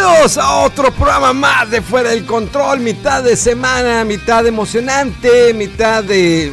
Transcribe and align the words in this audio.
Bienvenidos 0.00 0.38
a 0.38 0.60
otro 0.60 0.90
programa 0.92 1.34
más 1.34 1.70
de 1.70 1.82
Fuera 1.82 2.08
del 2.08 2.24
Control, 2.24 2.80
mitad 2.80 3.22
de 3.22 3.36
semana, 3.36 4.02
mitad 4.06 4.46
emocionante, 4.46 5.52
mitad 5.52 6.02
de... 6.02 6.50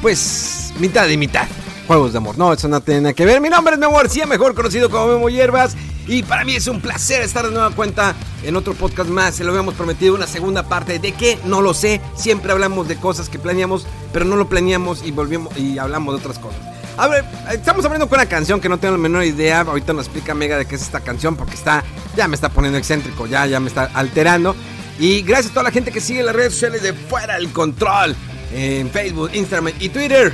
pues, 0.00 0.72
mitad 0.78 1.08
y 1.08 1.16
mitad. 1.16 1.48
Juegos 1.88 2.12
de 2.12 2.18
amor, 2.18 2.38
no, 2.38 2.52
eso 2.52 2.68
no 2.68 2.80
tiene 2.80 3.00
nada 3.00 3.12
que 3.12 3.26
ver. 3.26 3.40
Mi 3.40 3.48
nombre 3.48 3.74
es 3.74 3.80
Memo 3.80 3.96
García, 3.96 4.24
mejor 4.24 4.54
conocido 4.54 4.88
como 4.88 5.08
Memo 5.08 5.28
Hierbas. 5.28 5.76
Y 6.06 6.22
para 6.22 6.44
mí 6.44 6.54
es 6.54 6.68
un 6.68 6.80
placer 6.80 7.22
estar 7.22 7.44
de 7.44 7.50
nueva 7.50 7.70
cuenta 7.70 8.14
en 8.44 8.54
otro 8.54 8.72
podcast 8.74 9.10
más. 9.10 9.34
Se 9.34 9.42
lo 9.42 9.50
habíamos 9.50 9.74
prometido 9.74 10.14
una 10.14 10.28
segunda 10.28 10.62
parte. 10.68 11.00
¿De 11.00 11.10
qué? 11.10 11.40
No 11.44 11.62
lo 11.62 11.74
sé. 11.74 12.00
Siempre 12.14 12.52
hablamos 12.52 12.86
de 12.86 12.94
cosas 12.94 13.28
que 13.28 13.40
planeamos, 13.40 13.88
pero 14.12 14.24
no 14.24 14.36
lo 14.36 14.48
planeamos 14.48 15.04
y 15.04 15.10
volvemos 15.10 15.56
y 15.58 15.78
hablamos 15.78 16.14
de 16.14 16.20
otras 16.20 16.38
cosas. 16.38 16.60
A 16.98 17.08
ver, 17.08 17.24
estamos 17.52 17.84
abriendo 17.84 18.08
con 18.08 18.18
una 18.18 18.28
canción 18.28 18.58
que 18.60 18.70
no 18.70 18.78
tengo 18.78 18.92
la 18.92 19.02
menor 19.02 19.24
idea. 19.24 19.60
Ahorita 19.60 19.92
nos 19.92 20.06
explica 20.06 20.34
Mega 20.34 20.56
de 20.56 20.66
qué 20.66 20.76
es 20.76 20.82
esta 20.82 21.00
canción 21.00 21.36
porque 21.36 21.54
está, 21.54 21.84
ya 22.16 22.26
me 22.26 22.34
está 22.34 22.48
poniendo 22.48 22.78
excéntrico, 22.78 23.26
ya, 23.26 23.44
ya 23.46 23.60
me 23.60 23.68
está 23.68 23.90
alterando. 23.92 24.56
Y 24.98 25.20
gracias 25.20 25.50
a 25.50 25.54
toda 25.54 25.64
la 25.64 25.70
gente 25.70 25.92
que 25.92 26.00
sigue 26.00 26.22
las 26.22 26.34
redes 26.34 26.54
sociales 26.54 26.82
de 26.82 26.94
Fuera 26.94 27.34
del 27.34 27.52
Control. 27.52 28.16
En 28.52 28.90
Facebook, 28.90 29.30
Instagram 29.34 29.74
y 29.78 29.90
Twitter. 29.90 30.32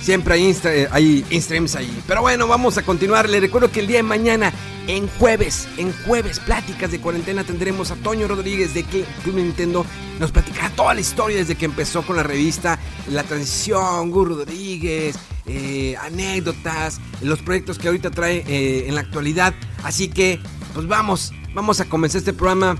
Siempre 0.00 0.34
hay, 0.34 0.46
Insta, 0.46 0.74
eh, 0.74 1.24
Instagrams 1.30 1.76
ahí. 1.76 2.02
Pero 2.06 2.22
bueno, 2.22 2.48
vamos 2.48 2.78
a 2.78 2.82
continuar. 2.82 3.28
Les 3.28 3.40
recuerdo 3.40 3.70
que 3.70 3.80
el 3.80 3.86
día 3.86 3.98
de 3.98 4.02
mañana, 4.02 4.52
en 4.86 5.08
jueves, 5.08 5.68
en 5.76 5.92
jueves, 6.06 6.40
pláticas 6.40 6.90
de 6.90 7.00
cuarentena, 7.00 7.44
tendremos 7.44 7.90
a 7.90 7.96
Toño 7.96 8.26
Rodríguez 8.26 8.72
de 8.72 8.84
Club 8.84 9.34
Nintendo. 9.34 9.84
Nos 10.18 10.32
platicará 10.32 10.70
toda 10.70 10.94
la 10.94 11.00
historia 11.00 11.36
desde 11.36 11.54
que 11.54 11.66
empezó 11.66 12.02
con 12.02 12.16
la 12.16 12.22
revista, 12.22 12.78
la 13.10 13.24
transición, 13.24 14.10
Guru 14.10 14.36
Rodríguez, 14.36 15.16
eh, 15.46 15.96
anécdotas, 16.00 16.98
los 17.20 17.42
proyectos 17.42 17.78
que 17.78 17.88
ahorita 17.88 18.10
trae 18.10 18.44
eh, 18.46 18.88
en 18.88 18.94
la 18.94 19.02
actualidad. 19.02 19.54
Así 19.82 20.08
que, 20.08 20.40
pues 20.72 20.88
vamos, 20.88 21.32
vamos 21.54 21.80
a 21.80 21.84
comenzar 21.84 22.20
este 22.20 22.32
programa 22.32 22.76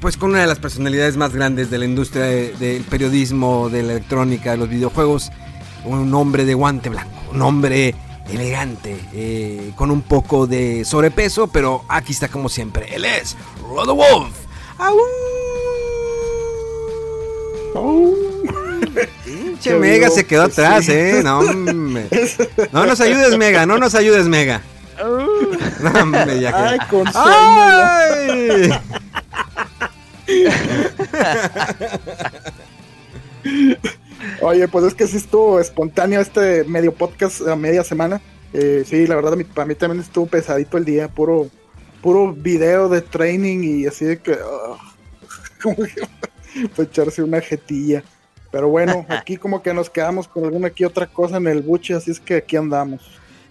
pues 0.00 0.18
con 0.18 0.30
una 0.30 0.40
de 0.40 0.46
las 0.46 0.58
personalidades 0.58 1.16
más 1.16 1.32
grandes 1.32 1.70
de 1.70 1.78
la 1.78 1.86
industria 1.86 2.24
del 2.24 2.82
periodismo, 2.82 3.70
de 3.70 3.82
la 3.82 3.92
electrónica, 3.92 4.50
de 4.50 4.58
los 4.58 4.68
videojuegos, 4.68 5.30
un 5.84 6.12
hombre 6.14 6.44
de 6.44 6.54
guante 6.54 6.88
blanco, 6.88 7.10
un 7.32 7.42
hombre 7.42 7.94
elegante, 8.30 8.98
eh, 9.12 9.72
con 9.76 9.90
un 9.90 10.02
poco 10.02 10.46
de 10.46 10.84
sobrepeso, 10.84 11.48
pero 11.48 11.84
aquí 11.88 12.12
está 12.12 12.28
como 12.28 12.48
siempre, 12.48 12.94
él 12.94 13.04
es 13.04 13.36
Rodo 13.62 13.94
Wolf. 13.94 14.34
Pinche 19.24 19.74
Mega 19.74 20.10
se 20.10 20.26
quedó 20.26 20.44
atrás, 20.44 20.88
eh. 20.88 21.20
No, 21.22 21.42
no 21.42 22.86
nos 22.86 23.00
ayudes, 23.00 23.36
Mega, 23.36 23.66
no 23.66 23.78
nos 23.78 23.94
ayudes, 23.94 24.26
Mega. 24.26 24.62
No, 25.80 25.90
Ay, 26.54 26.78
con 26.88 27.04
Ay. 27.14 28.70
Oye, 34.40 34.68
pues 34.68 34.84
es 34.84 34.94
que 34.94 35.06
sí 35.06 35.16
estuvo 35.16 35.60
espontáneo 35.60 36.20
este 36.20 36.64
medio 36.64 36.92
podcast 36.92 37.46
a 37.46 37.56
media 37.56 37.84
semana. 37.84 38.20
Eh, 38.52 38.84
sí, 38.86 39.06
la 39.06 39.16
verdad, 39.16 39.36
para 39.54 39.66
mí 39.66 39.74
también 39.74 40.00
estuvo 40.00 40.26
pesadito 40.26 40.78
el 40.78 40.84
día, 40.84 41.08
puro, 41.08 41.48
puro 42.02 42.32
video 42.32 42.88
de 42.88 43.00
training 43.00 43.62
y 43.64 43.86
así 43.86 44.04
de 44.04 44.18
que. 44.18 44.32
Uh, 44.32 44.76
como 45.62 45.76
que 45.76 46.82
echarse 46.82 47.22
una 47.22 47.40
jetilla. 47.40 48.04
Pero 48.50 48.68
bueno, 48.68 49.04
aquí 49.08 49.36
como 49.36 49.62
que 49.62 49.74
nos 49.74 49.90
quedamos 49.90 50.28
con 50.28 50.44
alguna 50.44 50.68
aquí 50.68 50.84
otra 50.84 51.06
cosa 51.06 51.38
en 51.38 51.46
el 51.48 51.62
buche, 51.62 51.94
así 51.94 52.10
es 52.10 52.20
que 52.20 52.36
aquí 52.36 52.56
andamos. 52.56 53.02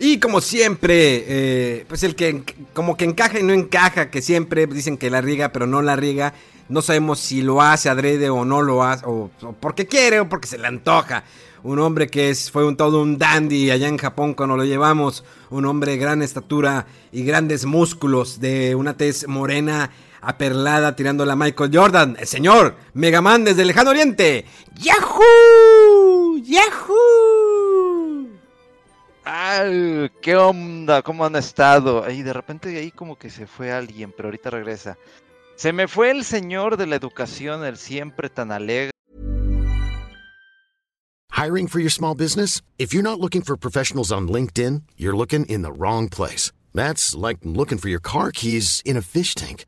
Y 0.05 0.19
como 0.19 0.41
siempre, 0.41 1.23
eh, 1.29 1.85
pues 1.87 2.03
el 2.03 2.13
que 2.13 2.43
como 2.73 2.97
que 2.97 3.05
encaja 3.05 3.39
y 3.39 3.43
no 3.43 3.53
encaja, 3.53 4.11
que 4.11 4.21
siempre 4.21 4.67
dicen 4.67 4.97
que 4.97 5.09
la 5.09 5.21
riega, 5.21 5.53
pero 5.53 5.65
no 5.65 5.81
la 5.81 5.95
riega. 5.95 6.33
No 6.67 6.81
sabemos 6.81 7.21
si 7.21 7.41
lo 7.41 7.61
hace 7.61 7.87
adrede 7.87 8.29
o 8.29 8.43
no 8.43 8.61
lo 8.61 8.83
hace, 8.83 9.05
o, 9.07 9.31
porque 9.61 9.87
quiere 9.87 10.19
o 10.19 10.27
porque 10.27 10.49
se 10.49 10.57
le 10.57 10.67
antoja. 10.67 11.23
Un 11.63 11.79
hombre 11.79 12.07
que 12.07 12.29
es, 12.29 12.51
fue 12.51 12.65
un, 12.65 12.75
todo 12.75 13.01
un 13.01 13.17
dandy 13.17 13.71
allá 13.71 13.87
en 13.87 13.97
Japón 13.97 14.33
cuando 14.33 14.57
lo 14.57 14.65
llevamos. 14.65 15.23
Un 15.49 15.65
hombre 15.67 15.93
de 15.93 15.99
gran 15.99 16.21
estatura 16.21 16.85
y 17.13 17.23
grandes 17.23 17.63
músculos, 17.63 18.41
de 18.41 18.75
una 18.75 18.97
tez 18.97 19.25
morena 19.29 19.89
aperlada 20.19 20.97
tirando 20.97 21.23
a 21.23 21.35
Michael 21.37 21.71
Jordan. 21.73 22.17
El 22.19 22.27
señor 22.27 22.75
Megaman 22.93 23.45
desde 23.45 23.61
el 23.61 23.69
lejano 23.69 23.91
oriente. 23.91 24.43
¡Yahoo! 24.81 26.39
¡Yahoo! 26.43 27.32
¡Ay! 29.25 30.09
¿Qué 30.21 30.35
onda? 30.35 31.01
¿Cómo 31.01 31.25
han 31.25 31.35
estado? 31.35 32.03
Ahí 32.03 32.23
de 32.23 32.33
repente 32.33 32.77
ahí 32.77 32.91
como 32.91 33.17
que 33.17 33.29
se 33.29 33.47
fue 33.47 33.71
alguien, 33.71 34.13
pero 34.15 34.27
ahorita 34.27 34.49
regresa. 34.49 34.97
Se 35.55 35.71
me 35.71 35.87
fue 35.87 36.11
el 36.11 36.25
señor 36.25 36.77
de 36.77 36.87
la 36.87 36.95
educación, 36.95 37.63
el 37.63 37.77
siempre 37.77 38.29
tan 38.29 38.51
alegre. 38.51 38.91
Hiring 41.31 41.67
for 41.67 41.79
your 41.79 41.91
small 41.91 42.15
business? 42.15 42.61
If 42.77 42.93
you're 42.93 43.03
not 43.03 43.19
looking 43.19 43.41
for 43.41 43.57
professionals 43.57 44.11
on 44.11 44.27
LinkedIn, 44.27 44.83
you're 44.97 45.15
looking 45.15 45.45
in 45.45 45.61
the 45.61 45.71
wrong 45.71 46.09
place. 46.09 46.51
That's 46.73 47.15
like 47.15 47.39
looking 47.43 47.77
for 47.77 47.89
your 47.89 48.01
car 48.01 48.31
keys 48.31 48.81
in 48.85 48.97
a 48.97 49.01
fish 49.01 49.35
tank. 49.35 49.65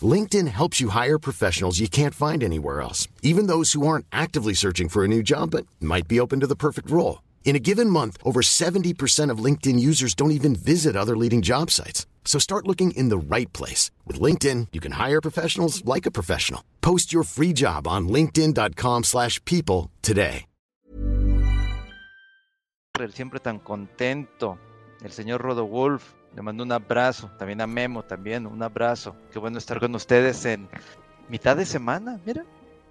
LinkedIn 0.00 0.48
helps 0.48 0.80
you 0.80 0.90
hire 0.90 1.18
professionals 1.18 1.80
you 1.80 1.88
can't 1.88 2.14
find 2.14 2.42
anywhere 2.42 2.80
else, 2.80 3.08
even 3.22 3.46
those 3.46 3.72
who 3.72 3.86
aren't 3.86 4.06
actively 4.12 4.54
searching 4.54 4.88
for 4.88 5.04
a 5.04 5.08
new 5.08 5.22
job 5.22 5.50
but 5.50 5.66
might 5.80 6.06
be 6.06 6.20
open 6.20 6.40
to 6.40 6.46
the 6.46 6.56
perfect 6.56 6.90
role. 6.90 7.20
In 7.44 7.56
a 7.56 7.58
given 7.58 7.88
month, 7.88 8.18
over 8.24 8.42
70% 8.42 9.32
of 9.32 9.42
LinkedIn 9.42 9.80
users 9.80 10.14
don't 10.14 10.32
even 10.32 10.54
visit 10.54 10.94
other 10.96 11.16
leading 11.16 11.40
job 11.40 11.70
sites. 11.70 12.06
So 12.24 12.38
start 12.38 12.66
looking 12.68 12.90
in 12.90 13.08
the 13.08 13.16
right 13.16 13.50
place. 13.54 13.90
With 14.06 14.20
LinkedIn, 14.20 14.68
you 14.72 14.80
can 14.80 14.92
hire 14.92 15.22
professionals 15.22 15.82
like 15.86 16.04
a 16.04 16.10
professional. 16.10 16.62
Post 16.82 17.10
your 17.10 17.24
free 17.24 17.54
job 17.54 17.88
on 17.88 18.08
linkedin.com 18.08 19.04
slash 19.04 19.42
people 19.46 19.90
today. 20.02 20.44
Siempre 23.14 23.38
tan 23.38 23.60
contento. 23.60 24.58
El 25.02 25.12
señor 25.12 25.40
Rodo 25.40 25.64
Wolf. 25.64 26.02
Le 26.34 26.42
mando 26.42 26.64
un 26.64 26.72
abrazo. 26.72 27.30
También 27.38 27.60
a 27.60 27.66
Memo, 27.66 28.02
también 28.02 28.46
un 28.46 28.62
abrazo. 28.62 29.14
Qué 29.32 29.38
bueno 29.38 29.58
estar 29.58 29.78
con 29.78 29.94
ustedes 29.94 30.44
en 30.44 30.68
mitad 31.28 31.56
de 31.56 31.64
semana. 31.64 32.18
Mira, 32.26 32.44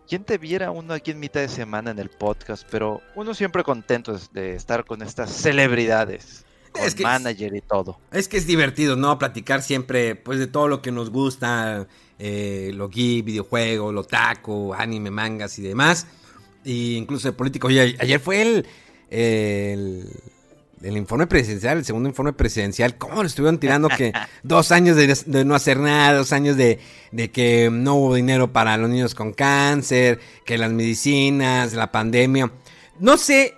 ¿quién 0.07 0.23
te 0.23 0.37
viera 0.37 0.71
uno 0.71 0.93
aquí 0.93 1.11
en 1.11 1.19
mitad 1.19 1.41
de 1.41 1.49
semana 1.49 1.91
en 1.91 1.99
el 1.99 2.09
podcast? 2.09 2.67
Pero 2.69 3.01
uno 3.15 3.33
siempre 3.33 3.63
contento 3.63 4.19
de 4.31 4.55
estar 4.55 4.85
con 4.85 5.01
estas 5.01 5.31
celebridades 5.31 6.45
es 6.85 6.95
que 6.95 7.03
manager 7.03 7.55
y 7.55 7.61
todo. 7.61 7.99
Es 8.11 8.27
que 8.27 8.37
es 8.37 8.47
divertido, 8.47 8.95
¿no? 8.95 9.17
Platicar 9.17 9.61
siempre, 9.61 10.15
pues, 10.15 10.39
de 10.39 10.47
todo 10.47 10.67
lo 10.67 10.81
que 10.81 10.91
nos 10.91 11.09
gusta, 11.09 11.87
eh, 12.19 12.71
lo 12.73 12.89
geek, 12.89 13.25
videojuegos, 13.25 13.93
lo 13.93 14.03
taco, 14.03 14.73
anime, 14.73 15.11
mangas 15.11 15.57
y 15.59 15.63
demás. 15.63 16.07
Y 16.63 16.95
incluso 16.95 17.27
de 17.27 17.33
político. 17.33 17.67
Oye, 17.67 17.95
ayer 17.99 18.19
fue 18.19 18.41
el, 18.41 18.67
el, 19.09 20.09
informe 20.83 21.27
presidencial, 21.27 21.79
el 21.79 21.85
segundo 21.85 22.09
informe 22.09 22.33
presidencial. 22.33 22.97
¿Cómo 22.97 23.21
lo 23.21 23.27
estuvieron 23.27 23.59
tirando 23.59 23.89
que 23.89 24.13
dos 24.43 24.71
años 24.71 24.95
de, 24.95 25.45
no 25.45 25.55
hacer 25.55 25.79
nada, 25.79 26.17
dos 26.17 26.33
años 26.33 26.57
de, 26.57 26.79
de 27.11 27.31
que 27.31 27.69
no 27.71 27.95
hubo 27.95 28.15
dinero 28.15 28.51
para 28.53 28.77
los 28.77 28.89
niños 28.89 29.15
con 29.15 29.33
cáncer, 29.33 30.19
que 30.45 30.57
las 30.57 30.71
medicinas, 30.71 31.73
la 31.73 31.91
pandemia? 31.91 32.51
No 32.99 33.17
sé, 33.17 33.55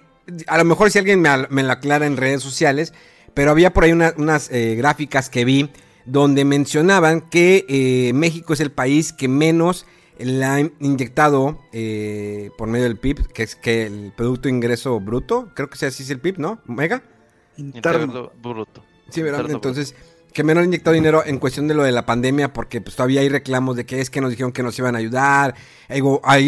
a 0.47 0.57
lo 0.57 0.65
mejor 0.65 0.91
si 0.91 0.99
alguien 0.99 1.21
me, 1.21 1.29
me 1.49 1.63
lo 1.63 1.71
aclara 1.71 2.05
en 2.05 2.17
redes 2.17 2.41
sociales, 2.41 2.93
pero 3.33 3.51
había 3.51 3.73
por 3.73 3.83
ahí 3.83 3.91
unas 3.91 4.49
eh, 4.51 4.75
gráficas 4.75 5.29
que 5.29 5.45
vi 5.45 5.69
donde 6.05 6.43
mencionaban 6.45 7.21
que 7.21 7.65
eh, 7.69 8.11
México 8.13 8.53
es 8.53 8.59
el 8.59 8.71
país 8.71 9.13
que 9.13 9.27
menos 9.27 9.85
le 10.19 10.45
ha 10.45 10.59
inyectado 10.59 11.59
eh, 11.71 12.51
por 12.57 12.67
medio 12.67 12.85
del 12.85 12.97
PIB, 12.97 13.27
que 13.27 13.43
es 13.43 13.55
que 13.55 13.85
el 13.85 14.11
Producto 14.15 14.49
Ingreso 14.49 14.99
Bruto, 14.99 15.49
creo 15.53 15.69
que 15.69 15.77
sea 15.77 15.89
así 15.89 16.03
es 16.03 16.09
el 16.09 16.19
PIB, 16.19 16.39
¿no? 16.39 16.59
¿Mega? 16.65 17.01
Interno 17.57 18.31
bruto. 18.41 18.83
Sí, 19.09 19.21
¿verdad? 19.21 19.49
Entonces, 19.49 19.95
que 20.33 20.43
menos 20.43 20.61
ha 20.61 20.65
inyectado 20.65 20.93
dinero 20.93 21.23
en 21.25 21.39
cuestión 21.39 21.67
de 21.67 21.73
lo 21.73 21.83
de 21.83 21.91
la 21.91 22.05
pandemia, 22.05 22.53
porque 22.53 22.81
pues 22.81 22.95
todavía 22.95 23.21
hay 23.21 23.29
reclamos 23.29 23.75
de 23.75 23.85
que 23.85 23.99
es 24.01 24.09
que 24.09 24.21
nos 24.21 24.29
dijeron 24.29 24.51
que 24.51 24.63
nos 24.63 24.77
iban 24.77 24.95
a 24.95 24.99
ayudar. 24.99 25.55
Hay, 25.87 26.01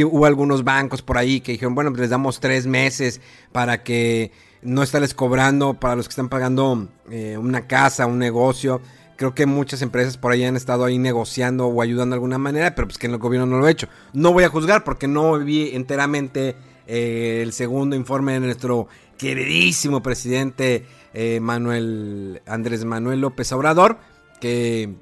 hubo 0.04 0.26
algunos 0.26 0.64
bancos 0.64 1.02
por 1.02 1.18
ahí 1.18 1.42
que 1.42 1.54
dijeron, 1.54 1.74
bueno, 1.74 1.92
pues 1.92 2.02
les 2.02 2.10
damos 2.10 2.40
tres 2.40 2.68
meses 2.68 3.22
para 3.52 3.84
que 3.84 4.32
no 4.62 4.84
estarles 4.84 5.14
cobrando 5.14 5.74
para 5.74 5.96
los 5.96 6.08
que 6.08 6.12
están 6.12 6.30
pagando 6.30 6.90
eh, 7.10 7.38
una 7.38 7.68
casa, 7.68 8.06
un 8.06 8.20
negocio. 8.20 8.82
Creo 9.22 9.36
que 9.36 9.46
muchas 9.46 9.84
empresas 9.84 10.18
por 10.18 10.32
ahí 10.32 10.44
han 10.46 10.56
estado 10.56 10.84
ahí 10.84 10.98
negociando 10.98 11.68
o 11.68 11.84
ayudando 11.84 12.16
de 12.16 12.18
alguna 12.18 12.40
manera, 12.40 12.74
pero 12.74 12.88
pues 12.88 12.98
que 12.98 13.06
el 13.06 13.20
gobierno 13.20 13.46
no 13.46 13.60
lo 13.60 13.68
ha 13.68 13.70
hecho. 13.70 13.88
No 14.14 14.34
voy 14.34 14.46
a 14.46 14.50
juzgar 14.50 14.84
porque 14.84 15.08
no 15.08 15.38
vi 15.38 15.76
enteramente 15.76 16.56
eh, 16.88 17.42
el 17.44 17.54
segundo 17.54 17.96
informe 17.96 18.34
de 18.34 18.40
nuestro 18.40 18.88
queridísimo 19.20 20.02
presidente 20.02 20.88
eh, 21.14 21.40
Manuel 21.40 22.42
Andrés 22.48 22.84
Manuel 22.84 23.22
López 23.22 23.52
Obrador, 23.52 24.00
que 24.40 24.96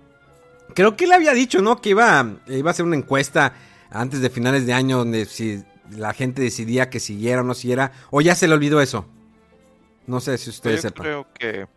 creo 0.75 0.98
que 0.98 1.07
le 1.07 1.16
había 1.16 1.33
dicho, 1.33 1.62
¿no? 1.62 1.80
Que 1.80 1.92
iba, 1.92 2.39
iba 2.48 2.69
a 2.69 2.71
hacer 2.71 2.83
una 2.83 2.98
encuesta 2.98 3.54
antes 3.89 4.19
de 4.19 4.30
finales 4.30 4.66
de 4.66 4.74
año 4.74 4.98
donde 4.98 5.27
si 5.27 5.63
la 5.92 6.13
gente 6.13 6.42
decidía 6.42 6.89
que 6.89 7.00
siguiera 7.00 7.39
o 7.39 7.45
no 7.45 7.54
siguiera, 7.54 7.94
o 8.12 8.19
ya 8.19 8.36
se 8.36 8.50
le 8.50 8.54
olvidó 8.54 8.81
eso. 8.81 9.06
No 10.07 10.19
sé 10.19 10.38
si 10.38 10.50
ustedes 10.50 10.83
Yo 10.83 10.89
sepan. 10.89 11.06
Creo 11.06 11.27
que. 11.33 11.68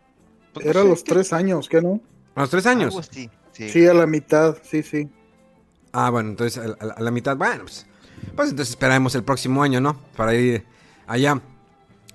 Pues, 0.51 0.65
Era 0.65 0.83
los 0.83 1.05
tres 1.05 1.31
años, 1.31 1.69
¿qué 1.69 1.81
no? 1.81 2.01
¿A 2.35 2.41
los 2.41 2.49
tres 2.49 2.65
años? 2.65 2.87
Algo 2.87 2.99
así. 2.99 3.29
Sí. 3.51 3.85
a 3.85 3.93
la 3.93 4.07
mitad, 4.07 4.57
sí, 4.63 4.81
sí. 4.81 5.07
Ah, 5.91 6.09
bueno, 6.09 6.29
entonces 6.29 6.63
a, 6.79 6.99
la 6.99 7.11
mitad, 7.11 7.37
bueno, 7.37 7.63
pues, 7.63 7.85
pues, 8.35 8.49
entonces 8.49 8.71
esperaremos 8.71 9.13
el 9.13 9.23
próximo 9.23 9.61
año, 9.61 9.79
¿no? 9.79 9.95
Para 10.15 10.33
ir 10.33 10.65
allá. 11.05 11.39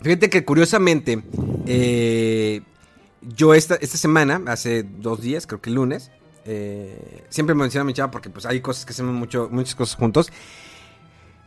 Fíjate 0.03 0.31
que 0.31 0.45
curiosamente, 0.45 1.23
eh, 1.67 2.63
yo 3.23 3.55
esta, 3.55 3.77
esta 3.77 3.97
semana, 3.97 4.43
hace 4.47 4.83
dos 4.83 5.21
días, 5.21 5.47
creo 5.47 5.61
que 5.61 5.71
el 5.71 5.77
lunes, 5.77 6.11
eh, 6.45 7.25
siempre 7.29 7.55
me 7.55 7.63
menciona 7.63 7.83
a 7.83 7.85
mi 7.85 7.93
chava 7.93 8.11
porque 8.11 8.31
pues 8.31 8.47
hay 8.47 8.61
cosas 8.61 8.85
que 8.87 8.93
hacemos 8.93 9.15
mucho, 9.15 9.49
muchas 9.51 9.75
cosas 9.75 9.97
juntos. 9.97 10.33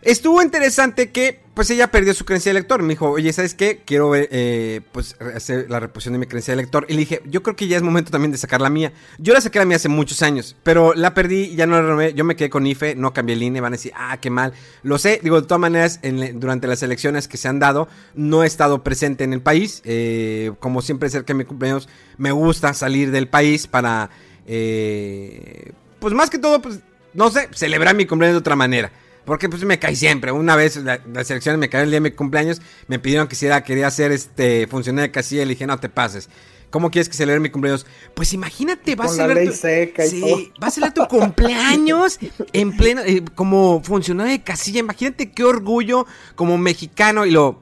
Estuvo 0.01 0.41
interesante 0.41 1.11
que, 1.11 1.39
pues 1.53 1.69
ella 1.69 1.91
perdió 1.91 2.15
su 2.15 2.25
creencia 2.25 2.49
de 2.49 2.59
lector. 2.59 2.81
Me 2.81 2.89
dijo, 2.89 3.09
oye, 3.09 3.31
¿sabes 3.33 3.53
qué? 3.53 3.83
Quiero 3.85 4.13
eh, 4.15 4.81
pues, 4.91 5.15
hacer 5.35 5.69
la 5.69 5.79
reposición 5.79 6.13
de 6.13 6.19
mi 6.19 6.25
creencia 6.25 6.53
de 6.53 6.61
lector. 6.61 6.85
Y 6.89 6.93
le 6.93 6.99
dije, 6.99 7.21
yo 7.25 7.43
creo 7.43 7.55
que 7.55 7.67
ya 7.67 7.77
es 7.77 7.83
momento 7.83 8.09
también 8.09 8.31
de 8.31 8.39
sacar 8.39 8.61
la 8.61 8.71
mía. 8.71 8.93
Yo 9.19 9.33
la 9.33 9.41
saqué 9.41 9.59
la 9.59 9.65
mía 9.65 9.75
hace 9.75 9.89
muchos 9.89 10.23
años, 10.23 10.55
pero 10.63 10.95
la 10.95 11.13
perdí, 11.13 11.55
ya 11.55 11.67
no 11.67 11.75
la 11.75 11.83
renové. 11.83 12.13
Yo 12.15 12.23
me 12.23 12.35
quedé 12.35 12.49
con 12.49 12.65
IFE, 12.65 12.95
no 12.95 13.13
cambié 13.13 13.35
el 13.35 13.43
INE. 13.43 13.61
Van 13.61 13.73
a 13.73 13.77
decir, 13.77 13.91
ah, 13.95 14.17
qué 14.19 14.31
mal. 14.31 14.53
Lo 14.81 14.97
sé, 14.97 15.19
digo, 15.21 15.39
de 15.39 15.47
todas 15.47 15.61
maneras, 15.61 15.99
durante 16.33 16.67
las 16.67 16.81
elecciones 16.81 17.27
que 17.27 17.37
se 17.37 17.47
han 17.47 17.59
dado, 17.59 17.87
no 18.15 18.43
he 18.43 18.47
estado 18.47 18.83
presente 18.83 19.23
en 19.23 19.33
el 19.33 19.41
país. 19.41 19.83
Eh, 19.85 20.51
como 20.59 20.81
siempre, 20.81 21.09
cerca 21.09 21.33
de 21.33 21.37
mi 21.37 21.45
cumpleaños, 21.45 21.87
me 22.17 22.31
gusta 22.31 22.73
salir 22.73 23.11
del 23.11 23.27
país 23.27 23.67
para, 23.67 24.09
eh, 24.47 25.73
pues 25.99 26.15
más 26.15 26.31
que 26.31 26.39
todo, 26.39 26.59
pues, 26.59 26.79
no 27.13 27.29
sé, 27.29 27.49
celebrar 27.53 27.93
mi 27.95 28.07
cumpleaños 28.07 28.33
de 28.35 28.39
otra 28.39 28.55
manera. 28.55 28.91
Porque 29.25 29.49
pues 29.49 29.63
me 29.63 29.79
caí 29.79 29.95
siempre. 29.95 30.31
Una 30.31 30.55
vez 30.55 30.77
la, 30.77 30.99
las 31.11 31.29
elecciones 31.29 31.59
me 31.59 31.69
caí 31.69 31.83
el 31.83 31.89
día 31.89 31.97
de 31.97 32.09
mi 32.09 32.11
cumpleaños. 32.11 32.61
Me 32.87 32.99
pidieron 32.99 33.27
que 33.27 33.35
si 33.35 33.47
quería 33.65 33.89
ser 33.91 34.11
este 34.11 34.67
funcionario 34.67 35.07
de 35.07 35.11
casilla. 35.11 35.43
Le 35.45 35.51
dije, 35.51 35.67
no 35.67 35.79
te 35.79 35.89
pases. 35.89 36.29
¿Cómo 36.71 36.89
quieres 36.89 37.09
que 37.09 37.15
celebre 37.15 37.41
mi 37.41 37.49
cumpleaños? 37.49 37.85
Pues 38.13 38.31
imagínate, 38.33 38.95
vas 38.95 39.11
a 39.11 39.15
celebrar. 39.15 39.45
Tu... 39.45 39.51
sí, 39.51 40.51
vas 40.57 40.69
a 40.69 40.71
celebrar 40.71 40.93
tu 40.93 41.07
cumpleaños 41.07 42.17
en 42.53 42.75
pleno. 42.75 43.01
Eh, 43.01 43.23
como 43.35 43.83
funcionario 43.83 44.31
de 44.31 44.41
casilla. 44.41 44.79
Imagínate 44.79 45.31
qué 45.31 45.43
orgullo 45.43 46.07
como 46.35 46.57
mexicano. 46.57 47.25
Y 47.25 47.31
lo. 47.31 47.61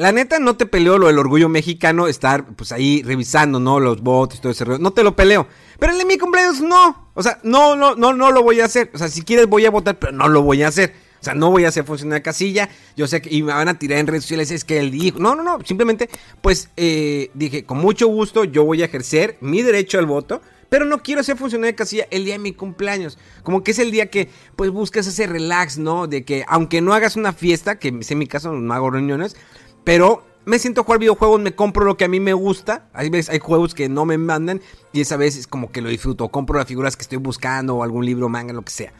La 0.00 0.12
neta 0.12 0.38
no 0.38 0.56
te 0.56 0.64
peleo 0.64 0.96
lo 0.96 1.08
del 1.08 1.18
orgullo 1.18 1.50
mexicano, 1.50 2.08
estar 2.08 2.46
pues 2.56 2.72
ahí 2.72 3.02
revisando, 3.02 3.60
¿no? 3.60 3.80
Los 3.80 4.00
votos 4.00 4.38
y 4.38 4.40
todo 4.40 4.50
ese 4.50 4.64
rollo. 4.64 4.78
No 4.78 4.92
te 4.92 5.02
lo 5.02 5.14
peleo. 5.14 5.46
Pero 5.78 5.92
el 5.92 5.98
de 5.98 6.06
mi 6.06 6.16
cumpleaños 6.16 6.62
no. 6.62 7.10
O 7.12 7.22
sea, 7.22 7.38
no, 7.42 7.76
no, 7.76 7.94
no, 7.96 8.14
no 8.14 8.32
lo 8.32 8.42
voy 8.42 8.62
a 8.62 8.64
hacer. 8.64 8.90
O 8.94 8.98
sea, 8.98 9.08
si 9.08 9.20
quieres 9.20 9.46
voy 9.46 9.66
a 9.66 9.70
votar, 9.70 9.98
pero 9.98 10.12
no 10.12 10.26
lo 10.28 10.40
voy 10.40 10.62
a 10.62 10.68
hacer. 10.68 10.94
O 11.20 11.22
sea, 11.22 11.34
no 11.34 11.50
voy 11.50 11.66
a 11.66 11.68
hacer 11.68 11.84
funcionar 11.84 12.22
casilla. 12.22 12.70
Yo 12.96 13.06
sé 13.06 13.20
que 13.20 13.28
y 13.28 13.42
me 13.42 13.52
van 13.52 13.68
a 13.68 13.78
tirar 13.78 13.98
en 13.98 14.06
redes 14.06 14.22
sociales. 14.22 14.50
Es 14.50 14.64
que 14.64 14.78
él 14.78 14.90
dijo. 14.90 15.18
No, 15.18 15.34
no, 15.34 15.42
no. 15.42 15.58
Simplemente, 15.66 16.08
pues 16.40 16.70
eh, 16.78 17.30
dije, 17.34 17.64
con 17.64 17.76
mucho 17.76 18.06
gusto, 18.06 18.44
yo 18.44 18.64
voy 18.64 18.80
a 18.80 18.86
ejercer 18.86 19.36
mi 19.42 19.60
derecho 19.60 19.98
al 19.98 20.06
voto. 20.06 20.40
Pero 20.70 20.86
no 20.86 21.02
quiero 21.02 21.20
hacer 21.20 21.36
funcionar 21.36 21.74
casilla 21.74 22.06
el 22.10 22.24
día 22.24 22.34
de 22.34 22.38
mi 22.38 22.52
cumpleaños. 22.52 23.18
Como 23.42 23.62
que 23.64 23.72
es 23.72 23.78
el 23.80 23.90
día 23.90 24.06
que, 24.08 24.30
pues, 24.54 24.70
buscas 24.70 25.06
ese 25.06 25.26
relax, 25.26 25.78
¿no? 25.78 26.06
De 26.06 26.24
que, 26.24 26.44
aunque 26.46 26.80
no 26.80 26.94
hagas 26.94 27.16
una 27.16 27.32
fiesta, 27.32 27.78
que 27.78 27.88
en 27.88 28.18
mi 28.18 28.26
caso 28.28 28.52
no 28.52 28.72
hago 28.72 28.88
reuniones, 28.88 29.36
pero 29.84 30.24
me 30.44 30.58
siento 30.58 30.80
a 30.80 30.84
jugar 30.84 31.00
videojuegos, 31.00 31.40
me 31.40 31.54
compro 31.54 31.84
lo 31.84 31.96
que 31.96 32.04
a 32.04 32.08
mí 32.08 32.20
me 32.20 32.32
gusta. 32.32 32.88
Hay 32.92 33.10
veces 33.10 33.30
hay 33.30 33.38
juegos 33.38 33.74
que 33.74 33.88
no 33.88 34.04
me 34.04 34.18
mandan 34.18 34.60
y 34.92 35.00
esa 35.00 35.16
vez 35.16 35.36
es 35.36 35.46
como 35.46 35.70
que 35.70 35.80
lo 35.80 35.88
disfruto. 35.88 36.28
Compro 36.28 36.58
las 36.58 36.66
figuras 36.66 36.96
que 36.96 37.02
estoy 37.02 37.18
buscando 37.18 37.76
o 37.76 37.82
algún 37.82 38.04
libro, 38.04 38.28
manga, 38.28 38.52
lo 38.52 38.62
que 38.62 38.72
sea. 38.72 38.92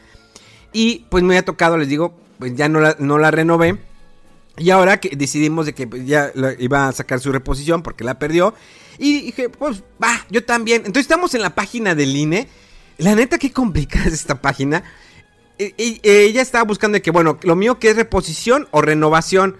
Y 0.72 1.06
pues 1.10 1.24
me 1.24 1.36
ha 1.36 1.44
tocado, 1.44 1.76
les 1.76 1.88
digo, 1.88 2.14
pues 2.38 2.54
ya 2.54 2.68
no 2.68 2.80
la, 2.80 2.96
no 2.98 3.18
la 3.18 3.30
renové. 3.30 3.78
Y 4.56 4.70
ahora 4.70 4.98
que 4.98 5.16
decidimos 5.16 5.66
de 5.66 5.74
que 5.74 5.86
pues, 5.86 6.06
ya 6.06 6.32
iba 6.58 6.88
a 6.88 6.92
sacar 6.92 7.20
su 7.20 7.32
reposición 7.32 7.82
porque 7.82 8.04
la 8.04 8.18
perdió. 8.18 8.54
Y 8.98 9.22
dije, 9.22 9.48
pues 9.48 9.82
va, 10.02 10.26
yo 10.30 10.44
también. 10.44 10.82
Entonces 10.84 11.02
estamos 11.02 11.34
en 11.34 11.42
la 11.42 11.54
página 11.54 11.94
del 11.94 12.14
INE. 12.14 12.48
La 12.98 13.14
neta, 13.14 13.38
qué 13.38 13.50
complicada 13.50 14.06
es 14.06 14.12
esta 14.12 14.42
página. 14.42 14.84
E, 15.58 15.74
e, 15.78 16.00
ella 16.02 16.42
estaba 16.42 16.64
buscando 16.64 17.00
que, 17.00 17.10
bueno, 17.10 17.38
lo 17.42 17.56
mío 17.56 17.78
que 17.78 17.90
es 17.90 17.96
reposición 17.96 18.68
o 18.70 18.82
renovación. 18.82 19.56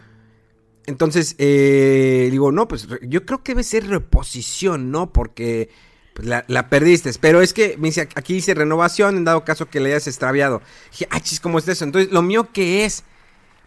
Entonces, 0.87 1.35
eh, 1.39 2.29
digo, 2.31 2.53
no, 2.53 2.67
pues 2.69 2.89
yo 3.03 3.25
creo 3.25 3.43
que 3.43 3.53
debe 3.53 3.63
ser 3.63 3.87
reposición, 3.87 4.91
¿no? 4.91 5.13
Porque 5.13 5.69
pues, 6.15 6.27
la, 6.47 6.69
perdiste. 6.69 7.11
Pero 7.21 7.41
es 7.41 7.53
que 7.53 7.77
me 7.79 7.89
dice, 7.89 8.09
aquí 8.15 8.35
dice 8.35 8.55
renovación 8.55 9.17
en 9.17 9.25
dado 9.25 9.45
caso 9.45 9.69
que 9.69 9.81
le 9.81 9.91
hayas 9.91 10.07
extraviado. 10.07 10.63
Dije, 10.91 11.07
ah, 11.11 11.21
chis, 11.21 11.41
¿cómo 11.41 11.59
es 11.59 11.69
eso? 11.69 11.85
Entonces, 11.85 12.13
¿lo 12.13 12.23
mío 12.23 12.49
qué 12.53 12.85
es? 12.85 13.05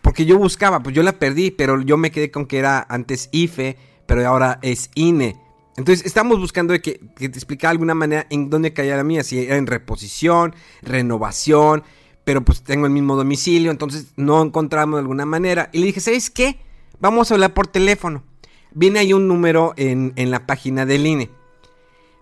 Porque 0.02 0.26
yo 0.26 0.38
buscaba, 0.38 0.82
pues 0.82 0.96
yo 0.96 1.04
la 1.04 1.14
perdí, 1.14 1.52
pero 1.52 1.82
yo 1.82 1.98
me 1.98 2.12
quedé 2.12 2.30
con 2.30 2.46
que 2.46 2.60
era 2.60 2.86
antes 2.90 3.30
IFE, 3.32 3.78
pero 4.06 4.28
ahora 4.28 4.60
es 4.62 4.90
INE. 4.96 5.38
Entonces, 5.78 6.06
estamos 6.06 6.40
buscando 6.40 6.74
que, 6.82 7.00
que 7.16 7.30
te 7.30 7.40
explicara 7.40 7.70
de 7.70 7.76
alguna 7.76 7.96
manera 7.96 8.28
en 8.30 8.50
dónde 8.50 8.74
caía 8.74 8.98
la 8.98 9.04
mía, 9.04 9.24
si 9.24 9.40
era 9.40 9.56
en 9.56 9.66
reposición, 9.66 10.54
renovación, 10.82 11.84
pero 12.24 12.44
pues 12.44 12.62
tengo 12.62 12.86
el 12.86 12.92
mismo 12.92 13.16
domicilio, 13.16 13.72
entonces 13.72 14.14
no 14.16 14.44
encontramos 14.44 14.98
de 14.98 15.02
alguna 15.02 15.26
manera. 15.26 15.70
Y 15.74 15.80
le 15.80 15.88
dije, 15.88 16.00
¿sabes 16.00 16.30
qué? 16.30 16.60
Vamos 17.04 17.30
a 17.30 17.34
hablar 17.34 17.54
por 17.54 17.68
teléfono. 17.68 18.24
Viene 18.72 19.00
ahí 19.00 19.12
un 19.12 19.28
número 19.28 19.74
en, 19.76 20.14
la 20.16 20.48
página 20.48 20.86
del 20.86 21.06
INE. 21.06 21.30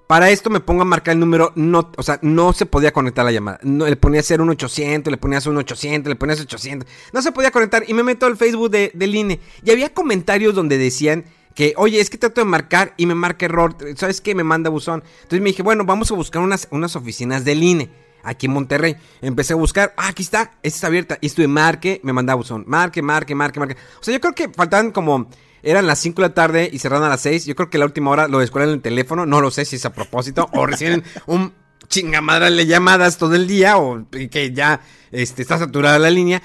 Para 0.08 0.32
esto 0.32 0.50
me 0.50 0.60
pongo 0.60 0.82
a 0.82 0.86
marcar 0.86 1.14
el 1.14 1.20
número, 1.20 1.52
no, 1.54 1.92
o 1.96 2.02
sea, 2.02 2.18
no 2.24 2.52
se 2.52 2.66
podía 2.66 2.92
conectar 2.92 3.24
la 3.24 3.32
llamada. 3.32 3.60
No, 3.62 3.86
le 3.86 3.96
ponía 3.96 4.20
a 4.20 4.22
hacer 4.22 4.42
un 4.42 4.50
800, 4.50 5.12
le 5.12 5.18
ponía 5.18 5.38
a 5.38 5.38
hacer 5.38 5.52
un 5.52 5.60
800, 5.60 6.10
le 6.10 6.16
ponía 6.16 6.36
a 6.36 6.42
800. 6.42 6.90
No 7.14 7.22
se 7.22 7.32
podía 7.32 7.52
conectar 7.52 7.84
y 7.88 7.94
me 7.94 8.02
meto 8.02 8.26
al 8.26 8.38
Facebook 8.38 8.72
de, 8.72 8.92
del 8.96 9.14
INE. 9.14 9.40
Y 9.64 9.70
había 9.70 9.94
comentarios 9.94 10.56
donde 10.56 10.80
decían 10.80 11.26
que, 11.54 11.76
oye, 11.78 12.00
es 12.00 12.10
que 12.10 12.18
trato 12.18 12.42
de 12.42 12.46
marcar 12.46 12.96
y 12.98 13.06
me 13.06 13.14
marca 13.14 13.46
error. 13.46 13.78
¿Sabes 13.98 14.20
qué? 14.20 14.34
Me 14.34 14.44
manda 14.44 14.72
buzón. 14.72 15.04
Entonces 15.18 15.42
me 15.42 15.52
dije, 15.52 15.62
bueno, 15.62 15.86
vamos 15.86 16.12
a 16.12 16.16
buscar 16.16 16.42
unas, 16.42 16.68
unas 16.72 16.96
oficinas 16.96 17.46
del 17.46 17.62
INE 17.62 17.92
aquí 18.24 18.46
en 18.46 18.54
Monterrey. 18.54 18.96
Empecé 19.22 19.54
a 19.54 19.56
buscar, 19.56 19.94
ah, 19.98 20.10
aquí 20.10 20.24
está, 20.24 20.52
esta 20.64 20.76
está 20.76 20.88
abierta. 20.88 21.18
Y 21.22 21.28
estuve 21.28 21.48
marque, 21.48 22.02
me 22.04 22.14
mandaba 22.14 22.38
buzón, 22.38 22.64
marque, 22.68 23.02
marque, 23.02 23.36
marque, 23.36 23.60
marque. 23.60 23.78
O 24.00 24.04
sea, 24.04 24.14
yo 24.14 24.20
creo 24.20 24.34
que 24.34 24.50
faltaban 24.50 24.92
como, 24.92 25.28
eran 25.64 25.88
las 25.88 26.00
5 26.00 26.22
de 26.22 26.28
la 26.28 26.34
tarde 26.34 26.70
y 26.72 26.80
cerraron 26.80 27.06
a 27.06 27.10
las 27.10 27.22
6. 27.22 27.46
Yo 27.46 27.56
creo 27.56 27.70
que 27.70 27.78
la 27.78 27.86
última 27.86 28.12
hora 28.12 28.28
lo 28.28 28.40
descuelgan 28.40 28.70
en 28.70 28.76
el 28.76 28.82
teléfono, 28.82 29.26
no 29.26 29.42
lo 29.42 29.52
sé 29.52 29.66
si 29.66 29.76
es 29.76 29.86
a 29.86 29.94
propósito 29.94 30.50
o 30.54 30.66
reciben 30.66 31.04
un 31.26 31.54
chingamadral 31.88 32.56
de 32.56 32.66
llamadas 32.66 33.18
todo 33.18 33.36
el 33.36 33.48
día 33.48 33.78
o 33.78 34.06
que 34.10 34.52
ya 34.54 34.82
este, 35.12 35.42
está 35.42 35.58
saturada 35.58 36.00
la 36.00 36.10
línea. 36.10 36.42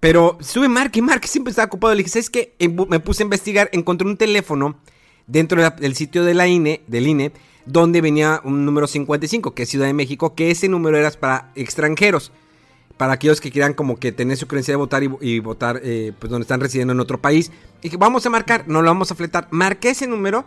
Pero 0.00 0.38
sube 0.40 0.68
marque, 0.68 1.02
marque, 1.02 1.26
siempre 1.26 1.50
estaba 1.50 1.66
ocupado. 1.66 1.94
Le 1.94 1.98
dije, 1.98 2.10
¿sabes 2.10 2.30
qué? 2.30 2.54
Me 2.88 3.00
puse 3.00 3.22
a 3.22 3.24
investigar, 3.24 3.68
encontré 3.72 4.06
un 4.06 4.16
teléfono 4.16 4.78
dentro 5.26 5.70
del 5.70 5.94
sitio 5.96 6.24
de 6.24 6.34
la 6.34 6.46
INE, 6.46 6.82
del 6.86 7.06
INE, 7.06 7.32
donde 7.68 8.00
venía 8.00 8.40
un 8.44 8.64
número 8.64 8.86
55, 8.86 9.54
que 9.54 9.64
es 9.64 9.68
Ciudad 9.68 9.86
de 9.86 9.92
México, 9.92 10.34
que 10.34 10.50
ese 10.50 10.68
número 10.68 10.96
era 10.96 11.10
para 11.10 11.52
extranjeros, 11.54 12.32
para 12.96 13.12
aquellos 13.12 13.40
que 13.40 13.50
quieran 13.50 13.74
como 13.74 13.98
que 13.98 14.10
tener 14.10 14.38
su 14.38 14.48
creencia 14.48 14.72
de 14.72 14.76
votar 14.76 15.02
y, 15.02 15.38
votar 15.38 15.80
eh, 15.84 16.12
pues 16.18 16.30
donde 16.30 16.44
están 16.44 16.60
residiendo 16.60 16.94
en 16.94 17.00
otro 17.00 17.20
país. 17.20 17.52
Y 17.80 17.84
dije, 17.84 17.96
vamos 17.98 18.24
a 18.24 18.30
marcar, 18.30 18.64
no 18.66 18.80
lo 18.80 18.88
vamos 18.88 19.12
a 19.12 19.14
fletar. 19.14 19.48
Marqué 19.50 19.90
ese 19.90 20.06
número. 20.06 20.46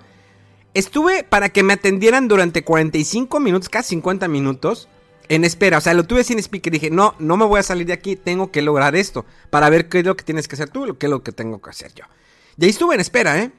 Estuve 0.73 1.23
para 1.23 1.49
que 1.49 1.63
me 1.63 1.73
atendieran 1.73 2.27
durante 2.27 2.63
45 2.63 3.39
minutos, 3.39 3.69
casi 3.69 3.89
50 3.89 4.27
minutos, 4.27 4.89
en 5.29 5.43
espera. 5.43 5.77
O 5.77 5.81
sea, 5.81 5.93
lo 5.93 6.05
tuve 6.05 6.23
sin 6.23 6.39
speaker. 6.39 6.73
Dije, 6.73 6.89
no, 6.89 7.13
no 7.19 7.37
me 7.37 7.45
voy 7.45 7.59
a 7.59 7.63
salir 7.63 7.85
de 7.85 7.93
aquí, 7.93 8.15
tengo 8.15 8.51
que 8.51 8.61
lograr 8.61 8.95
esto. 8.95 9.25
Para 9.49 9.69
ver 9.69 9.89
qué 9.89 9.99
es 9.99 10.05
lo 10.05 10.17
que 10.17 10.23
tienes 10.23 10.47
que 10.47 10.55
hacer 10.55 10.69
tú 10.69 10.87
y 10.87 10.95
qué 10.95 11.05
es 11.05 11.09
lo 11.09 11.23
que 11.23 11.31
tengo 11.31 11.61
que 11.61 11.69
hacer 11.69 11.93
yo. 11.93 12.05
Y 12.57 12.65
ahí 12.65 12.71
estuve 12.71 12.95
en 12.95 13.01
espera, 13.01 13.39
¿eh? 13.39 13.51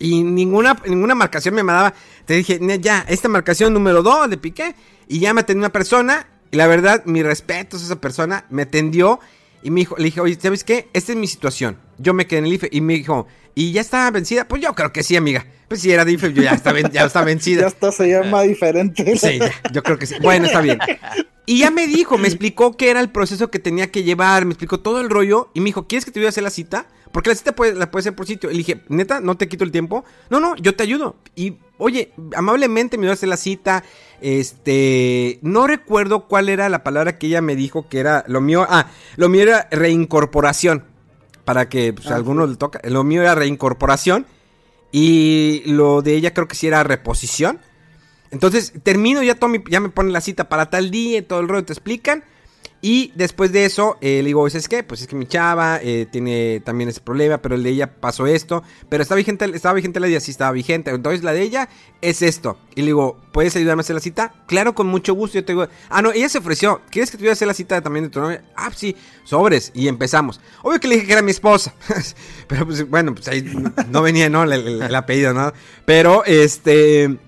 Y 0.00 0.24
ninguna, 0.24 0.76
ninguna 0.86 1.14
marcación 1.14 1.54
me 1.54 1.62
mandaba. 1.62 1.94
Te 2.24 2.34
dije, 2.34 2.58
ya, 2.80 3.04
esta 3.06 3.28
marcación 3.28 3.72
número 3.74 4.02
2 4.02 4.30
le 4.30 4.38
piqué. 4.38 4.74
Y 5.06 5.20
ya 5.20 5.34
me 5.34 5.42
atendió 5.42 5.60
una 5.60 5.72
persona. 5.72 6.26
Y 6.50 6.56
la 6.56 6.66
verdad, 6.66 7.04
mi 7.04 7.22
respeto 7.22 7.76
a 7.76 7.80
esa 7.80 8.00
persona. 8.00 8.46
Me 8.48 8.62
atendió. 8.62 9.20
Y 9.62 9.70
me 9.70 9.80
dijo, 9.80 9.96
le 9.98 10.04
dije, 10.04 10.20
oye, 10.22 10.38
¿sabes 10.40 10.64
qué? 10.64 10.88
Esta 10.94 11.12
es 11.12 11.18
mi 11.18 11.26
situación. 11.26 11.78
Yo 11.98 12.14
me 12.14 12.26
quedé 12.26 12.38
en 12.38 12.46
el 12.46 12.54
IFE. 12.54 12.70
Y 12.72 12.80
me 12.80 12.94
dijo, 12.94 13.26
¿y 13.54 13.72
ya 13.72 13.82
está 13.82 14.10
vencida? 14.10 14.48
Pues 14.48 14.62
yo 14.62 14.74
creo 14.74 14.90
que 14.90 15.02
sí, 15.02 15.16
amiga. 15.16 15.46
Pues 15.68 15.82
si 15.82 15.92
era 15.92 16.06
de 16.06 16.12
IFE, 16.12 16.32
yo 16.32 16.42
ya 16.42 16.52
está, 16.52 16.72
ya 16.88 17.04
está 17.04 17.22
vencida. 17.22 17.60
ya 17.60 17.66
está, 17.66 17.92
se 17.92 18.08
llama 18.08 18.42
diferente. 18.42 19.18
Sí, 19.18 19.38
yo 19.70 19.82
creo 19.82 19.98
que 19.98 20.06
sí. 20.06 20.14
Bueno, 20.22 20.46
está 20.46 20.62
bien. 20.62 20.78
Y 21.44 21.58
ya 21.58 21.70
me 21.70 21.86
dijo, 21.86 22.16
me 22.16 22.28
explicó 22.28 22.76
qué 22.78 22.90
era 22.90 23.00
el 23.00 23.10
proceso 23.10 23.50
que 23.50 23.58
tenía 23.58 23.90
que 23.90 24.02
llevar. 24.02 24.46
Me 24.46 24.52
explicó 24.52 24.80
todo 24.80 25.02
el 25.02 25.10
rollo. 25.10 25.50
Y 25.52 25.60
me 25.60 25.66
dijo, 25.66 25.86
¿quieres 25.86 26.06
que 26.06 26.10
te 26.10 26.20
voy 26.20 26.26
a 26.26 26.30
hacer 26.30 26.42
la 26.42 26.50
cita? 26.50 26.86
Porque 27.12 27.30
la 27.30 27.36
cita 27.36 27.52
puede, 27.52 27.74
la 27.74 27.90
puede 27.90 28.04
ser 28.04 28.14
por 28.14 28.26
sitio. 28.26 28.50
Y 28.50 28.54
le 28.54 28.58
dije, 28.58 28.82
neta, 28.88 29.20
no 29.20 29.36
te 29.36 29.48
quito 29.48 29.64
el 29.64 29.72
tiempo. 29.72 30.04
No, 30.28 30.38
no, 30.38 30.54
yo 30.56 30.76
te 30.76 30.82
ayudo. 30.82 31.16
Y, 31.34 31.56
oye, 31.78 32.12
amablemente 32.36 32.96
me 32.96 33.02
dio 33.02 33.10
a 33.10 33.14
hacer 33.14 33.28
la 33.28 33.36
cita. 33.36 33.82
Este, 34.20 35.38
no 35.42 35.66
recuerdo 35.66 36.28
cuál 36.28 36.48
era 36.48 36.68
la 36.68 36.84
palabra 36.84 37.18
que 37.18 37.26
ella 37.26 37.40
me 37.40 37.56
dijo 37.56 37.88
que 37.88 37.98
era 37.98 38.24
lo 38.28 38.40
mío. 38.40 38.66
Ah, 38.68 38.86
lo 39.16 39.28
mío 39.28 39.42
era 39.42 39.68
reincorporación. 39.70 40.84
Para 41.44 41.68
que 41.68 41.92
pues, 41.92 42.06
a 42.08 42.12
ah, 42.12 42.16
alguno 42.16 42.46
le 42.46 42.56
toca. 42.56 42.80
Lo 42.84 43.02
mío 43.02 43.22
era 43.22 43.34
reincorporación. 43.34 44.26
Y 44.92 45.62
lo 45.66 46.02
de 46.02 46.14
ella 46.14 46.32
creo 46.32 46.46
que 46.46 46.54
sí 46.54 46.68
era 46.68 46.84
reposición. 46.84 47.60
Entonces, 48.30 48.72
termino 48.84 49.22
ya, 49.22 49.34
Tommy, 49.34 49.62
ya 49.68 49.80
me 49.80 49.88
ponen 49.88 50.12
la 50.12 50.20
cita 50.20 50.48
para 50.48 50.70
tal 50.70 50.90
día 50.90 51.18
y 51.18 51.22
todo 51.22 51.40
el 51.40 51.48
rollo, 51.48 51.64
te 51.64 51.72
explican. 51.72 52.24
Y 52.82 53.12
después 53.14 53.52
de 53.52 53.66
eso, 53.66 53.98
eh, 54.00 54.22
le 54.22 54.28
digo, 54.28 54.46
¿es 54.46 54.68
qué? 54.68 54.82
Pues 54.82 55.02
es 55.02 55.06
que 55.06 55.14
mi 55.14 55.26
chava 55.26 55.78
eh, 55.82 56.06
tiene 56.10 56.62
también 56.64 56.88
ese 56.88 57.00
problema, 57.00 57.38
pero 57.38 57.54
el 57.54 57.62
de 57.62 57.70
ella 57.70 58.00
pasó 58.00 58.26
esto. 58.26 58.62
Pero 58.88 59.02
está 59.02 59.14
vigente, 59.14 59.44
estaba 59.54 59.74
vigente 59.74 60.00
la 60.00 60.06
de 60.06 60.18
sí 60.20 60.30
estaba 60.30 60.52
vigente. 60.52 60.90
Entonces 60.90 61.22
la 61.22 61.32
de 61.32 61.42
ella 61.42 61.68
es 62.00 62.22
esto. 62.22 62.56
Y 62.74 62.80
le 62.80 62.86
digo, 62.86 63.18
¿puedes 63.32 63.54
ayudarme 63.56 63.80
a 63.80 63.82
hacer 63.82 63.94
la 63.94 64.00
cita? 64.00 64.32
Claro, 64.46 64.74
con 64.74 64.86
mucho 64.86 65.12
gusto. 65.12 65.38
Yo 65.38 65.44
te 65.44 65.52
digo, 65.52 65.68
ah, 65.90 66.00
no, 66.00 66.10
ella 66.12 66.30
se 66.30 66.38
ofreció. 66.38 66.80
¿Quieres 66.90 67.10
que 67.10 67.18
te 67.18 67.24
voy 67.24 67.30
a 67.30 67.32
hacer 67.32 67.48
la 67.48 67.54
cita 67.54 67.82
también 67.82 68.06
de 68.06 68.10
tu 68.10 68.20
novia? 68.20 68.44
Ah, 68.56 68.70
sí, 68.74 68.96
sobres. 69.24 69.72
Y 69.74 69.86
empezamos. 69.86 70.40
Obvio 70.62 70.80
que 70.80 70.88
le 70.88 70.94
dije 70.94 71.06
que 71.06 71.12
era 71.12 71.22
mi 71.22 71.32
esposa. 71.32 71.74
pero 72.46 72.64
pues 72.64 72.88
bueno, 72.88 73.14
pues 73.14 73.28
ahí 73.28 73.42
no 73.90 74.00
venía, 74.00 74.30
¿no? 74.30 74.44
El, 74.44 74.82
el 74.82 74.94
apellido, 74.94 75.34
¿no? 75.34 75.52
Pero 75.84 76.24
este 76.24 77.18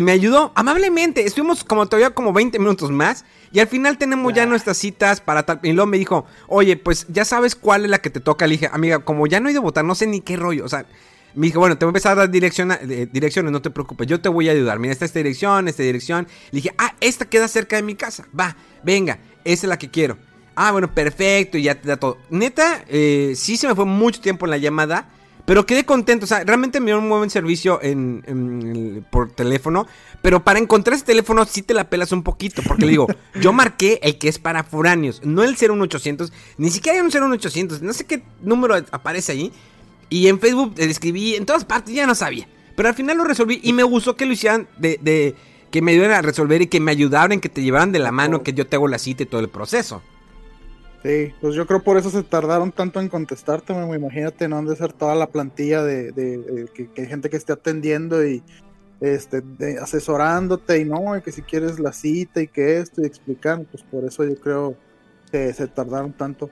me 0.00 0.12
ayudó 0.12 0.52
amablemente. 0.54 1.26
Estuvimos 1.26 1.64
como 1.64 1.86
todavía 1.86 2.14
como 2.14 2.32
20 2.32 2.58
minutos 2.58 2.90
más. 2.90 3.26
Y 3.52 3.60
al 3.60 3.68
final 3.68 3.98
tenemos 3.98 4.32
ya 4.32 4.46
nuestras 4.46 4.78
citas 4.78 5.20
para 5.20 5.44
tal. 5.44 5.60
Y 5.62 5.72
luego 5.72 5.86
me 5.86 5.98
dijo, 5.98 6.26
oye, 6.48 6.76
pues 6.76 7.06
ya 7.08 7.24
sabes 7.24 7.54
cuál 7.54 7.84
es 7.84 7.90
la 7.90 7.98
que 7.98 8.10
te 8.10 8.20
toca. 8.20 8.46
Le 8.46 8.52
dije, 8.52 8.70
amiga, 8.72 9.00
como 9.00 9.26
ya 9.26 9.40
no 9.40 9.48
he 9.48 9.52
ido 9.52 9.60
a 9.60 9.64
votar, 9.64 9.84
no 9.84 9.94
sé 9.94 10.06
ni 10.06 10.20
qué 10.20 10.36
rollo. 10.36 10.64
O 10.64 10.68
sea, 10.68 10.86
me 11.34 11.46
dijo, 11.46 11.60
bueno, 11.60 11.76
te 11.76 11.84
voy 11.84 11.90
a 11.90 11.92
empezar 11.92 12.12
a 12.12 12.14
dar 12.22 12.30
dirección, 12.30 12.72
direcciones, 13.12 13.52
no 13.52 13.62
te 13.62 13.70
preocupes, 13.70 14.06
yo 14.06 14.20
te 14.20 14.28
voy 14.28 14.48
a 14.48 14.52
ayudar. 14.52 14.78
Mira, 14.78 14.92
está 14.92 15.04
esta 15.04 15.18
dirección, 15.18 15.68
esta 15.68 15.82
dirección. 15.82 16.26
Le 16.50 16.56
dije, 16.56 16.74
ah, 16.78 16.94
esta 17.00 17.26
queda 17.26 17.48
cerca 17.48 17.76
de 17.76 17.82
mi 17.82 17.94
casa. 17.94 18.26
Va, 18.38 18.56
venga, 18.82 19.18
esa 19.44 19.66
es 19.66 19.68
la 19.68 19.78
que 19.78 19.90
quiero. 19.90 20.18
Ah, 20.54 20.72
bueno, 20.72 20.92
perfecto, 20.94 21.56
y 21.56 21.62
ya 21.62 21.74
te 21.74 21.88
da 21.88 21.96
todo. 21.96 22.18
Neta, 22.30 22.84
eh, 22.88 23.32
sí 23.36 23.56
se 23.56 23.66
me 23.66 23.74
fue 23.74 23.86
mucho 23.86 24.20
tiempo 24.20 24.46
en 24.46 24.50
la 24.50 24.58
llamada. 24.58 25.08
Pero 25.44 25.66
quedé 25.66 25.84
contento, 25.84 26.24
o 26.24 26.28
sea, 26.28 26.44
realmente 26.44 26.78
me 26.78 26.86
dio 26.86 26.98
un 26.98 27.08
buen 27.08 27.28
servicio 27.28 27.80
en, 27.82 29.04
por 29.10 29.32
teléfono. 29.32 29.86
Pero 30.22 30.44
para 30.44 30.60
encontrar 30.60 30.94
ese 30.94 31.04
teléfono 31.04 31.44
sí 31.44 31.62
te 31.62 31.74
la 31.74 31.90
pelas 31.90 32.12
un 32.12 32.22
poquito. 32.22 32.62
Porque 32.62 32.84
le 32.86 32.90
digo, 32.90 33.08
yo 33.40 33.52
marqué 33.52 33.98
el 34.02 34.18
que 34.18 34.28
es 34.28 34.38
para 34.38 34.62
foráneos, 34.62 35.20
no 35.24 35.42
el 35.42 35.56
01800. 35.56 36.32
Ni 36.58 36.70
siquiera 36.70 36.98
hay 36.98 37.04
un 37.04 37.30
01800. 37.30 37.82
No 37.82 37.92
sé 37.92 38.04
qué 38.04 38.22
número 38.40 38.76
aparece 38.92 39.32
ahí. 39.32 39.52
Y 40.08 40.28
en 40.28 40.38
Facebook 40.38 40.74
escribí, 40.76 41.34
en 41.34 41.46
todas 41.46 41.64
partes, 41.64 41.94
ya 41.94 42.06
no 42.06 42.14
sabía. 42.14 42.46
Pero 42.76 42.88
al 42.88 42.94
final 42.94 43.16
lo 43.16 43.24
resolví 43.24 43.60
y 43.62 43.72
me 43.72 43.82
gustó 43.82 44.14
que 44.16 44.26
lo 44.26 44.32
hicieran 44.32 44.68
de, 44.78 44.98
de 45.02 45.34
que 45.70 45.82
me 45.82 45.92
ayudaran 45.92 46.18
a 46.18 46.22
resolver 46.22 46.62
y 46.62 46.66
que 46.68 46.80
me 46.80 46.92
ayudaran, 46.92 47.40
que 47.40 47.48
te 47.48 47.62
llevaran 47.62 47.92
de 47.92 47.98
la 47.98 48.12
mano, 48.12 48.42
que 48.42 48.52
yo 48.52 48.66
te 48.66 48.76
hago 48.76 48.88
la 48.88 48.98
cita 48.98 49.24
y 49.24 49.26
todo 49.26 49.40
el 49.40 49.48
proceso. 49.48 50.02
Sí, 51.02 51.34
pues 51.40 51.56
yo 51.56 51.66
creo 51.66 51.82
por 51.82 51.96
eso 51.96 52.10
se 52.10 52.22
tardaron 52.22 52.70
tanto 52.70 53.00
en 53.00 53.08
contestarte, 53.08 53.74
me 53.74 53.96
imagínate, 53.96 54.46
no 54.46 54.58
han 54.58 54.66
de 54.66 54.76
ser 54.76 54.92
toda 54.92 55.16
la 55.16 55.26
plantilla 55.26 55.82
de, 55.82 56.12
de, 56.12 56.68
que, 56.72 56.88
hay 56.96 57.08
gente 57.08 57.28
que 57.28 57.36
esté 57.36 57.52
atendiendo 57.52 58.24
y 58.24 58.42
este 59.00 59.42
asesorándote 59.80 60.78
y 60.78 60.84
no, 60.84 61.16
y 61.16 61.22
que 61.22 61.32
si 61.32 61.42
quieres 61.42 61.80
la 61.80 61.92
cita 61.92 62.40
y 62.40 62.46
que 62.46 62.78
esto 62.78 63.02
y 63.02 63.06
explicando, 63.06 63.66
pues 63.68 63.82
por 63.82 64.04
eso 64.04 64.24
yo 64.24 64.36
creo 64.36 64.76
que 65.32 65.52
se 65.52 65.66
tardaron 65.66 66.12
tanto. 66.12 66.50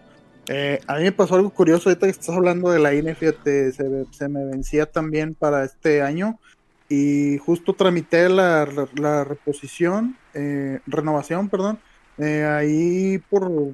Eh, 0.49 0.81
a 0.89 0.97
mí 0.97 1.05
me 1.05 1.13
pasó 1.13 1.37
algo 1.37 1.51
curioso 1.51 1.89
ahorita 1.89 2.07
que 2.07 2.11
estás 2.11 2.31
hablando 2.31 2.71
de 2.71 2.81
la 2.81 2.93
INE, 2.93 3.15
fíjate, 3.15 3.71
se, 3.71 4.29
me 4.29 4.45
vencía 4.47 4.87
también 4.87 5.37
para 5.37 5.65
este 5.65 6.03
año 6.03 6.41
y 6.89 7.39
justo 7.39 7.75
tramité 7.75 8.29
la, 8.29 8.67
la 8.97 9.23
reposición, 9.23 10.17
eh, 10.35 10.81
renovación, 10.89 11.49
perdón, 11.49 11.79
eh, 12.19 12.45
ahí 12.45 13.19
por 13.31 13.73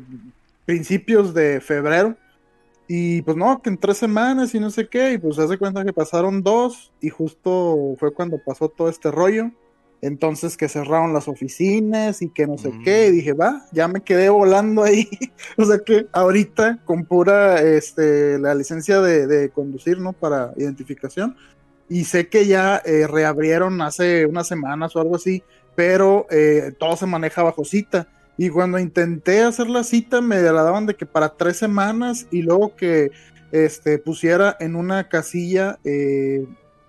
principios 0.66 1.32
de 1.32 1.60
febrero. 1.62 2.16
Y 2.88 3.22
pues 3.22 3.36
no, 3.36 3.60
que 3.62 3.70
en 3.70 3.78
tres 3.78 3.96
semanas 3.96 4.54
y 4.54 4.60
no 4.60 4.70
sé 4.70 4.88
qué, 4.88 5.14
y 5.14 5.18
pues 5.18 5.36
se 5.36 5.42
hace 5.42 5.58
cuenta 5.58 5.84
que 5.84 5.92
pasaron 5.92 6.42
dos 6.42 6.92
y 7.00 7.08
justo 7.08 7.96
fue 7.98 8.12
cuando 8.12 8.38
pasó 8.38 8.68
todo 8.68 8.88
este 8.88 9.10
rollo. 9.10 9.50
Entonces 10.02 10.56
que 10.56 10.68
cerraron 10.68 11.14
las 11.14 11.26
oficinas 11.26 12.20
y 12.20 12.28
que 12.28 12.46
no 12.46 12.58
sé 12.58 12.70
qué, 12.84 13.08
y 13.08 13.12
dije, 13.12 13.32
va, 13.32 13.66
ya 13.72 13.88
me 13.88 14.02
quedé 14.02 14.28
volando 14.28 14.84
ahí. 14.84 15.08
o 15.56 15.64
sea 15.64 15.78
que 15.78 16.06
ahorita 16.12 16.80
con 16.84 17.06
pura 17.06 17.62
este, 17.62 18.38
la 18.38 18.54
licencia 18.54 19.00
de, 19.00 19.50
conducir, 19.50 19.98
¿no? 19.98 20.12
Para 20.12 20.52
identificación. 20.56 21.36
Y 21.88 22.04
sé 22.04 22.28
que 22.28 22.46
ya 22.46 22.82
eh, 22.84 23.06
reabrieron 23.06 23.80
hace 23.80 24.26
unas 24.26 24.46
semanas 24.46 24.94
o 24.94 25.00
algo 25.00 25.16
así, 25.16 25.42
pero 25.74 26.26
eh, 26.30 26.72
todo 26.78 26.96
se 26.96 27.06
maneja 27.06 27.42
bajo 27.42 27.64
cita. 27.64 28.08
Y 28.38 28.50
cuando 28.50 28.78
intenté 28.78 29.42
hacer 29.42 29.68
la 29.68 29.82
cita, 29.84 30.20
me 30.20 30.40
la 30.40 30.62
daban 30.62 30.86
de 30.86 30.94
que 30.94 31.06
para 31.06 31.36
tres 31.36 31.56
semanas 31.56 32.26
y 32.30 32.42
luego 32.42 32.76
que 32.76 33.10
este, 33.52 33.98
pusiera 33.98 34.56
en 34.60 34.76
una 34.76 35.08
casilla 35.08 35.78
eh, 35.84 36.46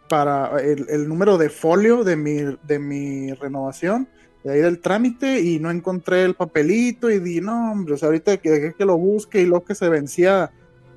para 0.09 0.59
el, 0.59 1.07
número 1.07 1.37
de 1.37 1.49
folio 1.49 2.03
de 2.03 2.15
mi, 2.15 2.39
de 2.63 2.79
mi 2.79 3.33
renovación, 3.33 4.07
de 4.43 4.53
ahí 4.53 4.61
del 4.61 4.79
trámite, 4.79 5.41
y 5.41 5.59
no 5.59 5.71
encontré 5.71 6.23
el 6.23 6.35
papelito 6.35 7.09
y 7.09 7.19
di, 7.19 7.41
no, 7.41 7.71
hombre, 7.71 7.95
o 7.95 8.05
ahorita 8.05 8.37
que, 8.37 8.73
que 8.77 8.85
lo 8.85 8.97
busque 8.97 9.41
y 9.41 9.45
luego 9.45 9.65
que 9.65 9.75
se 9.75 9.89
vencía 9.89 10.51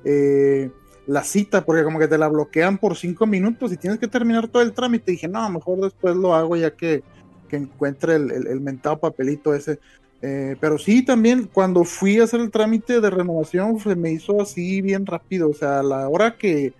eh, 0.05 0.69
la 1.07 1.23
cita, 1.23 1.65
porque 1.65 1.83
como 1.83 1.99
que 1.99 2.07
te 2.07 2.17
la 2.17 2.27
bloquean 2.27 2.77
por 2.77 2.95
cinco 2.95 3.25
minutos 3.25 3.71
y 3.71 3.77
tienes 3.77 3.99
que 3.99 4.07
terminar 4.07 4.47
todo 4.47 4.63
el 4.63 4.73
trámite. 4.73 5.11
Dije, 5.11 5.27
no, 5.27 5.49
mejor 5.49 5.79
después 5.81 6.15
lo 6.15 6.33
hago 6.33 6.55
ya 6.55 6.71
que, 6.71 7.03
que 7.49 7.57
encuentre 7.57 8.15
el, 8.15 8.31
el, 8.31 8.47
el 8.47 8.61
mentado 8.61 8.99
papelito 8.99 9.53
ese. 9.53 9.79
Eh, 10.21 10.55
pero 10.59 10.77
sí, 10.77 11.03
también 11.03 11.49
cuando 11.51 11.83
fui 11.83 12.19
a 12.19 12.25
hacer 12.25 12.41
el 12.41 12.51
trámite 12.51 13.01
de 13.01 13.09
renovación 13.09 13.79
se 13.79 13.95
me 13.95 14.11
hizo 14.11 14.41
así 14.41 14.81
bien 14.81 15.05
rápido. 15.05 15.49
O 15.49 15.53
sea, 15.53 15.79
a 15.79 15.83
la 15.83 16.07
hora 16.09 16.37
que, 16.37 16.73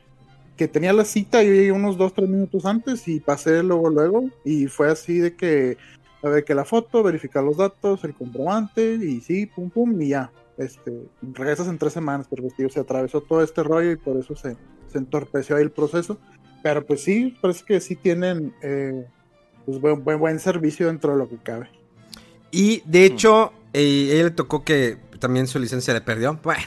tenía 0.72 0.94
la 0.94 1.06
cita, 1.06 1.42
yo 1.42 1.52
llegué 1.52 1.72
unos 1.72 1.98
2, 1.98 2.14
3 2.14 2.30
minutos 2.30 2.66
antes 2.68 3.08
y 3.08 3.20
pasé 3.20 3.64
luego, 3.64 3.90
luego. 3.90 4.30
Y 4.46 4.68
fue 4.68 4.92
así 4.92 5.18
de 5.18 5.36
que, 5.36 5.78
a 6.22 6.30
ver, 6.30 6.44
que 6.44 6.54
la 6.54 6.66
foto, 6.66 7.02
verificar 7.02 7.44
los 7.44 7.58
datos, 7.58 8.04
el 8.04 8.14
comprobante 8.14 8.94
y 8.94 9.22
sí, 9.22 9.48
pum, 9.48 9.72
pum, 9.72 10.00
y 10.02 10.10
ya. 10.10 10.32
Este, 10.58 10.92
regresas 11.24 11.68
en 11.68 11.80
tres 11.80 11.94
semanas, 11.94 12.28
pero 12.30 12.44
pues, 12.44 12.74
se 12.74 12.80
atravesó 12.80 13.22
todo 13.22 13.42
este 13.42 13.64
rollo 13.64 13.92
y 13.92 13.96
por 13.96 14.18
eso 14.18 14.36
se, 14.36 14.56
entorpeció 14.94 15.56
ahí 15.56 15.64
el 15.64 15.72
proceso. 15.72 16.20
Pero 16.62 16.86
pues 16.86 17.02
sí, 17.02 17.36
parece 17.42 17.66
que 17.66 17.82
sí 17.82 17.96
tienen 17.96 18.54
eh, 18.62 19.08
pues, 19.66 19.82
buen, 19.82 20.04
buen, 20.04 20.20
buen 20.20 20.40
servicio 20.40 20.86
dentro 20.86 21.14
de 21.14 21.18
lo 21.18 21.28
que 21.28 21.38
cabe. 21.38 21.81
Y 22.52 22.84
de 22.86 23.06
hecho, 23.06 23.54
eh, 23.74 24.10
ella 24.12 24.24
le 24.26 24.32
tocó 24.32 24.64
que 24.64 24.98
también 25.20 25.48
su 25.48 25.60
licencia 25.60 25.94
le 25.94 26.02
perdió. 26.02 26.40
Bueno, 26.44 26.64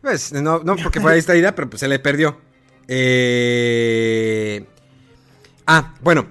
pues 0.00 0.32
no, 0.32 0.60
no 0.60 0.76
porque 0.76 1.00
fue 1.00 1.18
idea, 1.36 1.54
pero 1.54 1.68
pues 1.68 1.80
se 1.80 1.88
le 1.88 1.98
perdió. 1.98 2.38
Eh... 2.86 4.64
Ah, 5.66 5.94
bueno. 6.00 6.26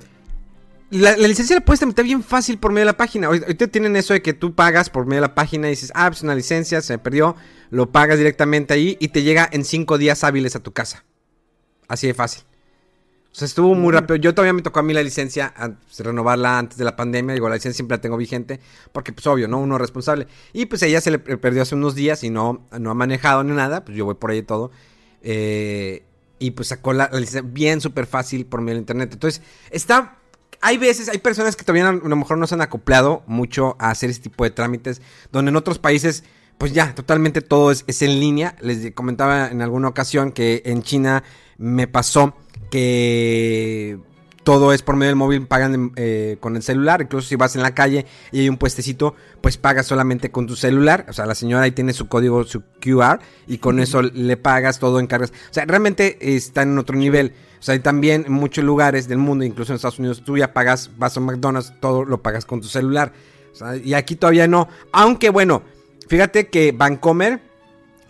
La, 0.89 1.17
licencia 1.17 1.55
la 1.55 1.65
puedes 1.65 1.79
tramitar 1.79 2.05
bien 2.05 2.23
fácil 2.23 2.57
por 2.57 2.71
medio 2.71 2.85
de 2.85 2.91
la 2.93 2.97
página. 2.97 3.27
Ahorita 3.27 3.67
tienen 3.67 3.95
eso 3.97 4.13
de 4.13 4.21
que 4.21 4.33
tú 4.33 4.55
pagas 4.55 4.89
por 4.89 5.05
medio 5.05 5.21
de 5.21 5.27
la 5.27 5.35
página 5.35 5.67
y 5.67 5.71
dices, 5.71 5.91
ah, 5.93 6.09
pues 6.09 6.23
una 6.23 6.33
licencia, 6.33 6.81
se 6.81 6.93
me 6.93 6.99
perdió. 6.99 7.35
Lo 7.69 7.91
pagas 7.91 8.17
directamente 8.17 8.73
ahí 8.73 8.97
y 8.99 9.09
te 9.09 9.21
llega 9.21 9.47
en 9.51 9.65
cinco 9.65 9.97
días 9.97 10.23
hábiles 10.23 10.55
a 10.55 10.61
tu 10.61 10.71
casa. 10.71 11.03
Así 11.89 12.07
de 12.07 12.13
fácil. 12.13 12.43
O 13.37 13.39
sea, 13.39 13.45
estuvo 13.45 13.75
muy 13.75 13.93
rápido. 13.93 14.15
Yo 14.15 14.33
todavía 14.33 14.53
me 14.53 14.63
tocó 14.63 14.79
a 14.79 14.83
mí 14.83 14.93
la 14.93 15.03
licencia, 15.03 15.53
renovarla 15.99 16.57
antes 16.57 16.75
de 16.79 16.83
la 16.83 16.95
pandemia. 16.95 17.35
Digo, 17.35 17.47
la 17.47 17.53
licencia 17.53 17.75
siempre 17.75 17.95
la 17.97 18.01
tengo 18.01 18.17
vigente, 18.17 18.59
porque 18.91 19.13
pues 19.13 19.27
obvio, 19.27 19.47
¿no? 19.47 19.59
Uno 19.59 19.75
es 19.75 19.81
responsable. 19.81 20.25
Y 20.53 20.65
pues 20.65 20.81
ella 20.81 20.99
se 21.01 21.11
le 21.11 21.19
perdió 21.19 21.61
hace 21.61 21.75
unos 21.75 21.93
días 21.93 22.23
y 22.23 22.31
no, 22.31 22.67
no 22.79 22.89
ha 22.89 22.95
manejado 22.95 23.43
ni 23.43 23.51
nada. 23.51 23.85
Pues 23.85 23.95
yo 23.95 24.05
voy 24.05 24.15
por 24.15 24.31
ahí 24.31 24.41
todo. 24.41 24.71
Eh, 25.21 26.03
y 26.39 26.49
pues 26.49 26.69
sacó 26.69 26.93
la, 26.93 27.11
licencia 27.13 27.43
bien 27.43 27.79
súper 27.79 28.07
fácil 28.07 28.47
por 28.47 28.61
medio 28.61 28.73
del 28.73 28.81
internet. 28.81 29.11
Entonces, 29.13 29.43
está... 29.69 30.17
Hay 30.61 30.79
veces, 30.79 31.07
hay 31.07 31.19
personas 31.19 31.55
que 31.55 31.63
todavía 31.63 31.89
a 31.89 31.91
lo 31.91 32.15
mejor 32.15 32.39
no 32.39 32.47
se 32.47 32.55
han 32.55 32.61
acoplado 32.61 33.21
mucho 33.27 33.75
a 33.77 33.91
hacer 33.91 34.09
este 34.09 34.31
tipo 34.31 34.45
de 34.45 34.49
trámites, 34.49 34.99
donde 35.31 35.49
en 35.49 35.57
otros 35.57 35.77
países 35.77 36.23
pues 36.57 36.73
ya, 36.73 36.95
totalmente 36.95 37.41
todo 37.41 37.69
es, 37.69 37.83
es, 37.85 38.01
en 38.01 38.19
línea. 38.19 38.55
Les 38.61 38.91
comentaba 38.93 39.49
en 39.49 39.61
alguna 39.61 39.89
ocasión 39.89 40.31
que 40.31 40.63
en 40.65 40.81
China 40.81 41.23
me 41.57 41.87
pasó 41.87 42.35
que 42.69 43.99
todo 44.47 44.71
es 44.71 44.81
por 44.81 44.95
medio 44.95 45.09
del 45.09 45.17
móvil, 45.17 45.45
pagan 45.45 45.91
eh, 45.97 46.37
con 46.39 46.55
el 46.55 46.63
celular, 46.63 47.01
incluso 47.01 47.27
si 47.27 47.35
vas 47.35 47.57
en 47.57 47.63
la 47.63 47.75
calle 47.75 48.05
y 48.31 48.39
hay 48.39 48.47
un 48.47 48.55
puestecito, 48.55 49.13
pues 49.41 49.57
pagas 49.57 49.87
solamente 49.87 50.31
con 50.31 50.47
tu 50.47 50.55
celular, 50.55 51.05
o 51.09 51.11
sea, 51.11 51.25
la 51.25 51.35
señora 51.35 51.63
ahí 51.63 51.71
tiene 51.71 51.91
su 51.91 52.07
código, 52.07 52.45
su 52.45 52.61
QR, 52.81 53.19
y 53.45 53.57
con 53.57 53.81
eso 53.81 54.01
le 54.01 54.37
pagas, 54.37 54.79
todo 54.79 55.01
encargas, 55.01 55.31
o 55.31 55.53
sea, 55.53 55.65
realmente 55.65 56.17
está 56.37 56.61
en 56.61 56.77
otro 56.77 56.95
nivel, 56.95 57.33
o 57.59 57.61
sea, 57.61 57.75
y 57.75 57.79
también 57.79 58.23
en 58.25 58.31
muchos 58.31 58.63
lugares 58.63 59.09
del 59.09 59.17
mundo, 59.17 59.43
incluso 59.43 59.73
en 59.73 59.75
Estados 59.75 59.99
Unidos, 59.99 60.23
tú 60.23 60.37
ya 60.37 60.53
pagas, 60.53 60.91
vas 60.97 61.17
a 61.17 61.19
McDonald's, 61.19 61.73
todo 61.81 62.05
lo 62.05 62.21
pagas 62.21 62.45
con 62.45 62.61
tu 62.61 62.69
celular, 62.69 63.11
y 63.83 63.95
aquí 63.95 64.15
todavía 64.15 64.47
no, 64.47 64.69
aunque 64.93 65.29
bueno, 65.29 65.61
fíjate 66.07 66.47
que 66.47 66.71
Bancomer 66.71 67.41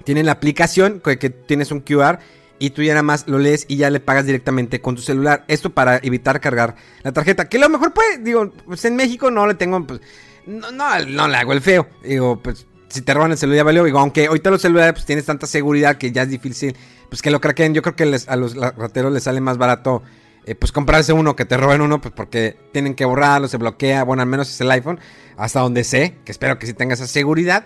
tiene 0.03 0.23
la 0.23 0.33
aplicación 0.33 1.01
que, 1.03 1.17
que 1.17 1.31
tienes 1.31 1.71
un 1.71 1.79
QR 1.79 2.19
y 2.59 2.71
tú 2.71 2.81
ya 2.83 2.93
nada 2.93 3.03
más 3.03 3.27
lo 3.27 3.39
lees 3.39 3.65
y 3.67 3.77
ya 3.77 3.89
le 3.89 3.99
pagas 3.99 4.25
directamente 4.25 4.81
con 4.81 4.95
tu 4.95 5.01
celular. 5.01 5.45
Esto 5.47 5.71
para 5.71 5.97
evitar 5.97 6.39
cargar 6.39 6.75
la 7.03 7.11
tarjeta. 7.11 7.47
Que 7.49 7.57
a 7.57 7.61
lo 7.61 7.69
mejor 7.69 7.93
puede, 7.93 8.17
digo, 8.19 8.51
pues 8.65 8.83
en 8.85 8.95
México 8.95 9.31
no 9.31 9.47
le 9.47 9.55
tengo, 9.55 9.85
pues, 9.85 10.01
no, 10.45 10.71
no, 10.71 11.05
no 11.05 11.27
le 11.27 11.37
hago 11.37 11.53
el 11.53 11.61
feo. 11.61 11.87
Digo, 12.03 12.41
pues, 12.41 12.65
si 12.89 13.01
te 13.01 13.13
roban 13.13 13.31
el 13.31 13.37
celular 13.37 13.57
ya 13.57 13.63
valió. 13.63 13.83
Digo, 13.83 13.99
aunque 13.99 14.27
ahorita 14.27 14.49
los 14.49 14.61
celulares 14.61 14.93
pues 14.93 15.05
tienes 15.05 15.25
tanta 15.25 15.47
seguridad 15.47 15.97
que 15.97 16.11
ya 16.11 16.23
es 16.23 16.29
difícil, 16.29 16.75
pues 17.09 17.21
que 17.21 17.31
lo 17.31 17.41
craqueen. 17.41 17.73
Yo 17.73 17.81
creo 17.81 17.95
que 17.95 18.03
a 18.27 18.35
los 18.35 18.55
rateros 18.55 19.11
les 19.11 19.23
sale 19.23 19.41
más 19.41 19.57
barato, 19.57 20.03
eh, 20.45 20.55
pues 20.55 20.71
comprarse 20.71 21.13
uno 21.13 21.35
que 21.35 21.45
te 21.45 21.57
roben 21.57 21.81
uno, 21.81 22.01
pues 22.01 22.13
porque 22.13 22.57
tienen 22.71 22.95
que 22.95 23.05
borrarlo, 23.05 23.47
se 23.47 23.57
bloquea. 23.57 24.03
Bueno, 24.03 24.21
al 24.23 24.29
menos 24.29 24.49
es 24.49 24.59
el 24.61 24.71
iPhone, 24.71 24.99
hasta 25.35 25.59
donde 25.59 25.83
sé, 25.83 26.17
que 26.25 26.31
espero 26.31 26.57
que 26.57 26.65
sí 26.65 26.73
tenga 26.73 26.93
esa 26.93 27.07
seguridad. 27.07 27.65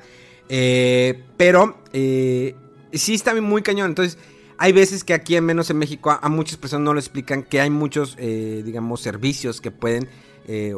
Eh, 0.49 1.23
pero 1.37 1.81
eh, 1.93 2.55
sí 2.91 3.13
está 3.13 3.33
muy 3.39 3.61
cañón. 3.61 3.89
Entonces, 3.89 4.17
hay 4.61 4.73
veces 4.73 5.03
que 5.03 5.15
aquí, 5.15 5.35
al 5.35 5.41
menos 5.41 5.71
en 5.71 5.79
México, 5.79 6.11
a, 6.11 6.29
muchas 6.29 6.55
personas 6.57 6.85
no 6.85 6.93
le 6.93 6.99
explican 6.99 7.41
que 7.41 7.59
hay 7.59 7.71
muchos, 7.71 8.15
eh, 8.19 8.61
digamos, 8.63 9.01
servicios 9.01 9.59
que 9.59 9.71
pueden, 9.71 10.07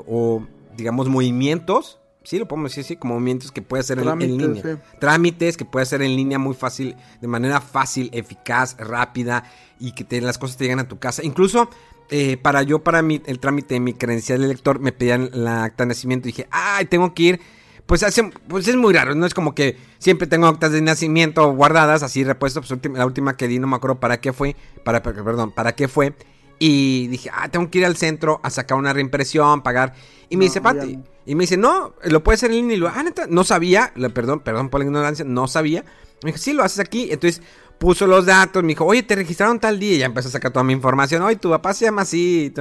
o 0.08 0.48
digamos, 0.78 1.10
movimientos. 1.10 2.00
Sí, 2.24 2.40
lo 2.40 2.48
podemos 2.48 2.72
decir 2.72 2.86
así, 2.86 2.96
como 2.96 3.16
movimientos 3.16 3.52
que 3.52 3.62
puede 3.62 3.82
hacer 3.82 4.00
en, 4.00 4.20
línea. 4.20 4.82
Trámites 5.02 5.58
que 5.58 5.66
puede 5.66 5.84
hacer 5.84 6.02
en 6.02 6.16
línea 6.16 6.40
muy 6.40 6.56
fácil, 6.56 6.96
de 7.20 7.28
manera 7.28 7.60
fácil, 7.60 8.10
eficaz, 8.13 8.78
rápida 8.80 9.44
y 9.82 9.92
que 9.92 10.06
te, 10.06 10.22
las 10.22 10.38
cosas 10.38 10.56
te 10.56 10.63
lleguen 10.63 10.80
a 10.80 10.88
tu 10.88 10.98
casa. 10.98 11.22
Incluso 11.25 11.70
para 12.42 12.63
yo, 12.63 12.84
para 12.86 13.02
mí, 13.02 13.22
el 13.25 13.40
trámite 13.40 13.74
de 13.74 13.82
mi 13.82 13.94
credencial 13.94 14.40
de 14.40 14.48
lector, 14.48 14.80
me 14.80 14.94
pedían 14.94 15.30
la 15.34 15.66
acta 15.66 15.84
de 15.84 15.90
nacimiento. 15.90 16.30
Y 16.30 16.32
dije, 16.32 16.48
ay, 16.52 16.86
tengo 16.86 17.13
que 17.13 17.24
ir 17.24 17.42
pues, 17.86 18.04
hace, 18.04 18.24
pues 18.48 18.68
es 18.68 18.75
muy 18.75 18.94
raro, 18.94 19.13
no 19.16 19.25
es 19.25 19.34
como 19.34 19.54
que 19.54 19.78
siempre 20.00 20.28
tengo 20.28 20.48
actas 20.48 20.72
de 20.72 20.82
nacimiento 20.82 21.52
guardadas, 21.54 22.04
así 22.04 22.24
repuestos, 22.24 22.68
pues 22.68 22.94
la 22.94 23.06
última 23.06 23.36
que 23.36 23.48
di 23.48 23.60
no 23.60 23.68
me 23.68 23.75
acuerdo 23.75 24.00
para 24.00 24.20
qué 24.22 24.34
fue, 24.34 24.56
para, 24.84 25.04
perdón, 25.04 25.52
para 25.52 25.74
qué 25.74 25.88
fue, 25.88 26.13
y 26.60 27.08
dije, 27.08 27.30
ah, 27.34 27.50
tengo 27.50 27.70
que 27.70 27.80
ir 27.80 27.86
al 27.86 27.98
centro 27.98 28.40
a 28.44 28.50
sacar 28.50 28.78
una 28.78 28.94
reimpresión, 28.94 29.62
pagar, 29.63 29.94
y 30.30 30.38
me 30.38 30.46
dice, 30.46 30.62
Pati, 30.62 31.00
y 31.25 31.36
me 31.36 31.44
dice, 31.44 31.58
no, 31.58 31.94
lo 32.06 32.24
puedes 32.24 32.40
hacer 32.40 32.52
en 32.52 32.58
línea, 32.58 32.78
y 32.78 32.80
lo, 32.80 32.88
ah, 32.88 33.04
neta, 33.04 33.28
no 33.28 33.44
sabía, 33.44 33.94
perdón, 34.13 34.40
perdón 34.40 34.70
por 34.70 34.80
la 34.80 34.86
ignorancia, 34.86 35.25
no 35.25 35.48
sabía, 35.48 35.84
me 36.24 36.28
dijo, 36.32 36.38
sí, 36.38 36.54
lo 36.54 36.63
haces 36.63 36.80
aquí, 36.80 37.10
entonces 37.12 37.42
puso 37.80 38.08
los 38.08 38.25
datos, 38.25 38.63
me 38.63 38.70
dijo, 38.70 38.86
oye, 38.86 39.04
te 39.04 39.16
registraron 39.16 39.60
tal 39.60 39.78
día, 39.78 39.96
y 39.96 39.98
ya 40.00 40.06
empezó 40.06 40.30
a 40.30 40.32
sacar 40.32 40.52
toda 40.52 40.63
mi 40.63 40.72
información, 40.72 41.22
oye, 41.22 41.36
tu 41.36 41.50
papá 41.50 41.74
se 41.74 41.86
llama 41.86 42.04
así, 42.04 42.54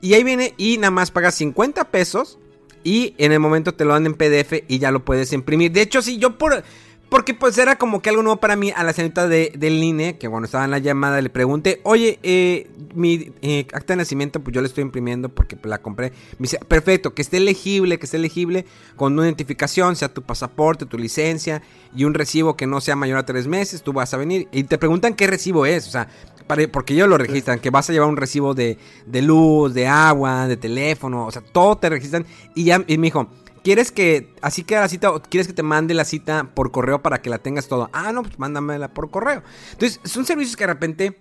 y 0.00 0.14
ahí 0.14 0.22
viene, 0.22 0.54
y 0.56 0.78
nada 0.78 0.92
más 0.92 1.10
pagas 1.10 1.34
50 1.34 1.90
pesos, 1.90 2.38
y 2.86 3.16
en 3.18 3.32
el 3.32 3.40
momento 3.40 3.74
te 3.74 3.84
lo 3.84 3.94
dan 3.94 4.06
en 4.06 4.14
PDF 4.14 4.62
y 4.68 4.78
ya 4.78 4.92
lo 4.92 5.04
puedes 5.04 5.32
imprimir. 5.32 5.72
De 5.72 5.82
hecho, 5.82 6.00
sí, 6.02 6.18
yo 6.18 6.38
por... 6.38 6.62
Porque 7.08 7.34
pues 7.34 7.56
era 7.56 7.78
como 7.78 8.02
que 8.02 8.10
algo 8.10 8.22
nuevo 8.22 8.40
para 8.40 8.56
mí 8.56 8.72
a 8.74 8.82
la 8.82 8.92
señorita 8.92 9.28
de, 9.28 9.52
del 9.56 9.82
INE, 9.82 10.18
que 10.18 10.28
cuando 10.28 10.46
estaba 10.46 10.64
en 10.64 10.72
la 10.72 10.78
llamada 10.78 11.20
le 11.20 11.30
pregunté, 11.30 11.80
oye, 11.84 12.18
eh, 12.24 12.68
mi 12.96 13.32
eh, 13.42 13.66
acta 13.72 13.92
de 13.92 13.98
nacimiento 13.98 14.40
pues 14.40 14.52
yo 14.52 14.60
le 14.60 14.66
estoy 14.66 14.82
imprimiendo 14.82 15.28
porque 15.28 15.54
pues, 15.54 15.70
la 15.70 15.78
compré. 15.78 16.10
Me 16.38 16.44
dice, 16.44 16.58
perfecto, 16.66 17.14
que 17.14 17.22
esté 17.22 17.38
legible, 17.38 18.00
que 18.00 18.06
esté 18.06 18.18
legible 18.18 18.66
con 18.96 19.12
una 19.12 19.24
identificación, 19.24 19.94
sea 19.94 20.12
tu 20.12 20.22
pasaporte, 20.22 20.84
tu 20.84 20.98
licencia 20.98 21.62
y 21.94 22.04
un 22.04 22.14
recibo 22.14 22.56
que 22.56 22.66
no 22.66 22.80
sea 22.80 22.96
mayor 22.96 23.18
a 23.18 23.24
tres 23.24 23.46
meses, 23.46 23.82
tú 23.82 23.92
vas 23.92 24.12
a 24.12 24.16
venir. 24.16 24.48
Y 24.50 24.64
te 24.64 24.76
preguntan 24.76 25.14
qué 25.14 25.28
recibo 25.28 25.64
es, 25.64 25.86
o 25.86 25.90
sea, 25.92 26.08
porque 26.46 26.94
ellos 26.94 27.08
lo 27.08 27.18
registran, 27.18 27.58
que 27.58 27.70
vas 27.70 27.88
a 27.90 27.92
llevar 27.92 28.08
un 28.08 28.16
recibo 28.16 28.54
de, 28.54 28.78
luz, 29.06 29.74
de 29.74 29.86
agua, 29.86 30.46
de 30.46 30.56
teléfono, 30.56 31.26
o 31.26 31.30
sea, 31.30 31.42
todo 31.42 31.76
te 31.76 31.88
registran. 31.88 32.26
Y 32.54 32.64
ya, 32.64 32.82
y 32.86 32.98
me 32.98 33.08
dijo, 33.08 33.28
¿quieres 33.62 33.90
que 33.90 34.32
así 34.42 34.64
queda 34.64 34.82
la 34.82 34.88
cita 34.88 35.12
quieres 35.28 35.46
que 35.46 35.52
te 35.52 35.62
mande 35.62 35.94
la 35.94 36.04
cita 36.04 36.50
por 36.54 36.70
correo 36.70 37.02
para 37.02 37.20
que 37.20 37.30
la 37.30 37.38
tengas 37.38 37.68
todo? 37.68 37.90
Ah, 37.92 38.12
no, 38.12 38.22
pues 38.22 38.38
mándamela 38.38 38.88
por 38.88 39.10
correo. 39.10 39.42
Entonces, 39.72 40.00
son 40.04 40.24
servicios 40.24 40.56
que 40.56 40.64
de 40.64 40.72
repente 40.72 41.18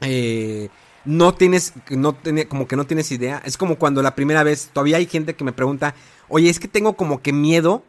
eh, 0.00 0.68
no 1.04 1.34
tienes, 1.34 1.72
no 1.90 2.16
como 2.48 2.68
que 2.68 2.76
no 2.76 2.86
tienes 2.86 3.10
idea. 3.12 3.42
Es 3.44 3.56
como 3.56 3.76
cuando 3.76 4.02
la 4.02 4.14
primera 4.14 4.42
vez, 4.42 4.70
todavía 4.72 4.98
hay 4.98 5.06
gente 5.06 5.34
que 5.34 5.44
me 5.44 5.52
pregunta, 5.52 5.94
oye, 6.28 6.50
es 6.50 6.60
que 6.60 6.68
tengo 6.68 6.94
como 6.94 7.22
que 7.22 7.32
miedo 7.32 7.82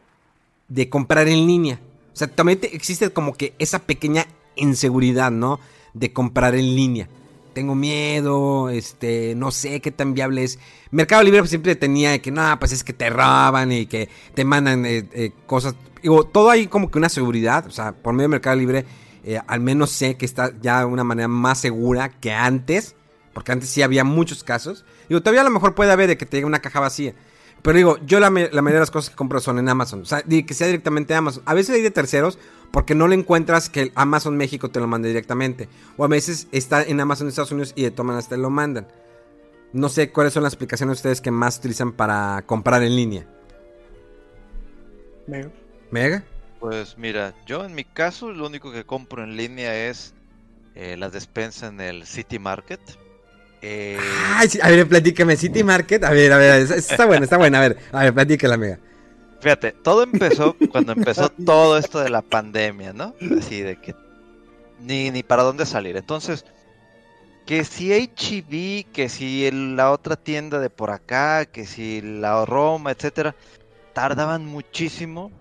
de 0.67 0.89
comprar 0.89 1.27
en 1.27 1.45
línea. 1.45 1.81
O 2.13 2.15
sea, 2.15 2.27
también 2.27 2.59
existe 2.63 3.09
como 3.11 3.33
que 3.33 3.53
esa 3.59 3.79
pequeña 3.79 4.25
inseguridad, 4.55 5.31
¿no? 5.31 5.59
De 5.93 6.13
comprar 6.13 6.55
en 6.55 6.75
línea. 6.75 7.07
Tengo 7.53 7.75
miedo, 7.75 8.69
este, 8.69 9.35
no 9.35 9.51
sé 9.51 9.81
qué 9.81 9.91
tan 9.91 10.13
viable 10.13 10.43
es. 10.43 10.57
Mercado 10.89 11.23
Libre 11.23 11.41
pues, 11.41 11.49
siempre 11.49 11.75
tenía 11.75 12.21
que, 12.21 12.31
no, 12.31 12.57
pues 12.59 12.71
es 12.71 12.83
que 12.83 12.93
te 12.93 13.09
roban 13.09 13.71
y 13.71 13.87
que 13.87 14.09
te 14.33 14.45
mandan 14.45 14.85
eh, 14.85 15.07
eh, 15.11 15.31
cosas. 15.45 15.75
Digo, 16.01 16.25
todo 16.25 16.49
hay 16.49 16.67
como 16.67 16.89
que 16.89 16.97
una 16.97 17.09
seguridad. 17.09 17.65
O 17.67 17.71
sea, 17.71 17.91
por 17.91 18.13
medio 18.13 18.29
de 18.29 18.29
Mercado 18.29 18.55
Libre, 18.55 18.85
eh, 19.25 19.39
al 19.47 19.59
menos 19.59 19.91
sé 19.91 20.15
que 20.15 20.25
está 20.25 20.53
ya 20.61 20.79
de 20.79 20.85
una 20.85 21.03
manera 21.03 21.27
más 21.27 21.59
segura 21.59 22.09
que 22.09 22.31
antes. 22.31 22.95
Porque 23.33 23.51
antes 23.51 23.69
sí 23.69 23.81
había 23.81 24.03
muchos 24.03 24.43
casos. 24.43 24.85
Digo, 25.09 25.21
todavía 25.21 25.41
a 25.41 25.45
lo 25.45 25.51
mejor 25.51 25.75
puede 25.75 25.91
haber 25.91 26.07
de 26.07 26.17
que 26.17 26.25
te 26.25 26.37
llegue 26.37 26.45
una 26.45 26.59
caja 26.59 26.79
vacía. 26.79 27.13
Pero 27.61 27.77
digo, 27.77 27.97
yo 28.05 28.19
la, 28.19 28.29
la, 28.29 28.29
mayoría 28.29 28.73
de 28.73 28.79
las 28.79 28.91
cosas 28.91 29.11
que 29.11 29.15
compro 29.15 29.39
son 29.39 29.59
en 29.59 29.69
Amazon. 29.69 30.01
O 30.01 30.05
sea, 30.05 30.23
que 30.23 30.53
sea 30.53 30.67
directamente 30.67 31.13
Amazon. 31.13 31.43
A 31.45 31.53
veces 31.53 31.75
hay 31.75 31.81
de 31.81 31.91
terceros 31.91 32.39
porque 32.71 32.95
no 32.95 33.07
le 33.07 33.15
encuentras 33.15 33.69
que 33.69 33.91
Amazon 33.95 34.35
México 34.35 34.69
te 34.69 34.79
lo 34.79 34.87
mande 34.87 35.09
directamente. 35.09 35.69
O 35.97 36.03
a 36.03 36.07
veces 36.07 36.47
está 36.51 36.81
en 36.81 36.99
Amazon 36.99 37.27
Estados 37.27 37.51
Unidos 37.51 37.73
y 37.75 37.83
de 37.83 37.91
todas 37.91 38.07
maneras 38.07 38.29
te 38.29 38.37
lo 38.37 38.49
mandan. 38.49 38.87
No 39.73 39.89
sé 39.89 40.11
cuáles 40.11 40.33
son 40.33 40.43
las 40.43 40.55
aplicaciones 40.55 40.97
ustedes 40.97 41.21
que 41.21 41.31
más 41.31 41.59
utilizan 41.59 41.91
para 41.91 42.43
comprar 42.45 42.83
en 42.83 42.95
línea. 42.95 43.27
Mega. 45.27 45.51
¿Mega? 45.91 46.23
Pues 46.59 46.97
mira, 46.97 47.33
yo 47.45 47.63
en 47.65 47.73
mi 47.75 47.83
caso 47.83 48.31
lo 48.31 48.47
único 48.47 48.71
que 48.71 48.85
compro 48.85 49.23
en 49.23 49.37
línea 49.37 49.87
es 49.89 50.13
eh, 50.75 50.95
la 50.97 51.09
despensa 51.09 51.67
en 51.67 51.79
el 51.79 52.05
City 52.05 52.39
Market. 52.39 52.81
Eh... 53.61 53.97
Ay, 54.35 54.49
a 54.61 54.69
ver, 54.69 54.87
platícame, 54.87 55.35
City 55.37 55.63
Market. 55.63 56.03
A 56.03 56.11
ver, 56.11 56.33
a 56.33 56.37
ver, 56.37 56.61
está 56.71 57.05
buena, 57.05 57.25
está 57.25 57.37
buena. 57.37 57.59
A 57.59 57.61
ver, 57.61 57.77
a 57.91 58.03
ver, 58.03 58.13
platícala, 58.13 58.55
amiga. 58.55 58.79
Fíjate, 59.41 59.71
todo 59.71 60.03
empezó 60.03 60.55
cuando 60.71 60.91
empezó 60.93 61.29
todo 61.29 61.77
esto 61.77 61.99
de 61.99 62.09
la 62.09 62.21
pandemia, 62.21 62.93
¿no? 62.93 63.15
Así 63.39 63.61
de 63.61 63.75
que 63.77 63.95
ni, 64.79 65.11
ni 65.11 65.23
para 65.23 65.43
dónde 65.43 65.65
salir. 65.65 65.97
Entonces, 65.97 66.45
que 67.45 67.63
si 67.63 67.91
HB, 67.91 68.91
que 68.91 69.09
si 69.09 69.49
la 69.51 69.91
otra 69.91 70.15
tienda 70.15 70.59
de 70.59 70.69
por 70.69 70.91
acá, 70.91 71.45
que 71.45 71.65
si 71.65 72.01
la 72.01 72.45
Roma, 72.45 72.91
etcétera, 72.91 73.35
tardaban 73.93 74.45
muchísimo. 74.45 75.31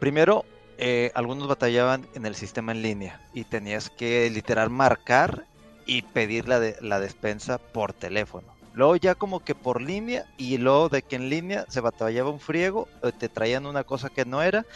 Primero, 0.00 0.44
eh, 0.76 1.12
algunos 1.14 1.46
batallaban 1.46 2.06
en 2.14 2.26
el 2.26 2.34
sistema 2.34 2.72
en 2.72 2.82
línea 2.82 3.20
y 3.32 3.44
tenías 3.44 3.90
que 3.90 4.28
literal 4.30 4.70
marcar 4.70 5.46
y 5.86 6.02
pedir 6.02 6.48
la, 6.48 6.60
de, 6.60 6.76
la 6.80 7.00
despensa 7.00 7.58
por 7.58 7.92
teléfono. 7.92 8.54
Luego 8.74 8.96
ya 8.96 9.14
como 9.14 9.40
que 9.40 9.54
por 9.54 9.80
línea 9.80 10.26
y 10.36 10.58
luego 10.58 10.88
de 10.88 11.02
que 11.02 11.16
en 11.16 11.30
línea 11.30 11.64
se 11.68 11.80
batallaba 11.80 12.30
un 12.30 12.40
friego, 12.40 12.88
te 13.18 13.28
traían 13.28 13.66
una 13.66 13.84
cosa 13.84 14.10
que 14.10 14.24
no 14.24 14.42
era, 14.42 14.66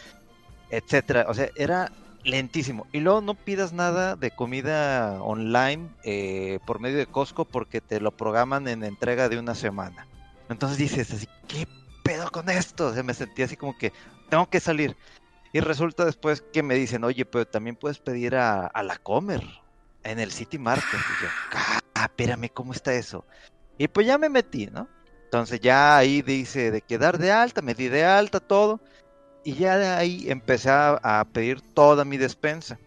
etcétera. 0.69 1.25
O 1.27 1.33
sea, 1.33 1.49
era 1.55 1.91
lentísimo. 2.23 2.87
Y 2.91 2.99
luego 2.99 3.21
no 3.21 3.33
pidas 3.33 3.73
nada 3.73 4.15
de 4.15 4.31
comida 4.31 5.21
online 5.21 5.89
eh, 6.03 6.59
por 6.65 6.79
medio 6.79 6.97
de 6.97 7.07
Costco 7.07 7.45
porque 7.45 7.81
te 7.81 7.99
lo 7.99 8.11
programan 8.11 8.67
en 8.67 8.83
entrega 8.83 9.29
de 9.29 9.39
una 9.39 9.55
semana. 9.55 10.07
Entonces 10.49 10.77
dices 10.77 11.11
así, 11.11 11.27
¿qué 11.47 11.67
pedo 12.03 12.29
con 12.31 12.49
esto? 12.49 12.87
O 12.87 12.93
sea, 12.93 13.03
me 13.03 13.13
sentí 13.13 13.43
así 13.43 13.55
como 13.55 13.77
que 13.77 13.93
tengo 14.29 14.49
que 14.49 14.59
salir. 14.59 14.95
Y 15.51 15.61
resulta 15.61 16.05
después 16.05 16.41
que 16.41 16.63
me 16.63 16.75
dicen, 16.75 17.03
oye, 17.03 17.25
pero 17.25 17.45
también 17.45 17.75
puedes 17.75 17.99
pedir 17.99 18.35
a, 18.35 18.71
la 18.83 18.97
Comer 18.97 19.43
en 20.03 20.19
el 20.19 20.31
City 20.31 20.57
Market. 20.57 20.85
Y 20.93 21.23
yo, 21.23 21.29
ah, 21.95 22.05
espérame, 22.05 22.49
¿cómo 22.53 22.73
está 22.73 22.93
eso? 22.93 23.25
Y 23.77 23.87
pues 23.87 24.07
ya 24.07 24.17
me 24.17 24.29
metí, 24.29 24.67
¿no? 24.67 24.87
Entonces 25.25 25.59
ya 25.59 25.95
ahí 25.97 26.21
dice 26.21 26.71
de 26.71 26.81
quedar 26.81 27.17
de 27.17 27.31
alta, 27.31 27.61
me 27.61 27.75
di 27.75 27.87
de 27.87 28.03
alta, 28.03 28.39
todo. 28.39 28.79
Y 29.43 29.53
ya 29.53 29.77
de 29.77 29.87
ahí 29.87 30.25
empecé 30.29 30.69
a, 30.71 31.25
pedir 31.31 31.61
toda 31.61 32.03
mi 32.03 32.17
despensa. 32.17 32.79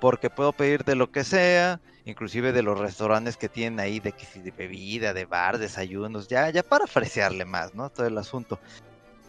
Porque 0.00 0.28
puedo 0.28 0.52
pedir 0.52 0.84
de 0.84 0.94
lo 0.94 1.10
que 1.10 1.24
sea, 1.24 1.80
inclusive 2.04 2.52
de 2.52 2.62
los 2.62 2.78
restaurantes 2.78 3.36
que 3.38 3.48
tienen 3.48 3.80
ahí, 3.80 4.00
de, 4.00 4.14
de 4.34 4.50
bebida, 4.50 5.14
de 5.14 5.24
bar, 5.24 5.58
desayunos, 5.58 6.28
ya, 6.28 6.50
ya 6.50 6.62
para 6.62 6.84
ofrecerle 6.84 7.46
más, 7.46 7.74
¿no? 7.74 7.88
Todo 7.88 8.06
el 8.06 8.18
asunto. 8.18 8.60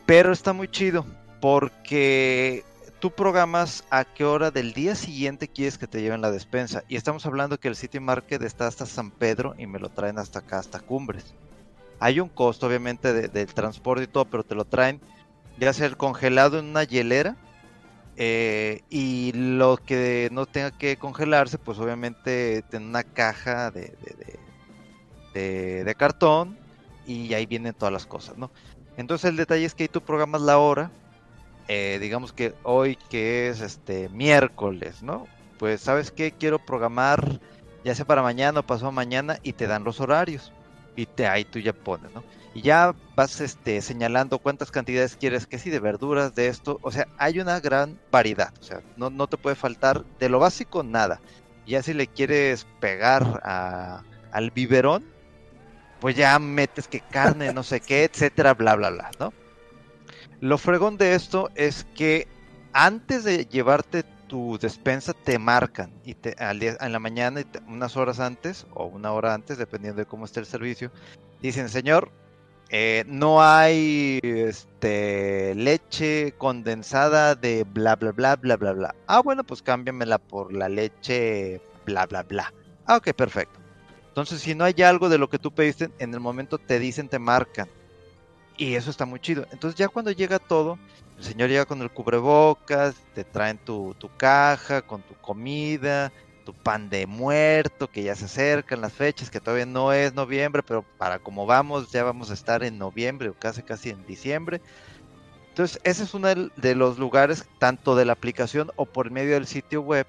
Pero 0.05 0.33
está 0.33 0.51
muy 0.51 0.67
chido, 0.67 1.05
porque 1.39 2.65
tú 2.99 3.11
programas 3.11 3.83
a 3.89 4.05
qué 4.05 4.25
hora 4.25 4.51
del 4.51 4.73
día 4.73 4.95
siguiente 4.95 5.47
quieres 5.47 5.77
que 5.77 5.87
te 5.87 6.01
lleven 6.01 6.21
la 6.21 6.31
despensa. 6.31 6.83
Y 6.87 6.95
estamos 6.95 7.25
hablando 7.25 7.59
que 7.59 7.67
el 7.67 7.75
City 7.75 7.99
Market 7.99 8.41
está 8.41 8.67
hasta 8.67 8.85
San 8.85 9.11
Pedro 9.11 9.55
y 9.57 9.67
me 9.67 9.79
lo 9.79 9.89
traen 9.89 10.19
hasta 10.19 10.39
acá, 10.39 10.59
hasta 10.59 10.79
Cumbres. 10.79 11.33
Hay 11.99 12.19
un 12.19 12.29
costo, 12.29 12.67
obviamente, 12.67 13.13
del 13.13 13.53
transporte 13.53 14.03
y 14.03 14.07
todo, 14.07 14.25
pero 14.25 14.43
te 14.43 14.55
lo 14.55 14.65
traen 14.65 15.01
ya 15.59 15.73
sea 15.73 15.87
el 15.87 15.97
congelado 15.97 16.59
en 16.59 16.65
una 16.65 16.83
hielera. 16.83 17.35
Eh, 18.19 18.81
y 18.89 19.31
lo 19.33 19.77
que 19.77 20.29
no 20.31 20.47
tenga 20.47 20.71
que 20.71 20.97
congelarse, 20.97 21.59
pues 21.59 21.77
obviamente 21.77 22.63
en 22.71 22.83
una 22.83 23.03
caja 23.03 23.69
de, 23.69 23.95
de, 25.33 25.83
de 25.83 25.95
cartón 25.95 26.57
y 27.05 27.35
ahí 27.35 27.45
vienen 27.45 27.75
todas 27.75 27.93
las 27.93 28.07
cosas, 28.07 28.35
¿no? 28.35 28.49
Entonces 28.97 29.29
el 29.29 29.35
detalle 29.35 29.65
es 29.65 29.75
que 29.75 29.83
ahí 29.83 29.87
tú 29.87 30.01
programas 30.01 30.41
la 30.41 30.57
hora 30.57 30.89
eh, 31.67 31.97
digamos 32.01 32.33
que 32.33 32.53
hoy 32.63 32.97
que 33.09 33.49
es 33.49 33.61
este 33.61 34.09
miércoles, 34.09 35.03
¿no? 35.03 35.27
Pues 35.59 35.81
sabes 35.81 36.11
qué, 36.11 36.31
quiero 36.31 36.59
programar 36.59 37.39
ya 37.83 37.95
sea 37.95 38.05
para 38.05 38.21
mañana 38.21 38.59
o 38.59 38.63
pasado 38.63 38.91
mañana 38.91 39.39
y 39.43 39.53
te 39.53 39.67
dan 39.67 39.83
los 39.83 40.01
horarios 40.01 40.51
y 40.95 41.05
te 41.05 41.27
ahí 41.27 41.45
tú 41.45 41.59
ya 41.59 41.73
pones, 41.73 42.11
¿no? 42.13 42.23
Y 42.53 42.61
ya 42.61 42.93
vas 43.15 43.39
este 43.39 43.81
señalando 43.81 44.39
cuántas 44.39 44.71
cantidades 44.71 45.15
quieres 45.15 45.45
que 45.45 45.59
sí 45.59 45.69
de 45.69 45.79
verduras, 45.79 46.35
de 46.35 46.47
esto, 46.47 46.79
o 46.81 46.91
sea, 46.91 47.07
hay 47.17 47.39
una 47.39 47.59
gran 47.59 47.99
variedad, 48.11 48.51
o 48.59 48.63
sea, 48.63 48.81
no, 48.97 49.09
no 49.09 49.27
te 49.27 49.37
puede 49.37 49.55
faltar 49.55 50.03
de 50.19 50.29
lo 50.29 50.39
básico 50.39 50.83
nada. 50.83 51.21
Ya 51.65 51.83
si 51.83 51.93
le 51.93 52.07
quieres 52.07 52.65
pegar 52.79 53.41
a, 53.43 54.03
al 54.31 54.51
biberón, 54.51 55.05
pues 55.99 56.15
ya 56.15 56.37
metes 56.39 56.87
que 56.87 57.01
carne, 57.01 57.53
no 57.53 57.63
sé 57.63 57.79
qué, 57.79 58.03
etcétera, 58.05 58.53
bla, 58.53 58.75
bla, 58.75 58.89
bla, 58.89 59.11
¿no? 59.19 59.33
Lo 60.39 60.57
fregón 60.57 60.97
de 60.97 61.15
esto 61.15 61.49
es 61.55 61.85
que 61.95 62.27
antes 62.73 63.23
de 63.23 63.45
llevarte 63.45 64.03
tu 64.27 64.57
despensa 64.59 65.13
te 65.13 65.39
marcan 65.39 65.91
y 66.03 66.13
te, 66.13 66.35
al 66.37 66.59
día- 66.59 66.77
en 66.79 66.91
la 66.91 66.99
mañana, 66.99 67.41
y 67.41 67.45
unas 67.67 67.95
horas 67.97 68.19
antes 68.19 68.67
o 68.73 68.85
una 68.85 69.11
hora 69.13 69.33
antes, 69.33 69.57
dependiendo 69.57 69.99
de 69.99 70.05
cómo 70.05 70.25
esté 70.25 70.39
el 70.39 70.45
servicio, 70.45 70.91
dicen, 71.41 71.69
señor, 71.69 72.11
eh, 72.69 73.03
no 73.07 73.41
hay 73.41 74.19
este, 74.21 75.55
leche 75.55 76.33
condensada 76.37 77.35
de 77.35 77.63
bla, 77.63 77.95
bla, 77.95 78.11
bla, 78.11 78.35
bla, 78.35 78.57
bla, 78.57 78.73
bla. 78.73 78.95
Ah, 79.07 79.21
bueno, 79.21 79.43
pues 79.43 79.61
cámbiamela 79.61 80.17
por 80.17 80.53
la 80.53 80.67
leche 80.69 81.61
bla, 81.85 82.05
bla, 82.05 82.23
bla. 82.23 82.53
Ah, 82.85 82.97
ok, 82.97 83.13
perfecto. 83.13 83.59
Entonces, 84.09 84.41
si 84.41 84.53
no 84.53 84.65
hay 84.65 84.75
algo 84.83 85.09
de 85.09 85.17
lo 85.17 85.29
que 85.29 85.39
tú 85.39 85.51
pediste, 85.51 85.89
en 85.99 86.13
el 86.13 86.19
momento 86.19 86.57
te 86.57 86.79
dicen, 86.79 87.07
te 87.07 87.19
marcan. 87.19 87.69
Y 88.57 88.73
eso 88.73 88.89
está 88.89 89.05
muy 89.05 89.19
chido. 89.19 89.45
Entonces, 89.51 89.77
ya 89.77 89.87
cuando 89.87 90.11
llega 90.11 90.39
todo, 90.39 90.79
el 91.17 91.23
señor 91.23 91.49
llega 91.49 91.65
con 91.65 91.81
el 91.81 91.91
cubrebocas, 91.91 92.95
te 93.13 93.23
traen 93.23 93.59
tu, 93.59 93.95
tu 93.97 94.09
caja 94.17 94.81
con 94.81 95.01
tu 95.03 95.13
comida, 95.15 96.11
tu 96.43 96.53
pan 96.53 96.89
de 96.89 97.05
muerto, 97.05 97.87
que 97.87 98.03
ya 98.03 98.15
se 98.15 98.25
acercan 98.25 98.81
las 98.81 98.93
fechas, 98.93 99.29
que 99.29 99.39
todavía 99.39 99.65
no 99.65 99.93
es 99.93 100.13
noviembre, 100.13 100.63
pero 100.63 100.83
para 100.97 101.19
como 101.19 101.45
vamos, 101.45 101.91
ya 101.91 102.03
vamos 102.03 102.31
a 102.31 102.33
estar 102.33 102.63
en 102.63 102.77
noviembre 102.77 103.29
o 103.29 103.33
casi 103.33 103.63
casi 103.63 103.89
en 103.89 104.05
diciembre. 104.05 104.61
Entonces, 105.49 105.79
ese 105.83 106.03
es 106.03 106.13
uno 106.13 106.27
de 106.27 106.75
los 106.75 106.99
lugares, 106.99 107.47
tanto 107.59 107.95
de 107.95 108.05
la 108.05 108.13
aplicación 108.13 108.71
o 108.75 108.85
por 108.85 109.11
medio 109.11 109.33
del 109.33 109.45
sitio 109.45 109.81
web, 109.81 110.07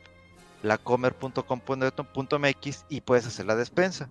lacomer.com.mx 0.63 2.85
y 2.89 3.01
puedes 3.01 3.27
hacer 3.27 3.47
la 3.47 3.57
despensa. 3.57 4.09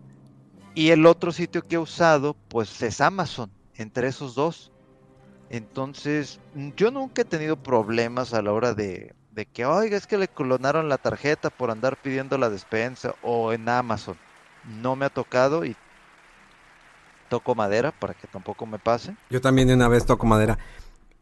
Y 0.75 0.89
el 0.89 1.05
otro 1.05 1.31
sitio 1.31 1.61
que 1.61 1.75
he 1.75 1.79
usado, 1.79 2.35
pues 2.49 2.81
es 2.81 3.01
Amazon, 3.01 3.51
entre 3.77 4.07
esos 4.07 4.35
dos. 4.35 4.71
Entonces, 5.49 6.39
yo 6.75 6.91
nunca 6.91 7.21
he 7.21 7.25
tenido 7.25 7.55
problemas 7.55 8.33
a 8.33 8.41
la 8.41 8.51
hora 8.51 8.73
de, 8.73 9.13
de 9.31 9.45
que, 9.45 9.65
oiga, 9.65 9.95
es 9.95 10.07
que 10.07 10.17
le 10.17 10.27
clonaron 10.27 10.89
la 10.89 10.97
tarjeta 10.97 11.49
por 11.49 11.71
andar 11.71 11.97
pidiendo 11.97 12.37
la 12.37 12.49
despensa 12.49 13.15
o 13.21 13.53
en 13.53 13.69
Amazon. 13.69 14.17
No 14.81 14.95
me 14.95 15.05
ha 15.05 15.09
tocado 15.09 15.63
y 15.63 15.75
toco 17.29 17.55
madera 17.55 17.91
para 17.91 18.13
que 18.13 18.27
tampoco 18.27 18.65
me 18.65 18.79
pase. 18.79 19.15
Yo 19.29 19.39
también 19.39 19.67
de 19.67 19.75
una 19.75 19.87
vez 19.87 20.05
toco 20.05 20.25
madera. 20.25 20.57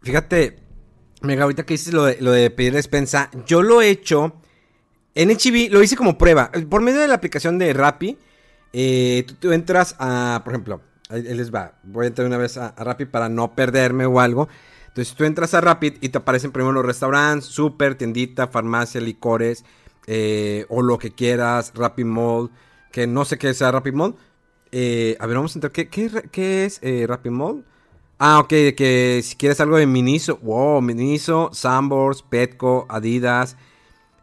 Fíjate, 0.01 0.59
Mega, 1.21 1.43
ahorita 1.43 1.65
que 1.65 1.73
dices 1.73 1.93
lo 1.93 2.05
de, 2.05 2.17
lo 2.19 2.31
de 2.31 2.49
pedir 2.49 2.73
despensa, 2.73 3.29
yo 3.45 3.63
lo 3.63 3.81
he 3.81 3.89
hecho 3.89 4.41
en 5.13 5.29
HB, 5.29 5.71
lo 5.71 5.81
hice 5.81 5.95
como 5.95 6.17
prueba. 6.17 6.51
Por 6.69 6.81
medio 6.81 6.99
de 6.99 7.07
la 7.07 7.15
aplicación 7.15 7.57
de 7.57 7.73
Rappi, 7.73 8.17
eh, 8.73 9.25
tú 9.39 9.51
entras 9.51 9.95
a, 9.99 10.41
por 10.43 10.53
ejemplo, 10.53 10.81
ahí 11.09 11.21
les 11.21 11.53
va. 11.53 11.73
Voy 11.83 12.05
a 12.05 12.07
entrar 12.07 12.27
una 12.27 12.37
vez 12.37 12.57
a, 12.57 12.73
Rappi 12.77 13.05
para 13.05 13.29
no 13.29 13.55
perderme 13.55 14.05
o 14.05 14.19
algo. 14.19 14.47
Entonces 14.87 15.13
tú 15.15 15.23
entras 15.23 15.53
a 15.53 15.61
Rappi 15.61 15.93
y 16.01 16.09
te 16.09 16.17
aparecen 16.17 16.51
primero 16.51 16.71
los 16.71 16.85
restaurantes, 16.85 17.45
super, 17.45 17.95
tiendita, 17.95 18.47
farmacia, 18.47 19.01
licores, 19.01 19.65
eh, 20.07 20.65
o 20.69 20.81
lo 20.81 20.97
que 20.97 21.11
quieras, 21.11 21.73
Rappi 21.75 22.03
Mall, 22.03 22.49
que 22.91 23.07
no 23.07 23.25
sé 23.25 23.37
qué 23.37 23.53
sea 23.53 23.71
Rappi 23.71 23.91
Mall. 23.91 24.15
Eh, 24.71 25.17
a 25.19 25.25
ver, 25.27 25.37
vamos 25.37 25.55
a 25.55 25.59
entrar. 25.59 25.71
¿Qué, 25.71 25.89
qué, 25.89 26.29
qué 26.31 26.65
es 26.65 26.79
eh, 26.81 27.05
Rappi 27.07 27.29
Mall? 27.29 27.65
Ah, 28.17 28.39
ok, 28.39 28.47
que 28.47 29.19
si 29.23 29.35
quieres 29.35 29.59
algo 29.59 29.75
de 29.75 29.85
Miniso, 29.85 30.37
wow, 30.37 30.81
Miniso, 30.81 31.49
Sambors, 31.51 32.21
Petco, 32.21 32.85
Adidas, 32.87 33.57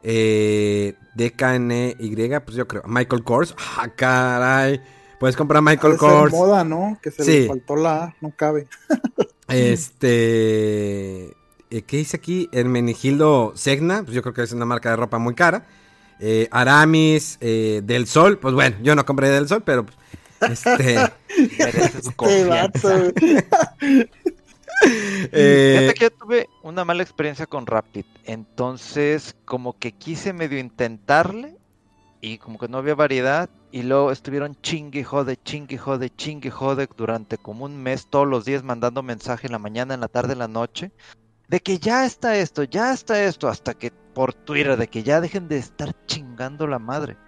eh, 0.03 0.95
DKNY, 1.15 2.41
pues 2.45 2.57
yo 2.57 2.67
creo, 2.67 2.83
Michael 2.87 3.23
Kors, 3.23 3.55
ah, 3.77 3.89
caray, 3.95 4.81
puedes 5.23 5.37
comprar 5.37 5.59
Ha 5.59 5.63
Michael 5.63 5.97
Kors, 5.97 6.33
moda, 6.33 6.65
¿no? 6.65 6.99
Que 7.01 7.13
se 7.13 7.23
Sí. 7.23 7.41
le 7.43 7.47
faltó 7.47 7.77
la 7.77 8.05
A, 8.05 8.17
no 8.21 8.33
cabe. 8.35 8.67
este, 9.49 11.27
eh, 11.71 11.83
¿qué 11.87 11.97
dice 11.97 12.17
aquí? 12.17 12.49
Hermenegildo 12.51 13.53
Segna, 13.55 14.03
pues 14.03 14.17
yo 14.17 14.23
creo 14.23 14.35
que 14.35 14.43
es 14.43 14.53
una 14.53 14.65
marca 14.65 14.91
de 14.91 14.97
ropa 14.97 15.19
muy 15.19 15.37
cara, 15.37 15.65
eh, 16.19 16.49
Aramis, 16.51 17.39
eh, 17.41 17.83
Del 17.85 18.09
Sol, 18.09 18.39
pues 18.39 18.53
bueno, 18.53 18.79
yo 18.83 18.97
no 18.97 19.07
compré 19.07 19.29
Del 19.29 19.47
Sol, 19.47 19.63
pero 19.65 19.87
este... 20.41 20.99
Este 21.33 22.45
vato, 22.45 22.91
eh, 25.33 25.77
Fíjate 25.79 25.95
que 25.95 26.05
yo 26.05 26.11
tuve 26.11 26.49
una 26.63 26.85
mala 26.85 27.03
experiencia 27.03 27.47
con 27.47 27.67
Rapid. 27.67 28.05
Entonces, 28.25 29.35
como 29.47 29.79
que 29.79 29.93
quise 29.93 30.33
medio 30.33 30.59
intentarle 30.59 31.57
y 32.23 32.39
como 32.39 32.59
que 32.59 32.69
no 32.69 32.79
había 32.79 32.95
variedad. 32.95 33.51
Y 33.73 33.83
luego 33.83 34.13
estuvieron 34.13 34.57
chingue 34.63 35.05
jode, 35.05 35.37
chingue 35.43 35.77
jode, 35.77 36.09
chingue 36.09 36.51
jode 36.51 36.89
durante 36.97 37.37
como 37.37 37.67
un 37.67 37.83
mes, 37.83 38.07
todos 38.09 38.27
los 38.27 38.45
días 38.47 38.63
mandando 38.63 39.03
mensaje 39.03 39.49
en 39.49 39.53
la 39.53 39.59
mañana, 39.59 39.93
en 39.95 40.01
la 40.01 40.09
tarde, 40.09 40.33
en 40.33 40.39
la 40.39 40.49
noche. 40.49 40.93
De 41.49 41.61
que 41.61 41.79
ya 41.79 42.07
está 42.07 42.37
esto, 42.37 42.63
ya 42.63 42.93
está 42.93 43.23
esto, 43.23 43.49
hasta 43.49 43.75
que 43.75 43.91
por 43.91 44.33
Twitter, 44.33 44.77
de 44.79 44.89
que 44.89 45.03
ya 45.03 45.21
dejen 45.21 45.49
de 45.49 45.59
estar 45.59 45.95
chingando 46.07 46.67
la 46.67 46.79
madre. 46.79 47.19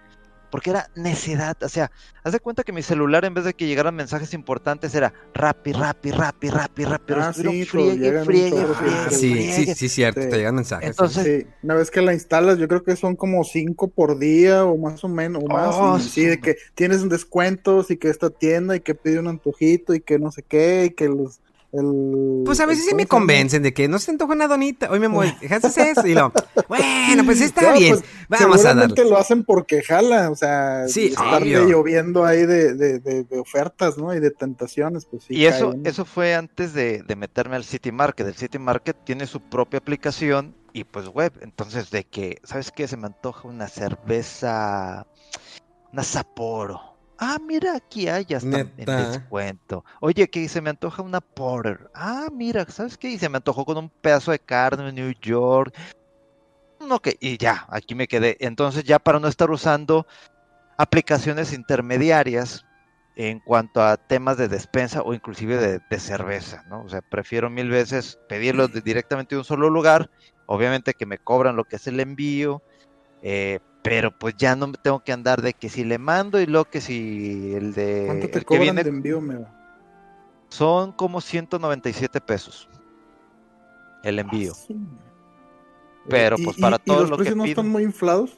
Porque 0.55 0.69
era 0.69 0.89
necedad, 0.95 1.57
o 1.63 1.67
sea, 1.67 1.91
haz 2.23 2.31
de 2.31 2.39
cuenta 2.39 2.63
que 2.63 2.71
mi 2.71 2.81
celular 2.81 3.25
en 3.25 3.33
vez 3.33 3.43
de 3.43 3.53
que 3.53 3.67
llegaran 3.67 3.93
mensajes 3.93 4.33
importantes 4.33 4.95
era 4.95 5.11
rapi, 5.33 5.73
rapi, 5.73 6.11
rapi, 6.11 6.49
rapi, 6.49 6.85
rapi, 6.85 7.03
pero 7.05 7.23
Ah, 7.23 7.33
sí, 7.33 7.65
friegue, 7.65 8.23
friegue, 8.23 8.65
friegue, 8.67 9.09
sí, 9.09 9.15
sí, 9.17 9.31
friegue. 9.33 9.51
sí, 9.51 9.75
sí, 9.75 9.89
cierto, 9.89 10.21
Sí. 10.21 10.29
te 10.29 10.37
llegan 10.37 10.55
mensajes. 10.55 10.87
Entonces, 10.91 11.25
Sí, 11.43 11.47
una 11.61 11.73
vez 11.75 11.91
que 11.91 12.01
la 12.01 12.13
instalas, 12.13 12.57
yo 12.57 12.69
creo 12.69 12.85
que 12.85 12.95
son 12.95 13.17
como 13.17 13.43
cinco 13.43 13.89
por 13.89 14.17
día 14.17 14.63
o 14.63 14.77
más 14.77 15.03
o 15.03 15.09
menos, 15.09 15.43
o 15.43 15.47
más. 15.49 15.75
Oh, 15.77 15.97
y 15.97 16.01
sí, 16.09 16.23
de 16.23 16.35
su- 16.35 16.41
que 16.41 16.55
tienes 16.73 17.01
un 17.01 17.09
descuentos 17.09 17.91
y 17.91 17.97
que 17.97 18.07
esta 18.07 18.29
tienda 18.29 18.77
y 18.77 18.79
que 18.79 18.95
pide 18.95 19.19
un 19.19 19.27
antojito 19.27 19.93
y 19.93 19.99
que 19.99 20.19
no 20.19 20.31
sé 20.31 20.41
qué 20.41 20.85
y 20.85 20.89
que 20.91 21.09
los. 21.09 21.41
El, 21.77 22.43
Pues 22.45 22.59
a 22.59 22.65
veces 22.65 22.85
sí 22.85 22.95
me 22.95 23.05
convencen 23.05 23.61
de 23.63 23.73
que 23.73 23.87
no 23.87 23.99
se 23.99 24.05
te 24.05 24.11
antoja 24.11 24.33
una 24.33 24.47
donita. 24.47 24.89
Hoy 24.89 24.99
me 24.99 25.07
muero. 25.09 25.35
¿Haces 25.49 25.77
eso? 25.77 26.07
Y 26.07 26.13
lo, 26.13 26.31
bueno, 26.67 27.25
pues 27.25 27.41
está 27.41 27.73
bien. 27.73 27.97
pues, 28.27 28.39
Vamos 28.41 28.63
a 28.65 28.73
darle. 28.73 29.03
lo 29.09 29.17
hacen 29.17 29.43
porque 29.43 29.81
jala, 29.81 30.29
o 30.31 30.35
sea, 30.35 30.87
Sí, 30.87 31.07
estar 31.07 31.41
obvio. 31.41 31.65
lloviendo 31.67 32.23
ahí 32.25 32.45
de, 32.45 32.73
de, 32.75 32.99
de, 32.99 33.23
de 33.23 33.39
ofertas, 33.39 33.97
¿no? 33.97 34.13
Y 34.15 34.19
de 34.19 34.31
tentaciones, 34.31 35.05
pues 35.05 35.25
sí. 35.25 35.35
y 35.35 35.45
eso, 35.45 35.75
eso 35.83 36.05
fue 36.05 36.35
antes 36.35 36.73
de, 36.73 37.03
de 37.03 37.15
meterme 37.15 37.55
al 37.55 37.63
City 37.65 37.91
Market. 37.91 38.27
El 38.27 38.35
City 38.35 38.59
Market 38.59 38.95
tiene 39.03 39.27
su 39.27 39.41
propia 39.41 39.79
aplicación 39.79 40.55
y 40.73 40.83
pues 40.85 41.07
web. 41.07 41.33
Entonces, 41.41 41.89
de 41.91 42.05
que, 42.05 42.39
¿sabes 42.43 42.71
qué? 42.71 42.87
Se 42.87 42.97
me 42.97 43.07
antoja 43.07 43.47
una 43.47 43.67
cerveza, 43.67 45.07
una 45.91 46.03
Sapporo. 46.03 46.94
Ah, 47.17 47.37
mira, 47.41 47.75
aquí 47.75 48.07
hay 48.07 48.25
hasta 48.33 48.59
en 48.59 48.73
Neta. 48.77 48.97
descuento. 48.97 49.83
Oye, 50.01 50.27
que 50.27 50.47
se 50.49 50.61
me 50.61 50.69
antoja 50.69 51.01
una 51.01 51.21
Porter. 51.21 51.89
Ah, 51.93 52.27
mira, 52.31 52.65
¿sabes 52.65 52.97
qué? 52.97 53.09
Y 53.09 53.17
se 53.17 53.29
me 53.29 53.37
antojó 53.37 53.65
con 53.65 53.77
un 53.77 53.89
pedazo 54.01 54.31
de 54.31 54.39
carne 54.39 54.89
en 54.89 54.95
New 54.95 55.13
York. 55.21 55.73
No, 56.79 56.99
que, 56.99 57.15
y 57.19 57.37
ya, 57.37 57.65
aquí 57.69 57.95
me 57.95 58.07
quedé. 58.07 58.35
Entonces, 58.39 58.83
ya 58.83 58.99
para 58.99 59.19
no 59.19 59.27
estar 59.27 59.49
usando 59.49 60.05
aplicaciones 60.77 61.53
intermediarias 61.53 62.65
en 63.15 63.39
cuanto 63.39 63.81
a 63.81 63.95
temas 63.95 64.37
de 64.37 64.49
despensa 64.49 65.01
o 65.01 65.13
inclusive 65.13 65.55
de, 65.57 65.79
de 65.89 65.99
cerveza, 65.99 66.63
¿no? 66.67 66.83
O 66.83 66.89
sea, 66.89 67.01
prefiero 67.01 67.49
mil 67.49 67.69
veces 67.69 68.19
pedirlo 68.27 68.67
de- 68.67 68.81
directamente 68.81 69.35
de 69.35 69.39
un 69.39 69.45
solo 69.45 69.69
lugar, 69.69 70.09
obviamente 70.45 70.93
que 70.93 71.05
me 71.05 71.17
cobran 71.17 71.55
lo 71.55 71.63
que 71.63 71.77
es 71.77 71.87
el 71.87 72.01
envío, 72.01 72.61
eh, 73.21 73.59
pero 73.85 74.11
pues 74.11 74.35
ya 74.35 74.55
no 74.55 74.67
me 74.67 74.77
tengo 74.81 74.99
que 74.99 75.13
andar 75.13 75.41
de 75.41 75.53
que 75.53 75.69
si 75.69 75.83
le 75.83 75.99
mando 75.99 76.41
y 76.41 76.47
lo 76.47 76.65
que 76.65 76.81
si 76.81 77.53
el 77.53 77.73
de 77.73 78.03
¿Cuánto 78.07 78.27
te 78.27 78.39
el 78.39 78.43
que 78.43 78.45
cobran 78.45 78.63
viene 78.63 78.83
de 78.83 78.89
envío, 78.89 79.21
me 79.21 79.45
son 80.49 80.91
como 80.91 81.21
197 81.21 82.19
pesos 82.21 82.67
el 84.03 84.19
envío. 84.19 84.53
Pero, 86.07 86.37
pues, 86.37 86.57
para 86.57 86.77
todo 86.77 87.01
los 87.01 87.09
lo 87.09 87.17
que 87.17 87.23
precios 87.23 87.37
no 87.37 87.45
están 87.45 87.69
muy 87.69 87.83
inflados. 87.83 88.37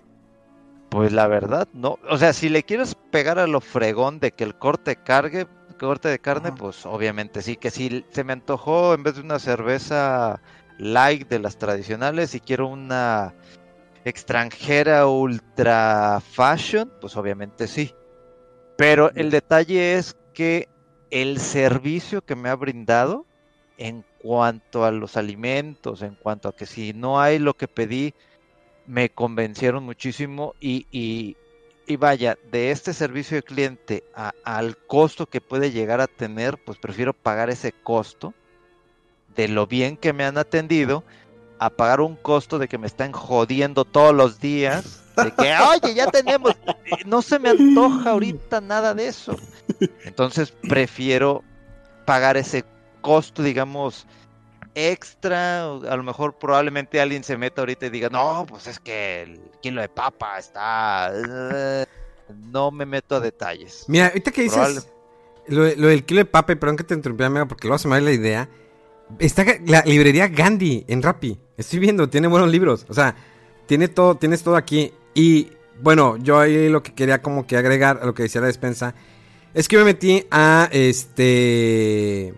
Pues 0.89 1.12
la 1.12 1.27
verdad, 1.27 1.67
no. 1.73 1.99
O 2.10 2.17
sea, 2.17 2.31
si 2.31 2.47
le 2.47 2.63
quieres 2.63 2.95
pegar 3.12 3.38
a 3.38 3.47
lo 3.47 3.60
fregón 3.60 4.19
de 4.19 4.31
que 4.31 4.45
el 4.45 4.55
corte 4.55 4.95
cargue, 4.95 5.47
corte 5.77 6.07
de 6.07 6.19
carne, 6.19 6.49
Ajá. 6.49 6.57
pues 6.57 6.86
obviamente 6.86 7.41
sí. 7.41 7.57
Que 7.57 7.69
si 7.71 8.05
se 8.12 8.23
me 8.23 8.33
antojó 8.33 8.93
en 8.93 9.03
vez 9.03 9.15
de 9.15 9.21
una 9.21 9.39
cerveza 9.39 10.41
light 10.77 11.27
de 11.27 11.39
las 11.39 11.57
tradicionales, 11.57 12.29
si 12.29 12.39
quiero 12.39 12.69
una 12.69 13.33
extranjera 14.10 15.08
ultra 15.08 16.22
fashion, 16.22 16.91
pues 17.02 17.15
obviamente 17.15 17.67
sí. 17.67 17.93
Pero 18.78 19.12
el 19.15 19.32
detalle 19.32 19.96
es 19.96 20.15
que 20.34 20.70
el 21.10 21.39
servicio 21.39 22.24
que 22.24 22.36
me 22.36 22.50
ha 22.50 22.56
brindado 22.56 23.26
en 23.78 24.04
cuanto 24.20 24.86
a 24.86 24.91
los 24.91 25.17
alimentos, 25.17 26.02
en 26.02 26.15
cuanto 26.15 26.50
a 26.50 26.56
que 26.56 26.65
si 26.65 26.93
no 26.93 27.20
hay 27.20 27.39
lo 27.39 27.56
que 27.56 27.67
pedí, 27.67 28.13
me 28.86 29.10
convencieron 29.10 29.84
muchísimo 29.84 30.56
y, 30.60 30.88
y, 30.91 31.96
vaya, 31.98 32.38
de 32.52 32.72
este 32.72 32.93
servicio 32.93 33.36
de 33.38 33.43
cliente 33.43 34.04
al 34.43 34.78
costo 34.78 35.28
que 35.28 35.41
puede 35.41 35.72
llegar 35.72 36.02
a 36.02 36.08
tener, 36.08 36.58
pues 36.63 36.78
prefiero 36.78 37.13
pagar 37.13 37.50
ese 37.50 37.72
costo 37.72 38.34
de 39.36 39.48
lo 39.48 39.67
bien 39.67 39.98
que 39.98 40.13
me 40.13 40.24
han 40.24 40.38
atendido 40.38 41.04
a 41.60 41.70
pagar 41.70 42.02
un 42.02 42.15
costo 42.15 42.60
de 42.60 42.67
que 42.67 42.78
me 42.78 42.88
están 42.88 43.12
jodiendo 43.12 43.86
todos 43.86 44.13
los 44.13 44.39
días. 44.39 45.04
De 45.15 45.32
que, 45.32 45.54
oye, 45.56 45.96
ya 45.96 46.08
tenemos, 46.08 46.56
no 47.06 47.22
se 47.22 47.39
me 47.39 47.50
antoja 47.50 48.12
ahorita 48.12 48.62
nada 48.62 48.93
de 48.93 49.08
eso. 49.08 49.36
Entonces 50.06 50.54
prefiero 50.67 51.43
pagar 52.06 52.38
ese 52.38 52.63
costo, 53.02 53.41
digamos, 53.41 54.06
extra, 54.76 55.63
a 55.63 55.96
lo 55.96 56.04
mejor 56.04 56.38
probablemente 56.38 57.02
alguien 57.02 57.24
se 57.24 57.36
meta 57.38 57.62
ahorita 57.62 57.88
y 57.88 57.89
diga, 57.89 58.10
no, 58.10 58.46
pues 58.48 58.67
es 58.67 58.80
que 58.80 59.24
el 59.24 59.41
kilo 59.62 59.82
de 59.82 59.89
papa 59.89 60.38
está... 60.38 61.12
No 62.52 62.72
me 62.72 62.86
meto 62.86 63.15
a 63.15 63.20
detalles. 63.22 63.86
Mira, 63.88 64.08
ahorita 64.08 64.32
que 64.32 64.41
dices 64.41 64.86
lo, 65.48 65.63
del 65.63 66.04
kilo 66.04 66.20
de 66.20 66.26
papa, 66.26 66.52
y 66.52 66.56
perdón 66.56 66.76
que 66.76 66.84
te 66.84 66.93
interrumpí, 66.93 67.24
amigo, 67.24 67.48
porque 67.48 67.67
luego 67.67 67.78
se 67.78 67.88
me 67.88 67.96
va 67.96 68.02
la 68.02 68.12
idea. 68.12 68.50
Está 69.20 69.46
la 69.65 69.82
librería 69.86 70.28
Gandhi 70.28 70.86
en 70.88 71.02
Rappi. 71.02 71.38
Estoy 71.58 71.80
viendo, 71.80 72.10
tiene 72.10 72.28
buenos 72.28 72.50
libros. 72.50 72.86
O 72.89 72.93
sea, 72.93 73.15
tiene 73.65 73.88
todo, 73.88 74.15
tienes 74.15 74.43
todo 74.43 74.56
aquí. 74.56 74.93
Y 75.13 75.52
bueno, 75.82 76.17
yo 76.17 76.39
ahí 76.39 76.70
lo 76.70 76.84
que 76.84 76.93
quería 76.93 77.22
como 77.22 77.48
que 77.48 77.58
agregar 77.58 78.00
a 78.02 78.06
lo 78.06 78.13
que 78.13 78.24
decía 78.24 78.41
la 78.41 78.48
despensa. 78.48 78.93
Es 79.54 79.67
que 79.67 79.78
me 79.78 79.86
metí 79.86 80.26
a 80.30 80.70
este 80.72 82.34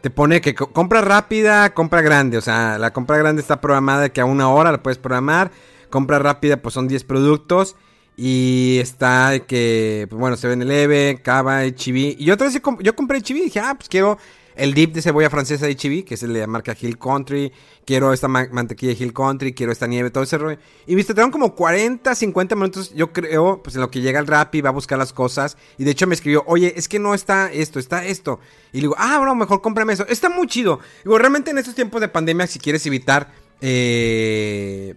te 0.00 0.10
pone 0.10 0.40
que 0.40 0.54
compra 0.54 1.00
rápida, 1.00 1.74
compra 1.74 2.00
grande. 2.00 2.38
O 2.38 2.40
sea, 2.40 2.78
la 2.78 2.92
compra 2.92 3.18
grande 3.18 3.42
está 3.42 3.60
programada 3.60 4.08
que 4.08 4.20
a 4.20 4.24
una 4.24 4.48
hora 4.48 4.72
la 4.72 4.82
puedes 4.82 4.98
programar. 4.98 5.50
Compra 5.90 6.18
rápida, 6.18 6.58
pues 6.58 6.74
son 6.74 6.88
10 6.88 7.04
productos. 7.04 7.76
Y 8.16 8.78
está 8.80 9.40
que, 9.46 10.06
pues 10.08 10.18
bueno, 10.18 10.36
se 10.36 10.48
ven 10.48 10.62
el 10.62 10.70
Eve, 10.70 11.20
Cava, 11.22 11.68
Chibi. 11.72 12.16
Y 12.18 12.30
otra 12.30 12.46
vez 12.46 12.60
yo 12.80 12.96
compré 12.96 13.20
Chibi 13.20 13.40
y 13.40 13.44
dije, 13.44 13.60
ah, 13.60 13.74
pues 13.76 13.88
quiero 13.88 14.16
el 14.56 14.74
dip 14.74 14.94
de 14.94 15.02
cebolla 15.02 15.30
francesa 15.30 15.66
de 15.66 15.76
Chibi, 15.76 16.02
que 16.02 16.14
es 16.14 16.22
la 16.22 16.46
marca 16.46 16.76
Hill 16.78 16.98
Country. 16.98 17.52
Quiero 17.84 18.12
esta 18.12 18.26
mantequilla 18.26 18.94
de 18.94 19.04
Hill 19.04 19.12
Country, 19.12 19.52
quiero 19.52 19.70
esta 19.70 19.86
nieve, 19.86 20.10
todo 20.10 20.24
ese 20.24 20.38
rollo. 20.38 20.58
Y 20.86 20.94
viste, 20.94 21.14
te 21.14 21.20
dan 21.20 21.30
como 21.30 21.54
40, 21.54 22.14
50 22.14 22.56
minutos, 22.56 22.92
yo 22.94 23.12
creo, 23.12 23.62
pues 23.62 23.76
en 23.76 23.82
lo 23.82 23.90
que 23.90 24.00
llega 24.00 24.18
el 24.18 24.26
rap 24.26 24.54
y 24.54 24.62
va 24.62 24.70
a 24.70 24.72
buscar 24.72 24.98
las 24.98 25.12
cosas. 25.12 25.56
Y 25.78 25.84
de 25.84 25.92
hecho 25.92 26.06
me 26.06 26.14
escribió, 26.14 26.42
oye, 26.46 26.72
es 26.76 26.88
que 26.88 26.98
no 26.98 27.14
está 27.14 27.52
esto, 27.52 27.78
está 27.78 28.04
esto. 28.04 28.40
Y 28.72 28.78
le 28.78 28.82
digo, 28.82 28.96
ah, 28.98 29.18
bueno, 29.18 29.34
mejor 29.34 29.60
cómprame 29.60 29.92
eso. 29.92 30.06
Está 30.08 30.28
muy 30.28 30.46
chido. 30.46 30.80
Digo, 31.04 31.18
realmente 31.18 31.50
en 31.50 31.58
estos 31.58 31.74
tiempos 31.74 32.00
de 32.00 32.08
pandemia, 32.08 32.46
si 32.46 32.58
quieres 32.58 32.84
evitar... 32.86 33.32
Eh, 33.60 34.94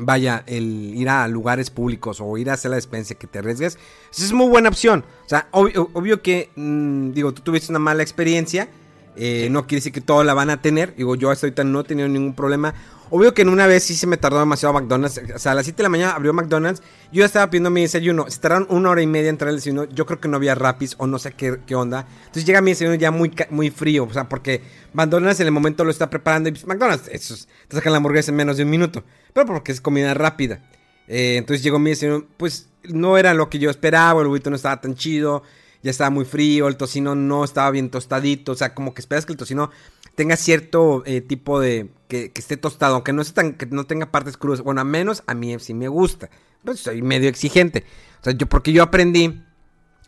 vaya, 0.00 0.42
el 0.46 0.94
ir 0.96 1.08
a 1.08 1.28
lugares 1.28 1.70
públicos 1.70 2.20
o 2.20 2.36
ir 2.38 2.50
a 2.50 2.54
hacer 2.54 2.70
la 2.70 2.76
despensa 2.76 3.14
que 3.14 3.26
te 3.26 3.38
arriesgues, 3.38 3.78
es 4.10 4.32
muy 4.32 4.48
buena 4.48 4.68
opción. 4.68 5.04
O 5.26 5.28
sea, 5.28 5.48
obvio, 5.52 6.22
que, 6.22 6.50
mm, 6.56 7.12
digo, 7.12 7.32
tú 7.32 7.42
tuviste 7.42 7.70
una 7.70 7.78
mala 7.78 8.02
experiencia, 8.02 8.68
eh, 9.16 9.48
no 9.50 9.66
quiere 9.66 9.80
decir 9.80 9.92
que 9.92 10.00
todos 10.00 10.24
la 10.24 10.34
van 10.34 10.50
a 10.50 10.62
tener. 10.62 10.94
Digo, 10.96 11.14
yo 11.16 11.30
hasta 11.30 11.46
ahorita 11.46 11.64
no 11.64 11.80
he 11.80 11.84
tenido 11.84 12.08
ningún 12.08 12.34
problema. 12.34 12.74
Obvio 13.12 13.34
que 13.34 13.42
en 13.42 13.48
una 13.48 13.66
vez 13.66 13.82
sí 13.82 13.96
se 13.96 14.06
me 14.06 14.16
tardó 14.16 14.38
demasiado 14.38 14.72
McDonald's. 14.72 15.20
O 15.34 15.38
sea, 15.38 15.52
a 15.52 15.54
las 15.56 15.64
7 15.64 15.78
de 15.78 15.82
la 15.82 15.88
mañana 15.88 16.12
abrió 16.12 16.32
McDonald's. 16.32 16.80
Yo 17.12 17.24
estaba 17.24 17.50
pidiendo 17.50 17.68
mi 17.68 17.82
desayuno. 17.82 18.30
Se 18.30 18.38
tardaron 18.38 18.68
una 18.70 18.90
hora 18.90 19.02
y 19.02 19.08
media 19.08 19.28
en 19.28 19.34
entrar 19.34 19.50
el 19.50 19.56
desayuno. 19.56 19.84
Yo 19.84 20.06
creo 20.06 20.20
que 20.20 20.28
no 20.28 20.36
había 20.36 20.54
rapis 20.54 20.94
o 20.96 21.08
no 21.08 21.18
sé 21.18 21.32
qué, 21.32 21.58
qué, 21.66 21.74
onda. 21.74 22.06
Entonces 22.20 22.44
llega 22.44 22.60
mi 22.60 22.70
desayuno 22.70 22.94
ya 22.94 23.10
muy, 23.10 23.34
muy 23.50 23.70
frío. 23.70 24.04
O 24.04 24.12
sea, 24.12 24.28
porque 24.28 24.62
McDonald's 24.92 25.40
en 25.40 25.46
el 25.46 25.52
momento 25.52 25.84
lo 25.84 25.90
está 25.90 26.08
preparando. 26.08 26.50
Y 26.50 26.52
pues, 26.52 26.66
McDonald's, 26.68 27.08
eso, 27.08 27.34
te 27.66 27.76
sacan 27.76 27.92
la 27.92 27.96
hamburguesa 27.96 28.30
en 28.30 28.36
menos 28.36 28.56
de 28.56 28.62
un 28.62 28.70
minuto. 28.70 29.02
Pero 29.32 29.44
porque 29.44 29.72
es 29.72 29.80
comida 29.80 30.14
rápida. 30.14 30.62
Eh, 31.08 31.34
entonces 31.36 31.64
llegó 31.64 31.80
mi 31.80 31.90
desayuno. 31.90 32.26
Pues 32.36 32.68
no 32.84 33.18
era 33.18 33.34
lo 33.34 33.50
que 33.50 33.58
yo 33.58 33.70
esperaba. 33.70 34.20
El 34.20 34.28
huevito 34.28 34.50
no 34.50 34.56
estaba 34.56 34.80
tan 34.80 34.94
chido. 34.94 35.42
Ya 35.82 35.90
estaba 35.90 36.10
muy 36.10 36.24
frío. 36.24 36.68
El 36.68 36.76
tocino 36.76 37.16
no 37.16 37.42
estaba 37.42 37.72
bien 37.72 37.90
tostadito. 37.90 38.52
O 38.52 38.54
sea, 38.54 38.72
como 38.72 38.94
que 38.94 39.00
esperas 39.00 39.26
que 39.26 39.32
el 39.32 39.38
tocino 39.38 39.72
tenga 40.20 40.36
cierto 40.36 41.02
eh, 41.06 41.22
tipo 41.22 41.60
de 41.60 41.88
que, 42.06 42.30
esté 42.34 42.58
tostado, 42.58 42.96
aunque 42.96 43.14
no, 43.14 43.24
tan, 43.24 43.54
que 43.54 43.64
no 43.64 43.84
tenga 43.84 44.10
partes 44.10 44.36
crudas. 44.36 44.60
Bueno, 44.60 44.82
a 44.82 44.84
menos 44.84 45.22
a 45.26 45.32
mí 45.32 45.58
sí 45.60 45.72
me 45.72 45.88
gusta. 45.88 46.28
Pues 46.62 46.80
soy 46.80 47.00
medio 47.00 47.30
exigente. 47.30 47.86
O 48.20 48.24
sea, 48.24 48.34
yo 48.34 48.46
porque 48.46 48.70
yo 48.70 48.82
aprendí 48.82 49.40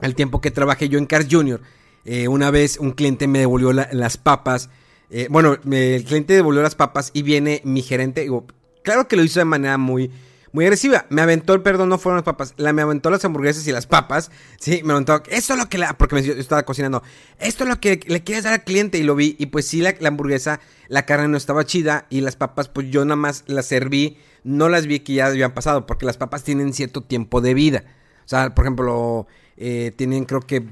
el 0.02 0.14
tiempo 0.14 0.42
que 0.42 0.50
trabajé 0.50 0.90
yo 0.90 0.98
en 0.98 1.06
Cars 1.06 1.28
Junior. 1.30 1.62
Eh, 2.04 2.28
una 2.28 2.50
vez 2.50 2.76
un 2.76 2.90
cliente 2.90 3.26
me 3.26 3.38
devolvió 3.38 3.72
las 3.72 4.18
papas. 4.18 4.68
Eh, 5.08 5.28
bueno, 5.30 5.54
el 5.54 6.04
cliente 6.04 6.34
devolvió 6.34 6.60
las 6.60 6.74
papas 6.74 7.10
y 7.14 7.22
viene 7.22 7.62
mi 7.64 7.80
gerente. 7.80 8.20
Digo, 8.20 8.46
claro 8.82 9.08
que 9.08 9.16
lo 9.16 9.24
hizo 9.24 9.40
de 9.40 9.46
manera 9.46 9.78
muy 9.78 10.10
muy 10.52 10.66
agresiva. 10.66 11.06
Me 11.08 11.22
aventó 11.22 11.54
el 11.54 11.62
perdón, 11.62 11.88
no 11.88 11.98
fueron 11.98 12.18
las 12.18 12.24
papas. 12.24 12.54
La, 12.58 12.72
me 12.72 12.82
aventó 12.82 13.10
las 13.10 13.24
hamburguesas 13.24 13.66
y 13.66 13.72
las 13.72 13.86
papas. 13.86 14.30
Sí, 14.58 14.82
me 14.84 14.92
aventó. 14.92 15.22
Eso 15.28 15.54
es 15.54 15.58
lo 15.58 15.68
que 15.68 15.78
la. 15.78 15.96
Porque 15.96 16.14
me, 16.14 16.22
yo 16.22 16.34
estaba 16.34 16.62
cocinando. 16.64 17.02
Esto 17.38 17.64
es 17.64 17.70
lo 17.70 17.80
que 17.80 18.00
le 18.06 18.22
quieres 18.22 18.44
dar 18.44 18.52
al 18.52 18.64
cliente. 18.64 18.98
Y 18.98 19.02
lo 19.02 19.14
vi. 19.14 19.34
Y 19.38 19.46
pues 19.46 19.66
sí, 19.66 19.80
la, 19.80 19.94
hamburguesa, 20.06 20.60
la 20.88 21.06
carne 21.06 21.28
no 21.28 21.38
estaba 21.38 21.64
chida. 21.64 22.06
Y 22.10 22.20
las 22.20 22.36
papas, 22.36 22.68
pues 22.68 22.90
yo 22.90 23.04
nada 23.04 23.16
más 23.16 23.44
las 23.46 23.66
serví. 23.66 24.18
No 24.44 24.68
las 24.68 24.86
vi 24.86 25.00
que 25.00 25.14
ya 25.14 25.26
habían 25.26 25.54
pasado. 25.54 25.86
Porque 25.86 26.04
las 26.04 26.18
papas 26.18 26.44
tienen 26.44 26.74
cierto 26.74 27.02
tiempo 27.02 27.40
de 27.40 27.54
vida. 27.54 27.84
O 28.24 28.28
sea, 28.28 28.54
por 28.54 28.66
ejemplo, 28.66 29.26
eh, 29.56 29.92
tienen 29.94 30.24
creo 30.24 30.40
que 30.40 30.64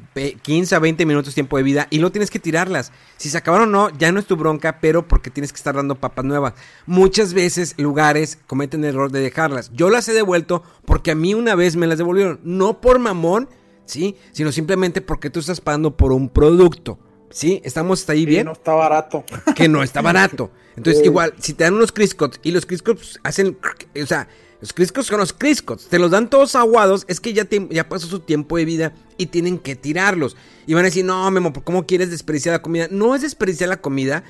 15 0.43 0.75
a 0.75 0.79
20 0.79 1.05
minutos 1.07 1.35
tiempo 1.35 1.57
de 1.57 1.63
vida 1.63 1.87
y 1.91 1.99
no 1.99 2.11
tienes 2.11 2.31
que 2.31 2.39
tirarlas. 2.39 2.93
Si 3.17 3.29
se 3.29 3.39
acabaron 3.39 3.69
o 3.69 3.89
no, 3.89 3.99
ya 3.99 4.11
no 4.13 4.21
es 4.21 4.27
tu 4.27 4.37
bronca, 4.37 4.81
pero 4.81 5.07
porque 5.07 5.31
tienes 5.31 5.53
que 5.53 5.59
estar 5.59 5.75
dando 5.75 5.97
papas 5.97 6.25
nuevas. 6.25 6.55
Muchas 6.87 7.35
veces 7.35 7.75
lugares 7.79 8.39
cometen 8.47 8.85
el 8.85 8.91
error 8.91 9.11
de 9.11 9.21
dejarlas. 9.21 9.71
Yo 9.73 9.91
las 9.91 10.09
he 10.09 10.13
devuelto 10.13 10.63
porque 10.85 11.11
a 11.11 11.15
mí 11.15 11.35
una 11.35 11.55
vez 11.55 11.77
me 11.77 11.87
las 11.87 11.99
devolvieron. 11.99 12.41
No 12.43 12.81
por 12.81 12.99
mamón, 12.99 13.49
¿sí? 13.85 14.17
Sino 14.33 14.53
simplemente 14.53 15.01
porque 15.01 15.31
tú 15.31 15.41
estás 15.41 15.61
pagando 15.61 15.97
por 15.97 16.13
un 16.13 16.29
producto. 16.29 16.99
¿Sí? 17.31 17.61
¿Estamos 17.65 18.01
hasta 18.01 18.13
ahí 18.13 18.27
bien? 18.27 18.47
no 18.47 18.53
está 18.53 18.73
barato. 18.73 19.25
Que 19.55 19.69
no 19.69 19.85
está 19.85 20.03
barato. 20.03 20.51
Entonces, 20.77 21.05
igual, 21.05 21.35
si 21.39 21.55
te 21.55 21.63
dan 21.65 21.75
unos 21.75 21.93
Criscots 21.93 22.41
y 22.43 22.51
los 22.51 22.67
Criscots 22.67 23.21
hacen. 23.23 23.57
O 24.03 24.07
sea, 24.07 24.27
los 24.61 24.73
criscos 24.73 25.07
son 25.07 25.21
los 25.21 25.33
criscos. 25.33 25.87
Te 25.89 25.99
los 25.99 26.11
dan 26.11 26.29
todos 26.29 26.55
aguados. 26.55 27.05
Es 27.09 27.21
que 27.21 27.33
ya, 27.33 27.47
ya 27.71 27.89
pasó 27.89 28.07
su 28.07 28.21
tiempo 28.21 28.59
de 28.59 28.65
vida 28.65 28.93
y 29.17 29.27
tienen 29.27 29.59
que 29.59 29.75
tirarlos. 29.75 30.37
Y 30.67 30.75
van 30.75 30.85
a 30.85 30.89
decir, 30.89 31.05
no, 31.05 31.31
Memo, 31.31 31.53
¿cómo 31.65 31.87
quieres 31.87 32.11
desperdiciar 32.11 32.55
la 32.55 32.63
comida? 32.63 32.89
No 32.91 33.15
es 33.15 33.23
desperdiciar 33.23 33.71
la 33.71 33.81
comida, 33.81 34.23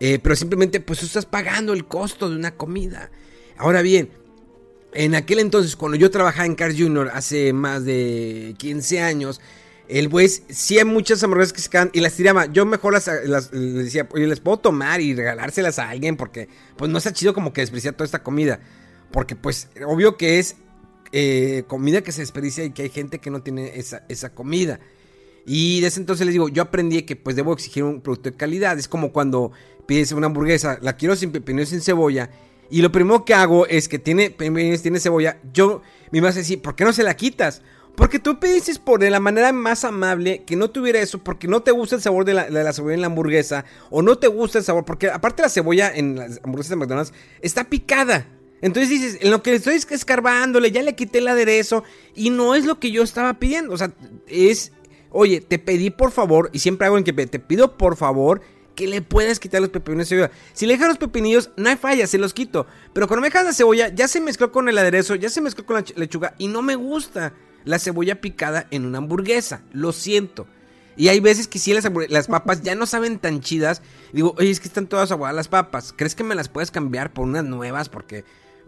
eh, 0.00 0.18
pero 0.22 0.34
simplemente 0.34 0.80
pues 0.80 1.00
tú 1.00 1.06
estás 1.06 1.26
pagando 1.26 1.74
el 1.74 1.84
costo 1.84 2.30
de 2.30 2.36
una 2.36 2.54
comida. 2.54 3.10
Ahora 3.58 3.82
bien, 3.82 4.10
en 4.94 5.14
aquel 5.14 5.40
entonces, 5.40 5.76
cuando 5.76 5.96
yo 5.96 6.10
trabajaba 6.10 6.46
en 6.46 6.54
Cars 6.54 6.74
Junior 6.78 7.10
hace 7.12 7.52
más 7.52 7.84
de 7.84 8.54
15 8.58 9.00
años, 9.00 9.40
el 9.88 10.08
güey 10.08 10.28
sí 10.28 10.78
hay 10.78 10.84
muchas 10.84 11.22
hamburguesas 11.22 11.52
que 11.52 11.60
se 11.60 11.68
quedan 11.68 11.90
y 11.92 12.00
las 12.00 12.14
tiraba. 12.14 12.46
Yo 12.46 12.64
mejor 12.64 12.94
las, 12.94 13.50
decía, 13.50 14.08
oye, 14.10 14.26
les 14.26 14.40
puedo 14.40 14.56
tomar 14.56 15.02
y 15.02 15.14
regalárselas 15.14 15.78
a 15.78 15.90
alguien 15.90 16.16
porque 16.16 16.48
pues 16.76 16.90
no 16.90 16.96
está 16.98 17.12
chido 17.12 17.34
como 17.34 17.52
que 17.52 17.60
desperdiciar 17.60 17.94
toda 17.94 18.06
esta 18.06 18.22
comida. 18.22 18.60
Porque 19.10 19.36
pues 19.36 19.68
obvio 19.86 20.16
que 20.16 20.38
es 20.38 20.56
eh, 21.12 21.64
comida 21.66 22.02
que 22.02 22.12
se 22.12 22.20
desperdicia 22.22 22.64
y 22.64 22.70
que 22.70 22.82
hay 22.82 22.90
gente 22.90 23.18
que 23.18 23.30
no 23.30 23.42
tiene 23.42 23.78
esa, 23.78 24.04
esa 24.08 24.34
comida. 24.34 24.80
Y 25.46 25.80
desde 25.80 26.00
entonces 26.00 26.26
les 26.26 26.32
digo, 26.32 26.48
yo 26.48 26.62
aprendí 26.62 27.02
que 27.02 27.14
pues 27.14 27.36
debo 27.36 27.52
exigir 27.52 27.84
un 27.84 28.00
producto 28.00 28.30
de 28.30 28.36
calidad. 28.36 28.78
Es 28.78 28.88
como 28.88 29.12
cuando 29.12 29.52
pides 29.86 30.12
una 30.12 30.26
hamburguesa, 30.26 30.78
la 30.82 30.96
quiero 30.96 31.14
sin 31.14 31.30
pepinillos 31.30 31.68
sin 31.68 31.80
cebolla. 31.80 32.30
Y 32.68 32.82
lo 32.82 32.90
primero 32.90 33.24
que 33.24 33.32
hago 33.32 33.66
es 33.66 33.88
que 33.88 34.00
tiene 34.00 34.30
pepinillos, 34.30 34.82
tiene 34.82 34.98
cebolla. 34.98 35.38
Yo 35.52 35.82
me 36.10 36.20
vas 36.20 36.34
a 36.34 36.40
decir, 36.40 36.60
¿por 36.60 36.74
qué 36.74 36.84
no 36.84 36.92
se 36.92 37.04
la 37.04 37.14
quitas? 37.14 37.62
Porque 37.96 38.18
tú 38.18 38.38
pediste 38.38 38.78
por 38.78 39.02
la 39.02 39.20
manera 39.20 39.52
más 39.52 39.84
amable 39.84 40.44
que 40.44 40.54
no 40.54 40.68
tuviera 40.68 40.98
eso, 40.98 41.24
porque 41.24 41.48
no 41.48 41.62
te 41.62 41.70
gusta 41.70 41.96
el 41.96 42.02
sabor 42.02 42.26
de 42.26 42.34
la, 42.34 42.44
de 42.50 42.62
la, 42.62 42.72
cebolla 42.74 42.94
en 42.94 43.00
la 43.00 43.06
hamburguesa, 43.06 43.64
o 43.88 44.02
no 44.02 44.18
te 44.18 44.26
gusta 44.26 44.58
el 44.58 44.64
sabor, 44.64 44.84
porque 44.84 45.10
aparte 45.10 45.40
la 45.40 45.48
cebolla 45.48 45.90
en 45.94 46.16
las 46.16 46.40
hamburguesas 46.42 46.70
de 46.70 46.76
McDonald's 46.76 47.14
está 47.40 47.64
picada. 47.64 48.26
Entonces 48.62 48.88
dices, 48.88 49.18
en 49.20 49.30
lo 49.30 49.42
que 49.42 49.54
estoy 49.54 49.74
escarbándole, 49.74 50.70
ya 50.70 50.82
le 50.82 50.94
quité 50.94 51.18
el 51.18 51.28
aderezo 51.28 51.84
y 52.14 52.30
no 52.30 52.54
es 52.54 52.64
lo 52.64 52.80
que 52.80 52.90
yo 52.90 53.02
estaba 53.02 53.34
pidiendo. 53.34 53.74
O 53.74 53.78
sea, 53.78 53.92
es, 54.26 54.72
oye, 55.10 55.40
te 55.40 55.58
pedí 55.58 55.90
por 55.90 56.10
favor, 56.10 56.50
y 56.52 56.60
siempre 56.60 56.86
hago 56.86 56.98
en 56.98 57.04
que 57.04 57.12
te 57.12 57.38
pido 57.38 57.76
por 57.76 57.96
favor 57.96 58.40
que 58.76 58.86
le 58.86 59.02
puedas 59.02 59.40
quitar 59.40 59.60
los 59.60 59.70
pepinillos 59.70 60.08
de. 60.08 60.30
Si 60.52 60.66
le 60.66 60.74
dejas 60.74 60.88
los 60.88 60.98
pepinillos, 60.98 61.50
no 61.56 61.68
hay 61.68 61.76
falla, 61.76 62.06
se 62.06 62.18
los 62.18 62.34
quito. 62.34 62.66
Pero 62.92 63.08
cuando 63.08 63.22
me 63.22 63.28
dejas 63.28 63.44
la 63.44 63.52
cebolla, 63.52 63.88
ya 63.88 64.06
se 64.06 64.20
mezcló 64.20 64.52
con 64.52 64.68
el 64.68 64.78
aderezo, 64.78 65.14
ya 65.16 65.30
se 65.30 65.40
mezcló 65.40 65.66
con 65.66 65.76
la 65.76 65.84
lechuga 65.96 66.34
y 66.38 66.46
no 66.46 66.62
me 66.62 66.76
gusta 66.76 67.32
la 67.64 67.78
cebolla 67.78 68.20
picada 68.20 68.68
en 68.70 68.84
una 68.84 68.98
hamburguesa. 68.98 69.62
Lo 69.72 69.92
siento. 69.92 70.46
Y 70.96 71.08
hay 71.08 71.20
veces 71.20 71.48
que 71.48 71.58
sí 71.58 71.74
las, 71.74 71.90
las 72.08 72.26
papas 72.28 72.62
ya 72.62 72.74
no 72.74 72.86
saben 72.86 73.18
tan 73.18 73.40
chidas. 73.40 73.82
Digo, 74.12 74.34
oye, 74.38 74.50
es 74.50 74.60
que 74.60 74.68
están 74.68 74.86
todas 74.86 75.10
aguadas 75.10 75.34
las 75.34 75.48
papas. 75.48 75.92
¿Crees 75.96 76.14
que 76.14 76.24
me 76.24 76.34
las 76.34 76.48
puedes 76.48 76.70
cambiar 76.70 77.12
por 77.12 77.24
unas 77.24 77.44
nuevas? 77.44 77.88
Porque 77.88 78.24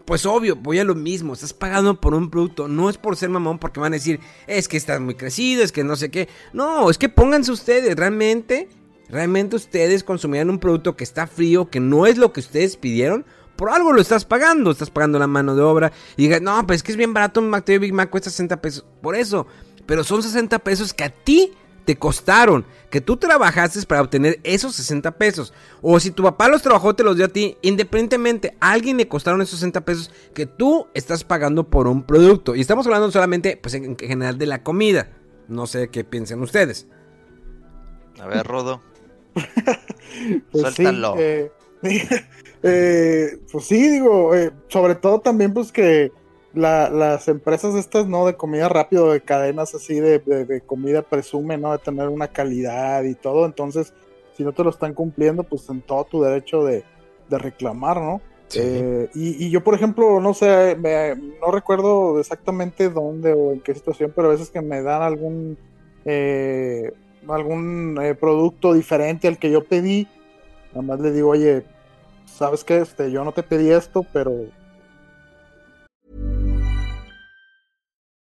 pues 0.09 0.25
obvio, 0.25 0.55
voy 0.55 0.79
a 0.79 0.83
lo 0.83 0.95
mismo, 0.95 1.33
estás 1.33 1.53
pagando 1.53 2.01
por 2.01 2.15
un 2.15 2.31
producto, 2.31 2.67
no 2.67 2.89
es 2.89 2.97
por 2.97 3.15
ser 3.15 3.29
mamón 3.29 3.59
porque 3.59 3.79
van 3.79 3.93
a 3.93 3.97
decir, 3.97 4.19
es 4.47 4.67
que 4.67 4.75
estás 4.75 4.99
muy 4.99 5.13
crecido, 5.13 5.61
es 5.61 5.71
que 5.71 5.83
no 5.83 5.95
sé 5.95 6.09
qué. 6.09 6.27
No, 6.51 6.89
es 6.89 6.97
que 6.97 7.09
pónganse 7.09 7.51
ustedes, 7.51 7.95
realmente, 7.95 8.69
realmente 9.07 9.55
ustedes 9.55 10.03
consumían 10.03 10.49
un 10.49 10.57
producto 10.57 10.95
que 10.95 11.03
está 11.03 11.27
frío, 11.27 11.69
que 11.69 11.79
no 11.79 12.07
es 12.07 12.17
lo 12.17 12.33
que 12.33 12.39
ustedes 12.39 12.75
pidieron, 12.75 13.23
por 13.55 13.69
algo 13.69 13.93
lo 13.93 14.01
estás 14.01 14.25
pagando, 14.25 14.71
estás 14.71 14.89
pagando 14.89 15.19
la 15.19 15.27
mano 15.27 15.55
de 15.55 15.61
obra 15.61 15.91
y 16.17 16.23
digas, 16.23 16.41
no, 16.41 16.65
pues 16.65 16.77
es 16.77 16.83
que 16.83 16.91
es 16.91 16.97
bien 16.97 17.13
barato 17.13 17.39
un 17.39 17.51
McTV 17.51 17.77
Big 17.79 17.93
Mac 17.93 18.09
cuesta 18.09 18.31
60 18.31 18.59
pesos, 18.63 18.85
por 19.03 19.15
eso, 19.15 19.45
pero 19.85 20.03
son 20.03 20.23
60 20.23 20.57
pesos 20.57 20.91
que 20.91 21.03
a 21.03 21.11
ti 21.11 21.51
te 21.89 21.95
costaron, 21.95 22.65
que 22.91 23.01
tú 23.01 23.17
trabajaste 23.17 23.81
para 23.87 24.03
obtener 24.03 24.39
esos 24.43 24.75
60 24.75 25.09
pesos. 25.17 25.55
O 25.81 25.99
si 25.99 26.11
tu 26.11 26.21
papá 26.21 26.47
los 26.47 26.61
trabajó, 26.61 26.93
te 26.93 27.03
los 27.03 27.15
dio 27.15 27.25
a 27.25 27.29
ti, 27.29 27.57
independientemente, 27.63 28.55
a 28.59 28.73
alguien 28.73 28.97
le 28.97 29.07
costaron 29.07 29.41
esos 29.41 29.57
60 29.57 29.85
pesos 29.85 30.11
que 30.35 30.45
tú 30.45 30.85
estás 30.93 31.23
pagando 31.23 31.67
por 31.67 31.87
un 31.87 32.03
producto. 32.03 32.53
Y 32.53 32.61
estamos 32.61 32.85
hablando 32.85 33.09
solamente, 33.09 33.57
pues 33.57 33.73
en 33.73 33.97
general, 33.97 34.37
de 34.37 34.45
la 34.45 34.61
comida. 34.61 35.09
No 35.47 35.65
sé 35.65 35.87
qué 35.87 36.03
piensen 36.03 36.43
ustedes. 36.43 36.85
A 38.19 38.27
ver, 38.27 38.45
Rodo. 38.45 38.83
pues 40.51 40.75
Suéltalo. 40.75 41.15
Eh, 41.17 41.51
Eh, 42.61 43.39
pues 43.49 43.65
sí, 43.67 43.87
digo, 43.87 44.35
eh, 44.35 44.51
sobre 44.67 44.95
todo 44.95 45.21
también 45.21 45.53
pues 45.53 45.71
que 45.71 46.11
las 46.53 47.27
empresas 47.27 47.75
estas, 47.75 48.07
¿no? 48.07 48.25
De 48.25 48.35
comida 48.35 48.69
rápido, 48.69 49.11
de 49.11 49.21
cadenas 49.21 49.75
así 49.75 49.99
de, 49.99 50.61
comida 50.65 51.01
presumen, 51.01 51.61
¿no? 51.61 51.71
De 51.71 51.77
tener 51.77 52.07
una 52.09 52.27
calidad 52.27 53.03
y 53.03 53.15
todo, 53.15 53.45
entonces 53.45 53.93
si 54.35 54.43
no 54.43 54.53
te 54.53 54.63
lo 54.63 54.69
están 54.69 54.93
cumpliendo, 54.93 55.43
pues 55.43 55.69
en 55.69 55.81
todo 55.81 56.05
tu 56.05 56.21
derecho 56.21 56.63
de, 56.63 56.83
reclamar, 57.29 58.01
¿no? 58.01 58.21
Eh, 58.55 59.07
y, 59.13 59.51
yo, 59.51 59.63
por 59.63 59.75
ejemplo, 59.75 60.19
no 60.19 60.33
sé, 60.33 60.75
no 61.39 61.51
recuerdo 61.51 62.19
exactamente 62.19 62.89
dónde 62.89 63.33
o 63.33 63.51
en 63.51 63.61
qué 63.61 63.75
situación, 63.75 64.11
pero 64.15 64.29
a 64.29 64.31
veces 64.31 64.49
que 64.49 64.61
me 64.61 64.81
dan 64.81 65.01
algún 65.03 65.57
algún 67.27 67.99
producto 68.19 68.73
diferente 68.73 69.27
al 69.27 69.37
que 69.37 69.51
yo 69.51 69.63
pedí, 69.65 70.07
Nada 70.71 70.81
más 70.83 70.99
le 70.99 71.11
digo, 71.11 71.29
oye, 71.29 71.63
¿sabes 72.25 72.63
qué? 72.63 72.77
Este, 72.77 73.11
yo 73.11 73.23
no 73.23 73.31
te 73.31 73.43
pedí 73.43 73.71
esto, 73.71 74.05
pero... 74.13 74.31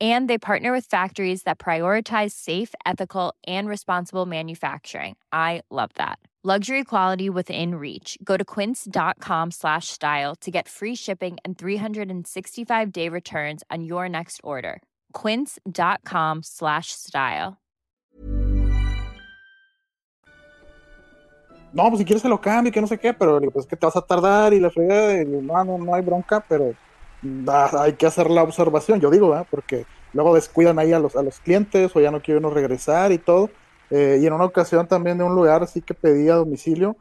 and 0.00 0.30
they 0.30 0.38
partner 0.38 0.70
with 0.70 0.84
factories 0.84 1.42
that 1.42 1.58
prioritize 1.58 2.30
safe 2.30 2.74
ethical 2.86 3.34
and 3.46 3.68
responsible 3.68 4.26
manufacturing. 4.26 5.16
I 5.32 5.62
love 5.70 5.90
that. 5.94 6.20
Luxury 6.44 6.84
quality 6.84 7.28
within 7.28 7.74
reach. 7.74 8.16
Go 8.22 8.36
to 8.36 8.44
quince.com 8.44 9.50
slash 9.50 9.88
style 9.88 10.36
to 10.36 10.52
get 10.52 10.68
free 10.68 10.94
shipping 10.94 11.36
and 11.44 11.58
365 11.58 12.92
day 12.92 13.08
returns 13.08 13.64
on 13.72 13.82
your 13.82 14.08
next 14.08 14.40
order. 14.44 14.80
quince.com 15.12 16.42
slash 16.42 16.92
style. 16.92 17.58
No 21.72 21.90
pues 21.90 21.98
si 21.98 22.04
quieres 22.04 22.22
se 22.22 22.28
lo 22.28 22.40
cambio 22.40 22.72
que 22.72 22.80
no 22.80 22.86
sé 22.86 22.98
qué 22.98 23.12
pero 23.12 23.40
pues 23.50 23.66
que 23.66 23.76
te 23.76 23.84
vas 23.84 23.96
a 23.96 24.00
tardar 24.00 24.54
y 24.54 24.60
la 24.60 24.70
fregada 24.70 25.22
no, 25.24 25.64
no, 25.64 25.78
no 25.78 25.94
hay 25.94 26.02
bronca 26.02 26.40
pero 26.48 26.74
hay 27.78 27.92
que 27.94 28.06
hacer 28.06 28.30
la 28.30 28.42
observación, 28.42 29.00
yo 29.00 29.10
digo, 29.10 29.34
porque 29.50 29.86
luego 30.12 30.34
descuidan 30.34 30.78
ahí 30.78 30.92
a 30.92 30.98
los, 30.98 31.16
a 31.16 31.22
los 31.22 31.40
clientes 31.40 31.94
o 31.94 32.00
ya 32.00 32.10
no 32.10 32.22
quieren 32.22 32.48
regresar 32.50 33.12
y 33.12 33.18
todo. 33.18 33.50
Eh, 33.90 34.18
y 34.20 34.26
en 34.26 34.32
una 34.32 34.44
ocasión 34.44 34.86
también 34.86 35.18
de 35.18 35.24
un 35.24 35.34
lugar 35.34 35.62
así 35.62 35.80
que 35.80 35.94
pedí 35.94 36.28
a 36.28 36.34
domicilio 36.34 36.96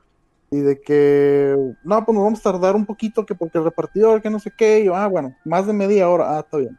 y 0.49 0.59
de 0.59 0.79
que, 0.79 1.55
no, 1.83 2.05
pues 2.05 2.15
nos 2.15 2.23
vamos 2.23 2.39
a 2.39 2.51
tardar 2.51 2.75
un 2.75 2.85
poquito 2.85 3.25
que 3.25 3.35
porque 3.35 3.57
el 3.57 3.65
repartidor, 3.65 4.21
que 4.21 4.29
no 4.29 4.39
sé 4.39 4.51
qué, 4.57 4.79
y 4.79 4.85
yo, 4.85 4.95
ah, 4.95 5.07
bueno, 5.07 5.35
más 5.43 5.67
de 5.67 5.73
media 5.73 6.09
hora, 6.09 6.37
ah, 6.37 6.39
está 6.39 6.57
bien. 6.57 6.77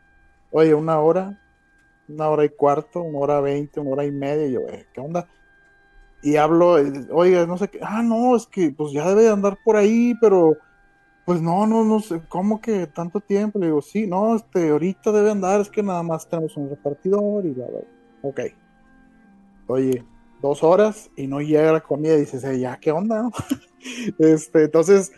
Oye, 0.50 0.72
una 0.72 0.98
hora, 1.00 1.38
una 2.08 2.28
hora 2.28 2.44
y 2.46 2.48
cuarto, 2.48 3.02
una 3.02 3.18
hora 3.18 3.40
veinte, 3.40 3.80
una 3.80 3.90
hora 3.90 4.04
y 4.06 4.10
media, 4.10 4.46
y 4.46 4.52
yo, 4.52 4.60
eh, 4.68 4.86
¿qué 4.94 5.00
onda? 5.02 5.28
Y 6.22 6.36
hablo, 6.36 6.76
oye, 7.10 7.46
no 7.46 7.58
sé 7.58 7.68
qué, 7.68 7.78
ah, 7.82 8.02
no, 8.02 8.34
es 8.34 8.46
que 8.46 8.72
pues 8.74 8.92
ya 8.92 9.06
debe 9.06 9.24
de 9.24 9.30
andar 9.30 9.58
por 9.62 9.76
ahí, 9.76 10.14
pero 10.18 10.56
pues 11.28 11.42
no, 11.42 11.66
no, 11.66 11.84
no 11.84 12.00
sé, 12.00 12.22
¿cómo 12.26 12.58
que 12.58 12.86
tanto 12.86 13.20
tiempo? 13.20 13.58
Le 13.58 13.66
digo, 13.66 13.82
sí, 13.82 14.06
no, 14.06 14.34
este, 14.34 14.70
ahorita 14.70 15.12
debe 15.12 15.30
andar, 15.30 15.60
es 15.60 15.68
que 15.68 15.82
nada 15.82 16.02
más 16.02 16.26
tenemos 16.26 16.56
un 16.56 16.70
repartidor 16.70 17.44
y 17.44 17.50
bla, 17.50 17.66
bla. 17.66 17.80
Ok. 18.22 18.40
Oye, 19.66 20.02
dos 20.40 20.62
horas 20.62 21.10
y 21.16 21.26
no 21.26 21.42
llega 21.42 21.70
la 21.70 21.82
comida 21.82 22.14
y 22.14 22.20
dices, 22.20 22.42
eh, 22.44 22.58
ya, 22.58 22.78
¿qué 22.80 22.92
onda? 22.92 23.28
este, 24.18 24.64
entonces, 24.64 25.12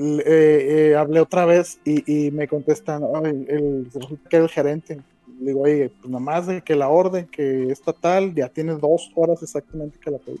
eh, 0.00 0.88
eh, 0.90 0.96
hablé 0.96 1.20
otra 1.20 1.46
vez 1.46 1.78
y, 1.84 2.32
me 2.32 2.48
contestan, 2.48 3.04
el, 3.24 3.88
que 4.28 4.38
el 4.38 4.48
gerente. 4.48 5.00
Le 5.38 5.52
digo, 5.52 5.60
oye, 5.60 5.90
pues 5.90 6.10
nada 6.10 6.24
más 6.24 6.48
de 6.48 6.62
que 6.62 6.74
la 6.74 6.88
orden 6.88 7.28
que 7.28 7.70
está 7.70 7.92
tal, 7.92 8.34
ya 8.34 8.48
tiene 8.48 8.74
dos 8.74 9.12
horas 9.14 9.40
exactamente 9.44 9.96
que 10.00 10.10
la 10.10 10.18
pedí. 10.18 10.40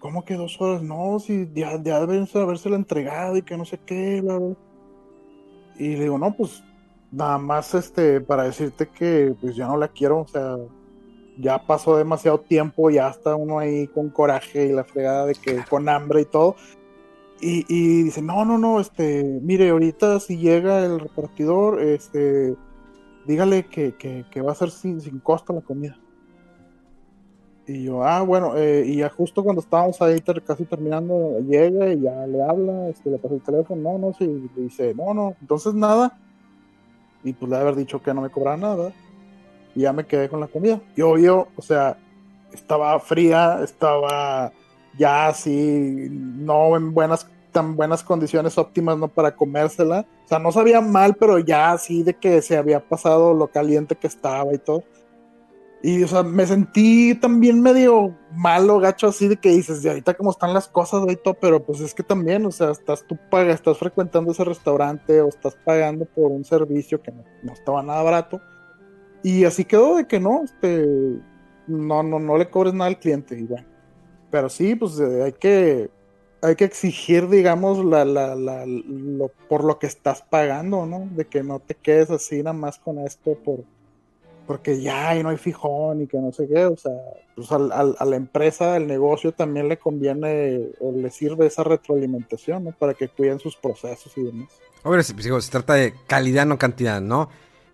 ¿Cómo 0.00 0.24
que 0.24 0.34
dos 0.34 0.60
horas? 0.60 0.82
No, 0.82 1.18
si 1.20 1.48
ya, 1.54 1.80
ya 1.82 2.00
deben 2.00 2.26
habérsela 2.34 2.76
entregado 2.76 3.36
y 3.36 3.42
que 3.42 3.56
no 3.56 3.66
sé 3.66 3.78
qué, 3.84 4.22
bla, 4.22 4.38
bla. 4.38 4.56
Y 5.78 5.96
le 5.96 6.02
digo, 6.04 6.18
no, 6.18 6.34
pues 6.34 6.64
nada 7.12 7.38
más 7.38 7.74
este 7.74 8.20
para 8.20 8.44
decirte 8.44 8.88
que 8.88 9.34
pues 9.40 9.54
ya 9.54 9.66
no 9.66 9.76
la 9.76 9.88
quiero, 9.88 10.20
o 10.20 10.26
sea, 10.26 10.56
ya 11.38 11.66
pasó 11.66 11.96
demasiado 11.96 12.40
tiempo, 12.40 12.90
ya 12.90 13.08
está 13.08 13.34
uno 13.36 13.58
ahí 13.58 13.86
con 13.88 14.08
coraje 14.10 14.66
y 14.66 14.72
la 14.72 14.84
fregada 14.84 15.26
de 15.26 15.34
que 15.34 15.62
con 15.68 15.88
hambre 15.88 16.22
y 16.22 16.24
todo. 16.24 16.56
Y, 17.42 17.64
y 17.68 18.02
dice, 18.04 18.20
no, 18.22 18.44
no, 18.44 18.58
no, 18.58 18.80
este, 18.80 19.22
mire, 19.42 19.70
ahorita 19.70 20.20
si 20.20 20.38
llega 20.38 20.84
el 20.84 21.00
repartidor, 21.00 21.80
este, 21.80 22.54
dígale 23.26 23.66
que, 23.66 23.94
que, 23.96 24.24
que 24.30 24.40
va 24.42 24.52
a 24.52 24.54
ser 24.54 24.70
sin, 24.70 25.00
sin 25.00 25.20
costo 25.20 25.52
la 25.52 25.62
comida. 25.62 25.98
Y 27.72 27.84
yo, 27.84 28.02
ah, 28.02 28.22
bueno, 28.22 28.56
eh, 28.56 28.82
y 28.84 28.96
ya 28.96 29.08
justo 29.10 29.44
cuando 29.44 29.62
estábamos 29.62 30.02
ahí 30.02 30.20
casi 30.44 30.64
terminando, 30.64 31.38
llega 31.38 31.92
y 31.92 32.00
ya 32.00 32.26
le 32.26 32.42
habla, 32.42 32.88
este, 32.88 33.10
le 33.10 33.18
pasa 33.18 33.34
el 33.36 33.42
teléfono, 33.42 33.92
no, 33.92 33.98
no, 33.98 34.12
sí, 34.12 34.50
dice, 34.56 34.92
no, 34.92 35.14
no, 35.14 35.36
entonces 35.40 35.72
nada. 35.74 36.18
Y 37.22 37.32
pues 37.32 37.48
le 37.48 37.56
haber 37.56 37.76
dicho 37.76 38.02
que 38.02 38.12
no 38.12 38.22
me 38.22 38.30
cobraba 38.30 38.56
nada. 38.56 38.92
Y 39.76 39.82
ya 39.82 39.92
me 39.92 40.04
quedé 40.04 40.28
con 40.28 40.40
la 40.40 40.48
comida. 40.48 40.80
Y 40.96 41.02
obvio, 41.02 41.46
o 41.54 41.62
sea, 41.62 41.96
estaba 42.52 42.98
fría, 42.98 43.60
estaba 43.62 44.50
ya 44.98 45.28
así, 45.28 46.08
no 46.10 46.76
en 46.76 46.92
buenas, 46.92 47.28
tan 47.52 47.76
buenas 47.76 48.02
condiciones 48.02 48.58
óptimas, 48.58 48.98
no 48.98 49.06
para 49.06 49.36
comérsela. 49.36 50.06
O 50.24 50.28
sea, 50.28 50.40
no 50.40 50.50
sabía 50.50 50.80
mal, 50.80 51.14
pero 51.14 51.38
ya 51.38 51.70
así 51.70 52.02
de 52.02 52.14
que 52.14 52.42
se 52.42 52.56
había 52.56 52.80
pasado 52.80 53.32
lo 53.32 53.46
caliente 53.46 53.94
que 53.94 54.08
estaba 54.08 54.52
y 54.52 54.58
todo. 54.58 54.82
Y, 55.82 56.02
o 56.02 56.08
sea, 56.08 56.22
me 56.22 56.46
sentí 56.46 57.14
también 57.14 57.62
medio 57.62 58.14
malo, 58.34 58.80
gacho, 58.80 59.08
así 59.08 59.28
de 59.28 59.38
que 59.38 59.50
dices, 59.50 59.82
de 59.82 59.88
ahorita 59.88 60.14
cómo 60.14 60.30
están 60.30 60.52
las 60.52 60.68
cosas, 60.68 61.00
güey, 61.00 61.16
todo, 61.16 61.34
pero 61.34 61.64
pues 61.64 61.80
es 61.80 61.94
que 61.94 62.02
también, 62.02 62.44
o 62.44 62.50
sea, 62.50 62.70
estás 62.70 63.06
tú 63.06 63.18
pagas, 63.30 63.54
estás 63.54 63.78
frecuentando 63.78 64.32
ese 64.32 64.44
restaurante 64.44 65.22
o 65.22 65.28
estás 65.28 65.56
pagando 65.64 66.04
por 66.04 66.30
un 66.32 66.44
servicio 66.44 67.00
que 67.00 67.12
no, 67.12 67.52
estaba 67.52 67.82
nada 67.82 68.02
barato. 68.02 68.42
Y 69.22 69.44
así 69.44 69.64
quedó 69.64 69.96
de 69.96 70.06
que 70.06 70.20
no, 70.20 70.44
este, 70.44 70.86
no, 71.66 72.02
no, 72.02 72.18
no 72.18 72.36
le 72.36 72.50
cobres 72.50 72.74
nada 72.74 72.88
al 72.88 72.98
cliente, 72.98 73.38
y 73.38 73.44
bueno. 73.44 73.66
Pero 74.30 74.50
sí, 74.50 74.74
pues 74.74 75.00
eh, 75.00 75.22
hay 75.24 75.32
que, 75.32 75.90
hay 76.42 76.56
que 76.56 76.64
exigir, 76.64 77.26
digamos, 77.28 77.82
la, 77.82 78.04
la, 78.04 78.34
la, 78.34 78.66
lo, 78.66 79.28
por 79.48 79.64
lo 79.64 79.78
que 79.78 79.86
estás 79.86 80.22
pagando, 80.22 80.84
¿no? 80.84 81.08
De 81.16 81.24
que 81.24 81.42
no 81.42 81.58
te 81.58 81.74
quedes 81.74 82.10
así 82.10 82.42
nada 82.42 82.52
más 82.52 82.78
con 82.78 82.98
esto 82.98 83.34
por 83.42 83.64
porque 84.50 84.82
ya 84.82 85.14
y 85.14 85.22
no 85.22 85.28
hay 85.28 85.36
fijón 85.36 86.02
y 86.02 86.08
que 86.08 86.18
no 86.18 86.32
sé 86.32 86.48
qué, 86.48 86.66
o 86.66 86.76
sea, 86.76 86.90
pues 87.36 87.52
al, 87.52 87.70
a 87.70 88.04
la 88.04 88.16
empresa, 88.16 88.74
al 88.74 88.88
negocio 88.88 89.30
también 89.30 89.68
le 89.68 89.78
conviene 89.78 90.70
o 90.80 90.90
le 90.90 91.08
sirve 91.12 91.46
esa 91.46 91.62
retroalimentación, 91.62 92.64
¿no? 92.64 92.72
Para 92.72 92.94
que 92.94 93.06
cuiden 93.06 93.38
sus 93.38 93.54
procesos 93.54 94.12
y 94.16 94.24
demás. 94.24 94.48
Hombre, 94.82 95.04
pues, 95.14 95.44
se 95.44 95.50
trata 95.52 95.74
de 95.74 95.94
calidad, 96.08 96.46
no 96.46 96.58
cantidad, 96.58 97.00
¿no? 97.00 97.28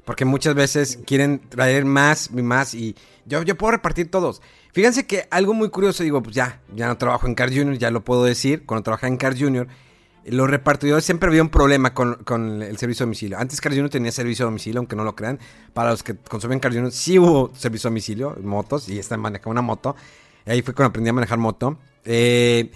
Porque 0.05 0.27
muchas 0.27 0.55
veces 0.55 0.99
quieren 1.07 1.41
traer 1.49 1.87
más 1.87 2.29
y 2.31 2.43
más 2.43 2.75
y 2.75 2.95
yo, 3.25 3.43
yo 3.43 3.57
puedo 3.57 3.71
repartir 3.71 4.11
todos. 4.11 4.43
Fíjense 4.75 5.07
que 5.07 5.27
algo 5.31 5.55
muy 5.55 5.71
curioso, 5.71 6.03
digo, 6.03 6.23
pues 6.23 6.37
ya, 6.37 6.61
ya 6.75 6.89
no 6.89 6.99
trabajo 6.99 7.27
en 7.27 7.35
Car 7.35 7.49
Junior, 7.49 7.79
ya 7.79 7.91
lo 7.91 8.05
puedo 8.05 8.23
decir, 8.23 8.67
cuando 8.67 8.83
trabajaba 8.83 9.09
en 9.09 9.17
Car 9.17 9.35
Junior, 9.35 9.67
los 10.29 10.51
repartidores 10.51 11.05
siempre 11.05 11.29
había 11.29 11.43
un 11.43 11.49
problema 11.49 11.95
con, 11.95 12.63
el 12.63 12.77
servicio 12.79 13.05
a 13.05 13.07
domicilio. 13.07 13.39
Antes 13.39 13.61
Car 13.61 13.73
tenía 13.89 14.13
servicio 14.13 14.45
a 14.45 14.49
domicilio, 14.49 14.81
aunque 14.81 14.97
no 14.97 15.05
lo 15.05 15.15
crean. 15.15 15.39
Para 15.73 15.91
los 15.91 16.03
que 16.03 16.17
consumen 16.17 16.61
Car 16.61 16.73
sí 16.93 17.19
hubo 17.19 17.53
servicio 17.55 17.89
a 17.89 17.91
domicilio, 17.91 18.37
motos, 18.43 18.89
y 18.89 18.99
esta 18.99 19.17
manejaba 19.17 19.51
una 19.53 19.63
moto. 19.63 19.95
Ahí 20.47 20.63
fue 20.63 20.75
cuando 20.75 20.91
aprendí 20.91 21.11
a 21.11 21.13
manejar 21.13 21.39
moto. 21.39 21.79
Eh, 22.05 22.71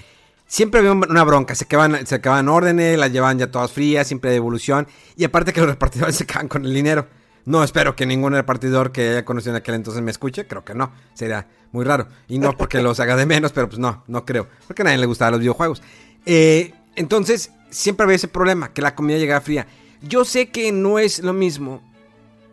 siempre 0.47 0.81
había 0.81 0.93
una 0.93 1.24
bronca, 1.24 1.55
se 1.55 1.66
quedaban, 1.66 2.07
se 2.07 2.16
acababan 2.16 2.49
órdenes, 2.49 2.99
las 2.99 3.12
llevaban 3.12 3.39
ya 3.39 3.51
todas 3.51 3.72
frías, 3.72 4.07
siempre 4.07 4.31
de 4.31 4.37
evolución. 4.37 4.87
Y 5.16 5.24
aparte 5.24 5.53
que 5.53 5.61
los 5.61 5.70
repartidores 5.70 6.16
se 6.16 6.27
quedaban 6.27 6.49
con 6.49 6.64
el 6.64 6.74
dinero. 6.74 7.07
No 7.47 7.64
espero 7.64 7.97
que 7.97 8.07
ningún 8.07 8.35
repartidor 8.35 8.93
que 8.93 9.11
haya 9.11 9.24
conocido 9.24 9.53
en 9.53 9.57
aquel 9.57 9.74
entonces 9.74 10.03
me 10.03 10.11
escuche, 10.11 10.47
creo 10.47 10.64
que 10.64 10.74
no, 10.74 10.93
sería 11.14 11.49
muy 11.72 11.85
raro. 11.85 12.07
Y 12.29 12.39
no 12.39 12.57
porque 12.57 12.83
los 12.83 13.01
haga 13.01 13.16
de 13.16 13.27
menos, 13.27 13.53
pero 13.53 13.68
pues 13.68 13.79
no, 13.79 14.05
no 14.07 14.24
creo. 14.24 14.47
Porque 14.66 14.83
a 14.83 14.85
nadie 14.85 14.99
le 14.99 15.07
gustaban 15.07 15.33
los 15.33 15.41
videojuegos. 15.41 15.83
Eh, 16.27 16.74
entonces, 16.97 17.53
siempre 17.70 18.05
había 18.05 18.16
ese 18.16 18.28
problema, 18.28 18.72
que 18.72 18.82
la 18.82 18.95
comida 18.95 19.18
llegaba 19.18 19.41
fría. 19.41 19.66
Yo 20.03 20.24
sé 20.24 20.51
que 20.51 20.72
no 20.72 20.99
es 20.99 21.20
lo 21.20 21.32
mismo, 21.32 21.82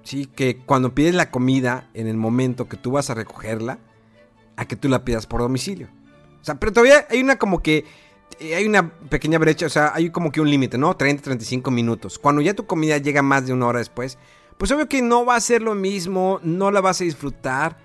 ¿sí? 0.04 0.26
Que 0.26 0.58
cuando 0.58 0.94
pides 0.94 1.16
la 1.16 1.32
comida 1.32 1.90
en 1.94 2.08
el 2.08 2.18
momento 2.18 2.68
que 2.68 2.78
tú 2.78 2.92
vas 2.92 3.10
a 3.10 3.14
recogerla, 3.14 3.80
a 4.56 4.66
que 4.66 4.76
tú 4.76 4.90
la 4.90 5.06
pidas 5.06 5.26
por 5.26 5.42
domicilio. 5.42 5.88
O 6.42 6.46
sea, 6.46 6.56
pero 6.56 6.74
todavía 6.74 7.08
hay 7.10 7.22
una 7.22 7.38
como 7.38 7.62
que... 7.62 7.86
Eh, 8.40 8.56
hay 8.56 8.66
una 8.66 8.90
pequeña 8.90 9.40
brecha, 9.40 9.66
o 9.66 9.70
sea, 9.70 9.94
hay 9.94 10.10
como 10.10 10.32
que 10.32 10.42
un 10.42 10.50
límite, 10.50 10.78
¿no? 10.78 10.96
30, 10.96 11.24
35 11.24 11.72
minutos. 11.72 12.20
Cuando 12.20 12.42
ya 12.42 12.54
tu 12.54 12.66
comida 12.66 12.98
llega 12.98 13.22
más 13.22 13.48
de 13.48 13.54
una 13.54 13.68
hora 13.68 13.80
después, 13.80 14.18
pues 14.58 14.72
obvio 14.72 14.90
que 14.90 15.02
no 15.02 15.26
va 15.26 15.36
a 15.36 15.42
ser 15.42 15.62
lo 15.62 15.76
mismo, 15.76 16.40
no 16.44 16.72
la 16.72 16.82
vas 16.82 17.00
a 17.00 17.06
disfrutar, 17.06 17.78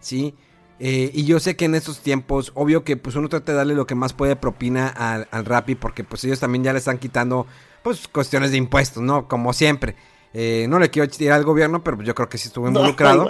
¿sí? 0.00 0.34
Eh, 0.82 1.10
y 1.12 1.24
yo 1.24 1.38
sé 1.40 1.56
que 1.56 1.66
en 1.66 1.74
estos 1.74 2.00
tiempos, 2.00 2.52
obvio 2.54 2.84
que 2.84 2.96
pues 2.96 3.14
uno 3.14 3.28
trata 3.28 3.52
de 3.52 3.58
darle 3.58 3.74
lo 3.74 3.86
que 3.86 3.94
más 3.94 4.14
puede 4.14 4.34
propina 4.34 4.88
al, 4.88 5.28
al 5.30 5.44
Rappi, 5.44 5.74
porque 5.74 6.04
pues 6.04 6.24
ellos 6.24 6.40
también 6.40 6.64
ya 6.64 6.72
le 6.72 6.78
están 6.78 6.96
quitando 6.96 7.46
pues 7.82 8.08
cuestiones 8.08 8.50
de 8.50 8.56
impuestos, 8.56 9.02
¿no? 9.02 9.28
Como 9.28 9.52
siempre. 9.52 9.94
Eh, 10.32 10.66
no 10.68 10.78
le 10.78 10.90
quiero 10.90 11.08
tirar 11.08 11.38
al 11.38 11.44
gobierno, 11.44 11.82
pero 11.82 12.00
yo 12.02 12.14
creo 12.14 12.28
que 12.28 12.38
sí 12.38 12.48
estuvo 12.48 12.68
involucrado. 12.68 13.28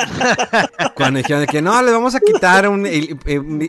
cuando 0.94 1.18
dijeron 1.18 1.46
que 1.46 1.60
no, 1.60 1.82
le 1.82 1.90
vamos 1.90 2.14
a 2.14 2.20
quitar 2.20 2.68
un, 2.68 2.86
el, 2.86 3.18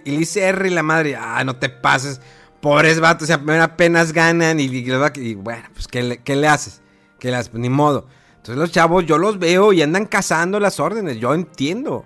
ICR 0.05 0.65
y 0.67 0.69
la 0.69 0.83
madre. 0.83 1.15
Ah, 1.15 1.43
no 1.43 1.55
te 1.57 1.69
pases. 1.69 2.21
Pobres 2.61 3.01
vatos, 3.01 3.29
o 3.29 3.35
sea, 3.35 3.63
apenas 3.63 4.13
ganan 4.13 4.59
y, 4.59 4.63
y, 4.63 5.33
bueno, 5.35 5.63
pues 5.73 5.87
¿qué 5.89 6.01
le, 6.01 6.17
¿qué 6.19 6.37
le, 6.37 6.47
haces? 6.47 6.81
¿Qué 7.19 7.29
le 7.29 7.35
haces? 7.35 7.49
Pues, 7.49 7.59
ni 7.59 7.69
modo. 7.69 8.07
Entonces 8.37 8.55
los 8.55 8.71
chavos, 8.71 9.05
yo 9.05 9.17
los 9.17 9.37
veo 9.39 9.73
y 9.73 9.81
andan 9.81 10.05
cazando 10.05 10.61
las 10.61 10.79
órdenes, 10.79 11.17
yo 11.17 11.33
entiendo. 11.33 12.05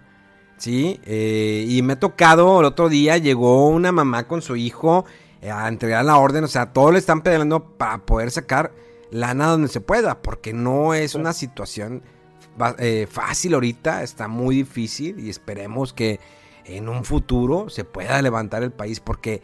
Sí, 0.57 0.99
eh, 1.05 1.65
y 1.67 1.83
me 1.83 1.93
ha 1.93 1.99
tocado 1.99 2.59
el 2.59 2.65
otro 2.65 2.89
día, 2.89 3.17
llegó 3.17 3.67
una 3.67 3.91
mamá 3.91 4.27
con 4.27 4.41
su 4.41 4.55
hijo 4.55 5.05
eh, 5.41 5.51
a 5.51 5.67
entregar 5.67 6.03
la 6.03 6.17
orden, 6.17 6.43
o 6.43 6.47
sea, 6.47 6.73
todos 6.73 6.91
le 6.91 6.99
están 6.99 7.21
pedaleando 7.21 7.63
para 7.77 7.99
poder 7.99 8.31
sacar 8.31 8.73
lana 9.11 9.47
donde 9.47 9.67
se 9.67 9.81
pueda, 9.81 10.19
porque 10.21 10.53
no 10.53 10.95
es 10.95 11.13
una 11.13 11.33
situación 11.33 12.01
eh, 12.79 13.07
fácil 13.09 13.53
ahorita, 13.53 14.01
está 14.01 14.27
muy 14.27 14.55
difícil 14.55 15.19
y 15.19 15.29
esperemos 15.29 15.93
que 15.93 16.19
en 16.65 16.89
un 16.89 17.05
futuro 17.05 17.69
se 17.69 17.83
pueda 17.83 18.19
levantar 18.23 18.63
el 18.63 18.71
país, 18.71 18.99
porque 18.99 19.43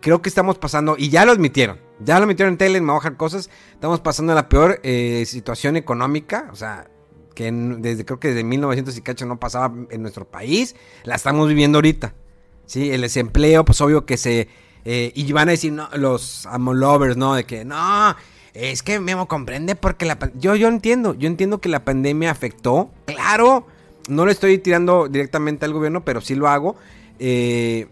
creo 0.00 0.20
que 0.20 0.28
estamos 0.28 0.58
pasando, 0.58 0.96
y 0.98 1.10
ya 1.10 1.24
lo 1.24 1.30
admitieron, 1.30 1.78
ya 2.00 2.18
lo 2.18 2.24
admitieron 2.24 2.54
en 2.54 2.58
tele, 2.58 2.80
me 2.80 2.92
bajar 2.92 3.16
cosas, 3.16 3.50
estamos 3.72 4.00
pasando 4.00 4.34
la 4.34 4.48
peor 4.48 4.80
situación 5.24 5.76
económica, 5.76 6.48
o 6.50 6.56
sea, 6.56 6.88
que 7.34 7.50
desde 7.52 8.04
creo 8.04 8.20
que 8.20 8.28
desde 8.28 8.44
1900 8.44 8.96
y 8.96 9.00
cacho 9.02 9.26
no 9.26 9.38
pasaba 9.38 9.74
en 9.90 10.02
nuestro 10.02 10.24
país, 10.24 10.74
la 11.02 11.14
estamos 11.14 11.48
viviendo 11.48 11.78
ahorita. 11.78 12.14
Sí, 12.66 12.90
el 12.90 13.02
desempleo, 13.02 13.64
pues 13.64 13.80
obvio 13.80 14.06
que 14.06 14.16
se 14.16 14.48
eh, 14.84 15.12
y 15.14 15.30
van 15.32 15.48
a 15.48 15.52
decir 15.52 15.72
no, 15.72 15.88
los 15.94 16.46
amolovers, 16.46 17.16
¿no? 17.16 17.34
De 17.34 17.44
que 17.44 17.64
no, 17.64 18.14
es 18.52 18.82
que 18.82 19.00
Memo 19.00 19.28
comprende 19.28 19.76
porque 19.76 20.04
la 20.04 20.18
yo 20.34 20.54
yo 20.56 20.68
entiendo, 20.68 21.14
yo 21.14 21.26
entiendo 21.26 21.60
que 21.60 21.68
la 21.68 21.84
pandemia 21.84 22.30
afectó, 22.30 22.90
claro, 23.06 23.66
no 24.08 24.26
le 24.26 24.32
estoy 24.32 24.58
tirando 24.58 25.08
directamente 25.08 25.64
al 25.64 25.72
gobierno, 25.72 26.04
pero 26.04 26.20
sí 26.20 26.34
lo 26.34 26.48
hago. 26.48 26.76
Eh, 27.18 27.86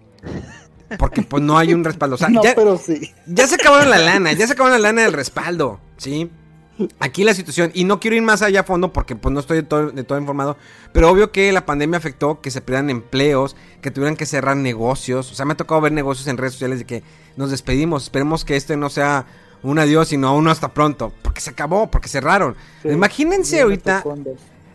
porque 0.99 1.23
pues 1.23 1.43
no 1.43 1.57
hay 1.59 1.73
un 1.73 1.85
respaldo. 1.85 2.17
no, 2.31 2.43
pero 2.55 2.77
sí. 2.77 3.13
Ya 3.27 3.47
se 3.47 3.55
acabaron 3.55 3.91
la 3.91 3.99
lana, 3.99 4.33
ya 4.33 4.47
se 4.47 4.53
acabaron 4.53 4.81
la 4.81 4.89
lana 4.89 5.03
del 5.03 5.13
respaldo, 5.13 5.81
¿sí? 5.97 6.31
Aquí 6.99 7.23
la 7.23 7.35
situación, 7.35 7.71
y 7.75 7.85
no 7.85 8.01
quiero 8.01 8.17
ir 8.17 8.23
más 8.23 8.41
allá 8.41 8.61
a 8.61 8.65
fondo 8.65 8.93
porque 8.93 9.15
pues 9.15 9.33
no 9.33 9.41
estoy 9.41 9.59
de 9.59 9.63
todo, 9.63 10.19
informado, 10.19 10.57
pero 10.93 11.11
obvio 11.11 11.31
que 11.31 11.53
la 11.53 11.67
pandemia 11.67 11.99
afectó 11.99 12.41
que 12.41 12.51
se 12.51 12.63
perdieran 12.63 12.89
empleos, 12.89 13.57
que 13.83 13.91
tuvieran 13.91 14.17
que 14.17 14.25
cerrar 14.25 14.57
negocios, 14.57 15.31
o 15.31 15.35
sea, 15.35 15.45
me 15.45 15.53
ha 15.53 15.57
tocado 15.57 15.81
ver 15.83 15.93
negocios 15.93 16.27
en 16.29 16.39
redes 16.39 16.55
sociales 16.55 16.79
de 16.79 16.87
que 16.87 17.03
nos 17.37 17.51
despedimos, 17.51 18.05
esperemos 18.05 18.45
que 18.45 18.57
este 18.57 18.77
no 18.77 18.89
sea 18.89 19.27
un 19.63 19.79
adiós, 19.79 20.09
sino 20.09 20.35
uno 20.35 20.51
hasta 20.51 20.73
pronto, 20.73 21.13
porque 21.23 21.41
se 21.41 21.51
acabó, 21.51 21.91
porque 21.91 22.09
cerraron. 22.09 22.57
Imagínense 22.85 23.61
ahorita, 23.61 24.03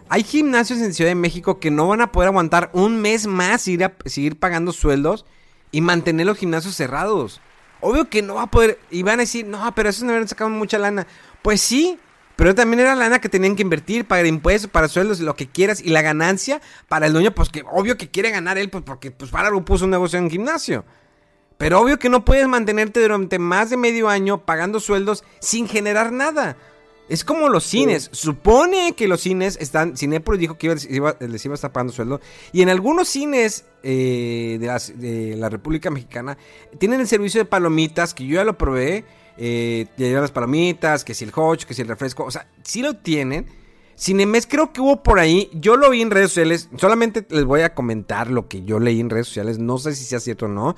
hay 0.09 0.23
gimnasios 0.23 0.79
en 0.79 0.93
Ciudad 0.93 1.11
de 1.11 1.15
México 1.15 1.59
que 1.59 1.71
no 1.71 1.87
van 1.87 2.01
a 2.01 2.11
poder 2.11 2.29
aguantar 2.29 2.69
un 2.73 3.01
mes 3.01 3.27
más 3.27 3.67
ir 3.67 3.83
a, 3.83 3.93
seguir 4.05 4.39
pagando 4.39 4.71
sueldos 4.71 5.25
y 5.71 5.81
mantener 5.81 6.25
los 6.25 6.37
gimnasios 6.37 6.75
cerrados. 6.75 7.41
Obvio 7.81 8.09
que 8.09 8.21
no 8.21 8.35
va 8.35 8.43
a 8.43 8.51
poder. 8.51 8.79
Y 8.89 9.03
van 9.03 9.19
a 9.19 9.23
decir, 9.23 9.45
no, 9.45 9.59
pero 9.75 9.89
eso 9.89 10.03
no 10.03 10.11
hubieran 10.11 10.27
sacado 10.27 10.49
mucha 10.49 10.79
lana. 10.79 11.05
Pues 11.47 11.61
sí, 11.61 11.97
pero 12.35 12.53
también 12.53 12.81
era 12.81 12.93
lana 12.93 13.21
que 13.21 13.29
tenían 13.29 13.55
que 13.55 13.61
invertir, 13.61 14.03
para 14.03 14.27
impuestos, 14.27 14.69
para 14.69 14.89
sueldos, 14.89 15.21
lo 15.21 15.37
que 15.37 15.47
quieras. 15.47 15.79
Y 15.81 15.91
la 15.91 16.01
ganancia 16.01 16.59
para 16.89 17.07
el 17.07 17.13
dueño, 17.13 17.31
pues 17.31 17.47
que 17.47 17.63
obvio 17.71 17.95
que 17.95 18.09
quiere 18.09 18.31
ganar 18.31 18.57
él, 18.57 18.69
pues 18.69 18.83
porque 18.83 19.11
pues 19.11 19.31
para 19.31 19.47
algo 19.47 19.63
puso 19.63 19.85
un 19.85 19.91
negocio 19.91 20.19
en 20.19 20.29
gimnasio. 20.29 20.83
Pero 21.57 21.79
obvio 21.79 21.99
que 21.99 22.09
no 22.09 22.25
puedes 22.25 22.49
mantenerte 22.49 22.99
durante 22.99 23.39
más 23.39 23.69
de 23.69 23.77
medio 23.77 24.09
año 24.09 24.43
pagando 24.43 24.81
sueldos 24.81 25.23
sin 25.39 25.69
generar 25.69 26.11
nada. 26.11 26.57
Es 27.07 27.23
como 27.23 27.47
los 27.47 27.63
cines. 27.63 28.09
Supone 28.11 28.91
que 28.97 29.07
los 29.07 29.21
cines 29.21 29.57
están. 29.61 29.95
Cinepolis 29.95 30.41
dijo 30.41 30.57
que 30.57 30.75
les 30.75 30.89
iba 30.89 31.15
a 31.17 31.53
estar 31.55 31.71
pagando 31.71 31.93
sueldo. 31.93 32.19
Y 32.51 32.61
en 32.61 32.67
algunos 32.67 33.07
cines 33.07 33.63
eh, 33.83 34.57
de, 34.59 35.35
la 35.37 35.47
República 35.47 35.89
Mexicana 35.91 36.37
tienen 36.77 36.99
el 36.99 37.07
servicio 37.07 37.39
de 37.39 37.45
palomitas 37.45 38.13
que 38.13 38.25
yo 38.25 38.35
ya 38.35 38.43
lo 38.43 38.57
probé. 38.57 39.05
Eh, 39.38 39.88
llevan 39.97 40.21
las 40.21 40.31
palomitas, 40.31 41.03
que 41.03 41.13
si 41.13 41.23
el 41.25 41.31
hot, 41.31 41.63
que 41.63 41.73
si 41.73 41.81
el 41.81 41.88
refresco. 41.88 42.23
O 42.23 42.31
sea, 42.31 42.47
sí 42.63 42.81
lo 42.81 42.95
tienen. 42.95 43.47
Cinemes 43.95 44.47
creo 44.47 44.73
que 44.73 44.81
hubo 44.81 45.03
por 45.03 45.19
ahí. 45.19 45.49
Yo 45.53 45.75
lo 45.77 45.89
vi 45.89 46.01
en 46.01 46.11
redes 46.11 46.29
sociales. 46.29 46.69
Solamente 46.77 47.25
les 47.29 47.45
voy 47.45 47.61
a 47.61 47.73
comentar 47.73 48.29
lo 48.29 48.47
que 48.47 48.63
yo 48.63 48.79
leí 48.79 48.99
en 48.99 49.09
redes 49.09 49.27
sociales. 49.27 49.57
No 49.59 49.77
sé 49.77 49.95
si 49.95 50.03
sea 50.03 50.19
cierto 50.19 50.45
o 50.45 50.49
no 50.49 50.75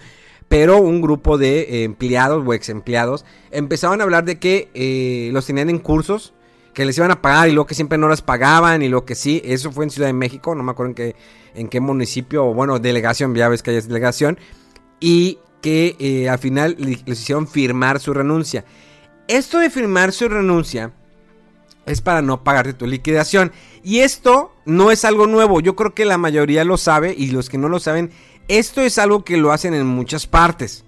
pero 0.50 0.80
un 0.80 1.00
grupo 1.00 1.38
de 1.38 1.62
eh, 1.62 1.84
empleados 1.84 2.46
o 2.46 2.54
ex 2.54 2.68
empleados 2.70 3.24
empezaban 3.52 4.02
a 4.02 4.04
hablar 4.04 4.26
de 4.26 4.40
que 4.40 4.70
eh, 4.74 5.30
los 5.32 5.46
tenían 5.46 5.70
en 5.70 5.78
cursos, 5.78 6.34
que 6.74 6.86
les 6.86 6.98
iban 6.98 7.12
a 7.12 7.22
pagar 7.22 7.48
y 7.48 7.54
luego 7.54 7.68
que 7.68 7.76
siempre 7.76 7.98
no 7.98 8.10
las 8.10 8.22
pagaban 8.22 8.82
y 8.82 8.90
lo 8.90 9.06
que 9.06 9.16
sí, 9.16 9.42
eso 9.46 9.72
fue 9.72 9.86
en 9.86 9.92
Ciudad 9.92 10.10
de 10.10 10.14
México, 10.14 10.54
no 10.56 10.64
me 10.64 10.72
acuerdo 10.72 10.90
en 10.90 10.96
qué, 10.96 11.16
en 11.54 11.70
qué 11.70 11.80
municipio, 11.80 12.48
o 12.48 12.54
bueno, 12.54 12.80
delegación, 12.80 13.34
ya 13.36 13.48
ves 13.48 13.64
que 13.64 13.72
hay 13.72 13.82
delegación, 13.82 14.40
y 15.00 15.38
que 15.62 15.96
eh, 16.00 16.30
al 16.30 16.40
final 16.40 16.76
les 16.80 17.20
hicieron 17.20 17.48
firmar 17.48 18.00
su 18.00 18.14
renuncia. 18.14 18.66
Esto 19.28 19.60
de 19.60 19.70
firmar 19.70 20.12
su 20.12 20.28
renuncia 20.28 20.94
es 21.86 22.02
para 22.02 22.22
no 22.22 22.44
pagarte 22.44 22.74
tu 22.74 22.88
liquidación. 22.88 23.52
Y 23.84 24.00
esto 24.00 24.54
no 24.66 24.92
es 24.92 25.06
algo 25.06 25.28
nuevo, 25.28 25.62
yo 25.62 25.76
creo 25.76 25.94
que 25.94 26.06
la 26.06 26.18
mayoría 26.18 26.64
lo 26.64 26.78
sabe 26.78 27.14
y 27.18 27.32
los 27.32 27.50
que 27.50 27.58
no 27.58 27.70
lo 27.70 27.80
saben 27.80 28.12
esto 28.50 28.82
es 28.82 28.98
algo 28.98 29.24
que 29.24 29.38
lo 29.38 29.54
hacen 29.54 29.74
en 29.74 29.86
muchas 29.86 30.28
partes. 30.28 30.84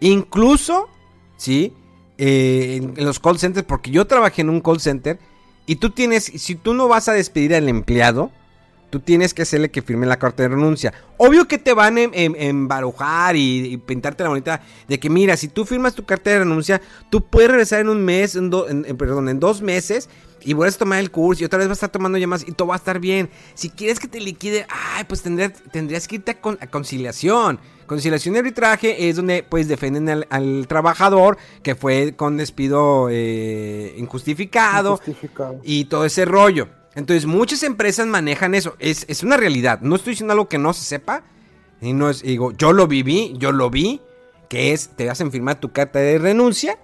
Incluso, 0.00 0.88
¿sí? 1.36 1.72
Eh, 2.18 2.76
en, 2.96 3.04
los 3.04 3.18
call 3.18 3.38
centers, 3.38 3.66
porque 3.66 3.90
yo 3.90 4.06
trabajé 4.06 4.42
en 4.42 4.50
un 4.50 4.60
call 4.60 4.80
center 4.80 5.18
y 5.64 5.76
tú 5.76 5.90
tienes, 5.90 6.24
si 6.24 6.54
tú 6.54 6.74
no 6.74 6.88
vas 6.88 7.08
a 7.08 7.14
despedir 7.14 7.54
al 7.54 7.68
empleado, 7.68 8.30
tú 8.90 9.00
tienes 9.00 9.34
que 9.34 9.42
hacerle 9.42 9.70
que 9.70 9.82
firme 9.82 10.06
la 10.06 10.18
carta 10.18 10.42
de 10.42 10.50
renuncia. 10.50 10.92
Obvio 11.16 11.48
que 11.48 11.58
te 11.58 11.74
van 11.74 11.96
a 11.96 12.02
em, 12.02 12.10
em, 12.14 12.34
embarujar 12.36 13.36
y, 13.36 13.76
pintarte 13.78 14.22
la 14.22 14.30
bonita 14.30 14.62
de 14.88 14.98
que 14.98 15.10
mira, 15.10 15.36
si 15.36 15.48
tú 15.48 15.64
firmas 15.64 15.94
tu 15.94 16.04
carta 16.04 16.30
de 16.30 16.40
renuncia, 16.40 16.80
tú 17.10 17.24
puedes 17.24 17.50
regresar 17.50 17.80
en 17.80 17.88
un 17.88 18.04
mes, 18.04 18.36
en, 18.36 18.50
perdón, 18.96 19.28
en 19.28 19.40
dos 19.40 19.62
meses 19.62 20.08
y 20.42 20.54
vuelves 20.54 20.76
a 20.76 20.78
tomar 20.78 21.00
el 21.00 21.10
curso 21.10 21.42
y 21.42 21.46
otra 21.46 21.58
vez 21.58 21.68
vas 21.68 21.76
a 21.76 21.86
estar 21.86 21.90
tomando 21.90 22.18
llamadas 22.18 22.46
y 22.46 22.52
todo 22.52 22.68
va 22.68 22.74
a 22.74 22.78
estar 22.78 23.00
bien. 23.00 23.30
Si 23.54 23.70
quieres 23.70 23.98
que 23.98 24.08
te 24.08 24.20
liquide, 24.20 24.66
ay, 24.68 25.04
pues 25.04 25.22
tendrías, 25.22 26.08
que 26.08 26.16
irte 26.16 26.32
a, 26.32 26.66
conciliación. 26.68 27.58
Conciliación 27.86 28.34
y 28.34 28.38
arbitraje 28.38 29.08
es 29.08 29.16
donde 29.16 29.44
pues 29.48 29.68
defienden 29.68 30.26
al, 30.28 30.66
trabajador 30.68 31.38
que 31.62 31.74
fue 31.74 32.14
con 32.16 32.36
despido 32.36 33.08
eh, 33.10 33.94
injustificado, 33.96 35.00
y 35.62 35.84
todo 35.86 36.04
ese 36.04 36.24
rollo. 36.24 36.68
Entonces 36.96 37.26
muchas 37.26 37.62
empresas 37.62 38.06
manejan 38.06 38.54
eso. 38.54 38.74
Es, 38.78 39.04
es, 39.08 39.22
una 39.22 39.36
realidad. 39.36 39.80
No 39.82 39.94
estoy 39.94 40.12
diciendo 40.12 40.32
algo 40.32 40.48
que 40.48 40.58
no 40.58 40.72
se 40.72 40.84
sepa. 40.84 41.22
Y 41.80 41.92
no 41.92 42.10
es, 42.10 42.22
digo, 42.22 42.52
yo 42.52 42.72
lo 42.72 42.88
viví, 42.88 43.34
yo 43.38 43.52
lo 43.52 43.70
vi. 43.70 44.00
Que 44.48 44.72
es, 44.72 44.88
te 44.96 45.10
hacen 45.10 45.30
firmar 45.30 45.60
tu 45.60 45.72
carta 45.72 45.98
de 45.98 46.18
renuncia. 46.18 46.78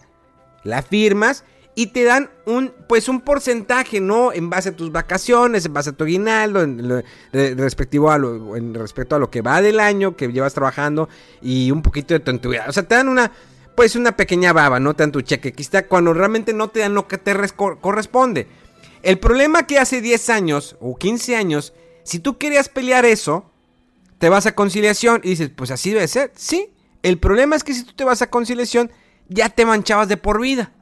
La 0.65 0.83
firmas 0.83 1.45
y 1.75 1.89
te 1.89 2.05
dan 2.05 2.31
un 2.45 2.73
pues 2.87 3.09
un 3.09 3.23
porcentaje, 3.23 4.01
¿no? 4.01 4.33
En 4.33 4.51
base 4.51 4.71
a 4.71 4.77
tus 4.77 4.93
vacaciones, 4.93 5.65
en 5.65 5.73
base 5.73 5.91
a 5.91 5.93
tu 5.95 6.05
aguinaldo, 6.05 6.63
en, 6.63 7.03
respectivo 7.33 8.11
a 8.11 8.19
lo, 8.19 8.55
respecto 8.75 9.17
a 9.17 9.19
lo 9.19 9.31
que 9.31 9.41
va 9.41 9.63
del 9.63 9.81
año 9.81 10.15
que 10.15 10.29
llevas 10.29 10.53
trabajando 10.53 11.09
y 11.41 11.71
un 11.71 11.81
poquito 11.83 12.13
de 12.15 12.21
tu 12.21 12.31
antigüedad. 12.31 12.69
O 12.69 12.73
sea, 12.73 12.83
te 12.83 12.95
dan 12.95 13.09
una 13.09 13.33
pues 13.75 13.97
una 13.97 14.15
pequeña 14.15 14.53
baba, 14.53 14.79
no 14.81 14.93
te 14.93 15.03
dan 15.03 15.13
tu 15.13 15.23
cheque, 15.23 15.49
aquí 15.49 15.63
está 15.63 15.87
cuando 15.87 16.13
realmente 16.13 16.53
no 16.53 16.69
te 16.69 16.81
dan 16.81 16.95
lo 16.95 17.09
que 17.09 17.17
te 17.17 17.35
corresponde. 17.81 18.47
El 19.03 19.19
problema 19.19 19.67
que 19.67 19.79
hace 19.79 20.01
10 20.01 20.31
años 20.31 20.77
o 20.81 20.97
15 20.97 21.37
años, 21.37 21.73
si 22.05 22.19
tú 22.19 22.39
querías 22.39 22.69
pelear 22.69 23.05
eso, 23.05 23.51
te 24.19 24.29
vas 24.29 24.47
a 24.47 24.55
conciliación 24.55 25.21
y 25.25 25.31
dices, 25.31 25.51
pues 25.55 25.71
así 25.71 25.91
debe 25.91 26.07
ser. 26.07 26.33
Sí, 26.37 26.73
el 27.03 27.19
problema 27.19 27.57
es 27.57 27.65
que 27.65 27.75
si 27.75 27.85
tú 27.85 27.93
te 27.95 28.05
vas 28.05 28.23
a 28.23 28.31
conciliación, 28.31 28.91
ya 29.29 29.49
te 29.49 29.67
manchabas 29.67 30.09
de 30.09 30.17
por 30.17 30.41
vida. 30.41 30.73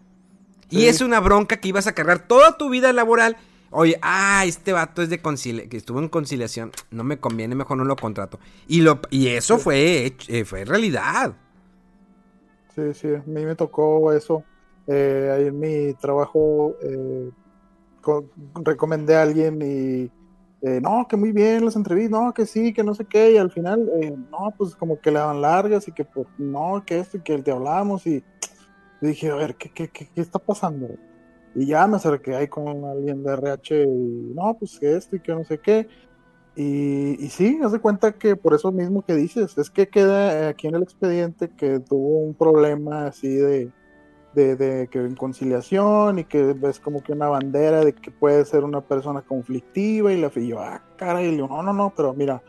Y 0.69 0.85
es 0.87 1.01
una 1.01 1.19
bronca 1.19 1.57
que 1.59 1.69
ibas 1.69 1.87
a 1.87 1.95
cargar 1.95 2.29
toda 2.29 2.57
tu 2.57 2.71
vida 2.71 2.93
laboral. 2.93 3.37
Oye, 3.71 3.99
ah, 4.03 4.45
este 4.47 4.73
vato 4.73 5.03
es 5.03 5.11
de 5.11 5.21
conciliación, 5.21 5.71
que 5.71 5.77
estuvo 5.77 5.99
en 5.99 6.09
conciliación, 6.09 6.71
no 6.91 7.03
me 7.03 7.19
conviene, 7.19 7.55
mejor 7.55 7.77
no 7.77 7.85
lo 7.85 7.97
contrato. 7.97 8.39
Y 8.69 8.83
lo 8.83 9.01
y 9.11 9.29
eso 9.29 9.59
fue 9.59 10.15
eh, 10.29 10.45
fue 10.45 10.65
realidad. 10.65 11.35
Sí, 12.75 12.95
sí, 12.95 13.09
a 13.15 13.23
mí 13.27 13.45
me 13.45 13.57
tocó 13.57 14.13
eso. 14.13 14.45
Eh, 14.87 15.33
ahí 15.35 15.47
en 15.47 15.59
mi 15.59 15.95
trabajo 15.95 16.77
eh, 16.83 17.31
recomendé 18.55 19.17
a 19.17 19.23
alguien 19.23 19.61
y 19.63 20.11
no, 20.63 21.07
que 21.09 21.17
muy 21.17 21.33
bien 21.33 21.65
las 21.65 21.77
entrevistas, 21.77 22.21
no, 22.21 22.35
que 22.35 22.45
sí, 22.45 22.75
que 22.75 22.85
no 22.85 22.95
sé 22.95 23.07
qué, 23.07 23.33
y 23.33 23.39
al 23.39 23.51
final, 23.51 23.91
no, 24.31 24.53
pues 24.59 24.77
como 24.77 25.01
que 25.01 25.11
le 25.11 25.19
dan 25.19 25.41
largas 25.41 25.89
y 25.89 25.93
que 25.93 26.05
pues, 26.05 26.27
no, 26.37 26.83
que 26.85 26.99
esto 26.99 27.17
y 27.17 27.21
que 27.23 27.39
te 27.39 27.51
hablamos 27.51 28.07
y 28.07 28.23
dije, 29.01 29.31
a 29.31 29.37
ver, 29.37 29.57
¿qué, 29.57 29.71
qué, 29.71 29.89
qué, 29.89 30.09
está 30.17 30.39
pasando? 30.39 30.89
Y 31.55 31.67
ya 31.67 31.87
me 31.87 31.97
acerqué 31.97 32.37
ahí 32.37 32.49
con 32.49 32.85
alguien 32.85 33.23
de 33.23 33.33
RH 33.33 33.85
y 33.85 34.35
no, 34.35 34.55
pues 34.59 34.79
que 34.79 34.97
esto 34.97 35.17
y 35.17 35.21
que 35.21 35.33
no 35.33 35.45
sé 35.45 35.59
qué. 35.59 35.89
Y, 36.55 37.25
y 37.25 37.29
sí, 37.31 37.59
haz 37.63 37.73
de 37.73 37.81
cuenta 37.81 38.13
que 38.13 38.37
por 38.37 38.55
eso 38.55 38.71
mismo 38.71 39.03
que 39.03 39.15
dices, 39.15 39.57
es 39.57 39.71
que 39.71 39.89
queda 39.89 40.49
aquí 40.49 40.67
en 40.67 40.75
el 40.75 40.83
expediente 40.83 41.49
que 41.51 41.81
tuvo 41.81 42.19
un 42.19 42.35
problema 42.35 43.07
así 43.07 43.29
de, 43.29 43.73
de, 44.35 44.57
de 44.57 44.89
que 44.89 44.99
en 44.99 45.17
conciliación 45.17 46.21
y 46.21 46.25
que 46.25 46.53
ves 46.53 46.79
como 46.79 47.03
que 47.03 47.13
una 47.13 47.29
bandera 47.29 47.85
de 47.85 47.95
que 47.95 48.11
puede 48.11 48.45
ser 48.45 48.65
una 48.65 48.81
persona 48.81 49.23
conflictiva 49.23 50.13
y 50.13 50.21
la 50.21 50.31
y 50.35 50.49
yo, 50.49 50.61
ah, 50.61 50.83
caray, 50.97 51.27
y 51.27 51.31
le 51.31 51.37
digo, 51.37 51.49
no, 51.49 51.63
no, 51.63 51.73
no, 51.73 51.93
pero 51.97 52.15
mira, 52.15 52.43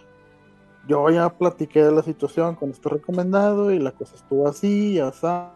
yo 0.87 1.09
ya 1.09 1.29
platiqué 1.29 1.83
de 1.83 1.91
la 1.91 2.03
situación 2.03 2.55
con 2.55 2.69
este 2.71 2.89
recomendado 2.89 3.71
y 3.71 3.79
la 3.79 3.91
cosa 3.91 4.15
estuvo 4.15 4.47
así, 4.47 4.95
ya 4.95 5.09
está. 5.09 5.53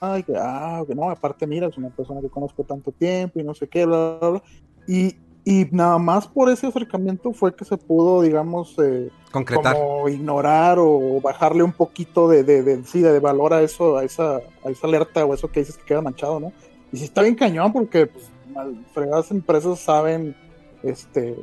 Ay, 0.00 0.22
que, 0.22 0.34
ah, 0.36 0.82
que 0.86 0.94
no, 0.94 1.10
aparte, 1.10 1.46
mira, 1.46 1.66
es 1.66 1.78
una 1.78 1.88
persona 1.88 2.20
que 2.20 2.28
conozco 2.28 2.64
tanto 2.64 2.92
tiempo 2.92 3.40
y 3.40 3.44
no 3.44 3.54
sé 3.54 3.68
qué, 3.68 3.86
bla, 3.86 4.18
bla, 4.20 4.28
bla. 4.28 4.42
Y, 4.86 5.16
y 5.48 5.68
nada 5.70 5.96
más 5.98 6.26
por 6.26 6.50
ese 6.50 6.66
acercamiento 6.66 7.32
fue 7.32 7.54
que 7.54 7.64
se 7.64 7.76
pudo, 7.76 8.20
digamos, 8.20 8.74
eh, 8.82 9.10
Concretar. 9.30 9.74
como 9.76 10.08
ignorar 10.08 10.78
o 10.80 11.20
bajarle 11.22 11.62
un 11.62 11.72
poquito 11.72 12.26
de, 12.28 12.42
de, 12.42 12.64
de, 12.64 12.82
sí, 12.84 13.00
de 13.00 13.20
valor 13.20 13.54
a 13.54 13.62
eso, 13.62 13.96
a 13.96 14.02
esa, 14.02 14.38
a 14.64 14.70
esa 14.70 14.86
alerta 14.88 15.24
o 15.24 15.32
eso 15.32 15.46
que 15.46 15.60
dices 15.60 15.76
que 15.76 15.84
queda 15.84 16.02
manchado, 16.02 16.40
¿no? 16.40 16.52
Y 16.90 16.96
sí 16.96 17.04
está 17.04 17.22
bien 17.22 17.36
cañón 17.36 17.72
porque 17.72 18.08
pues, 18.08 18.28
mal- 18.52 18.84
fregadas 18.92 19.30
empresas 19.30 19.78
saben 19.78 20.34
este 20.82 21.36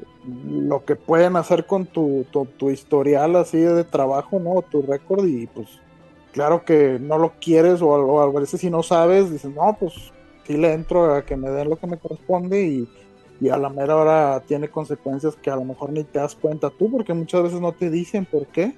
lo 0.49 0.84
que 0.84 0.95
pueden 0.97 1.38
hacer 1.38 1.66
con 1.66 1.86
tu, 1.86 2.26
tu, 2.30 2.45
tu 2.45 2.72
historial 2.72 3.38
así 3.38 3.58
de 3.58 3.86
trabajo, 3.86 4.38
¿no? 4.38 4.62
Tu 4.64 4.82
récord 4.82 5.26
y 5.26 5.47
pues 5.47 5.70
claro 6.34 6.66
que 6.66 6.97
no 6.99 7.18
lo 7.18 7.32
quieres 7.39 7.82
o, 7.82 7.88
o 7.88 8.20
a 8.20 8.30
veces 8.32 8.60
si 8.60 8.70
no 8.70 8.84
sabes, 8.84 9.32
dices, 9.32 9.49
no, 9.56 9.78
pues 9.80 9.93
sí 10.45 10.58
le 10.58 10.74
entro 10.74 11.14
a 11.16 11.24
que 11.24 11.38
me 11.38 11.49
den 11.49 11.70
lo 11.70 11.78
que 11.78 11.88
me 11.88 11.97
corresponde 11.97 12.64
y, 12.64 12.89
y 13.43 13.49
a 13.49 13.57
la 13.57 13.69
mera 13.69 13.95
hora 13.97 14.41
tiene 14.47 14.69
consecuencias 14.69 15.35
que 15.35 15.51
a 15.51 15.55
lo 15.57 15.65
mejor 15.65 15.91
ni 15.91 16.03
te 16.05 16.19
das 16.19 16.33
cuenta 16.33 16.69
tú 16.69 16.89
porque 16.89 17.13
muchas 17.13 17.43
veces 17.43 17.59
no 17.59 17.73
te 17.73 17.89
dicen 17.89 18.25
por 18.25 18.47
qué. 18.47 18.73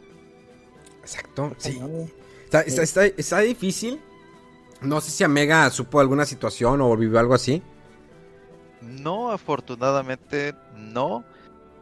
Exacto, 1.01 1.51
sí. 1.57 1.73
Cañón. 1.77 2.11
Está, 2.45 2.61
está- 2.61 2.81
está- 2.81 3.05
está 3.05 3.39
difícil. 3.39 4.01
No 4.81 5.01
sé 5.01 5.11
si 5.11 5.23
Amega 5.23 5.69
supo 5.69 5.99
alguna 5.99 6.25
situación 6.25 6.81
o 6.81 6.97
vivió 6.97 7.19
algo 7.19 7.33
así. 7.35 7.61
No, 8.81 9.31
afortunadamente 9.31 10.53
no. 10.75 11.23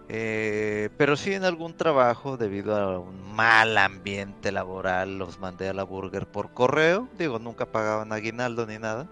Eh, 0.09 0.89
pero 0.97 1.15
sí 1.15 1.33
en 1.33 1.43
algún 1.45 1.75
trabajo, 1.75 2.35
debido 2.37 2.75
a 2.75 2.99
un 2.99 3.33
mal 3.33 3.77
ambiente 3.77 4.51
laboral, 4.51 5.17
los 5.17 5.39
mandé 5.39 5.69
a 5.69 5.73
la 5.73 5.83
burger 5.83 6.27
por 6.27 6.51
correo. 6.51 7.07
Digo, 7.17 7.39
nunca 7.39 7.65
pagaban 7.65 8.11
aguinaldo 8.11 8.65
ni 8.67 8.77
nada. 8.77 9.07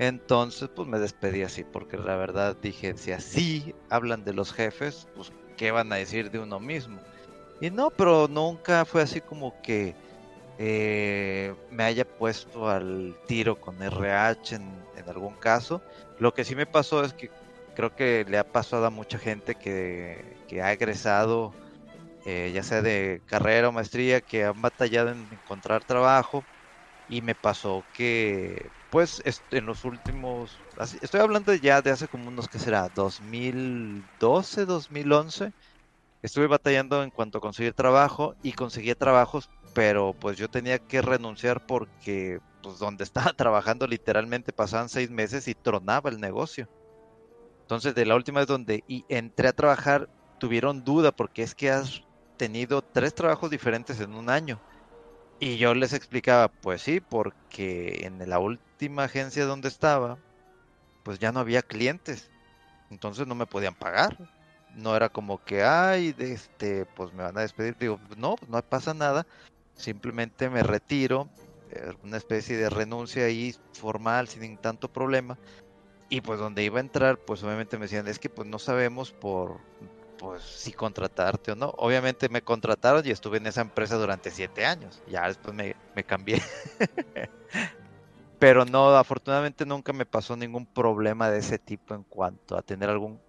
Entonces, 0.00 0.70
pues 0.74 0.88
me 0.88 0.98
despedí 0.98 1.42
así, 1.42 1.62
porque 1.62 1.98
la 1.98 2.16
verdad 2.16 2.56
dije, 2.62 2.96
si 2.96 3.12
así 3.12 3.74
hablan 3.90 4.24
de 4.24 4.32
los 4.32 4.50
jefes, 4.50 5.06
pues 5.14 5.30
¿qué 5.58 5.72
van 5.72 5.92
a 5.92 5.96
decir 5.96 6.30
de 6.30 6.38
uno 6.38 6.58
mismo? 6.58 7.02
Y 7.60 7.70
no, 7.70 7.90
pero 7.90 8.26
nunca 8.26 8.86
fue 8.86 9.02
así 9.02 9.20
como 9.20 9.60
que 9.60 9.94
eh, 10.58 11.54
me 11.70 11.84
haya 11.84 12.06
puesto 12.06 12.70
al 12.70 13.14
tiro 13.26 13.60
con 13.60 13.82
RH 13.82 14.56
en, 14.56 14.82
en 14.96 15.08
algún 15.10 15.36
caso. 15.36 15.82
Lo 16.18 16.32
que 16.32 16.44
sí 16.44 16.56
me 16.56 16.66
pasó 16.66 17.04
es 17.04 17.12
que 17.12 17.30
creo 17.74 17.94
que 17.94 18.24
le 18.26 18.38
ha 18.38 18.44
pasado 18.44 18.86
a 18.86 18.90
mucha 18.90 19.18
gente 19.18 19.54
que, 19.54 20.38
que 20.48 20.62
ha 20.62 20.72
egresado, 20.72 21.52
eh, 22.24 22.52
ya 22.54 22.62
sea 22.62 22.82
de 22.82 23.22
carrera 23.26 23.68
o 23.68 23.72
maestría, 23.72 24.22
que 24.22 24.44
han 24.44 24.62
batallado 24.62 25.10
en 25.10 25.30
encontrar 25.32 25.84
trabajo. 25.84 26.46
Y 27.08 27.22
me 27.22 27.34
pasó 27.34 27.86
que, 27.92 28.72
pues, 28.90 29.22
est- 29.24 29.52
en 29.54 29.66
los 29.66 29.84
últimos, 29.84 30.66
estoy 31.02 31.20
hablando 31.20 31.54
ya 31.54 31.82
de 31.82 31.90
hace 31.92 32.08
como 32.08 32.28
unos, 32.28 32.48
¿qué 32.48 32.58
será? 32.58 32.88
2012, 32.90 34.66
2011. 34.66 35.52
Estuve 36.22 36.46
batallando 36.48 37.02
en 37.02 37.10
cuanto 37.12 37.38
a 37.38 37.40
conseguir 37.42 37.74
trabajo 37.74 38.36
y 38.42 38.52
conseguía 38.54 38.94
trabajos, 38.96 39.50
pero 39.72 40.14
pues 40.14 40.36
yo 40.38 40.48
tenía 40.48 40.78
que 40.80 41.02
renunciar 41.02 41.60
porque 41.62 42.40
pues 42.62 42.78
donde 42.78 43.04
estaba 43.06 43.32
trabajando 43.34 43.86
literalmente 43.86 44.52
pasaban 44.52 44.88
seis 44.90 45.10
meses 45.10 45.48
y 45.48 45.54
tronaba 45.54 46.10
el 46.10 46.20
negocio. 46.20 46.66
Entonces 47.64 47.94
de 47.94 48.06
la 48.06 48.16
última 48.16 48.40
vez 48.40 48.46
donde 48.48 48.82
y 48.86 49.04
entré 49.08 49.48
a 49.48 49.52
trabajar 49.52 50.08
tuvieron 50.38 50.82
duda 50.84 51.12
porque 51.12 51.42
es 51.42 51.54
que 51.54 51.70
has 51.70 52.00
tenido 52.36 52.82
tres 52.92 53.14
trabajos 53.14 53.50
diferentes 53.50 54.00
en 54.00 54.14
un 54.14 54.28
año. 54.30 54.62
Y 55.38 55.58
yo 55.58 55.74
les 55.74 55.92
explicaba, 55.94 56.50
pues 56.60 56.82
sí, 56.82 57.00
porque 57.00 58.00
en 58.06 58.18
la 58.28 58.40
última 58.80 59.04
agencia 59.04 59.44
donde 59.44 59.68
estaba, 59.68 60.16
pues 61.02 61.18
ya 61.18 61.32
no 61.32 61.40
había 61.40 61.60
clientes. 61.60 62.30
Entonces 62.90 63.26
no 63.26 63.34
me 63.34 63.44
podían 63.44 63.74
pagar. 63.74 64.16
No 64.74 64.96
era 64.96 65.10
como 65.10 65.44
que, 65.44 65.62
ay, 65.62 66.14
este, 66.18 66.86
pues 66.86 67.12
me 67.12 67.22
van 67.22 67.36
a 67.36 67.42
despedir. 67.42 67.76
Digo, 67.76 68.00
no, 68.16 68.36
no 68.48 68.62
pasa 68.62 68.94
nada. 68.94 69.26
Simplemente 69.74 70.48
me 70.48 70.62
retiro, 70.62 71.28
eh, 71.72 71.92
una 72.02 72.16
especie 72.16 72.56
de 72.56 72.70
renuncia 72.70 73.26
ahí 73.26 73.54
formal, 73.74 74.28
sin 74.28 74.56
tanto 74.56 74.88
problema. 74.88 75.36
Y 76.08 76.22
pues 76.22 76.40
donde 76.40 76.64
iba 76.64 76.78
a 76.78 76.80
entrar, 76.80 77.18
pues 77.18 77.42
obviamente 77.42 77.76
me 77.76 77.84
decían, 77.84 78.08
es 78.08 78.18
que 78.18 78.30
pues 78.30 78.48
no 78.48 78.58
sabemos 78.58 79.12
por, 79.12 79.60
pues 80.16 80.42
si 80.42 80.72
contratarte 80.72 81.52
o 81.52 81.54
no. 81.54 81.74
Obviamente 81.76 82.30
me 82.30 82.40
contrataron 82.40 83.06
y 83.06 83.10
estuve 83.10 83.36
en 83.36 83.46
esa 83.46 83.60
empresa 83.60 83.96
durante 83.96 84.30
siete 84.30 84.64
años. 84.64 85.02
Ya 85.06 85.28
después 85.28 85.54
me, 85.54 85.76
me 85.94 86.02
cambié. 86.02 86.42
Pero 88.40 88.64
no, 88.64 88.96
afortunadamente 88.96 89.66
nunca 89.66 89.92
me 89.92 90.06
pasó 90.06 90.34
ningún 90.34 90.64
problema 90.64 91.30
de 91.30 91.38
ese 91.38 91.58
tipo 91.58 91.94
en 91.94 92.02
cuanto 92.04 92.56
a 92.56 92.62
tener 92.62 92.88
algún 92.88 93.20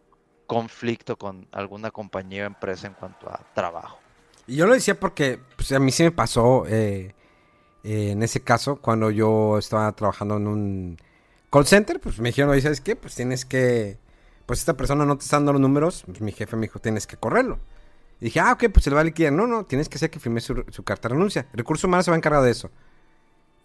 conflicto 0.48 1.18
con 1.18 1.48
alguna 1.52 1.92
compañía 1.92 2.44
o 2.44 2.48
empresa 2.48 2.88
en 2.88 2.94
cuanto 2.94 3.30
a 3.30 3.42
trabajo. 3.54 4.00
Y 4.48 4.56
yo 4.56 4.66
lo 4.66 4.74
decía 4.74 4.98
porque 4.98 5.38
pues, 5.58 5.72
a 5.74 5.80
mí 5.80 5.92
sí 5.92 6.04
me 6.04 6.12
pasó 6.12 6.66
eh, 6.66 7.14
eh, 7.84 8.12
en 8.12 8.24
ese 8.24 8.42
caso 8.42 8.78
cuando 8.78 9.12
yo 9.12 9.58
estaba 9.58 9.92
trabajando 9.92 10.38
en 10.38 10.48
un 10.48 10.98
call 11.52 11.68
center, 11.68 12.00
pues 12.00 12.18
me 12.20 12.30
dijeron, 12.30 12.52
oye, 12.52 12.62
¿sabes 12.62 12.80
qué? 12.80 12.96
Pues 12.96 13.14
tienes 13.14 13.44
que, 13.44 14.00
pues 14.46 14.60
esta 14.60 14.78
persona 14.78 15.06
no 15.06 15.18
te 15.18 15.26
está 15.26 15.36
dando 15.36 15.52
los 15.52 15.62
números, 15.62 16.04
pues, 16.06 16.22
mi 16.22 16.32
jefe 16.32 16.56
me 16.56 16.68
dijo, 16.68 16.80
tienes 16.80 17.06
que 17.06 17.18
correrlo. 17.18 17.60
Y 18.22 18.26
dije, 18.26 18.40
ah, 18.40 18.54
ok, 18.54 18.70
pues 18.72 18.86
se 18.86 18.92
le 18.92 18.96
va 18.96 19.02
a 19.02 19.06
liquidar. 19.06 19.34
No, 19.34 19.46
no, 19.46 19.66
tienes 19.66 19.90
que 19.90 19.96
hacer 19.96 20.10
que 20.10 20.20
firme 20.20 20.40
su, 20.40 20.64
su 20.70 20.84
carta 20.84 21.10
de 21.10 21.16
renuncia. 21.16 21.48
Recursos 21.52 21.84
humanos 21.84 22.06
se 22.06 22.12
va 22.12 22.16
a 22.16 22.20
encargar 22.20 22.44
de 22.44 22.52
eso. 22.52 22.70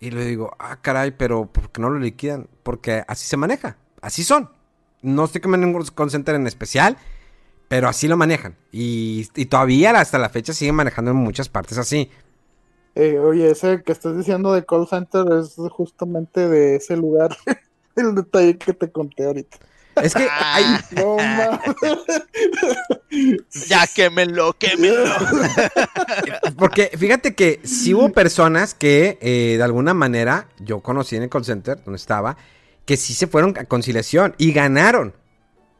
Y 0.00 0.10
le 0.10 0.24
digo, 0.26 0.54
ah, 0.58 0.80
caray, 0.82 1.12
pero 1.12 1.46
¿por 1.46 1.70
qué 1.70 1.80
no 1.80 1.90
lo 1.90 1.98
liquidan? 1.98 2.48
Porque 2.62 3.02
así 3.08 3.26
se 3.26 3.36
maneja, 3.36 3.76
así 4.02 4.24
son. 4.24 4.50
No 5.02 5.24
estoy 5.24 5.40
ningún 5.42 5.84
call 5.94 6.10
center 6.10 6.34
en 6.34 6.46
especial, 6.46 6.96
pero 7.68 7.88
así 7.88 8.08
lo 8.08 8.16
manejan. 8.16 8.56
Y, 8.72 9.28
y 9.34 9.46
todavía 9.46 9.98
hasta 9.98 10.18
la 10.18 10.28
fecha 10.28 10.52
siguen 10.52 10.74
manejando 10.74 11.12
en 11.12 11.16
muchas 11.16 11.48
partes 11.48 11.78
así. 11.78 12.10
Eh, 12.94 13.18
oye, 13.18 13.50
ese 13.50 13.82
que 13.82 13.92
estás 13.92 14.16
diciendo 14.16 14.54
de 14.54 14.64
call 14.64 14.88
center 14.88 15.26
es 15.38 15.56
justamente 15.70 16.48
de 16.48 16.76
ese 16.76 16.96
lugar, 16.96 17.36
el 17.96 18.14
detalle 18.14 18.56
que 18.56 18.72
te 18.72 18.90
conté 18.90 19.26
ahorita. 19.26 19.58
Es 20.02 20.14
que 20.14 20.28
hay, 20.30 20.64
No 20.96 21.16
mames. 21.16 21.60
Ya 23.68 23.86
quémelo, 23.86 24.52
quémelo. 24.58 25.04
porque 26.58 26.90
fíjate 26.98 27.34
que 27.34 27.60
sí 27.64 27.94
hubo 27.94 28.12
personas 28.12 28.74
que 28.74 29.18
eh, 29.20 29.54
de 29.56 29.62
alguna 29.62 29.94
manera 29.94 30.48
yo 30.58 30.80
conocí 30.80 31.16
en 31.16 31.22
el 31.22 31.28
call 31.30 31.44
center 31.44 31.82
donde 31.82 31.96
estaba, 31.96 32.36
que 32.84 32.96
sí 32.96 33.14
se 33.14 33.26
fueron 33.26 33.56
a 33.58 33.64
conciliación 33.64 34.34
y 34.38 34.52
ganaron. 34.52 35.14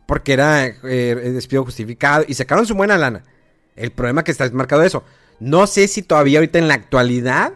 Porque 0.07 0.33
era 0.33 0.67
eh, 0.67 1.33
despido 1.35 1.64
justificado 1.64 2.25
y 2.27 2.35
sacaron 2.35 2.64
su 2.64 2.75
buena 2.75 2.97
lana. 2.97 3.25
El 3.75 3.91
problema 3.91 4.25
que 4.25 4.31
está 4.31 4.49
marcado 4.53 4.83
eso. 4.83 5.05
No 5.41 5.67
sé 5.67 5.89
si 5.89 6.03
todavía 6.03 6.39
ahorita 6.39 6.59
en 6.59 6.69
la 6.69 6.75
actualidad, 6.75 7.53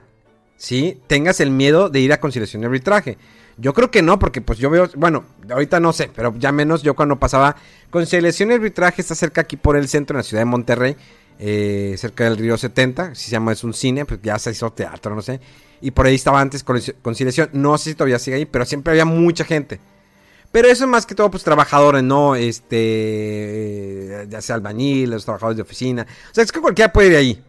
¿sí? 0.56 1.00
Tengas 1.06 1.40
el 1.40 1.50
miedo 1.50 1.88
de 1.88 2.00
ir 2.00 2.12
a 2.12 2.20
conciliación 2.20 2.62
y 2.62 2.66
arbitraje. 2.66 3.16
Yo 3.60 3.74
creo 3.74 3.90
que 3.90 4.00
no, 4.00 4.18
porque 4.18 4.40
pues 4.40 4.58
yo 4.58 4.70
veo, 4.70 4.88
bueno, 4.96 5.24
ahorita 5.50 5.80
no 5.80 5.92
sé, 5.92 6.10
pero 6.14 6.34
ya 6.38 6.50
menos 6.50 6.82
yo 6.82 6.94
cuando 6.96 7.18
pasaba 7.18 7.56
conciliación 7.90 8.50
y 8.50 8.54
arbitraje 8.54 9.02
está 9.02 9.14
cerca 9.14 9.42
aquí 9.42 9.56
por 9.56 9.76
el 9.76 9.86
centro, 9.88 10.14
en 10.14 10.18
la 10.18 10.22
ciudad 10.22 10.40
de 10.40 10.46
Monterrey, 10.46 10.96
eh, 11.38 11.94
cerca 11.98 12.24
del 12.24 12.38
río 12.38 12.56
70, 12.56 13.14
si 13.14 13.24
se 13.26 13.30
llama, 13.32 13.52
es 13.52 13.62
un 13.62 13.74
cine, 13.74 14.06
pues 14.06 14.20
ya 14.22 14.38
se 14.38 14.50
hizo 14.52 14.70
teatro, 14.72 15.14
no 15.14 15.20
sé. 15.22 15.40
Y 15.82 15.90
por 15.90 16.06
ahí 16.06 16.14
estaba 16.14 16.40
antes 16.40 16.64
concili- 16.64 16.94
conciliación, 17.02 17.50
no 17.52 17.76
sé 17.76 17.90
si 17.90 17.94
todavía 17.94 18.18
sigue 18.18 18.36
ahí, 18.36 18.46
pero 18.46 18.64
siempre 18.64 18.92
había 18.92 19.04
mucha 19.04 19.44
gente. 19.44 19.78
Pero 20.52 20.68
eso 20.68 20.84
es 20.84 20.90
más 20.90 21.06
que 21.06 21.14
todo, 21.14 21.30
pues 21.30 21.44
trabajadores, 21.44 22.02
¿no? 22.02 22.34
Este, 22.36 24.26
ya 24.28 24.40
sea 24.40 24.56
albañil, 24.56 25.10
los 25.10 25.24
trabajadores 25.24 25.56
de 25.56 25.62
oficina. 25.62 26.06
O 26.30 26.34
sea, 26.34 26.44
es 26.44 26.52
que 26.52 26.60
cualquiera 26.60 26.92
puede 26.92 27.08
ir 27.10 27.16
ahí. 27.16 27.44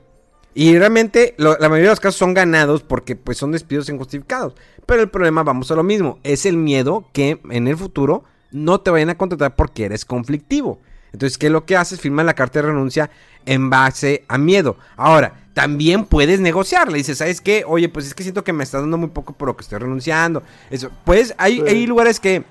Y 0.54 0.78
realmente 0.78 1.34
la 1.38 1.56
mayoría 1.62 1.84
de 1.84 1.88
los 1.94 2.00
casos 2.02 2.18
son 2.18 2.34
ganados 2.34 2.84
porque 2.84 3.16
pues 3.16 3.38
son 3.38 3.52
despidos 3.54 3.88
injustificados. 3.90 4.54
Pero 4.92 5.04
el 5.04 5.10
problema, 5.10 5.42
vamos 5.44 5.72
a 5.72 5.76
lo 5.76 5.84
mismo, 5.84 6.20
es 6.22 6.46
el 6.46 6.58
miedo 6.58 7.06
que 7.14 7.40
en 7.50 7.70
el 7.70 7.78
futuro 7.78 8.26
no 8.52 8.82
te 8.82 8.92
vayan 8.92 9.10
a 9.10 9.18
contratar 9.18 9.56
porque 9.56 9.86
eres 9.86 10.04
conflictivo. 10.04 10.82
Entonces, 11.14 11.38
¿qué 11.38 11.46
es 11.46 11.52
lo 11.54 11.66
que 11.66 11.78
haces? 11.78 12.02
Firma 12.02 12.26
la 12.26 12.34
carta 12.34 12.60
de 12.62 12.68
renuncia 12.68 13.10
en 13.46 13.70
base 13.70 14.26
a 14.28 14.38
miedo. 14.38 14.76
Ahora, 14.98 15.46
también 15.54 16.04
puedes 16.04 16.42
negociar. 16.42 16.92
Le 16.92 16.98
dices, 16.98 17.20
¿sabes 17.20 17.40
qué? 17.40 17.64
Oye, 17.66 17.88
pues 17.88 18.06
es 18.06 18.14
que 18.14 18.24
siento 18.24 18.44
que 18.44 18.52
me 18.52 18.66
está 18.66 18.82
dando 18.82 18.98
muy 18.98 19.08
poco 19.08 19.32
por 19.32 19.48
lo 19.48 19.56
que 19.56 19.62
estoy 19.62 19.80
renunciando. 19.80 20.44
Eso, 20.70 20.92
pues 21.06 21.36
hay, 21.38 21.62
Sí. 21.62 21.68
hay 21.70 21.88
lugares 21.88 22.20
que... 22.20 22.44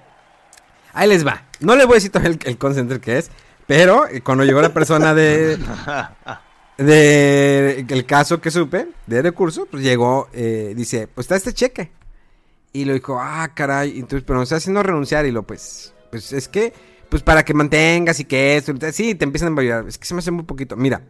Ahí 0.95 1.11
les 1.11 1.27
va. 1.27 1.45
No 1.61 1.77
les 1.77 1.85
voy 1.85 1.93
a 1.93 1.97
decir 1.97 2.11
todavía 2.11 2.39
el, 2.43 2.57
el 2.59 3.01
que 3.01 3.19
es. 3.19 3.31
Pero 3.67 4.07
eh, 4.09 4.23
cuando 4.23 4.45
llegó 4.45 4.63
la 4.63 4.73
persona 4.73 5.13
de, 5.13 5.59
de 6.79 7.85
el 7.87 8.07
caso 8.07 8.41
que 8.41 8.51
supe, 8.51 8.89
de 9.07 9.21
recurso, 9.21 9.67
pues 9.71 9.83
llegó, 9.83 10.31
eh, 10.33 10.73
dice, 10.75 11.07
pues 11.07 11.27
está 11.27 11.37
este 11.37 11.53
cheque. 11.53 12.00
Y 12.73 12.85
lo 12.85 12.95
dijo, 12.95 13.19
ah, 13.21 13.51
caray, 13.55 13.99
entonces, 13.99 14.25
pero 14.25 14.39
me 14.39 14.45
está 14.45 14.57
haciendo 14.57 14.83
renunciar. 14.83 15.27
Y 15.27 15.33
lo, 15.33 15.43
pues, 15.43 15.93
pues 16.11 16.33
es 16.33 16.49
que, 16.49 16.73
pues 17.09 17.23
para 17.23 17.45
que 17.45 17.55
mantengas 17.55 18.21
y 18.21 18.25
que 18.25 18.57
esto, 18.57 18.73
sí, 18.93 19.15
te 19.15 19.25
empiezan 19.25 19.57
a 19.57 19.61
ayudar. 19.61 19.89
Es 19.89 19.99
que 19.99 20.07
se 20.07 20.15
me 20.15 20.21
hace 20.21 20.31
muy 20.31 20.45
poquito. 20.45 20.77
Mira, 20.77 21.03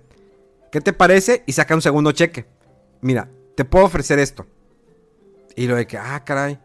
¿qué 0.72 0.80
te 0.80 0.92
parece? 0.92 1.42
Y 1.46 1.52
saca 1.52 1.74
un 1.74 1.82
segundo 1.82 2.12
cheque. 2.12 2.46
Mira, 3.02 3.28
te 3.54 3.64
puedo 3.64 3.84
ofrecer 3.84 4.18
esto. 4.18 4.46
Y 5.54 5.66
lo 5.66 5.76
de 5.76 5.86
que, 5.86 5.98
ah, 5.98 6.22
caray. 6.24 6.58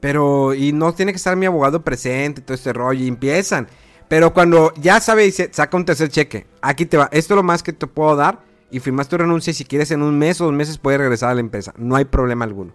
Pero, 0.00 0.54
y 0.54 0.72
no 0.72 0.94
tiene 0.94 1.12
que 1.12 1.16
estar 1.16 1.36
mi 1.36 1.46
abogado 1.46 1.84
presente, 1.84 2.40
todo 2.40 2.54
este 2.54 2.72
rollo. 2.72 3.04
Y 3.04 3.08
empiezan. 3.08 3.68
Pero 4.08 4.32
cuando 4.32 4.72
ya 4.76 5.00
sabe, 5.00 5.24
dice, 5.24 5.50
saca 5.52 5.76
un 5.76 5.84
tercer 5.84 6.08
cheque. 6.08 6.46
Aquí 6.62 6.86
te 6.86 6.96
va. 6.96 7.10
Esto 7.12 7.34
es 7.34 7.36
lo 7.36 7.42
más 7.42 7.62
que 7.62 7.74
te 7.74 7.86
puedo 7.86 8.16
dar. 8.16 8.40
Y 8.70 8.80
firmas 8.80 9.08
tu 9.08 9.18
renuncia. 9.18 9.50
Y 9.50 9.54
si 9.54 9.66
quieres 9.66 9.90
en 9.90 10.02
un 10.02 10.16
mes 10.16 10.40
o 10.40 10.46
dos 10.46 10.54
meses 10.54 10.78
puedes 10.78 10.98
regresar 10.98 11.30
a 11.30 11.34
la 11.34 11.40
empresa. 11.40 11.74
No 11.76 11.96
hay 11.96 12.06
problema 12.06 12.46
alguno. 12.46 12.72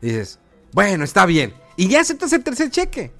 Dices, 0.00 0.38
bueno, 0.72 1.04
está 1.04 1.26
bien. 1.26 1.54
Y 1.76 1.88
ya 1.88 2.00
aceptas 2.00 2.32
el 2.32 2.42
tercer 2.42 2.70
cheque. 2.70 3.12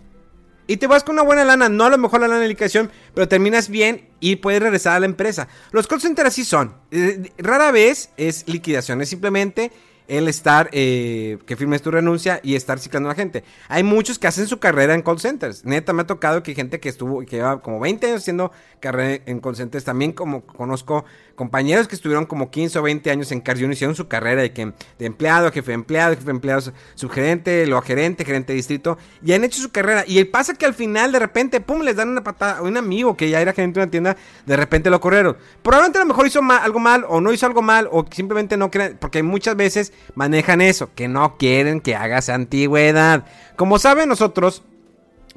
Y 0.67 0.77
te 0.77 0.87
vas 0.87 1.03
con 1.03 1.15
una 1.15 1.23
buena 1.23 1.45
lana. 1.45 1.69
No 1.69 1.85
a 1.85 1.91
lo 1.91 1.99
mejor 1.99 2.21
la 2.21 2.29
lana 2.29 2.41
de 2.41 2.49
liquidación. 2.49 2.91
Pero 3.15 3.27
terminas 3.27 3.69
bien 3.69 4.09
y 4.21 4.37
puedes 4.37 4.63
regresar 4.63 4.97
a 4.97 5.01
la 5.01 5.07
empresa. 5.07 5.49
Los 5.73 5.87
call 5.89 6.01
centers 6.01 6.29
así 6.29 6.45
son. 6.45 6.75
Eh, 6.91 7.33
rara 7.39 7.73
vez 7.73 8.11
es 8.17 8.47
liquidación. 8.47 9.01
Es 9.01 9.09
simplemente 9.09 9.73
el 10.11 10.27
estar, 10.27 10.69
eh, 10.73 11.39
que 11.47 11.57
firmes 11.57 11.83
tu 11.83 11.91
renuncia 11.93 12.41
y 12.43 12.57
estar 12.57 12.81
ciclando 12.81 13.09
a 13.09 13.13
la 13.13 13.17
gente. 13.17 13.45
Hay 13.69 13.85
muchos 13.85 14.19
que 14.19 14.27
hacen 14.27 14.49
su 14.49 14.59
carrera 14.59 14.95
en 14.95 15.03
call 15.03 15.21
centers. 15.21 15.65
Neta, 15.65 15.93
me 15.93 16.03
ha 16.03 16.07
tocado 16.07 16.43
que 16.43 16.53
gente 16.55 16.81
que 16.81 16.89
estuvo, 16.89 17.21
que 17.21 17.37
lleva 17.37 17.63
como 17.63 17.79
20 17.79 18.09
años 18.09 18.23
haciendo 18.23 18.51
carrera 18.81 19.23
en 19.27 19.41
call 19.41 19.55
centers. 19.55 19.85
También 19.85 20.13
como 20.13 20.43
conozco 20.43 21.05
compañeros 21.41 21.89
que 21.89 21.95
estuvieron 21.95 22.27
como 22.27 22.51
15 22.51 22.81
o 22.81 22.83
20 22.83 23.11
años 23.11 23.33
en 23.33 23.41
Cargill 23.41 23.73
hicieron 23.73 23.97
su 23.97 24.09
carrera 24.09 24.43
de, 24.43 24.53
que, 24.53 24.75
de 24.99 25.07
empleado, 25.07 25.51
jefe 25.51 25.71
de 25.71 25.75
empleado, 25.75 26.15
jefe 26.15 26.27
de 26.27 26.31
empleado, 26.33 26.73
subgerente, 26.95 27.67
luego 27.67 27.81
gerente, 27.81 28.27
gerente 28.27 28.53
de 28.53 28.57
distrito, 28.59 28.99
y 29.25 29.33
han 29.33 29.43
hecho 29.45 29.59
su 29.59 29.71
carrera. 29.71 30.05
Y 30.07 30.23
pasa 30.25 30.53
que 30.53 30.67
al 30.67 30.75
final, 30.75 31.13
de 31.13 31.19
repente, 31.19 31.63
pum, 31.63 31.81
les 31.81 31.97
dan 31.97 32.11
una 32.11 32.23
patada 32.23 32.59
a 32.59 32.63
un 32.63 32.77
amigo 32.77 33.17
que 33.17 33.31
ya 33.31 33.41
era 33.41 33.55
gerente 33.55 33.81
de 33.81 33.85
una 33.85 33.91
tienda, 33.91 34.17
de 34.45 34.57
repente 34.57 34.91
lo 34.91 35.01
corrieron. 35.01 35.39
Probablemente 35.63 35.99
a 35.99 36.03
lo 36.03 36.09
mejor 36.09 36.27
hizo 36.27 36.41
algo 36.43 36.79
mal, 36.79 37.07
o 37.09 37.23
no 37.23 37.33
hizo 37.33 37.47
algo 37.47 37.63
mal, 37.63 37.89
o 37.91 38.05
simplemente 38.11 38.59
no 38.59 38.71
quieren, 38.71 38.99
porque 39.01 39.23
muchas 39.23 39.57
veces 39.57 39.95
manejan 40.15 40.61
eso, 40.61 40.91
que 40.95 41.09
no 41.09 41.37
quieren 41.37 41.81
que 41.81 41.97
hagas 41.97 42.29
antigüedad. 42.29 43.25
Como 43.57 43.79
saben 43.79 44.09
nosotros, 44.09 44.63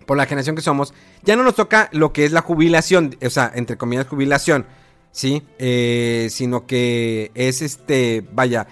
por 0.05 0.17
la 0.17 0.25
generación 0.25 0.55
que 0.55 0.61
somos, 0.61 0.93
ya 1.23 1.35
no 1.35 1.43
nos 1.43 1.55
toca 1.55 1.89
lo 1.91 2.13
que 2.13 2.25
es 2.25 2.31
la 2.31 2.41
jubilación, 2.41 3.17
o 3.25 3.29
sea, 3.29 3.51
entre 3.53 3.77
comillas 3.77 4.07
jubilación 4.07 4.65
¿sí? 5.13 5.43
Eh, 5.59 6.27
sino 6.29 6.67
que 6.67 7.31
es 7.35 7.61
este, 7.61 8.27
vaya, 8.33 8.67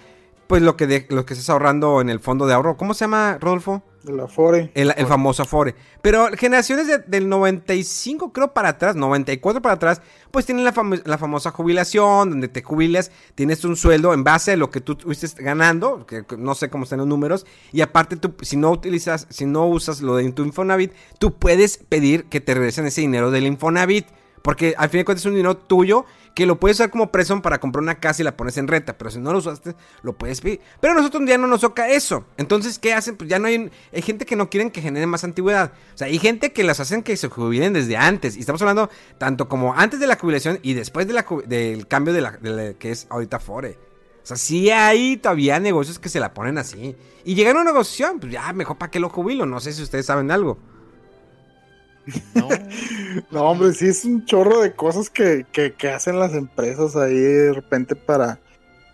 pues 0.47 0.61
lo 0.61 0.75
que, 0.75 0.87
de, 0.87 1.05
lo 1.09 1.25
que 1.25 1.33
estás 1.33 1.49
ahorrando 1.49 2.01
en 2.01 2.09
el 2.09 2.19
fondo 2.19 2.45
de 2.47 2.53
ahorro. 2.53 2.75
¿Cómo 2.75 2.93
se 2.93 3.05
llama, 3.05 3.37
Rodolfo? 3.39 3.83
El 4.07 4.19
Afore. 4.19 4.71
El, 4.73 4.93
famoso 5.05 5.43
Afore. 5.43 5.75
Pero 6.01 6.29
generaciones 6.35 6.87
del 7.05 7.29
95 7.29 8.33
creo 8.33 8.53
para 8.53 8.69
atrás, 8.69 8.95
94 8.95 9.61
para 9.61 9.75
atrás, 9.75 10.01
pues 10.31 10.45
tienen 10.45 10.65
la, 10.65 10.73
la, 11.05 11.17
famosa 11.17 11.51
jubilación, 11.51 12.31
donde 12.31 12.47
te 12.47 12.63
jubilas, 12.63 13.11
tienes 13.35 13.63
un 13.63 13.75
sueldo 13.75 14.13
en 14.13 14.23
base 14.23 14.53
a 14.53 14.57
lo 14.57 14.71
que 14.71 14.81
tú 14.81 14.93
estuviste 14.93 15.27
ganando, 15.43 16.05
que 16.07 16.23
no 16.37 16.55
sé 16.55 16.69
cómo 16.69 16.85
están 16.85 16.99
los 16.99 17.07
números, 17.07 17.45
y 17.71 17.81
aparte 17.81 18.15
tú, 18.15 18.33
si 18.41 18.57
no 18.57 18.71
utilizas, 18.71 19.27
si 19.29 19.45
no 19.45 19.67
usas 19.67 20.01
lo 20.01 20.15
de 20.15 20.31
tu 20.31 20.43
Infonavit, 20.43 20.93
tú 21.19 21.35
puedes 21.35 21.77
pedir 21.77 22.25
que 22.25 22.41
te 22.41 22.53
regresen 22.53 22.85
ese 22.85 23.01
dinero 23.01 23.29
del 23.29 23.45
Infonavit. 23.45 24.07
Porque 24.41 24.73
al 24.77 24.89
fin 24.89 24.99
de 24.99 25.05
cuentas 25.05 25.21
es 25.21 25.27
un 25.27 25.35
dinero 25.35 25.55
tuyo 25.57 26.05
que 26.33 26.45
lo 26.45 26.59
puedes 26.59 26.77
usar 26.77 26.89
como 26.89 27.11
préstamo 27.11 27.41
para 27.41 27.59
comprar 27.59 27.83
una 27.83 27.99
casa 27.99 28.21
y 28.21 28.25
la 28.25 28.35
pones 28.35 28.57
en 28.57 28.67
renta. 28.67 28.97
Pero 28.97 29.11
si 29.11 29.19
no 29.19 29.31
lo 29.31 29.39
usaste, 29.39 29.75
lo 30.01 30.13
puedes 30.13 30.41
pedir. 30.41 30.61
Pero 30.79 30.93
a 30.93 30.95
nosotros 30.95 31.23
ya 31.27 31.37
no 31.37 31.47
nos 31.47 31.61
toca 31.61 31.89
eso. 31.89 32.25
Entonces, 32.37 32.79
¿qué 32.79 32.93
hacen? 32.93 33.17
Pues 33.17 33.29
ya 33.29 33.39
no 33.39 33.47
hay. 33.47 33.69
Hay 33.93 34.01
gente 34.01 34.25
que 34.25 34.35
no 34.35 34.49
quieren 34.49 34.71
que 34.71 34.81
genere 34.81 35.05
más 35.05 35.23
antigüedad. 35.23 35.73
O 35.93 35.97
sea, 35.97 36.07
hay 36.07 36.19
gente 36.19 36.53
que 36.53 36.63
las 36.63 36.79
hacen 36.79 37.03
que 37.03 37.15
se 37.17 37.27
jubilen 37.27 37.73
desde 37.73 37.97
antes. 37.97 38.37
Y 38.37 38.39
estamos 38.39 38.61
hablando 38.61 38.89
tanto 39.17 39.47
como 39.47 39.73
antes 39.75 39.99
de 39.99 40.07
la 40.07 40.15
jubilación 40.15 40.59
y 40.61 40.73
después 40.73 41.07
del 41.07 41.87
cambio 41.87 42.13
de 42.13 42.21
la, 42.21 42.73
que 42.73 42.91
es 42.91 43.07
ahorita 43.09 43.39
Fore. 43.39 43.77
O 44.23 44.25
sea, 44.25 44.37
sí 44.37 44.69
hay 44.69 45.17
todavía 45.17 45.59
negocios 45.59 45.97
que 45.97 46.09
se 46.09 46.19
la 46.19 46.33
ponen 46.33 46.57
así. 46.57 46.95
Y 47.25 47.35
llegan 47.35 47.57
a 47.57 47.61
una 47.61 47.71
negociación, 47.71 48.19
pues 48.19 48.31
ya, 48.31 48.53
mejor 48.53 48.77
para 48.77 48.91
que 48.91 48.99
lo 48.99 49.09
jubilo. 49.09 49.45
No 49.45 49.59
sé 49.59 49.73
si 49.73 49.81
ustedes 49.81 50.05
saben 50.05 50.31
algo. 50.31 50.59
No. 53.31 53.43
hombre, 53.43 53.73
sí 53.73 53.87
es 53.87 54.05
un 54.05 54.25
chorro 54.25 54.61
de 54.61 54.73
cosas 54.73 55.09
que, 55.09 55.45
hacen 55.93 56.19
las 56.19 56.33
empresas 56.33 56.95
ahí 56.95 57.15
de 57.15 57.53
repente 57.53 57.95
para 57.95 58.39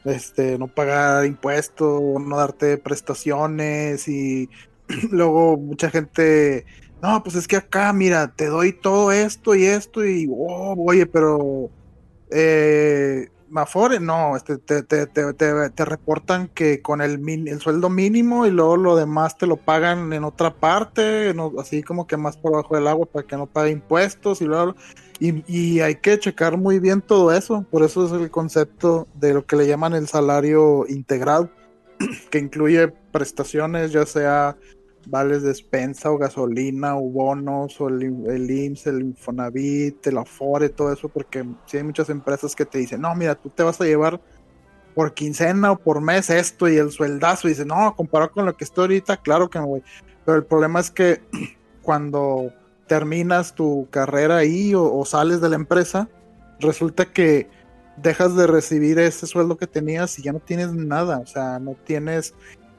este 0.06 0.58
no 0.58 0.68
pagar 0.68 1.26
impuestos, 1.26 2.02
no 2.22 2.38
darte 2.38 2.78
prestaciones 2.78 4.08
y 4.08 4.50
luego 5.12 5.58
mucha 5.58 5.90
gente, 5.90 6.66
no, 7.02 7.22
pues 7.24 7.36
es 7.36 7.48
que 7.48 7.58
acá, 7.58 7.94
mira, 7.94 8.34
te 8.34 8.48
doy 8.48 8.74
todo 8.74 9.12
esto 9.12 9.56
y 9.56 9.66
esto 9.66 10.06
y, 10.06 10.28
oh, 10.32 10.76
oye, 10.78 11.06
pero 11.06 11.70
eh, 12.32 13.30
Mafore, 13.50 14.00
no, 14.00 14.36
este, 14.36 14.58
te, 14.58 14.84
te, 14.84 15.08
te, 15.08 15.34
te, 15.34 15.86
reportan 15.86 16.48
que 16.50 16.82
con 16.82 17.02
el, 17.02 17.22
el 17.48 17.60
sueldo 17.60 17.90
mínimo 17.90 18.46
y 18.46 18.52
luego 18.52 18.78
lo 18.78 18.96
demás 18.96 19.38
te 19.38 19.48
lo 19.48 19.58
pagan 19.58 20.12
en 20.14 20.24
otra 20.24 20.54
parte, 20.54 21.34
así 21.60 21.84
como 21.84 22.08
que 22.08 22.18
más 22.18 22.38
por 22.38 22.52
debajo 22.52 22.76
del 22.76 22.88
agua 22.88 23.06
para 23.06 23.26
que 23.26 23.38
no 23.38 23.46
pague 23.46 23.72
impuestos 23.72 24.42
y 24.42 24.46
luego... 24.46 24.76
Y, 25.20 25.80
hay 25.80 25.96
que 25.96 26.20
checar 26.20 26.58
muy 26.58 26.80
bien 26.80 27.02
todo 27.02 27.32
eso, 27.32 27.66
por 27.72 27.82
eso 27.82 28.06
es 28.06 28.12
el 28.12 28.30
concepto 28.30 29.08
de 29.16 29.34
lo 29.34 29.46
que 29.48 29.56
le 29.56 29.66
llaman 29.66 29.96
el 29.96 30.08
salario 30.08 30.86
integral, 30.88 31.52
que 32.30 32.38
incluye 32.38 32.90
prestaciones, 33.12 33.92
ya 33.92 34.06
sea 34.06 34.56
vales 35.10 35.42
de 35.42 35.50
despensa 35.50 36.12
o 36.12 36.18
gasolina 36.18 36.98
o 36.98 37.02
bonos 37.02 37.80
o 37.80 37.88
el, 37.88 38.04
el 38.28 38.50
IMSS, 38.50 38.88
el 38.88 39.02
Infonavit, 39.02 40.06
el 40.08 40.18
Afore, 40.18 40.70
todo 40.70 40.92
eso, 40.92 41.10
porque 41.10 41.46
si 41.66 41.78
hay 41.78 41.84
muchas 41.84 42.10
empresas 42.10 42.56
que 42.56 42.66
te 42.66 42.80
dicen, 42.80 43.02
no, 43.02 43.14
mira, 43.16 43.36
tú 43.36 43.50
te 43.50 43.64
vas 43.64 43.80
a 43.80 43.86
llevar 43.86 44.22
por 44.94 45.14
quincena 45.14 45.72
o 45.72 45.78
por 45.78 46.02
mes 46.02 46.30
esto 46.30 46.68
y 46.68 46.78
el 46.78 46.92
sueldazo, 46.92 47.48
y 47.48 47.52
dice, 47.52 47.66
no, 47.66 47.96
comparado 47.96 48.32
con 48.32 48.46
lo 48.46 48.56
que 48.56 48.64
estoy 48.64 48.84
ahorita, 48.84 49.18
claro 49.18 49.50
que 49.50 49.60
me 49.60 49.66
voy. 49.66 49.84
Pero 50.26 50.38
el 50.38 50.46
problema 50.46 50.80
es 50.80 50.92
que 50.92 51.22
cuando 51.82 52.52
terminas 52.88 53.54
tu 53.54 53.88
carrera 53.90 54.38
ahí 54.38 54.74
o 54.76 55.04
sales 55.06 55.42
de 55.42 55.50
la 55.50 55.56
empresa, 55.56 56.10
resulta 56.60 57.06
que 57.06 57.50
dejas 57.98 58.36
de 58.36 58.48
recibir 58.48 59.00
ese 59.00 59.28
sueldo 59.28 59.58
que 59.58 59.68
tenías 59.68 60.18
y 60.20 60.24
ya 60.24 60.32
no 60.32 60.40
tienes 60.40 60.74
nada, 60.74 61.20
o 61.20 61.26
sea, 61.26 61.60
no 61.60 61.76
tienes 61.84 62.34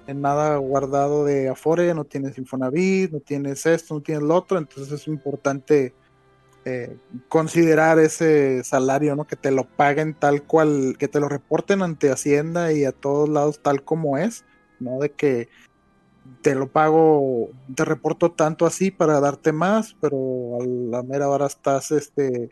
en 0.08 0.22
nada 0.22 0.56
guardado 0.56 1.24
de 1.26 1.50
Afore, 1.50 1.92
no 1.94 2.04
tienes 2.04 2.38
Infonavit, 2.38 3.12
no 3.12 3.20
tienes 3.20 3.66
esto, 3.66 3.94
no 3.94 4.00
tienes 4.00 4.24
lo 4.24 4.34
otro, 4.34 4.56
entonces 4.56 4.90
es 4.90 5.06
importante 5.06 5.92
eh, 6.64 6.96
considerar 7.28 7.98
ese 7.98 8.64
salario, 8.64 9.14
¿no? 9.16 9.26
Que 9.26 9.36
te 9.36 9.50
lo 9.50 9.64
paguen 9.64 10.14
tal 10.14 10.42
cual, 10.44 10.96
que 10.98 11.08
te 11.08 11.20
lo 11.20 11.28
reporten 11.28 11.82
ante 11.82 12.10
Hacienda 12.10 12.72
y 12.72 12.86
a 12.86 12.92
todos 12.92 13.28
lados 13.28 13.60
tal 13.62 13.84
como 13.84 14.16
es, 14.16 14.46
no 14.80 14.98
de 14.98 15.10
que 15.10 15.50
te 16.40 16.54
lo 16.54 16.68
pago, 16.68 17.50
te 17.74 17.84
reporto 17.84 18.32
tanto 18.32 18.64
así 18.64 18.90
para 18.90 19.20
darte 19.20 19.52
más, 19.52 19.94
pero 20.00 20.58
a 20.58 20.64
la 20.64 21.02
mera 21.02 21.28
hora 21.28 21.46
estás, 21.46 21.90
este, 21.90 22.50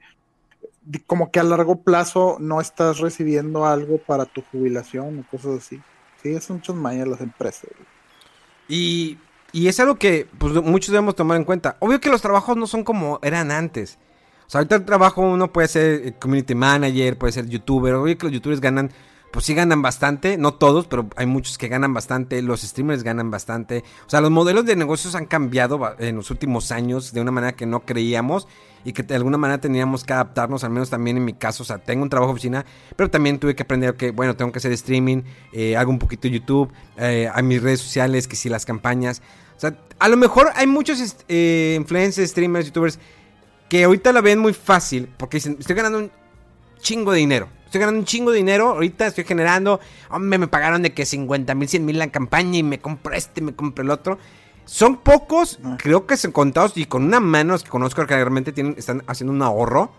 como 1.06 1.30
que 1.30 1.40
a 1.40 1.42
largo 1.42 1.82
plazo 1.82 2.36
no 2.38 2.60
estás 2.60 2.98
recibiendo 2.98 3.64
algo 3.64 3.96
para 3.96 4.26
tu 4.26 4.42
jubilación 4.42 5.20
o 5.20 5.30
cosas 5.30 5.58
así. 5.58 5.80
Sí, 6.22 6.34
es 6.34 6.50
muchas 6.50 6.74
mañas 6.76 7.08
las 7.08 7.20
empresas. 7.20 7.70
Y, 8.68 9.18
y 9.52 9.68
es 9.68 9.78
algo 9.80 9.96
que 9.96 10.28
pues, 10.38 10.54
muchos 10.54 10.90
debemos 10.90 11.14
tomar 11.14 11.36
en 11.36 11.44
cuenta. 11.44 11.76
Obvio 11.80 12.00
que 12.00 12.10
los 12.10 12.22
trabajos 12.22 12.56
no 12.56 12.66
son 12.66 12.84
como 12.84 13.20
eran 13.22 13.50
antes. 13.50 13.98
O 14.46 14.50
sea, 14.50 14.60
ahorita 14.60 14.76
el 14.76 14.84
trabajo 14.84 15.22
uno 15.22 15.52
puede 15.52 15.68
ser 15.68 16.14
community 16.18 16.54
manager, 16.54 17.18
puede 17.18 17.32
ser 17.32 17.48
youtuber. 17.48 17.94
Obvio 17.94 18.16
que 18.16 18.26
los 18.26 18.32
youtubers 18.32 18.60
ganan 18.60 18.90
pues 19.30 19.44
sí 19.44 19.54
ganan 19.54 19.82
bastante, 19.82 20.38
no 20.38 20.54
todos, 20.54 20.86
pero 20.86 21.08
hay 21.16 21.26
muchos 21.26 21.58
que 21.58 21.68
ganan 21.68 21.92
bastante, 21.92 22.40
los 22.42 22.62
streamers 22.62 23.02
ganan 23.02 23.30
bastante. 23.30 23.84
O 24.06 24.10
sea, 24.10 24.20
los 24.20 24.30
modelos 24.30 24.64
de 24.64 24.76
negocios 24.76 25.14
han 25.14 25.26
cambiado 25.26 25.94
en 25.98 26.16
los 26.16 26.30
últimos 26.30 26.72
años 26.72 27.12
de 27.12 27.20
una 27.20 27.30
manera 27.30 27.54
que 27.54 27.66
no 27.66 27.80
creíamos 27.80 28.48
y 28.84 28.92
que 28.92 29.02
de 29.02 29.16
alguna 29.16 29.36
manera 29.36 29.60
teníamos 29.60 30.04
que 30.04 30.12
adaptarnos, 30.12 30.62
al 30.62 30.70
menos 30.70 30.90
también 30.90 31.16
en 31.16 31.24
mi 31.24 31.32
caso, 31.32 31.64
o 31.64 31.66
sea, 31.66 31.78
tengo 31.78 32.02
un 32.02 32.08
trabajo 32.08 32.30
de 32.30 32.34
oficina, 32.34 32.64
pero 32.94 33.10
también 33.10 33.38
tuve 33.38 33.56
que 33.56 33.64
aprender 33.64 33.94
que, 33.96 34.12
bueno, 34.12 34.36
tengo 34.36 34.52
que 34.52 34.58
hacer 34.58 34.72
streaming, 34.72 35.22
eh, 35.52 35.76
hago 35.76 35.90
un 35.90 35.98
poquito 35.98 36.28
de 36.28 36.30
YouTube, 36.38 36.72
eh, 36.96 37.28
a 37.32 37.42
mis 37.42 37.60
redes 37.60 37.80
sociales, 37.80 38.28
que 38.28 38.36
sí, 38.36 38.48
las 38.48 38.64
campañas. 38.64 39.22
O 39.56 39.60
sea, 39.60 39.76
a 39.98 40.08
lo 40.08 40.16
mejor 40.16 40.50
hay 40.54 40.66
muchos 40.66 41.16
eh, 41.28 41.74
influencers, 41.76 42.30
streamers, 42.30 42.66
youtubers 42.66 42.98
que 43.68 43.84
ahorita 43.84 44.12
la 44.12 44.20
ven 44.20 44.38
muy 44.38 44.52
fácil 44.52 45.08
porque 45.16 45.38
dicen, 45.38 45.56
estoy 45.58 45.74
ganando 45.74 45.98
un 45.98 46.10
chingo 46.80 47.12
de 47.12 47.18
dinero. 47.18 47.48
Estoy 47.76 47.84
ganando 47.84 48.00
un 48.00 48.06
chingo 48.06 48.30
de 48.30 48.38
dinero. 48.38 48.70
Ahorita 48.70 49.06
estoy 49.06 49.24
generando. 49.24 49.80
Hombre, 50.08 50.38
me 50.38 50.48
pagaron 50.48 50.80
de 50.80 50.94
que 50.94 51.04
50 51.04 51.54
mil, 51.54 51.68
100 51.68 51.84
mil 51.84 51.98
la 51.98 52.10
campaña 52.10 52.56
y 52.56 52.62
me 52.62 52.78
compro 52.78 53.12
este, 53.12 53.42
me 53.42 53.54
compro 53.54 53.84
el 53.84 53.90
otro. 53.90 54.18
Son 54.64 54.96
pocos, 54.96 55.58
creo 55.76 56.06
que 56.06 56.16
son 56.16 56.32
contados 56.32 56.72
y 56.76 56.86
con 56.86 57.04
una 57.04 57.20
mano 57.20 57.52
los 57.52 57.64
que 57.64 57.68
conozco 57.68 58.06
que 58.06 58.14
realmente 58.14 58.52
tienen, 58.52 58.76
están 58.78 59.02
haciendo 59.06 59.34
un 59.34 59.42
ahorro. 59.42 59.92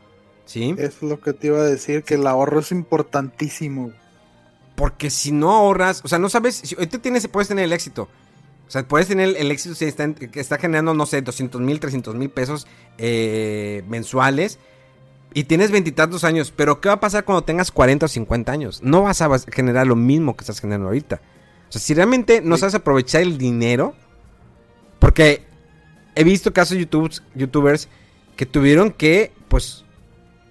¿Sí? 0.46 0.74
Es 0.80 1.04
lo 1.04 1.20
que 1.20 1.34
te 1.34 1.48
iba 1.48 1.60
a 1.60 1.66
decir, 1.66 2.02
que 2.02 2.16
el 2.16 2.26
ahorro 2.26 2.62
es 2.62 2.72
importantísimo. 2.72 3.92
Porque 4.76 5.12
si 5.12 5.32
no 5.32 5.52
ahorras, 5.52 6.02
o 6.04 6.08
sea, 6.08 6.18
no 6.18 6.30
sabes, 6.30 6.56
si 6.56 6.74
ahorita 6.74 6.98
tienes, 6.98 7.28
puedes 7.28 7.48
tener 7.48 7.66
el 7.66 7.74
éxito. 7.74 8.10
O 8.68 8.72
sea, 8.72 8.88
puedes 8.88 9.08
tener 9.08 9.38
el 9.38 9.52
éxito 9.52 9.76
si 9.76 9.86
está 9.86 10.58
generando, 10.58 10.96
no 10.96 11.06
sé, 11.06 11.22
200 11.22 11.62
mil, 11.62 11.80
300 11.80 12.16
mil 12.16 12.32
pesos 12.32 12.66
eh, 12.98 13.84
mensuales. 13.88 14.58
Y 15.38 15.44
tienes 15.44 15.70
veintitantos 15.70 16.24
años. 16.24 16.52
Pero 16.56 16.82
¿qué 16.82 16.90
va 16.90 16.96
a 16.96 17.00
pasar 17.00 17.24
cuando 17.24 17.44
tengas 17.44 17.70
40 17.70 18.08
o 18.08 18.10
50 18.10 18.52
años? 18.52 18.82
No 18.82 19.04
vas 19.04 19.22
a 19.22 19.30
generar 19.52 19.86
lo 19.86 19.96
mismo 19.96 20.36
que 20.36 20.42
estás 20.42 20.60
generando 20.60 20.88
ahorita. 20.88 21.22
O 21.70 21.72
sea, 21.72 21.80
si 21.80 21.94
realmente 21.94 22.42
no 22.42 22.58
sabes 22.58 22.74
aprovechar 22.74 23.22
el 23.22 23.38
dinero. 23.38 23.94
Porque 24.98 25.44
he 26.16 26.24
visto 26.24 26.54
casos 26.54 26.72
de 26.72 26.86
YouTube, 26.86 27.22
youtubers 27.36 27.88
que 28.36 28.48
tuvieron 28.48 28.90
que, 28.90 29.32
pues... 29.48 29.86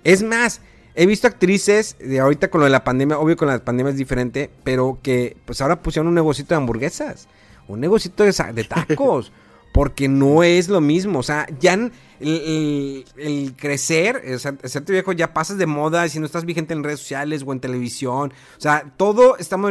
Es 0.04 0.22
más, 0.22 0.60
he 0.94 1.04
visto 1.04 1.26
actrices 1.26 1.96
de 1.98 2.20
ahorita 2.20 2.48
con 2.48 2.60
lo 2.60 2.66
de 2.66 2.70
la 2.70 2.84
pandemia, 2.84 3.18
obvio 3.18 3.36
con 3.36 3.48
la 3.48 3.58
pandemia 3.58 3.90
es 3.90 3.98
diferente, 3.98 4.52
pero 4.62 5.00
que 5.02 5.36
pues 5.46 5.60
ahora 5.60 5.82
pusieron 5.82 6.06
un 6.06 6.14
negocito 6.14 6.54
de 6.54 6.58
hamburguesas 6.58 7.26
un 7.68 7.80
negocito 7.80 8.22
de, 8.22 8.64
tacos. 8.64 9.32
porque 9.76 10.08
no 10.08 10.42
es 10.42 10.70
lo 10.70 10.80
mismo. 10.80 11.18
O 11.18 11.22
sea, 11.22 11.46
ya 11.60 11.74
el, 12.18 13.54
crecer, 13.58 14.22
o 14.34 14.38
sea, 14.38 14.80
viejo 14.88 15.12
ya 15.12 15.34
pasas 15.34 15.58
de 15.58 15.66
moda 15.66 16.08
si 16.08 16.18
no 16.18 16.24
estás 16.24 16.46
vigente 16.46 16.72
en 16.72 16.82
redes 16.82 17.00
sociales 17.00 17.44
o 17.46 17.52
en 17.52 17.60
televisión. 17.60 18.32
O 18.56 18.60
sea, 18.60 18.94
todo 18.96 19.36
estamos 19.36 19.70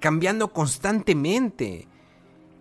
cambiando 0.00 0.52
constantemente. 0.52 1.86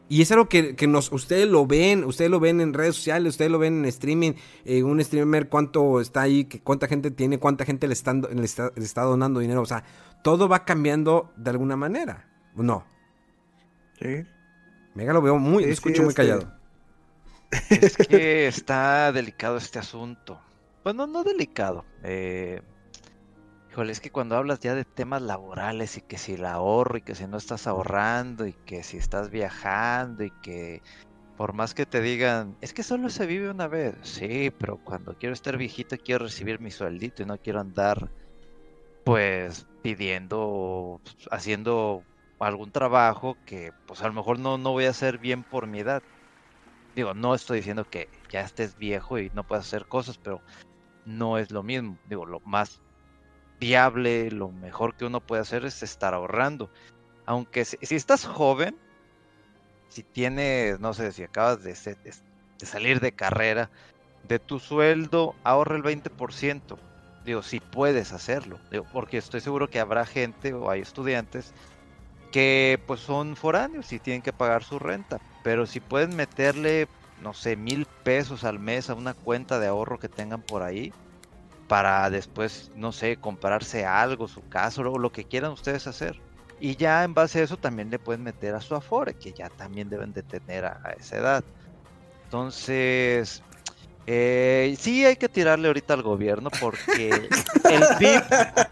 Y 0.07 0.21
es 0.21 0.31
algo 0.31 0.47
que, 0.47 0.75
nos, 0.87 1.11
ustedes 1.11 1.47
lo 1.47 1.65
ven, 1.65 2.03
ustedes 2.03 2.29
lo 2.29 2.39
ven 2.39 2.61
en 2.61 2.75
redes 2.75 2.95
sociales, 2.95 3.31
ustedes 3.31 3.49
lo 3.49 3.57
ven 3.57 3.79
en 3.79 3.85
streaming, 3.85 4.33
eh, 4.65 4.83
un 4.83 5.03
streamer 5.03 5.49
cuánto 5.49 5.99
está 5.99 6.21
ahí, 6.21 6.45
cuánta 6.63 6.87
gente 6.87 7.09
tiene, 7.09 7.39
cuánta 7.39 7.65
gente 7.65 7.87
le 7.87 7.93
está 7.95 9.01
donando 9.01 9.39
dinero. 9.39 9.63
O 9.63 9.65
sea, 9.65 9.83
todo 10.23 10.47
va 10.47 10.63
cambiando 10.63 11.33
de 11.37 11.49
alguna 11.49 11.75
manera. 11.75 12.29
No. 12.55 12.85
Sí. 13.99 14.27
Mega 14.95 15.13
lo 15.13 15.21
veo 15.21 15.37
muy, 15.37 15.65
escucho 15.65 16.03
muy 16.03 16.13
callado. 16.13 16.51
Es 17.69 17.97
que 17.97 18.47
está 18.47 19.11
delicado 19.11 19.57
este 19.57 19.77
asunto. 19.77 20.41
Bueno, 20.83 21.05
no 21.05 21.23
delicado. 21.23 21.85
Eh, 22.03 22.61
híjole, 23.69 23.91
es 23.91 23.99
que 23.99 24.11
cuando 24.11 24.37
hablas 24.37 24.61
ya 24.61 24.73
de 24.73 24.85
temas 24.85 25.21
laborales 25.21 25.97
y 25.97 26.01
que 26.01 26.17
si 26.17 26.33
el 26.33 26.45
ahorro 26.45 26.97
y 26.97 27.01
que 27.01 27.13
si 27.13 27.27
no 27.27 27.37
estás 27.37 27.67
ahorrando 27.67 28.47
y 28.47 28.53
que 28.53 28.83
si 28.83 28.97
estás 28.97 29.29
viajando 29.29 30.23
y 30.23 30.31
que 30.41 30.81
por 31.37 31.51
más 31.51 31.73
que 31.73 31.85
te 31.85 31.99
digan, 31.99 32.55
es 32.61 32.73
que 32.73 32.81
solo 32.81 33.09
se 33.09 33.25
vive 33.25 33.49
una 33.49 33.67
vez. 33.67 33.95
Sí, 34.01 34.51
pero 34.57 34.77
cuando 34.77 35.15
quiero 35.17 35.33
estar 35.33 35.57
viejito 35.57 35.97
quiero 35.97 36.25
recibir 36.25 36.61
mi 36.61 36.71
sueldito 36.71 37.21
y 37.21 37.25
no 37.25 37.37
quiero 37.37 37.59
andar 37.59 38.09
pues 39.03 39.67
pidiendo, 39.81 41.01
haciendo 41.31 42.03
algún 42.39 42.71
trabajo 42.71 43.37
que 43.45 43.71
pues 43.85 44.01
a 44.01 44.07
lo 44.07 44.13
mejor 44.13 44.39
no, 44.39 44.57
no 44.57 44.71
voy 44.71 44.85
a 44.85 44.89
hacer 44.89 45.17
bien 45.17 45.43
por 45.43 45.67
mi 45.67 45.79
edad. 45.79 46.03
Digo, 46.95 47.13
no 47.13 47.35
estoy 47.35 47.57
diciendo 47.57 47.85
que 47.89 48.09
ya 48.29 48.41
estés 48.41 48.77
viejo 48.77 49.19
y 49.19 49.29
no 49.33 49.43
puedas 49.43 49.65
hacer 49.67 49.85
cosas, 49.85 50.17
pero 50.17 50.41
no 51.05 51.37
es 51.37 51.51
lo 51.51 51.63
mismo. 51.63 51.97
Digo, 52.07 52.25
lo 52.25 52.39
más 52.41 52.81
viable, 53.59 54.31
lo 54.31 54.49
mejor 54.49 54.95
que 54.95 55.05
uno 55.05 55.21
puede 55.21 55.41
hacer 55.41 55.65
es 55.65 55.83
estar 55.83 56.13
ahorrando. 56.13 56.69
Aunque 57.25 57.65
si, 57.65 57.77
estás 57.95 58.25
joven, 58.25 58.77
si 59.89 60.03
tienes, 60.03 60.79
no 60.79 60.93
sé, 60.93 61.11
si 61.11 61.23
acabas 61.23 61.63
de, 61.63 61.73
de, 61.73 62.65
salir 62.65 62.99
de 62.99 63.11
carrera, 63.11 63.69
de 64.23 64.39
tu 64.39 64.59
sueldo, 64.59 65.35
ahorra 65.43 65.75
el 65.75 65.83
20%. 65.83 66.77
Digo, 67.25 67.41
si 67.41 67.59
puedes 67.59 68.13
hacerlo. 68.13 68.59
Digo, 68.71 68.85
porque 68.93 69.17
estoy 69.17 69.41
seguro 69.41 69.69
que 69.69 69.79
habrá 69.79 70.05
gente 70.05 70.53
o 70.53 70.69
hay 70.69 70.81
estudiantes 70.81 71.53
que 72.35 72.81
pues 72.85 72.99
son 72.99 73.37
foráneos 73.37 73.93
y 73.93 73.99
tienen 73.99 74.21
que 74.21 74.33
pagar 74.33 74.61
su 74.65 74.77
renta. 74.77 75.21
Pero 75.41 75.65
si 75.65 75.79
pueden 75.79 76.17
meterle, 76.17 76.89
no 77.21 77.33
sé, 77.33 77.55
mil 77.55 77.85
pesos 78.03 78.43
al 78.43 78.59
mes 78.59 78.89
a 78.89 78.93
una 78.93 79.13
cuenta 79.13 79.57
de 79.57 79.67
ahorro 79.67 79.99
que 79.99 80.09
tengan 80.09 80.41
por 80.41 80.61
ahí, 80.61 80.91
para 81.69 82.09
después, 82.09 82.71
no 82.75 82.91
sé, 82.91 83.15
comprarse 83.15 83.85
algo, 83.85 84.27
su 84.27 84.45
casa 84.49 84.81
o 84.81 84.99
lo 84.99 85.13
que 85.13 85.23
quieran 85.23 85.53
ustedes 85.53 85.87
hacer. 85.87 86.19
Y 86.59 86.75
ya 86.75 87.05
en 87.05 87.13
base 87.13 87.39
a 87.39 87.43
eso 87.43 87.55
también 87.55 87.89
le 87.89 87.99
pueden 87.99 88.23
meter 88.23 88.53
a 88.53 88.59
su 88.59 88.75
Afore, 88.75 89.13
que 89.13 89.31
ya 89.31 89.47
también 89.47 89.87
deben 89.87 90.11
de 90.11 90.21
tener 90.21 90.65
a, 90.65 90.93
esa 90.99 91.15
edad. 91.15 91.43
Entonces, 92.25 93.43
eh, 94.07 94.75
sí 94.77 95.05
hay 95.05 95.15
que 95.15 95.29
tirarle 95.29 95.69
ahorita 95.69 95.93
al 95.93 96.01
gobierno 96.01 96.49
porque 96.59 97.11
el 97.71 97.83
PIB, 97.97 98.23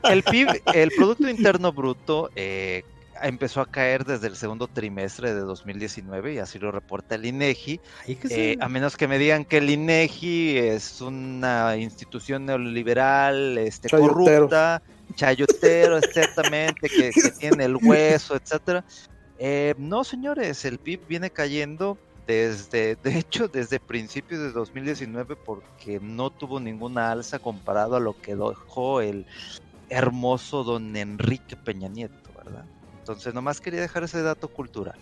el 0.04 0.24
PIB, 0.24 0.62
el 0.74 0.92
Producto 0.98 1.30
Interno 1.30 1.72
Bruto, 1.72 2.30
eh, 2.36 2.84
empezó 3.24 3.62
a 3.62 3.66
caer 3.66 4.06
desde 4.06 4.28
el 4.28 4.36
segundo 4.36 4.68
trimestre 4.68 5.34
de 5.34 5.42
2019 5.42 6.34
y 6.34 6.38
así 6.40 6.60
lo 6.60 6.72
reporta 6.72 7.16
el 7.16 7.26
INEGI. 7.26 7.80
Eh, 8.08 8.58
a 8.60 8.70
menos 8.70 8.98
que 8.98 9.08
me 9.08 9.18
digan 9.18 9.46
que 9.46 9.58
el 9.58 9.70
INEGI 9.70 10.58
es 10.58 11.02
una 11.02 11.76
institución 11.78 12.46
neoliberal, 12.46 13.58
este, 13.58 13.90
corrupta, 13.90 14.82
chayotero, 15.16 15.98
exactamente, 15.98 16.90
que, 16.90 17.12
tiene 17.40 17.66
el 17.66 17.78
hueso, 17.78 18.36
etcétera. 18.36 18.84
Eh, 19.40 19.74
no, 19.78 20.04
señores, 20.04 20.64
el 20.66 20.78
PIB 20.78 21.08
viene 21.08 21.30
cayendo 21.30 21.98
desde, 22.28 22.96
de 22.96 23.18
hecho, 23.18 23.48
desde 23.48 23.80
principios 23.80 24.42
de 24.42 24.52
2019 24.52 25.36
porque 25.36 26.00
no 26.02 26.30
tuvo 26.30 26.60
ninguna 26.60 27.12
alza 27.12 27.40
comparado 27.40 27.96
a 27.96 28.00
lo 28.00 28.20
que 28.20 28.36
dejó 28.36 29.02
el 29.02 29.26
hermoso 29.90 30.64
don 30.64 30.96
Enrique 30.96 31.56
Peña 31.56 31.90
Nieto, 31.90 32.32
¿verdad? 32.38 32.66
Entonces, 33.04 33.34
nomás 33.34 33.60
quería 33.60 33.82
dejar 33.82 34.06
ese 34.06 34.22
dato 34.22 34.48
cultural. 34.48 34.96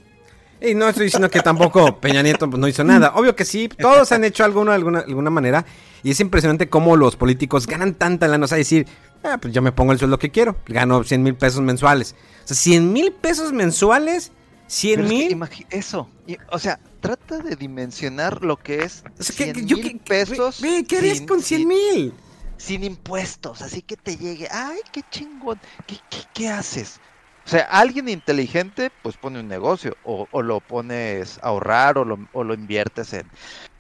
Y 0.60 0.74
no 0.74 0.90
estoy 0.90 1.06
diciendo 1.06 1.30
que 1.30 1.40
tampoco 1.42 2.00
Peña 2.00 2.24
Nieto 2.24 2.50
pues, 2.50 2.60
no 2.60 2.68
hizo 2.68 2.84
nada. 2.84 3.14
Obvio 3.16 3.36
que 3.36 3.46
sí, 3.46 3.68
todos 3.68 4.12
han 4.12 4.24
hecho 4.24 4.44
algo 4.44 4.66
de 4.66 4.74
alguna, 4.74 5.00
alguna 5.02 5.30
manera. 5.30 5.64
Y 6.02 6.10
es 6.10 6.20
impresionante 6.20 6.68
cómo 6.68 6.96
los 6.96 7.16
políticos 7.16 7.68
ganan 7.68 7.94
tanta 7.94 8.28
lana. 8.28 8.46
O 8.46 8.48
sea, 8.48 8.58
decir, 8.58 8.88
ah, 9.24 9.38
pues 9.40 9.54
yo 9.54 9.62
me 9.62 9.72
pongo 9.72 9.92
el 9.92 10.00
sueldo 10.00 10.18
que 10.18 10.32
quiero. 10.32 10.58
Gano 10.66 11.04
100 11.04 11.22
mil 11.22 11.36
pesos 11.36 11.62
mensuales. 11.62 12.16
O 12.44 12.48
sea, 12.48 12.58
100 12.58 12.92
mil 12.92 13.12
pesos 13.12 13.54
mensuales. 13.54 14.32
100 14.66 15.08
mil. 15.08 15.40
eso. 15.70 16.10
o 16.50 16.58
sea, 16.58 16.80
trata 17.02 17.38
de 17.38 17.56
dimensionar 17.56 18.44
lo 18.44 18.58
que 18.58 18.84
es 18.84 19.04
100 19.20 19.64
mil 19.64 20.00
pesos. 20.00 20.60
¿Qué 20.88 20.98
harías 20.98 21.22
con 21.22 21.44
100 21.44 21.68
mil? 21.68 22.14
Sin 22.58 22.84
impuestos. 22.84 23.62
Así 23.62 23.84
que 23.84 23.96
te 23.96 24.18
llegue. 24.18 24.48
Ay, 24.50 24.80
qué 24.92 25.02
chingón. 25.12 25.60
¿Qué, 25.86 25.98
qué, 26.10 26.18
qué 26.34 26.50
haces? 26.50 27.00
O 27.46 27.50
sea, 27.50 27.64
alguien 27.64 28.08
inteligente 28.08 28.92
pues 29.02 29.18
pone 29.18 29.40
un 29.40 29.48
negocio 29.48 29.98
o, 30.04 30.42
lo 30.42 30.60
pones 30.60 31.40
a 31.40 31.48
ahorrar 31.48 31.98
o 31.98 32.06
lo, 32.06 32.20
o 32.34 32.44
lo 32.44 32.54
inviertes 32.54 33.14
en, 33.14 33.28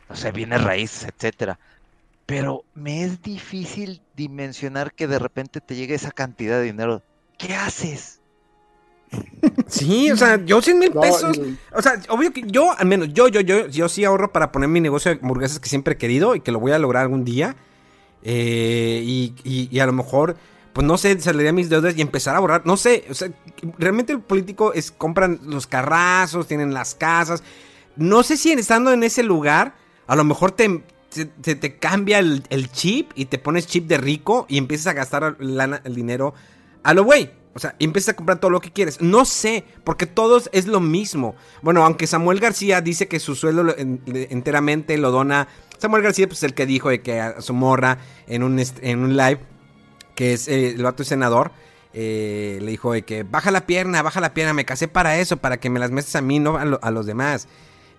no 0.09 0.15
sé, 0.15 0.31
bienes 0.31 0.63
raíces, 0.63 1.07
etcétera. 1.07 1.59
Pero 2.25 2.63
me 2.73 3.03
es 3.03 3.21
difícil 3.21 4.01
dimensionar 4.15 4.93
que 4.93 5.07
de 5.07 5.19
repente 5.19 5.61
te 5.61 5.75
llegue 5.75 5.95
esa 5.95 6.11
cantidad 6.11 6.57
de 6.57 6.63
dinero. 6.63 7.03
¿Qué 7.37 7.55
haces? 7.55 8.21
Sí, 9.67 10.11
o 10.11 10.17
sea, 10.17 10.43
yo 10.45 10.61
100 10.61 10.79
mil 10.79 10.91
pesos. 10.91 11.39
O 11.73 11.81
sea, 11.81 12.01
obvio 12.09 12.31
que 12.31 12.43
yo, 12.45 12.77
al 12.77 12.85
menos, 12.85 13.09
yo, 13.13 13.27
yo, 13.27 13.41
yo, 13.41 13.67
yo 13.67 13.89
sí 13.89 14.05
ahorro 14.05 14.31
para 14.31 14.51
poner 14.51 14.69
mi 14.69 14.79
negocio 14.79 15.13
de 15.13 15.19
hamburguesas 15.21 15.59
que 15.59 15.69
siempre 15.69 15.95
he 15.95 15.97
querido 15.97 16.35
y 16.35 16.41
que 16.41 16.51
lo 16.51 16.59
voy 16.59 16.71
a 16.71 16.79
lograr 16.79 17.03
algún 17.03 17.25
día. 17.25 17.55
Eh, 18.23 19.01
y, 19.03 19.33
y, 19.43 19.79
a 19.79 19.85
lo 19.85 19.93
mejor 19.93 20.37
pues 20.73 20.87
no 20.87 20.97
sé, 20.97 21.19
saldría 21.19 21.51
mis 21.51 21.69
deudas 21.69 21.95
y 21.97 22.01
empezar 22.01 22.35
a 22.35 22.39
borrar. 22.39 22.65
No 22.65 22.77
sé, 22.77 23.05
o 23.09 23.13
sea, 23.13 23.29
realmente 23.77 24.13
el 24.13 24.21
político 24.21 24.73
es, 24.73 24.91
compran 24.91 25.39
los 25.43 25.67
carrazos, 25.67 26.47
tienen 26.47 26.73
las 26.73 26.95
casas. 26.95 27.43
No 27.97 28.23
sé 28.23 28.37
si 28.37 28.51
estando 28.51 28.93
en 28.93 29.03
ese 29.03 29.23
lugar, 29.23 29.75
a 30.07 30.15
lo 30.15 30.23
mejor 30.23 30.51
te, 30.51 30.83
te, 31.41 31.77
cambia 31.77 32.19
el, 32.19 32.71
chip 32.71 33.11
y 33.15 33.25
te 33.25 33.37
pones 33.37 33.67
chip 33.67 33.87
de 33.87 33.97
rico 33.97 34.45
y 34.47 34.57
empiezas 34.57 34.87
a 34.87 34.93
gastar 34.93 35.37
el 35.39 35.95
dinero 35.95 36.33
a 36.83 36.93
lo 36.93 37.03
güey. 37.03 37.31
O 37.53 37.59
sea, 37.59 37.75
empiezas 37.79 38.13
a 38.13 38.15
comprar 38.15 38.39
todo 38.39 38.49
lo 38.49 38.61
que 38.61 38.71
quieres. 38.71 39.01
No 39.01 39.25
sé, 39.25 39.65
porque 39.83 40.05
todos 40.05 40.49
es 40.53 40.67
lo 40.67 40.79
mismo. 40.79 41.35
Bueno, 41.61 41.83
aunque 41.83 42.07
Samuel 42.07 42.39
García 42.39 42.79
dice 42.79 43.09
que 43.09 43.19
su 43.19 43.35
sueldo 43.35 43.75
enteramente 43.77 44.97
lo 44.97 45.11
dona. 45.11 45.49
Samuel 45.77 46.03
García, 46.03 46.27
pues 46.27 46.43
el 46.43 46.53
que 46.53 46.65
dijo 46.65 46.89
de 46.89 47.01
que 47.01 47.19
a 47.19 47.41
su 47.41 47.53
morra 47.53 47.97
en 48.27 48.43
un, 48.43 48.63
en 48.81 48.99
un 48.99 49.17
live 49.17 49.39
que 50.21 50.33
es 50.33 50.47
eh, 50.47 50.67
el 50.67 50.83
vato 50.83 51.03
senador, 51.03 51.51
eh, 51.95 52.59
le 52.61 52.69
dijo 52.69 52.93
de 52.93 53.01
que 53.01 53.23
baja 53.23 53.49
la 53.49 53.65
pierna, 53.65 54.03
baja 54.03 54.21
la 54.21 54.35
pierna, 54.35 54.53
me 54.53 54.65
casé 54.65 54.87
para 54.87 55.17
eso, 55.17 55.37
para 55.37 55.59
que 55.59 55.71
me 55.71 55.79
las 55.79 55.89
metas 55.89 56.15
a 56.15 56.21
mí, 56.21 56.37
no 56.37 56.57
a, 56.59 56.91
los 56.91 57.07
demás. 57.07 57.47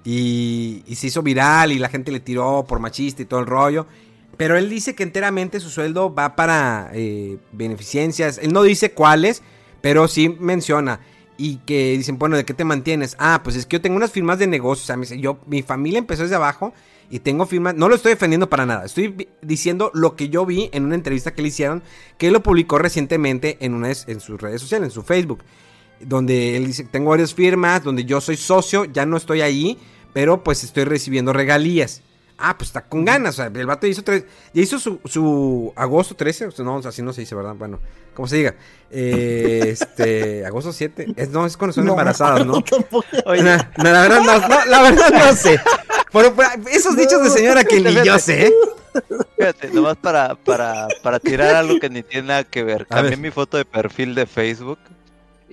Y, 0.04 0.84
se 0.94 1.08
hizo 1.08 1.22
viral 1.22 1.72
y 1.72 1.80
la 1.80 1.88
gente 1.88 2.12
le 2.12 2.20
tiró 2.20 2.64
por 2.68 2.78
machista 2.78 3.22
y 3.22 3.24
todo 3.24 3.40
el 3.40 3.46
rollo. 3.46 3.88
Pero 4.36 4.56
él 4.56 4.70
dice 4.70 4.94
que 4.94 5.02
enteramente 5.02 5.58
su 5.58 5.68
sueldo 5.68 6.14
va 6.14 6.36
para 6.36 6.92
eh, 6.94 7.38
beneficencias. 7.50 8.38
Él 8.38 8.52
no 8.52 8.62
dice 8.62 8.92
cuáles, 8.92 9.42
pero 9.80 10.06
sí 10.06 10.28
menciona. 10.28 11.00
Y 11.36 11.56
que 11.66 11.96
dicen, 11.96 12.20
bueno, 12.20 12.36
¿de 12.36 12.44
qué 12.44 12.54
te 12.54 12.62
mantienes? 12.62 13.16
Ah, 13.18 13.40
pues 13.42 13.56
es 13.56 13.66
que 13.66 13.78
yo 13.78 13.80
tengo 13.80 13.96
unas 13.96 14.12
firmas 14.12 14.38
de 14.38 14.46
negocios. 14.46 14.88
O 14.88 15.04
sea, 15.04 15.16
yo, 15.16 15.40
mi 15.48 15.62
familia 15.62 15.98
empezó 15.98 16.22
desde 16.22 16.36
abajo 16.36 16.72
y 17.12 17.20
tengo 17.20 17.44
firmas. 17.44 17.74
No 17.74 17.90
lo 17.90 17.94
estoy 17.94 18.12
defendiendo 18.12 18.48
para 18.48 18.64
nada. 18.64 18.86
Estoy 18.86 19.28
diciendo 19.42 19.90
lo 19.92 20.16
que 20.16 20.30
yo 20.30 20.46
vi 20.46 20.70
en 20.72 20.86
una 20.86 20.94
entrevista 20.94 21.34
que 21.34 21.42
le 21.42 21.48
hicieron, 21.48 21.82
que 22.16 22.30
lo 22.30 22.42
publicó 22.42 22.78
recientemente 22.78 23.58
en, 23.60 23.74
una, 23.74 23.88
en 23.90 24.20
sus 24.20 24.40
redes 24.40 24.62
sociales, 24.62 24.86
en 24.86 24.90
su 24.92 25.02
Facebook. 25.02 25.44
Donde 26.00 26.56
él 26.56 26.66
dice, 26.66 26.84
tengo 26.84 27.10
varias 27.10 27.34
firmas, 27.34 27.84
donde 27.84 28.06
yo 28.06 28.22
soy 28.22 28.38
socio, 28.38 28.86
ya 28.86 29.04
no 29.04 29.18
estoy 29.18 29.42
ahí, 29.42 29.76
pero 30.14 30.42
pues 30.42 30.64
estoy 30.64 30.84
recibiendo 30.84 31.34
regalías. 31.34 32.00
Ah, 32.44 32.58
pues 32.58 32.70
está 32.70 32.82
con 32.82 33.04
ganas. 33.04 33.34
O 33.34 33.36
sea, 33.36 33.46
el 33.46 33.66
vato 33.66 33.86
hizo 33.86 34.02
tres. 34.02 34.24
Ya 34.52 34.62
hizo 34.62 34.80
su, 34.80 34.98
su 35.04 35.72
agosto 35.76 36.16
13. 36.16 36.46
O 36.46 36.50
sea, 36.50 36.64
no, 36.64 36.78
así 36.78 37.00
no 37.00 37.12
se 37.12 37.20
dice, 37.20 37.36
¿verdad? 37.36 37.54
Bueno, 37.54 37.78
como 38.14 38.26
se 38.26 38.36
diga. 38.36 38.54
Eh, 38.90 39.60
este. 39.68 40.44
Agosto 40.44 40.72
7. 40.72 41.14
Es, 41.16 41.30
no, 41.30 41.46
es 41.46 41.56
cuando 41.56 41.72
son 41.72 41.88
embarazadas, 41.88 42.44
¿no? 42.44 42.54
Oye, 43.26 43.42
no, 43.42 43.56
la 43.76 44.02
verdad 44.02 44.20
no, 44.20 44.64
la 44.66 44.82
verdad 44.82 45.10
no 45.10 45.36
sé. 45.36 45.60
Pero, 46.12 46.34
esos 46.70 46.96
dichos 46.96 47.22
de 47.22 47.30
señora 47.30 47.62
que 47.62 47.80
ni 47.80 47.94
yo 48.04 48.18
sé. 48.18 48.48
¿eh? 48.48 48.52
Fíjate, 49.38 49.68
nomás 49.68 49.96
para, 49.96 50.34
para, 50.34 50.88
para 51.02 51.20
tirar 51.20 51.54
algo 51.54 51.78
que 51.78 51.88
ni 51.88 52.02
tiene 52.02 52.28
nada 52.28 52.44
que 52.44 52.64
ver. 52.64 52.86
Cambié 52.88 53.16
mi 53.16 53.30
foto 53.30 53.56
de 53.56 53.64
perfil 53.64 54.16
de 54.16 54.26
Facebook 54.26 54.78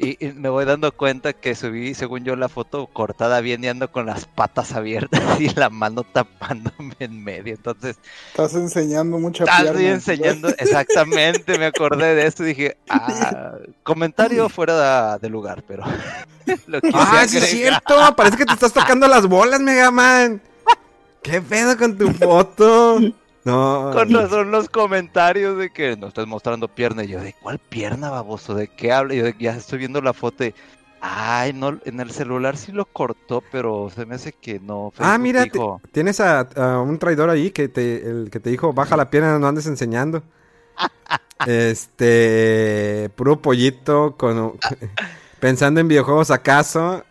y, 0.02 0.18
me 0.36 0.48
voy 0.48 0.64
dando 0.64 0.94
cuenta 0.94 1.34
que 1.34 1.56
subí, 1.56 1.94
según 1.94 2.24
yo, 2.24 2.38
la 2.38 2.48
foto 2.48 2.88
cortada 2.88 3.42
bien 3.42 3.62
y 3.66 3.68
ando 3.68 3.92
con 3.92 4.06
las 4.06 4.26
patas 4.26 4.72
abiertas 4.72 5.22
y 5.42 5.50
la 5.50 5.70
mano 5.70 6.04
tapándome 6.04 6.96
en 7.00 7.22
medio. 7.22 7.56
Entonces. 7.56 7.98
Estás 8.30 8.54
enseñando 8.54 9.20
mucha 9.20 9.44
Estoy 9.44 9.88
enseñando, 9.88 10.48
exactamente, 10.58 11.58
me 11.60 11.66
acordé 11.66 12.16
de 12.16 12.28
esto 12.28 12.44
y 12.44 12.48
dije, 12.48 12.78
ah, 12.90 13.56
comentario 13.84 14.48
fuera 14.48 15.18
de, 15.18 15.30
lugar, 15.30 15.64
pero. 15.68 15.84
ah, 16.94 17.26
sí 17.28 17.38
es 17.38 17.50
cierto, 17.50 18.16
parece 18.16 18.38
que 18.38 18.46
te 18.46 18.54
estás 18.54 18.72
tocando 18.72 19.06
las 19.08 19.28
bolas, 19.28 19.60
Mega 19.60 19.92
Man. 19.92 20.42
¿Qué 21.22 21.42
pedo 21.42 21.78
con 21.78 21.98
tu 21.98 22.14
foto? 22.14 23.00
No. 23.46 23.92
Con 23.94 24.14
razón 24.14 24.52
los 24.52 24.70
comentarios 24.70 25.58
de 25.58 25.72
que 25.72 25.96
nos 25.96 26.10
estás 26.10 26.28
mostrando 26.28 26.68
pierna. 26.68 27.04
Y 27.04 27.08
yo, 27.08 27.22
¿de 27.22 27.34
cuál 27.42 27.60
pierna, 27.60 28.10
baboso? 28.10 28.54
¿De 28.54 28.68
qué 28.68 28.92
habla? 28.92 29.14
Y 29.14 29.18
yo, 29.20 29.28
ya 29.40 29.56
estoy 29.56 29.80
viendo 29.80 30.02
la 30.02 30.14
foto 30.14 30.46
y. 30.46 30.54
Ay, 31.02 31.54
no, 31.54 31.80
en 31.86 32.00
el 32.02 32.12
celular 32.12 32.58
sí 32.58 32.74
lo 32.74 32.86
cortó, 32.86 33.42
pero 33.54 33.90
se 33.94 34.06
me 34.06 34.16
hace 34.16 34.34
que 34.34 34.60
no. 34.60 34.92
ah, 34.98 35.18
mira, 35.18 35.46
tienes 35.94 36.20
a, 36.20 36.50
un 36.82 37.00
traidor 37.00 37.30
ahí 37.30 37.52
que 37.52 37.70
te, 37.70 38.06
el 38.06 38.30
que 38.30 38.42
te 38.42 38.50
dijo, 38.50 38.74
baja 38.74 38.98
la 38.98 39.10
pierna, 39.10 39.40
no 39.40 39.48
andes 39.48 39.66
enseñando. 39.66 40.24
este, 41.48 43.10
puro 43.16 43.42
pollito 43.42 44.18
con, 44.18 44.56
pensando 45.40 45.80
en 45.80 45.88
videojuegos 45.88 46.32
acaso, 46.32 47.06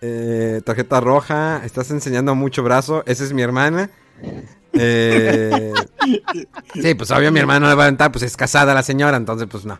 eh, 0.00 0.60
tarjeta 0.64 1.00
roja, 1.00 1.62
estás 1.64 1.90
enseñando 1.90 2.36
mucho 2.36 2.62
brazo, 2.62 3.02
esa 3.06 3.24
es 3.24 3.32
mi 3.32 3.42
hermana. 3.42 3.90
Eh, 4.74 5.72
sí, 6.74 6.94
pues 6.94 7.10
obvio 7.10 7.30
mi 7.30 7.40
hermano 7.40 7.68
le 7.68 7.74
va 7.74 7.82
a 7.82 7.86
aventar, 7.86 8.10
pues 8.10 8.24
es 8.24 8.36
casada 8.36 8.74
la 8.74 8.82
señora, 8.82 9.16
entonces 9.16 9.46
pues 9.50 9.64
no. 9.64 9.78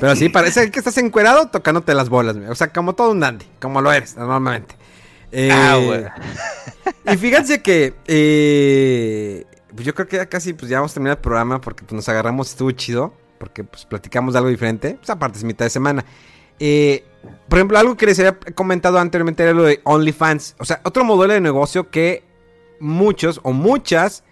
Pero 0.00 0.16
sí, 0.16 0.28
parece 0.28 0.70
que 0.70 0.78
estás 0.78 0.98
encuerado 0.98 1.48
tocándote 1.48 1.94
las 1.94 2.08
bolas, 2.08 2.36
o 2.48 2.54
sea, 2.54 2.72
como 2.72 2.94
todo 2.94 3.12
un 3.12 3.20
dandy, 3.20 3.46
como 3.60 3.80
lo 3.80 3.92
eres 3.92 4.16
normalmente. 4.16 4.76
Eh, 5.30 5.50
ah, 5.52 6.14
y 7.12 7.16
fíjense 7.16 7.60
que 7.60 7.94
eh, 8.06 9.44
pues 9.74 9.84
yo 9.84 9.94
creo 9.94 10.06
que 10.06 10.16
ya 10.16 10.26
casi 10.26 10.52
pues 10.52 10.70
ya 10.70 10.78
vamos 10.78 10.92
a 10.92 10.94
terminar 10.94 11.16
el 11.16 11.22
programa 11.22 11.60
porque 11.60 11.84
pues, 11.84 11.94
nos 11.94 12.08
agarramos, 12.08 12.50
estuvo 12.50 12.70
chido, 12.72 13.14
porque 13.38 13.64
pues 13.64 13.84
platicamos 13.84 14.34
de 14.34 14.38
algo 14.38 14.50
diferente, 14.50 14.94
pues 14.94 15.10
aparte 15.10 15.38
es 15.38 15.44
mitad 15.44 15.64
de 15.64 15.70
semana. 15.70 16.04
por 17.48 17.58
ejemplo, 17.58 17.78
algo 17.78 17.96
que 17.96 18.06
les 18.06 18.18
había 18.18 18.38
comentado 18.54 18.98
anteriormente 18.98 19.42
era 19.42 19.52
lo 19.52 19.64
de 19.64 19.80
OnlyFans, 19.84 20.56
o 20.58 20.64
sea, 20.64 20.80
otro 20.84 21.04
modelo 21.04 21.34
de 21.34 21.40
negocio 21.40 21.90
que 21.90 22.33
muchos 22.84 23.40
o 23.42 23.52
muchas 23.52 24.22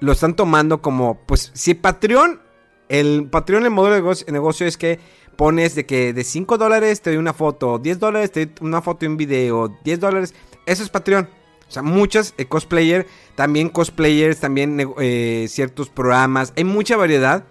lo 0.00 0.12
están 0.12 0.34
tomando 0.34 0.82
como, 0.82 1.20
pues, 1.26 1.52
si 1.54 1.74
Patreon, 1.74 2.40
el 2.88 3.28
Patreon, 3.30 3.64
el 3.64 3.70
modelo 3.70 4.14
de 4.14 4.32
negocio, 4.32 4.66
es 4.66 4.76
que 4.76 4.98
pones 5.36 5.74
de 5.74 5.86
que 5.86 6.12
de 6.12 6.24
5 6.24 6.58
dólares 6.58 7.00
te 7.02 7.10
doy 7.10 7.18
una 7.18 7.32
foto, 7.32 7.78
10 7.78 7.98
dólares 7.98 8.32
te 8.32 8.46
doy 8.46 8.54
una 8.62 8.82
foto 8.82 9.04
y 9.04 9.08
un 9.08 9.16
video, 9.16 9.76
10 9.84 10.00
dólares, 10.00 10.34
eso 10.66 10.82
es 10.82 10.88
Patreon. 10.88 11.28
O 11.68 11.72
sea, 11.72 11.82
muchas 11.82 12.34
eh, 12.36 12.46
cosplayer, 12.46 13.06
también 13.36 13.68
cosplayers, 13.68 14.40
también 14.40 14.92
eh, 14.98 15.46
ciertos 15.48 15.88
programas, 15.88 16.52
hay 16.56 16.64
mucha 16.64 16.96
variedad 16.96 17.44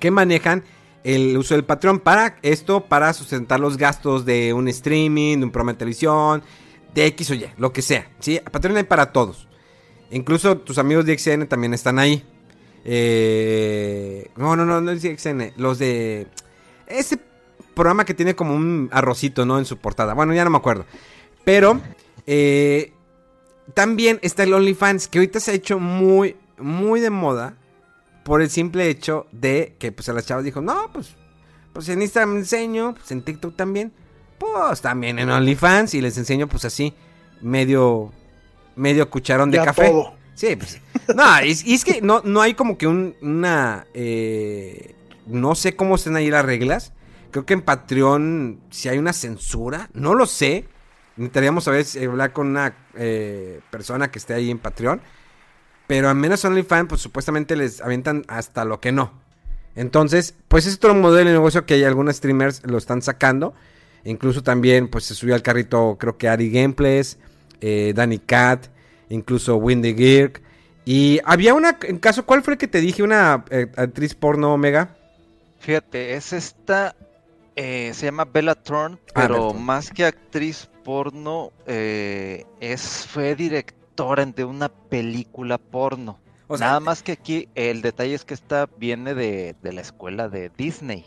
que 0.00 0.10
manejan 0.10 0.64
el 1.04 1.36
uso 1.36 1.54
del 1.54 1.64
Patreon 1.64 2.00
para 2.00 2.36
esto, 2.42 2.80
para 2.86 3.12
sustentar 3.12 3.60
los 3.60 3.76
gastos 3.76 4.24
de 4.24 4.52
un 4.52 4.68
streaming, 4.68 5.38
de 5.38 5.44
un 5.44 5.50
programa 5.50 5.72
de 5.72 5.78
televisión, 5.78 6.42
de 6.94 7.06
X 7.06 7.30
o 7.30 7.34
Y, 7.34 7.46
lo 7.56 7.72
que 7.72 7.82
sea. 7.82 8.10
¿sí? 8.18 8.40
Patreon 8.50 8.76
hay 8.78 8.84
para 8.84 9.12
todos. 9.12 9.46
Incluso 10.10 10.58
tus 10.58 10.78
amigos 10.78 11.06
de 11.06 11.18
XN 11.18 11.46
también 11.46 11.74
están 11.74 11.98
ahí. 11.98 12.24
Eh, 12.84 14.30
no, 14.36 14.56
no, 14.56 14.64
no, 14.64 14.80
no 14.80 14.90
es 14.90 15.02
XN. 15.02 15.52
Los 15.56 15.78
de... 15.78 16.26
Ese 16.86 17.18
programa 17.74 18.04
que 18.04 18.14
tiene 18.14 18.34
como 18.34 18.54
un 18.54 18.88
arrocito, 18.92 19.46
¿no? 19.46 19.58
En 19.58 19.64
su 19.64 19.76
portada. 19.78 20.14
Bueno, 20.14 20.34
ya 20.34 20.44
no 20.44 20.50
me 20.50 20.58
acuerdo. 20.58 20.84
Pero... 21.44 21.80
Eh, 22.26 22.92
también 23.74 24.18
está 24.22 24.42
el 24.42 24.52
OnlyFans, 24.52 25.06
que 25.08 25.18
ahorita 25.18 25.38
se 25.38 25.52
ha 25.52 25.54
hecho 25.54 25.78
muy, 25.78 26.36
muy 26.58 27.00
de 27.00 27.10
moda. 27.10 27.54
Por 28.24 28.42
el 28.42 28.50
simple 28.50 28.88
hecho 28.88 29.26
de 29.32 29.76
que 29.78 29.92
pues 29.92 30.08
a 30.08 30.12
las 30.12 30.26
chavas 30.26 30.44
dijo, 30.44 30.60
no, 30.60 30.92
pues, 30.92 31.16
pues 31.72 31.88
en 31.88 32.02
Instagram 32.02 32.36
enseño, 32.36 32.94
pues 32.94 33.10
en 33.12 33.22
TikTok 33.22 33.56
también 33.56 33.92
pues 34.40 34.80
también 34.80 35.18
en 35.18 35.30
OnlyFans 35.30 35.94
y 35.94 36.00
les 36.00 36.16
enseño 36.16 36.48
pues 36.48 36.64
así, 36.64 36.94
medio, 37.42 38.10
medio 38.80 39.08
cucharón 39.10 39.50
de 39.50 39.58
café. 39.58 39.92
Sí, 40.34 40.56
pues. 40.56 40.80
No, 41.14 41.44
y, 41.44 41.50
es 41.50 41.84
que 41.84 42.00
no, 42.00 42.22
no 42.24 42.40
hay 42.40 42.54
como 42.54 42.78
que 42.78 42.86
un, 42.86 43.14
una, 43.20 43.86
eh, 43.94 44.94
no 45.26 45.54
sé 45.54 45.76
cómo 45.76 45.96
estén 45.96 46.16
ahí 46.16 46.30
las 46.30 46.44
reglas. 46.44 46.92
Creo 47.30 47.44
que 47.44 47.54
en 47.54 47.62
Patreon 47.62 48.60
si 48.70 48.88
hay 48.88 48.98
una 48.98 49.12
censura, 49.12 49.90
no 49.92 50.14
lo 50.14 50.26
sé. 50.26 50.66
Necesitaríamos 51.16 51.64
saber 51.64 51.84
si 51.84 52.02
hablar 52.04 52.32
con 52.32 52.46
una 52.46 52.74
eh, 52.94 53.60
persona 53.70 54.10
que 54.10 54.18
esté 54.18 54.34
ahí 54.34 54.50
en 54.50 54.58
Patreon. 54.58 55.02
Pero 55.86 56.08
al 56.08 56.14
menos 56.14 56.44
OnlyFans, 56.44 56.88
pues 56.88 57.00
supuestamente 57.00 57.56
les 57.56 57.80
avientan 57.80 58.24
hasta 58.28 58.64
lo 58.64 58.80
que 58.80 58.92
no. 58.92 59.12
Entonces, 59.74 60.34
pues 60.48 60.66
es 60.66 60.76
otro 60.76 60.94
modelo 60.94 61.28
de 61.30 61.36
negocio 61.36 61.66
que 61.66 61.74
hay 61.74 61.84
algunos 61.84 62.16
streamers 62.16 62.62
lo 62.64 62.78
están 62.78 63.02
sacando. 63.02 63.54
Incluso 64.04 64.42
también 64.42 64.88
pues 64.88 65.04
se 65.04 65.14
subió 65.14 65.34
al 65.34 65.42
carrito 65.42 65.96
creo 65.98 66.16
que 66.16 66.28
Ari 66.28 66.50
Gameplays, 66.50 67.18
eh, 67.60 67.92
Danny 67.94 68.18
Cat, 68.18 68.66
incluso 69.08 69.56
Windy 69.56 69.94
Girk. 69.94 70.42
Y 70.84 71.20
había 71.24 71.54
una, 71.54 71.78
en 71.82 71.98
caso, 71.98 72.24
¿cuál 72.24 72.42
fue 72.42 72.54
el 72.54 72.58
que 72.58 72.68
te 72.68 72.80
dije? 72.80 73.02
Una 73.02 73.44
eh, 73.50 73.70
actriz 73.76 74.14
porno 74.14 74.54
Omega. 74.54 74.96
Fíjate, 75.60 76.14
es 76.14 76.32
esta, 76.32 76.96
eh, 77.54 77.92
se 77.94 78.06
llama 78.06 78.24
Bella 78.24 78.54
Thorne, 78.54 78.96
ah, 79.08 79.12
pero 79.14 79.52
más 79.52 79.90
que 79.90 80.06
actriz 80.06 80.68
porno, 80.84 81.52
es, 81.66 83.06
fue 83.06 83.34
directora 83.34 84.24
de 84.24 84.44
una 84.44 84.68
película 84.68 85.58
porno. 85.58 86.18
O 86.48 86.56
sea, 86.56 86.68
Nada 86.68 86.80
más 86.80 87.02
que 87.02 87.12
aquí 87.12 87.48
el 87.54 87.82
detalle 87.82 88.14
es 88.14 88.24
que 88.24 88.34
esta 88.34 88.68
viene 88.78 89.14
de, 89.14 89.54
la 89.62 89.80
escuela 89.80 90.28
de 90.28 90.50
Disney. 90.56 91.06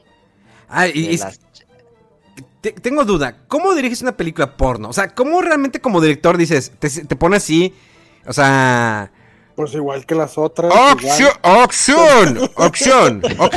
Ah, 0.69 0.87
y, 0.87 1.19
tengo 2.81 3.03
duda, 3.03 3.37
¿cómo 3.47 3.73
diriges 3.75 4.01
una 4.01 4.15
película 4.15 4.55
porno? 4.55 4.89
O 4.89 4.93
sea, 4.93 5.13
¿cómo 5.13 5.41
realmente 5.41 5.81
como 5.81 6.01
director 6.01 6.37
dices, 6.37 6.71
te, 6.79 6.89
te 6.89 7.15
pone 7.15 7.37
así? 7.37 7.73
O 8.25 8.33
sea... 8.33 9.11
Pues 9.55 9.73
igual 9.75 10.05
que 10.07 10.15
las 10.15 10.35
otras. 10.39 10.73
¡Acción! 10.73 12.39
¡Acción! 12.57 13.21
Ok. 13.37 13.55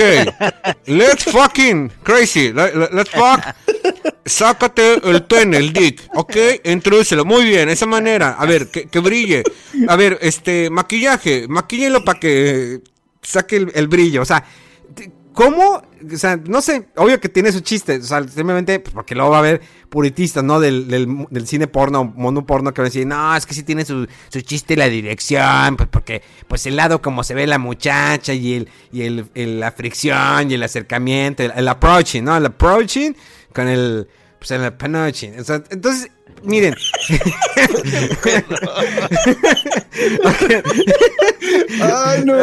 Let's 0.85 1.25
fucking 1.25 1.91
crazy. 2.03 2.53
Let's 2.53 3.11
fuck. 3.11 3.41
Sácate 4.27 5.01
el 5.09 5.23
ten, 5.23 5.55
el 5.55 5.73
dick. 5.73 6.03
Ok. 6.15 6.37
Introdúcelo. 6.65 7.25
Muy 7.25 7.47
bien. 7.47 7.71
Esa 7.71 7.87
manera. 7.87 8.37
A 8.39 8.45
ver, 8.45 8.69
que, 8.71 8.89
que 8.89 8.99
brille. 8.99 9.43
A 9.89 9.97
ver, 9.97 10.19
este, 10.21 10.69
maquillaje. 10.69 11.49
Maquíllelo 11.49 12.05
para 12.05 12.21
que 12.21 12.83
saque 13.23 13.67
el 13.73 13.89
brillo. 13.89 14.21
O 14.21 14.27
sea, 14.27 14.45
¿Cómo? 15.37 15.83
O 16.15 16.17
sea, 16.17 16.39
no 16.39 16.63
sé, 16.63 16.89
obvio 16.97 17.21
que 17.21 17.29
tiene 17.29 17.53
su 17.53 17.61
chiste, 17.61 17.99
o 17.99 18.03
sea, 18.03 18.27
simplemente 18.27 18.81
pues, 18.81 18.95
porque 18.95 19.15
luego 19.15 19.33
va 19.33 19.37
a 19.37 19.41
haber 19.41 19.61
puritistas, 19.91 20.43
¿no? 20.43 20.61
Del, 20.61 21.27
cine 21.45 21.67
porno, 21.67 22.05
mono 22.05 22.47
porno, 22.47 22.73
que 22.73 22.81
van 22.81 22.87
a 22.87 22.89
decir, 22.89 23.07
no, 23.07 23.37
es 23.37 23.45
que 23.45 23.53
sí 23.53 23.63
tiene 23.63 23.85
su, 23.85 24.09
su 24.31 24.41
chiste 24.41 24.77
la 24.77 24.89
dirección, 24.89 25.77
pues 25.77 25.91
porque, 25.91 26.23
pues 26.49 26.65
el 26.65 26.77
lado 26.77 27.03
como 27.03 27.23
se 27.23 27.35
ve 27.35 27.47
la 27.47 27.59
muchacha 27.59 28.33
y 28.33 28.55
el, 28.55 28.69
y 28.91 29.03
el, 29.03 29.61
la 29.61 29.73
fricción 29.73 30.51
y 30.51 30.55
el 30.55 30.63
acercamiento, 30.63 31.43
el, 31.43 31.69
approaching, 31.69 32.25
¿no? 32.25 32.35
El 32.35 32.47
approaching 32.47 33.15
con 33.53 33.69
el, 33.69 34.09
pues 34.39 34.53
el 34.53 34.65
approaching. 34.65 35.39
O 35.39 35.45
sea, 35.45 35.63
entonces, 35.69 36.11
miren. 36.47 36.75
Ay, 41.81 42.25
no, 42.25 42.35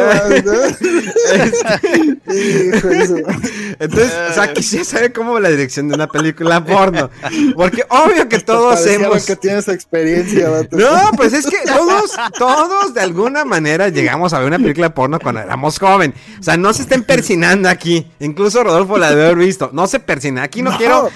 Entonces, 3.78 4.12
o 4.30 4.34
sea, 4.34 4.52
quisiera 4.52 4.84
saber 4.84 5.12
cómo 5.12 5.32
va 5.34 5.40
la 5.40 5.50
dirección 5.50 5.88
de 5.88 5.94
una 5.94 6.06
película 6.06 6.64
porno. 6.64 7.10
Porque 7.56 7.84
obvio 7.88 8.28
que 8.28 8.38
todos 8.40 8.86
hemos. 8.86 9.24
que 9.26 9.36
tienes 9.36 9.68
experiencia, 9.68 10.48
vato. 10.48 10.76
No, 10.76 11.10
pues 11.16 11.32
es 11.32 11.46
que 11.46 11.58
todos, 11.66 12.12
todos 12.38 12.94
de 12.94 13.00
alguna 13.00 13.44
manera 13.44 13.88
llegamos 13.88 14.32
a 14.32 14.38
ver 14.38 14.48
una 14.48 14.58
película 14.58 14.94
porno 14.94 15.18
cuando 15.20 15.40
éramos 15.40 15.78
joven. 15.78 16.14
O 16.38 16.42
sea, 16.42 16.56
no 16.56 16.72
se 16.72 16.82
estén 16.82 17.04
persinando 17.04 17.68
aquí. 17.68 18.06
Incluso 18.20 18.62
Rodolfo 18.62 18.98
la 18.98 19.10
debe 19.10 19.24
haber 19.26 19.38
visto. 19.38 19.70
No 19.72 19.86
se 19.86 20.00
persina. 20.00 20.42
Aquí 20.42 20.62
no, 20.62 20.70
No, 20.72 20.78
quiero, 20.78 21.10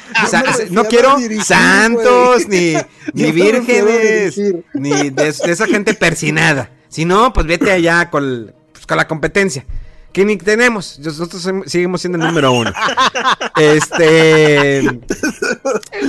no 0.70 0.84
quiero 0.84 1.16
dirigir, 1.16 1.44
santos, 1.44 2.46
ni, 2.48 2.74
ni 3.14 3.32
vírgenes, 3.32 4.38
ni 4.74 4.90
de, 5.10 5.32
de 5.32 5.52
esa 5.52 5.66
gente 5.66 5.94
persinada. 5.94 6.70
Si 6.88 7.04
no, 7.04 7.32
pues 7.32 7.46
vete 7.46 7.70
allá 7.70 8.10
con, 8.10 8.52
pues, 8.72 8.86
con 8.86 8.96
la 8.96 9.06
competencia. 9.06 9.64
Que 10.12 10.24
ni 10.24 10.36
tenemos. 10.38 10.98
Nosotros 11.00 11.46
seguimos 11.66 12.00
siendo 12.00 12.18
el 12.18 12.24
número 12.24 12.50
uno. 12.52 12.72
Este. 13.60 14.82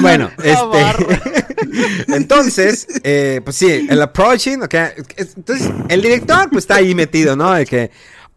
Bueno, 0.02 0.30
este. 0.42 2.14
Entonces, 2.16 2.88
eh, 3.04 3.42
pues 3.44 3.56
sí, 3.58 3.88
el 3.90 4.02
approaching, 4.02 4.62
ok. 4.64 4.74
es- 5.16 5.36
Entonces, 5.36 5.70
el 5.90 6.02
director, 6.02 6.50
pues 6.50 6.64
está 6.64 6.76
ahí 6.76 6.96
metido, 6.96 7.36
¿no? 7.36 7.52
De 7.54 7.66
que. 7.66 7.92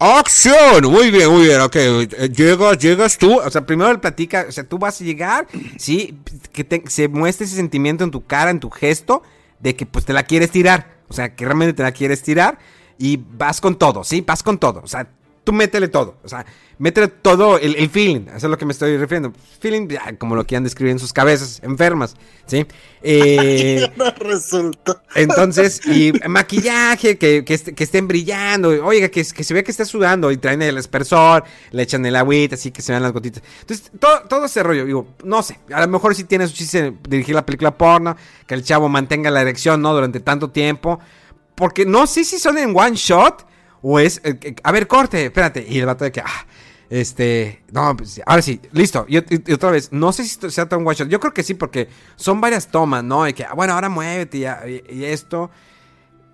¡Acción! 0.04 0.90
Muy 0.90 1.12
bien, 1.12 1.30
muy 1.30 1.44
bien, 1.46 1.60
ok. 1.60 1.76
eh, 1.76 2.28
Llegas, 2.34 2.76
llegas 2.78 3.16
tú. 3.18 3.38
O 3.38 3.50
sea, 3.50 3.64
primero 3.64 3.90
él 3.92 4.00
platica, 4.00 4.46
o 4.48 4.52
sea, 4.52 4.64
tú 4.64 4.76
vas 4.78 5.00
a 5.00 5.04
llegar, 5.04 5.46
sí, 5.78 6.18
que 6.52 6.82
se 6.88 7.06
muestre 7.06 7.46
ese 7.46 7.54
sentimiento 7.54 8.02
en 8.02 8.10
tu 8.10 8.24
cara, 8.26 8.50
en 8.50 8.58
tu 8.58 8.68
gesto, 8.68 9.22
de 9.60 9.76
que 9.76 9.86
pues 9.86 10.04
te 10.04 10.12
la 10.12 10.24
quieres 10.24 10.50
tirar. 10.50 10.96
O 11.08 11.12
sea, 11.14 11.36
que 11.36 11.44
realmente 11.44 11.74
te 11.74 11.84
la 11.84 11.92
quieres 11.92 12.22
tirar. 12.22 12.58
Y 12.98 13.16
vas 13.16 13.60
con 13.60 13.76
todo, 13.76 14.02
¿sí? 14.02 14.22
Vas 14.26 14.42
con 14.42 14.58
todo. 14.58 14.80
O 14.82 14.88
sea, 14.88 15.08
tú 15.44 15.52
métele 15.52 15.88
todo. 15.88 16.18
O 16.24 16.28
sea, 16.28 16.44
métele 16.78 17.08
todo 17.08 17.58
el, 17.58 17.76
el 17.76 17.90
feeling. 17.90 18.26
Eso 18.28 18.36
es 18.36 18.44
a 18.44 18.48
lo 18.48 18.58
que 18.58 18.64
me 18.64 18.72
estoy 18.72 18.96
refiriendo. 18.96 19.32
Feeling, 19.60 19.88
ya, 19.88 20.16
como 20.18 20.34
lo 20.36 20.46
quieran 20.46 20.64
describir 20.64 20.92
en 20.92 20.98
sus 20.98 21.12
cabezas, 21.12 21.60
enfermas, 21.62 22.14
¿sí? 22.46 22.66
Eh, 23.04 23.90
Resulta. 24.20 25.02
entonces, 25.16 25.84
y 25.86 26.12
maquillaje, 26.28 27.18
que, 27.18 27.44
que, 27.44 27.54
est- 27.54 27.70
que 27.70 27.82
estén 27.82 28.06
brillando, 28.06 28.68
oiga, 28.84 29.08
que, 29.08 29.24
que 29.24 29.42
se 29.42 29.54
vea 29.54 29.64
que 29.64 29.72
está 29.72 29.84
sudando, 29.84 30.30
y 30.30 30.36
traen 30.36 30.62
el 30.62 30.78
espersor, 30.78 31.42
le 31.72 31.82
echan 31.82 32.06
el 32.06 32.14
agüita, 32.14 32.54
así 32.54 32.70
que 32.70 32.80
se 32.80 32.92
vean 32.92 33.02
las 33.02 33.12
gotitas. 33.12 33.42
Entonces, 33.62 33.90
todo, 33.98 34.20
todo 34.28 34.44
ese 34.44 34.62
rollo, 34.62 34.84
digo, 34.84 35.08
no 35.24 35.42
sé, 35.42 35.58
a 35.74 35.80
lo 35.80 35.88
mejor 35.88 36.14
si 36.14 36.22
tiene 36.22 36.46
su 36.46 36.54
chiste 36.54 36.94
dirigir 37.08 37.34
la 37.34 37.44
película 37.44 37.76
porno, 37.76 38.16
que 38.46 38.54
el 38.54 38.62
chavo 38.62 38.88
mantenga 38.88 39.32
la 39.32 39.40
erección, 39.40 39.82
¿no? 39.82 39.92
Durante 39.92 40.20
tanto 40.20 40.50
tiempo, 40.50 41.00
porque 41.56 41.84
no 41.84 42.06
sé 42.06 42.22
si 42.24 42.38
son 42.38 42.56
en 42.58 42.72
one 42.76 42.94
shot, 42.94 43.44
o 43.82 43.98
es, 43.98 44.20
eh, 44.24 44.54
a 44.62 44.72
ver, 44.72 44.86
corte, 44.86 45.26
espérate, 45.26 45.64
y 45.68 45.78
el 45.78 45.86
vato 45.86 46.04
de 46.04 46.12
que, 46.12 46.20
ah, 46.20 46.46
este, 46.88 47.62
no, 47.72 47.96
pues, 47.96 48.20
ahora 48.26 48.42
sí, 48.42 48.60
listo. 48.72 49.06
Y, 49.08 49.18
y- 49.18 49.24
y 49.46 49.52
otra 49.52 49.70
vez, 49.70 49.90
no 49.92 50.12
sé 50.12 50.24
si 50.24 50.38
sea 50.50 50.68
tan 50.68 50.86
one 50.86 50.94
shot. 50.94 51.08
Yo 51.08 51.20
creo 51.20 51.32
que 51.32 51.42
sí, 51.42 51.54
porque 51.54 51.88
son 52.16 52.40
varias 52.40 52.68
tomas, 52.68 53.02
¿no? 53.02 53.26
Y 53.26 53.32
que, 53.32 53.44
ah, 53.44 53.54
bueno, 53.54 53.72
ahora 53.74 53.88
muévete 53.88 54.38
y, 54.38 54.44
y- 54.44 54.82
y 55.00 55.04
esto. 55.04 55.50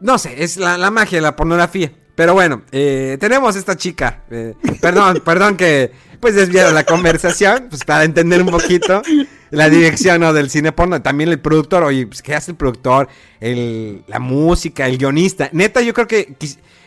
No 0.01 0.19
sé, 0.19 0.43
es 0.43 0.57
la, 0.57 0.77
la 0.79 0.91
magia 0.91 1.19
de 1.19 1.23
la 1.23 1.37
pornografía. 1.37 1.93
Pero 2.15 2.35
bueno, 2.35 2.63
eh, 2.73 3.17
tenemos 3.21 3.55
esta 3.57 3.77
chica. 3.77 4.25
eh, 4.31 4.55
perdón, 4.81 5.23
perdón 5.25 5.57
que 5.57 5.93
pues 6.21 6.35
desviaron 6.35 6.75
la 6.75 6.85
conversación, 6.85 7.67
pues 7.71 7.85
para 7.85 8.03
entender 8.03 8.43
un 8.43 8.49
poquito 8.51 9.03
la 9.51 9.71
dirección 9.71 10.21
¿no? 10.21 10.33
del 10.33 10.51
cine 10.51 10.73
porno. 10.73 11.01
También 11.01 11.31
el 11.31 11.39
productor, 11.39 11.85
oye, 11.85 12.09
pues, 12.09 12.23
¿qué 12.23 12.35
hace 12.35 12.51
el 12.51 12.57
productor? 12.57 13.09
El, 13.39 14.03
la 14.09 14.19
música, 14.19 14.87
el 14.89 14.99
guionista. 14.99 15.49
Neta, 15.53 15.81
yo 15.81 15.95
creo 15.95 16.09
que 16.09 16.35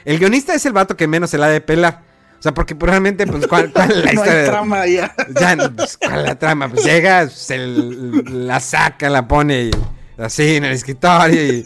el 0.06 0.20
guionista 0.20 0.54
es 0.54 0.66
el 0.66 0.74
vato 0.74 0.96
que 0.98 1.08
menos 1.08 1.30
se 1.30 1.38
la 1.38 1.48
ha 1.48 1.50
de 1.50 1.62
pelar. 1.62 2.02
O 2.40 2.42
sea, 2.42 2.54
porque 2.54 2.76
realmente, 2.80 3.28
pues, 3.28 3.46
¿cuál, 3.46 3.72
cuál 3.72 3.92
es 3.92 3.98
la 3.98 4.04
No 4.14 4.22
historia? 4.22 4.32
hay 4.34 4.40
de- 4.40 4.48
trama 4.50 4.88
ya. 4.88 5.16
ya, 5.40 5.70
pues, 5.76 5.98
¿cuál 5.98 6.24
la 6.24 6.36
trama? 6.40 6.70
Pues 6.70 6.84
llega, 6.84 7.30
se 7.30 7.58
la 7.58 8.60
saca, 8.60 9.10
la 9.10 9.28
pone 9.28 9.66
y- 9.66 9.72
así 10.18 10.56
en 10.56 10.66
el 10.66 10.72
escritorio 10.74 11.44
y... 11.46 11.64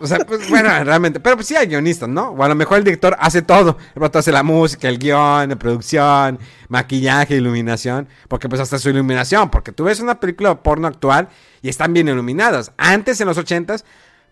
O 0.00 0.06
sea, 0.06 0.18
pues 0.18 0.50
bueno, 0.50 0.68
realmente. 0.84 1.18
Pero 1.20 1.36
pues 1.36 1.46
sí 1.46 1.56
hay 1.56 1.66
guionistas, 1.66 2.08
¿no? 2.10 2.30
O 2.30 2.42
a 2.44 2.48
lo 2.48 2.54
mejor 2.54 2.76
el 2.76 2.84
director 2.84 3.16
hace 3.18 3.40
todo. 3.40 3.78
El 3.94 4.00
vato 4.00 4.18
hace 4.18 4.32
la 4.32 4.42
música, 4.42 4.86
el 4.88 4.98
guion, 4.98 5.48
la 5.48 5.56
producción, 5.56 6.38
maquillaje, 6.68 7.36
iluminación. 7.36 8.06
Porque 8.28 8.46
pues 8.48 8.60
hasta 8.60 8.78
su 8.78 8.90
iluminación. 8.90 9.50
Porque 9.50 9.72
tú 9.72 9.84
ves 9.84 10.00
una 10.00 10.20
película 10.20 10.62
porno 10.62 10.88
actual 10.88 11.28
y 11.62 11.70
están 11.70 11.94
bien 11.94 12.08
iluminadas. 12.08 12.72
Antes, 12.76 13.18
en 13.22 13.28
los 13.28 13.38
ochentas, 13.38 13.86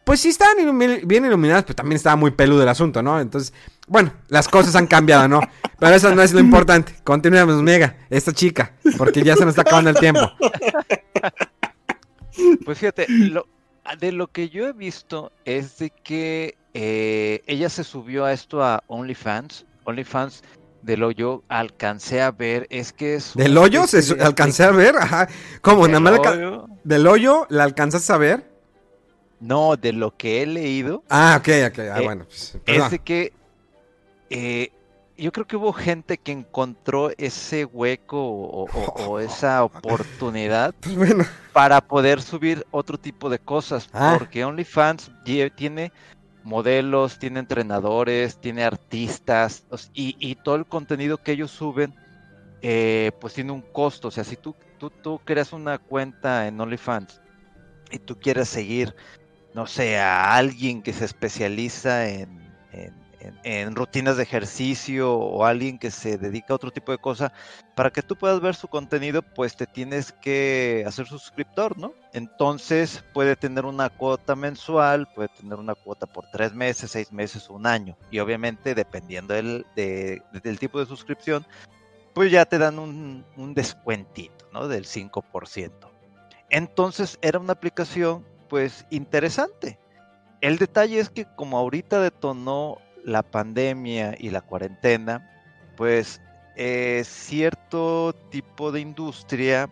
pues 0.04 0.20
sí 0.20 0.28
estaban 0.30 0.56
ilumi- 0.58 1.06
bien 1.06 1.24
iluminadas, 1.24 1.64
pero 1.64 1.76
también 1.76 1.96
estaba 1.96 2.16
muy 2.16 2.30
peludo 2.32 2.62
el 2.62 2.68
asunto, 2.68 3.02
¿no? 3.02 3.20
Entonces, 3.20 3.52
bueno, 3.86 4.12
las 4.28 4.48
cosas 4.48 4.74
han 4.76 4.86
cambiado, 4.86 5.28
¿no? 5.28 5.40
Pero 5.78 5.94
eso 5.94 6.14
no 6.14 6.22
es 6.22 6.32
lo 6.32 6.40
importante. 6.40 6.94
Continuemos, 7.04 7.62
Mega, 7.62 7.96
esta 8.10 8.32
chica, 8.32 8.72
porque 8.98 9.22
ya 9.22 9.34
se 9.36 9.44
nos 9.44 9.50
está 9.50 9.62
acabando 9.62 9.90
el 9.90 9.96
tiempo. 9.96 10.30
Pues 12.64 12.78
fíjate, 12.78 13.06
lo- 13.08 13.46
de 13.98 14.12
lo 14.12 14.28
que 14.28 14.48
yo 14.48 14.66
he 14.66 14.72
visto 14.72 15.32
es 15.44 15.78
de 15.78 15.90
que 15.90 16.56
eh, 16.74 17.42
ella 17.46 17.68
se 17.68 17.84
subió 17.84 18.24
a 18.24 18.32
esto 18.32 18.62
a 18.64 18.82
OnlyFans. 18.86 19.66
OnlyFans 19.84 20.42
de 20.82 20.96
lo 20.96 21.10
yo 21.10 21.42
alcancé 21.48 22.22
a 22.22 22.30
ver 22.30 22.66
es 22.70 22.92
que 22.92 23.14
es... 23.16 23.34
¿Del 23.34 23.56
hoyo? 23.58 23.86
¿Se 23.86 24.20
alcancé 24.20 24.64
a 24.64 24.70
ver? 24.70 24.96
Ajá. 24.96 25.28
¿Cómo? 25.60 25.82
Del 25.86 26.02
¿Nada 26.02 26.18
más 26.18 26.26
hoyo. 26.34 26.66
¿Del 26.84 27.06
hoyo 27.06 27.46
la 27.50 27.64
alcanzaste 27.64 28.12
a 28.12 28.16
ver? 28.16 28.51
No, 29.42 29.76
de 29.76 29.92
lo 29.92 30.16
que 30.16 30.42
he 30.42 30.46
leído 30.46 31.02
Ah, 31.10 31.36
ok, 31.38 31.48
ok. 31.70 31.78
Ah, 31.80 32.00
Eh, 32.00 32.04
bueno, 32.04 32.24
pues, 32.24 32.56
es 32.64 32.90
de 32.90 32.98
que 33.00 33.32
eh, 34.30 34.70
yo 35.18 35.32
creo 35.32 35.46
que 35.46 35.56
hubo 35.56 35.72
gente 35.72 36.16
que 36.16 36.32
encontró 36.32 37.10
ese 37.18 37.64
hueco 37.64 38.18
o, 38.18 38.64
o- 38.64 39.10
o 39.10 39.20
esa 39.20 39.64
oportunidad 39.64 40.74
Pues 40.80 40.96
bueno. 40.96 41.24
para 41.52 41.80
poder 41.80 42.22
subir 42.22 42.64
otro 42.70 42.96
tipo 42.98 43.28
de 43.28 43.38
cosas. 43.38 43.88
Ah. 43.92 44.14
Porque 44.18 44.44
OnlyFans 44.44 45.10
tiene 45.24 45.92
modelos, 46.44 47.18
tiene 47.18 47.40
entrenadores, 47.40 48.36
tiene 48.38 48.64
artistas 48.64 49.64
y 49.94 50.34
todo 50.36 50.54
el 50.56 50.66
contenido 50.66 51.18
que 51.18 51.32
ellos 51.32 51.50
suben, 51.50 51.94
eh, 52.62 53.10
pues 53.20 53.34
tiene 53.34 53.52
un 53.52 53.62
costo. 53.72 54.08
O 54.08 54.10
sea, 54.10 54.24
si 54.24 54.36
tú, 54.36 54.54
tú, 54.78 54.90
tú 55.02 55.20
creas 55.24 55.52
una 55.52 55.78
cuenta 55.78 56.46
en 56.46 56.60
OnlyFans 56.60 57.20
y 57.90 57.98
tú 57.98 58.16
quieres 58.18 58.48
seguir, 58.48 58.94
no 59.54 59.66
sé, 59.66 59.98
alguien 59.98 60.82
que 60.82 60.92
se 60.92 61.04
especializa 61.04 62.08
en, 62.08 62.28
en- 62.72 62.94
en- 63.20 63.38
en 63.44 63.76
rutinas 63.76 64.16
de 64.16 64.24
ejercicio 64.24 65.12
o 65.14 65.44
alguien 65.44 65.78
que 65.78 65.90
se 65.92 66.18
dedica 66.18 66.52
a 66.52 66.56
otro 66.56 66.70
tipo 66.72 66.90
de 66.90 66.98
cosa, 66.98 67.32
para 67.76 67.90
que 67.90 68.02
tú 68.02 68.16
puedas 68.16 68.40
ver 68.40 68.54
su 68.56 68.66
contenido, 68.66 69.22
pues 69.22 69.54
te 69.56 69.66
tienes 69.66 70.12
que 70.12 70.82
hacer 70.86 71.06
suscriptor, 71.06 71.78
¿no? 71.78 71.92
Entonces 72.12 73.04
puede 73.14 73.36
tener 73.36 73.64
una 73.64 73.90
cuota 73.90 74.34
mensual, 74.34 75.06
puede 75.14 75.28
tener 75.28 75.58
una 75.58 75.74
cuota 75.76 76.06
por 76.06 76.26
tres 76.32 76.52
meses, 76.54 76.90
seis 76.90 77.12
meses, 77.12 77.48
un 77.48 77.66
año. 77.66 77.96
Y 78.10 78.18
obviamente, 78.18 78.74
dependiendo 78.74 79.34
del, 79.34 79.64
de- 79.76 80.20
del 80.42 80.58
tipo 80.58 80.80
de 80.80 80.86
suscripción, 80.86 81.46
pues 82.14 82.30
ya 82.32 82.44
te 82.44 82.58
dan 82.58 82.78
un, 82.78 83.24
un 83.36 83.54
descuentito, 83.54 84.46
¿no? 84.52 84.66
Del 84.66 84.84
5%. 84.84 85.90
Entonces 86.50 87.18
era 87.22 87.38
una 87.38 87.52
aplicación, 87.54 88.24
pues, 88.52 88.84
interesante. 88.90 89.78
El 90.42 90.58
detalle 90.58 90.98
es 90.98 91.08
que 91.08 91.24
como 91.24 91.56
ahorita 91.56 92.02
detonó 92.02 92.76
la 93.02 93.22
pandemia 93.22 94.14
y 94.18 94.28
la 94.28 94.42
cuarentena, 94.42 95.26
pues 95.74 96.20
eh, 96.56 97.00
cierto 97.06 98.14
tipo 98.28 98.70
de 98.70 98.80
industria, 98.80 99.70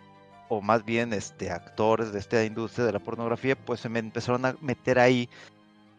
o 0.48 0.62
más 0.62 0.82
bien 0.82 1.12
este, 1.12 1.50
actores 1.50 2.10
de 2.14 2.20
esta 2.20 2.42
industria 2.42 2.86
de 2.86 2.92
la 2.92 3.00
pornografía, 3.00 3.54
pues 3.54 3.80
se 3.80 3.90
me 3.90 3.98
empezaron 3.98 4.46
a 4.46 4.56
meter 4.62 4.98
ahí. 4.98 5.28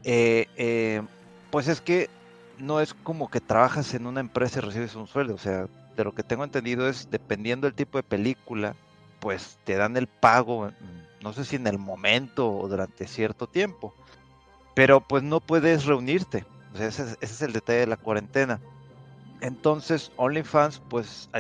eh, 0.04 0.48
eh, 0.58 1.04
pues 1.52 1.68
es 1.68 1.82
que 1.82 2.10
no 2.58 2.82
es 2.82 2.96
como 2.96 3.30
que 3.30 3.42
trabajas 3.42 3.94
en 3.94 4.08
una 4.08 4.22
empresa 4.22 4.58
y 4.58 4.64
recibes 4.64 4.96
un 4.96 5.06
sueldo. 5.06 5.36
O 5.36 5.38
sea, 5.38 5.68
de 5.96 6.04
lo 6.04 6.16
que 6.16 6.24
tengo 6.24 6.44
entendido 6.44 6.90
es, 6.90 7.12
dependiendo 7.12 7.68
del 7.68 7.76
tipo 7.76 8.00
de 8.00 8.04
película, 8.04 8.76
pues 9.20 9.60
te 9.66 9.76
dan 9.76 9.98
el 9.98 10.08
pago, 10.08 10.72
no 11.22 11.34
sé 11.34 11.46
si 11.46 11.56
en 11.56 11.68
el 11.68 11.78
momento 11.78 12.52
o 12.52 12.68
durante 12.68 13.08
cierto 13.08 13.48
tiempo. 13.48 13.94
Pero 14.76 15.02
pues 15.02 15.24
no 15.24 15.40
puedes 15.40 15.86
reunirte. 15.86 16.46
Ese 16.76 17.18
es, 17.20 17.42
el 17.42 17.54
detalle 17.54 17.80
de 17.80 17.88
la 17.88 17.98
cuarentena. 17.98 18.60
Entonces, 19.42 20.12
OnlyFans, 20.18 20.82
pues 20.90 21.30
a 21.34 21.40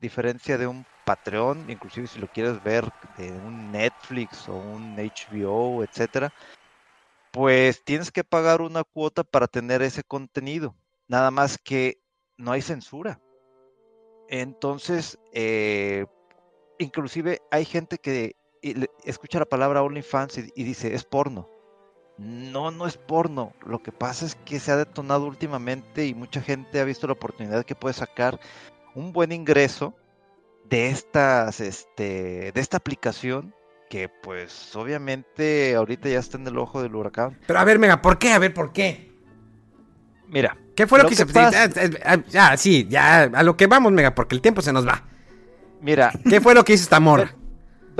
diferencia 0.00 0.58
de 0.58 0.66
un 0.66 0.84
Patreon, 1.04 1.68
inclusive 1.70 2.06
si 2.06 2.18
lo 2.18 2.28
quieres 2.28 2.62
ver 2.62 2.88
de 3.16 3.32
un 3.32 3.72
Netflix 3.72 4.48
o 4.48 4.54
un 4.54 4.96
HBO, 4.96 5.82
etcétera, 5.82 6.32
pues 7.32 7.82
tienes 7.84 8.12
que 8.12 8.24
pagar 8.24 8.60
una 8.60 8.84
cuota 8.84 9.24
para 9.24 9.46
tener 9.48 9.82
ese 9.82 10.02
contenido. 10.02 10.74
Nada 11.08 11.30
más 11.30 11.58
que 11.58 12.00
no 12.36 12.52
hay 12.52 12.62
censura. 12.62 13.20
Entonces, 14.28 15.18
eh, 15.32 16.06
inclusive 16.78 17.40
hay 17.50 17.64
gente 17.64 17.98
que 17.98 18.36
y 18.62 18.74
le- 18.74 18.90
escucha 19.04 19.38
la 19.38 19.46
palabra 19.46 19.82
OnlyFans 19.82 20.38
y, 20.38 20.52
y 20.54 20.64
dice, 20.64 20.94
es 20.94 21.04
porno. 21.04 21.48
No, 22.18 22.70
no 22.70 22.86
es 22.86 22.98
porno. 22.98 23.54
Lo 23.64 23.82
que 23.82 23.92
pasa 23.92 24.26
es 24.26 24.34
que 24.34 24.60
se 24.60 24.70
ha 24.72 24.76
detonado 24.76 25.24
últimamente 25.26 26.06
y 26.06 26.14
mucha 26.14 26.42
gente 26.42 26.80
ha 26.80 26.84
visto 26.84 27.06
la 27.06 27.14
oportunidad 27.14 27.64
que 27.64 27.74
puede 27.74 27.94
sacar 27.94 28.38
un 28.94 29.12
buen 29.12 29.32
ingreso 29.32 29.94
de 30.68 30.90
estas, 30.90 31.60
este, 31.60 32.52
de 32.52 32.60
esta 32.60 32.76
aplicación 32.76 33.54
que 33.88 34.08
pues 34.08 34.76
obviamente 34.76 35.74
ahorita 35.74 36.08
ya 36.08 36.18
está 36.20 36.36
en 36.36 36.46
el 36.46 36.58
ojo 36.58 36.80
del 36.82 36.94
huracán. 36.94 37.38
Pero 37.46 37.58
a 37.58 37.64
ver, 37.64 37.78
Mega, 37.78 38.00
¿por 38.02 38.18
qué? 38.18 38.32
A 38.32 38.38
ver, 38.38 38.54
¿por 38.54 38.72
qué? 38.72 39.10
Mira. 40.28 40.56
¿Qué 40.76 40.86
fue 40.86 41.02
lo, 41.02 41.08
que, 41.08 41.16
se 41.16 41.26
pasa? 41.26 41.68
Ya, 42.28 42.56
sí, 42.56 42.86
ya, 42.88 43.22
a 43.22 43.42
lo 43.42 43.56
que 43.56 43.66
vamos, 43.66 43.92
Mega, 43.92 44.14
porque 44.14 44.34
el 44.36 44.40
tiempo 44.40 44.62
se 44.62 44.72
nos 44.72 44.86
va. 44.86 45.02
Mira. 45.80 46.12
¿Qué 46.28 46.40
fue 46.40 46.54
lo 46.54 46.64
que 46.64 46.74
hizo 46.74 46.84
esta 46.84 47.00
morra? 47.00 47.34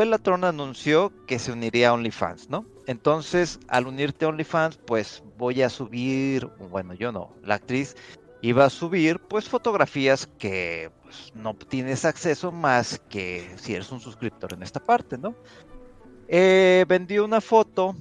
Bellatron 0.01 0.45
anunció 0.45 1.13
que 1.27 1.39
se 1.39 1.53
uniría 1.53 1.91
a 1.91 1.93
OnlyFans, 1.93 2.49
¿no? 2.49 2.65
Entonces, 2.87 3.61
al 3.69 3.87
unirte 3.87 4.25
a 4.25 4.29
OnlyFans, 4.29 4.79
pues 4.79 5.23
voy 5.37 5.61
a 5.61 5.69
subir, 5.69 6.47
bueno, 6.71 6.95
yo 6.95 7.13
no, 7.13 7.35
la 7.45 7.57
actriz 7.57 7.95
iba 8.41 8.65
a 8.65 8.71
subir 8.71 9.19
pues 9.19 9.47
fotografías 9.47 10.27
que 10.39 10.91
pues, 11.03 11.33
no 11.35 11.53
tienes 11.53 12.07
acceso 12.07 12.51
más 12.51 12.99
que 13.11 13.51
si 13.57 13.75
eres 13.75 13.93
un 13.93 14.01
suscriptor 14.01 14.55
en 14.55 14.63
esta 14.63 14.81
parte, 14.81 15.19
¿no? 15.19 15.35
Eh, 16.29 16.87
vendió 16.89 17.23
una 17.23 17.43
foto 17.43 17.95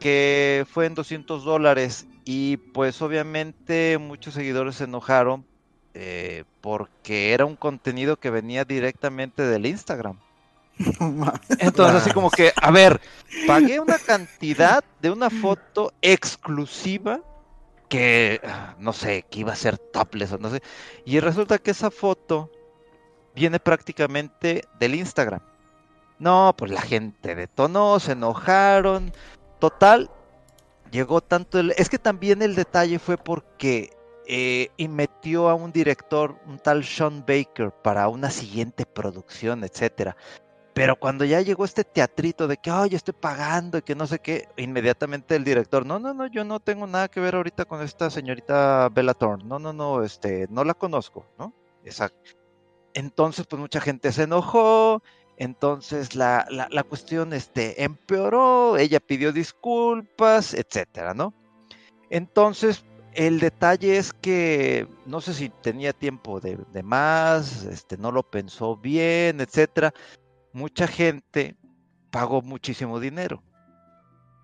que 0.00 0.64
fue 0.70 0.86
en 0.86 0.94
200 0.94 1.44
dólares 1.44 2.06
y 2.24 2.56
pues 2.56 3.02
obviamente 3.02 3.98
muchos 3.98 4.32
seguidores 4.32 4.76
se 4.76 4.84
enojaron 4.84 5.44
eh, 5.92 6.44
porque 6.62 7.34
era 7.34 7.44
un 7.44 7.56
contenido 7.56 8.16
que 8.16 8.30
venía 8.30 8.64
directamente 8.64 9.42
del 9.42 9.66
Instagram. 9.66 10.16
Entonces 11.58 12.02
así 12.02 12.10
como 12.10 12.30
que, 12.30 12.52
a 12.60 12.70
ver, 12.70 13.00
pagué 13.46 13.80
una 13.80 13.98
cantidad 13.98 14.82
de 15.00 15.10
una 15.10 15.30
foto 15.30 15.92
exclusiva 16.02 17.20
que, 17.88 18.40
no 18.78 18.92
sé, 18.92 19.24
que 19.30 19.40
iba 19.40 19.52
a 19.52 19.56
ser 19.56 19.78
topless 19.78 20.32
o 20.32 20.38
no 20.38 20.50
sé. 20.50 20.62
Y 21.04 21.20
resulta 21.20 21.58
que 21.58 21.70
esa 21.70 21.90
foto 21.90 22.50
viene 23.34 23.60
prácticamente 23.60 24.64
del 24.78 24.94
Instagram. 24.94 25.40
No, 26.18 26.54
pues 26.56 26.70
la 26.70 26.80
gente 26.80 27.34
detonó, 27.34 28.00
se 28.00 28.12
enojaron. 28.12 29.12
Total, 29.58 30.10
llegó 30.90 31.20
tanto 31.20 31.58
el... 31.58 31.72
Es 31.76 31.88
que 31.88 31.98
también 31.98 32.42
el 32.42 32.54
detalle 32.54 32.98
fue 32.98 33.16
porque 33.16 33.90
eh, 34.26 34.70
y 34.76 34.88
metió 34.88 35.50
a 35.50 35.54
un 35.54 35.70
director, 35.70 36.38
un 36.46 36.58
tal 36.58 36.84
Sean 36.84 37.24
Baker, 37.26 37.70
para 37.70 38.08
una 38.08 38.30
siguiente 38.30 38.86
producción, 38.86 39.64
etcétera. 39.64 40.16
Pero 40.74 40.96
cuando 40.96 41.24
ya 41.24 41.40
llegó 41.40 41.64
este 41.64 41.84
teatrito 41.84 42.48
de 42.48 42.56
que, 42.56 42.68
ay, 42.68 42.90
estoy 42.96 43.14
pagando 43.14 43.78
y 43.78 43.82
que 43.82 43.94
no 43.94 44.08
sé 44.08 44.18
qué, 44.18 44.48
inmediatamente 44.56 45.36
el 45.36 45.44
director, 45.44 45.86
no, 45.86 46.00
no, 46.00 46.12
no, 46.12 46.26
yo 46.26 46.44
no 46.44 46.58
tengo 46.58 46.88
nada 46.88 47.06
que 47.08 47.20
ver 47.20 47.36
ahorita 47.36 47.64
con 47.64 47.80
esta 47.80 48.10
señorita 48.10 48.88
Bella 48.88 49.14
Thorne. 49.14 49.44
No, 49.44 49.60
no, 49.60 49.72
no, 49.72 50.02
este, 50.02 50.48
no 50.50 50.64
la 50.64 50.74
conozco, 50.74 51.26
¿no? 51.38 51.54
Exacto. 51.84 52.32
Entonces, 52.92 53.46
pues 53.46 53.60
mucha 53.60 53.80
gente 53.80 54.10
se 54.10 54.24
enojó, 54.24 55.00
entonces 55.36 56.16
la, 56.16 56.46
la, 56.50 56.82
cuestión 56.82 57.32
este, 57.32 57.82
empeoró, 57.82 58.76
ella 58.76 58.98
pidió 58.98 59.32
disculpas, 59.32 60.54
etcétera, 60.54 61.14
¿no? 61.14 61.34
Entonces, 62.10 62.84
el 63.14 63.38
detalle 63.38 63.96
es 63.96 64.12
que 64.12 64.88
no 65.06 65.20
sé 65.20 65.34
si 65.34 65.48
tenía 65.48 65.92
tiempo 65.92 66.40
de, 66.40 66.58
de, 66.72 66.82
más, 66.82 67.64
este, 67.64 67.96
no 67.96 68.10
lo 68.10 68.22
pensó 68.24 68.76
bien, 68.76 69.40
etcétera. 69.40 69.92
Mucha 70.54 70.86
gente 70.86 71.56
pagó 72.12 72.40
muchísimo 72.40 73.00
dinero. 73.00 73.42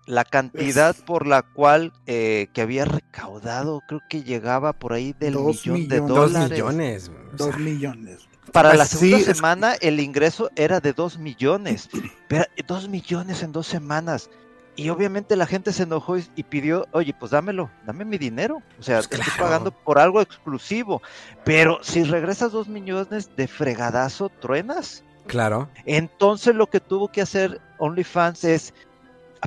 La 0.05 0.25
cantidad 0.25 0.93
por 1.05 1.25
la 1.25 1.41
cual 1.41 1.93
eh, 2.05 2.47
que 2.53 2.61
había 2.61 2.83
recaudado, 2.83 3.81
creo 3.87 4.01
que 4.09 4.21
llegaba 4.21 4.73
por 4.73 4.91
ahí 4.91 5.13
del 5.17 5.37
millón 5.37 5.87
de 5.87 6.01
dólares. 6.01 6.49
Dos 6.49 6.73
millones. 6.73 7.11
Dos 7.37 7.57
millones. 7.57 8.27
Para 8.51 8.73
la 8.73 8.83
segunda 8.83 9.19
semana 9.19 9.75
el 9.79 10.01
ingreso 10.01 10.49
era 10.57 10.81
de 10.81 10.91
2 10.91 11.17
millones. 11.17 11.89
Pero 12.27 12.43
2 12.67 12.89
millones 12.89 13.41
en 13.41 13.53
dos 13.53 13.67
semanas. 13.67 14.29
Y 14.75 14.89
obviamente 14.89 15.37
la 15.37 15.45
gente 15.45 15.71
se 15.71 15.83
enojó 15.83 16.17
y, 16.17 16.43
pidió, 16.43 16.87
oye, 16.91 17.13
pues 17.17 17.31
dámelo, 17.31 17.71
dame 17.85 18.03
mi 18.03 18.17
dinero. 18.17 18.61
O 18.79 18.83
sea, 18.83 18.97
pues 18.97 19.21
estoy 19.21 19.33
pagando 19.39 19.71
por 19.71 19.97
algo 19.97 20.19
exclusivo. 20.19 21.01
Pero 21.45 21.79
si 21.83 22.03
regresas 22.03 22.51
2 22.51 22.67
millones 22.67 23.33
de 23.37 23.47
fregadazo, 23.47 24.27
truenas. 24.27 25.05
Claro. 25.31 25.69
Entonces 25.85 26.53
lo 26.53 26.67
que 26.67 26.81
tuvo 26.81 27.07
que 27.07 27.21
hacer 27.21 27.61
OnlyFans 27.77 28.43
es, 28.43 28.73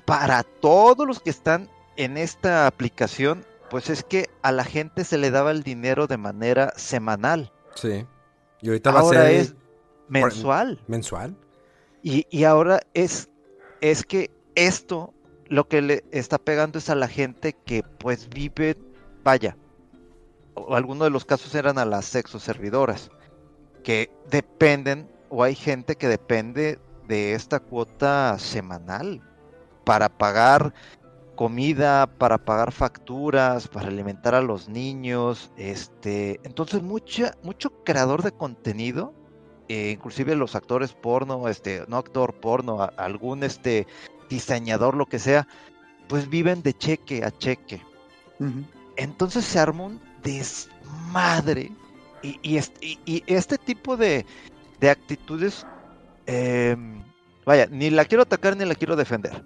para 0.07 0.43
todos 0.43 1.07
los 1.07 1.20
que 1.20 1.28
están 1.28 1.68
en 1.97 2.16
esta 2.16 2.66
aplicación, 2.66 3.45
pues 3.68 3.91
es 3.91 4.03
que 4.03 4.30
a 4.41 4.51
la 4.51 4.64
gente 4.64 5.05
se 5.05 5.18
le 5.18 5.30
daba 5.30 5.51
el 5.51 5.62
dinero 5.62 6.07
de 6.07 6.16
manera 6.16 6.72
semanal. 6.76 7.53
Sí. 7.74 8.07
Y 8.62 8.68
ahorita 8.68 8.93
ahora 8.93 9.03
va 9.03 9.11
a 9.11 9.26
ser 9.26 9.30
es 9.35 9.55
mensual. 10.09 10.80
Mensual. 10.87 11.37
Y, 12.03 12.26
y, 12.30 12.45
ahora 12.45 12.80
es, 12.95 13.28
es 13.82 14.05
que 14.05 14.30
esto 14.55 15.12
lo 15.49 15.68
que 15.68 15.82
le 15.82 16.05
está 16.12 16.39
pegando 16.39 16.78
es 16.78 16.89
a 16.89 16.95
la 16.95 17.09
gente 17.09 17.53
que 17.53 17.82
pues 17.82 18.30
vive, 18.30 18.78
vaya, 19.22 19.59
o 20.55 20.76
algunos 20.76 21.05
de 21.05 21.11
los 21.11 21.26
casos 21.26 21.55
eran 21.55 21.76
a 21.76 21.85
las 21.85 22.07
sexo 22.07 22.41
servidoras, 22.41 23.11
que 23.82 24.11
dependen, 24.30 25.11
o 25.35 25.43
hay 25.43 25.57
gente 25.57 25.97
que 25.97 26.07
depende 26.07 26.78
de 27.09 27.35
esta 27.35 27.59
cuota 27.59 28.39
semanal 28.39 29.20
para 29.82 30.09
pagar 30.09 30.72
comida, 31.35 32.07
para 32.07 32.39
pagar 32.39 32.70
facturas, 32.70 33.66
para 33.66 33.89
alimentar 33.89 34.37
a 34.37 34.41
los 34.41 34.68
niños, 34.68 35.51
este, 35.57 36.41
entonces 36.45 36.82
mucha, 36.82 37.37
mucho 37.43 37.70
creador 37.82 38.22
de 38.22 38.30
contenido, 38.30 39.12
eh, 39.68 39.91
inclusive 39.91 40.37
los 40.37 40.55
actores 40.55 40.93
porno, 40.93 41.49
este, 41.49 41.85
no 41.89 41.97
actor 41.97 42.35
porno, 42.35 42.89
algún 42.97 43.43
este 43.43 43.89
diseñador, 44.30 44.97
lo 44.97 45.07
que 45.07 45.18
sea, 45.18 45.49
pues 46.09 46.28
viven 46.30 46.62
de 46.62 46.74
cheque 46.74 47.24
a 47.24 47.32
cheque. 47.32 47.82
Entonces 48.97 49.45
se 49.45 49.59
armó 49.59 49.87
un 49.87 50.01
desmadre 50.22 51.72
y, 52.22 52.39
y, 52.43 52.57
este, 52.57 52.99
y 53.05 53.24
este 53.26 53.59
tipo 53.59 53.97
de, 53.97 54.24
de 54.85 54.91
actitudes, 54.91 55.66
em, 56.26 57.03
vaya, 57.47 57.66
ni 57.70 57.89
la 57.89 58.05
quiero 58.05 58.22
atacar 58.24 58.55
ni 58.55 58.66
la 58.66 58.74
quiero 58.74 58.97
defender, 58.97 59.43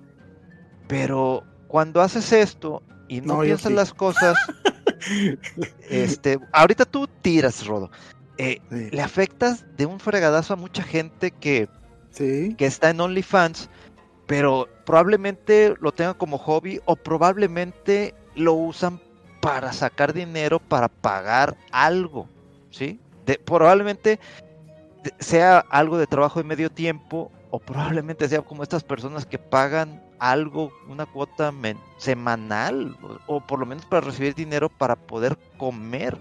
pero 0.89 1.45
cuando 1.69 2.01
haces 2.01 2.33
esto 2.33 2.83
y 3.07 3.21
no, 3.21 3.43
piensas 3.43 3.71
las 3.71 3.95
cosas, 3.95 4.37
este, 5.91 6.41
ahorita 6.53 6.85
tú 6.85 7.07
tiras, 7.23 7.65
Rodo. 7.65 7.89
Eh, 8.37 8.61
le 8.71 9.01
afectas 9.01 9.65
de 9.77 9.87
un 9.87 10.01
fregadazo 10.01 10.55
a 10.55 10.57
mucha 10.57 10.83
gente 10.83 11.31
que, 11.31 11.69
que 12.17 12.67
está 12.67 12.91
en 12.91 13.01
OnlyFans, 13.01 13.71
pero 14.27 14.69
probablemente 14.87 15.75
lo 15.81 15.93
tengan 15.93 16.15
como 16.15 16.39
hobby 16.39 16.81
o 16.85 16.97
probablemente 16.97 18.13
lo 18.35 18.55
usan 18.55 19.01
para 19.41 19.73
sacar 19.73 20.13
dinero 20.13 20.59
para 20.59 20.89
pagar 20.89 21.57
algo, 21.71 22.29
¿sí? 22.71 22.99
probablemente 23.45 24.19
sea 25.19 25.59
algo 25.71 25.99
de 25.99 26.07
trabajo 26.07 26.41
de 26.41 26.45
medio 26.45 26.71
tiempo 26.71 27.31
o 27.51 27.59
probablemente 27.59 28.29
sea 28.29 28.43
como 28.43 28.63
estas 28.63 28.85
personas 28.85 29.27
que 29.27 29.39
pagan 29.39 30.03
algo, 30.19 30.73
una 30.89 31.07
cuota 31.07 31.53
semanal, 31.97 32.97
o, 33.27 33.41
por 33.41 33.59
lo 33.59 33.67
menos 33.67 33.87
para 33.87 34.07
recibir 34.07 34.35
dinero 34.35 34.69
para 34.69 34.97
poder 34.97 35.39
comer. 35.57 36.19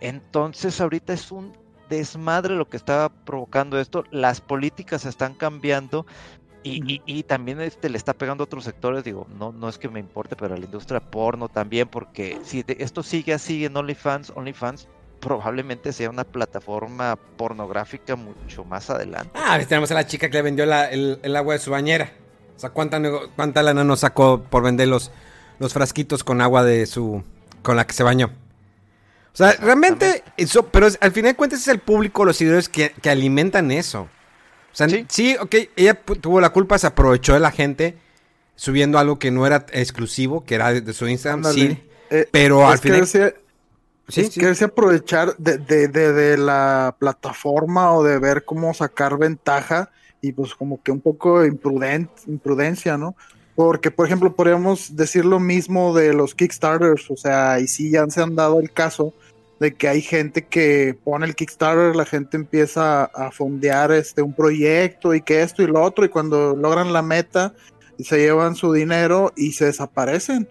Entonces 0.00 0.80
ahorita 0.80 1.12
es 1.12 1.30
un 1.30 1.56
desmadre 1.88 2.56
lo 2.56 2.68
que 2.68 2.76
está 2.76 3.10
provocando 3.24 3.78
esto, 3.78 4.04
las 4.10 4.40
políticas 4.40 5.04
están 5.04 5.34
cambiando 5.34 6.06
y, 6.64 7.02
y, 7.06 7.22
también 7.24 7.60
este 7.60 7.88
le 7.88 7.98
está 7.98 8.14
pegando 8.14 8.44
a 8.44 8.46
otros 8.46 8.62
sectores, 8.64 9.02
digo, 9.02 9.26
no, 9.36 9.50
no 9.50 9.68
es 9.68 9.78
que 9.78 9.88
me 9.88 9.98
importe, 9.98 10.36
pero 10.36 10.54
a 10.54 10.58
la 10.58 10.64
industria 10.64 11.00
porno 11.00 11.48
también, 11.48 11.88
porque 11.88 12.38
si 12.44 12.64
esto 12.68 13.02
sigue 13.02 13.34
así 13.34 13.64
en 13.64 13.76
OnlyFans, 13.76 14.32
OnlyFans 14.36 14.88
probablemente 15.22 15.92
sea 15.92 16.10
una 16.10 16.24
plataforma 16.24 17.16
pornográfica 17.36 18.16
mucho 18.16 18.64
más 18.64 18.90
adelante. 18.90 19.30
Ah, 19.34 19.58
tenemos 19.66 19.90
a 19.92 19.94
la 19.94 20.06
chica 20.06 20.28
que 20.28 20.36
le 20.36 20.42
vendió 20.42 20.64
el, 20.64 21.36
agua 21.36 21.54
de 21.54 21.60
su 21.60 21.70
bañera. 21.70 22.12
O 22.56 22.60
sea, 22.60 22.70
¿cuánta, 22.70 23.00
cuánta 23.36 23.62
lana 23.62 23.84
nos 23.84 24.00
sacó 24.00 24.42
por 24.42 24.64
vender 24.64 24.88
los, 24.88 25.12
los 25.60 25.72
frasquitos 25.72 26.24
con 26.24 26.40
agua 26.40 26.64
de 26.64 26.86
su... 26.86 27.22
con 27.62 27.76
la 27.76 27.86
que 27.86 27.94
se 27.94 28.02
bañó? 28.02 28.32
O 29.32 29.36
sea, 29.36 29.52
realmente, 29.52 30.24
eso, 30.36 30.66
pero 30.66 30.88
al 31.00 31.12
final 31.12 31.32
de 31.32 31.36
cuentas 31.36 31.60
es 31.60 31.68
el 31.68 31.78
público, 31.78 32.24
los 32.24 32.36
seguidores 32.36 32.68
que, 32.68 32.92
alimentan 33.08 33.70
eso. 33.70 34.02
O 34.02 34.74
sea, 34.74 34.88
¿Sí? 35.08 35.36
ok, 35.40 35.54
ella 35.76 35.94
tuvo 35.94 36.40
la 36.40 36.50
culpa, 36.50 36.78
se 36.78 36.88
aprovechó 36.88 37.32
de 37.34 37.40
la 37.40 37.52
gente 37.52 37.96
subiendo 38.56 38.98
algo 38.98 39.18
que 39.18 39.30
no 39.30 39.46
era 39.46 39.66
exclusivo, 39.72 40.44
que 40.44 40.56
era 40.56 40.72
de, 40.72 40.92
su 40.92 41.06
Instagram, 41.06 41.44
sí. 41.52 41.78
Eh, 42.10 42.28
pero 42.30 42.66
al 42.66 42.78
final... 42.78 43.06
Sí, 44.08 44.28
es 44.36 44.62
aprovechar 44.62 45.36
de, 45.36 45.58
de, 45.58 45.88
de, 45.88 46.36
la 46.36 46.96
plataforma 46.98 47.92
o 47.92 48.02
de 48.02 48.18
ver 48.18 48.44
cómo 48.44 48.74
sacar 48.74 49.16
ventaja 49.16 49.90
y 50.20 50.32
pues 50.32 50.54
como 50.54 50.82
que 50.82 50.92
un 50.92 51.00
poco 51.00 51.44
imprudent, 51.44 52.10
imprudencia, 52.26 52.98
¿no? 52.98 53.14
Porque, 53.54 53.90
por 53.90 54.06
ejemplo, 54.06 54.34
podríamos 54.34 54.96
decir 54.96 55.24
lo 55.24 55.38
mismo 55.38 55.94
de 55.94 56.12
los 56.14 56.34
Kickstarters, 56.34 57.10
o 57.10 57.16
sea, 57.16 57.60
y 57.60 57.68
sí 57.68 57.90
ya 57.90 58.08
se 58.08 58.22
han 58.22 58.34
dado 58.34 58.60
el 58.60 58.72
caso 58.72 59.12
de 59.60 59.74
que 59.74 59.88
hay 59.88 60.02
gente 60.02 60.46
que 60.46 60.98
pone 61.04 61.24
el 61.24 61.36
Kickstarter, 61.36 61.94
la 61.94 62.04
gente 62.04 62.36
empieza 62.36 63.04
a 63.04 63.30
fondear 63.30 63.92
este 63.92 64.20
un 64.20 64.34
proyecto 64.34 65.14
y 65.14 65.22
que 65.22 65.42
esto 65.42 65.62
y 65.62 65.68
lo 65.68 65.82
otro 65.82 66.04
y 66.04 66.08
cuando 66.08 66.56
logran 66.56 66.92
la 66.92 67.02
meta 67.02 67.54
se 67.98 68.18
llevan 68.18 68.56
su 68.56 68.72
dinero 68.72 69.32
y 69.36 69.52
se 69.52 69.66
desaparecen. 69.66 70.48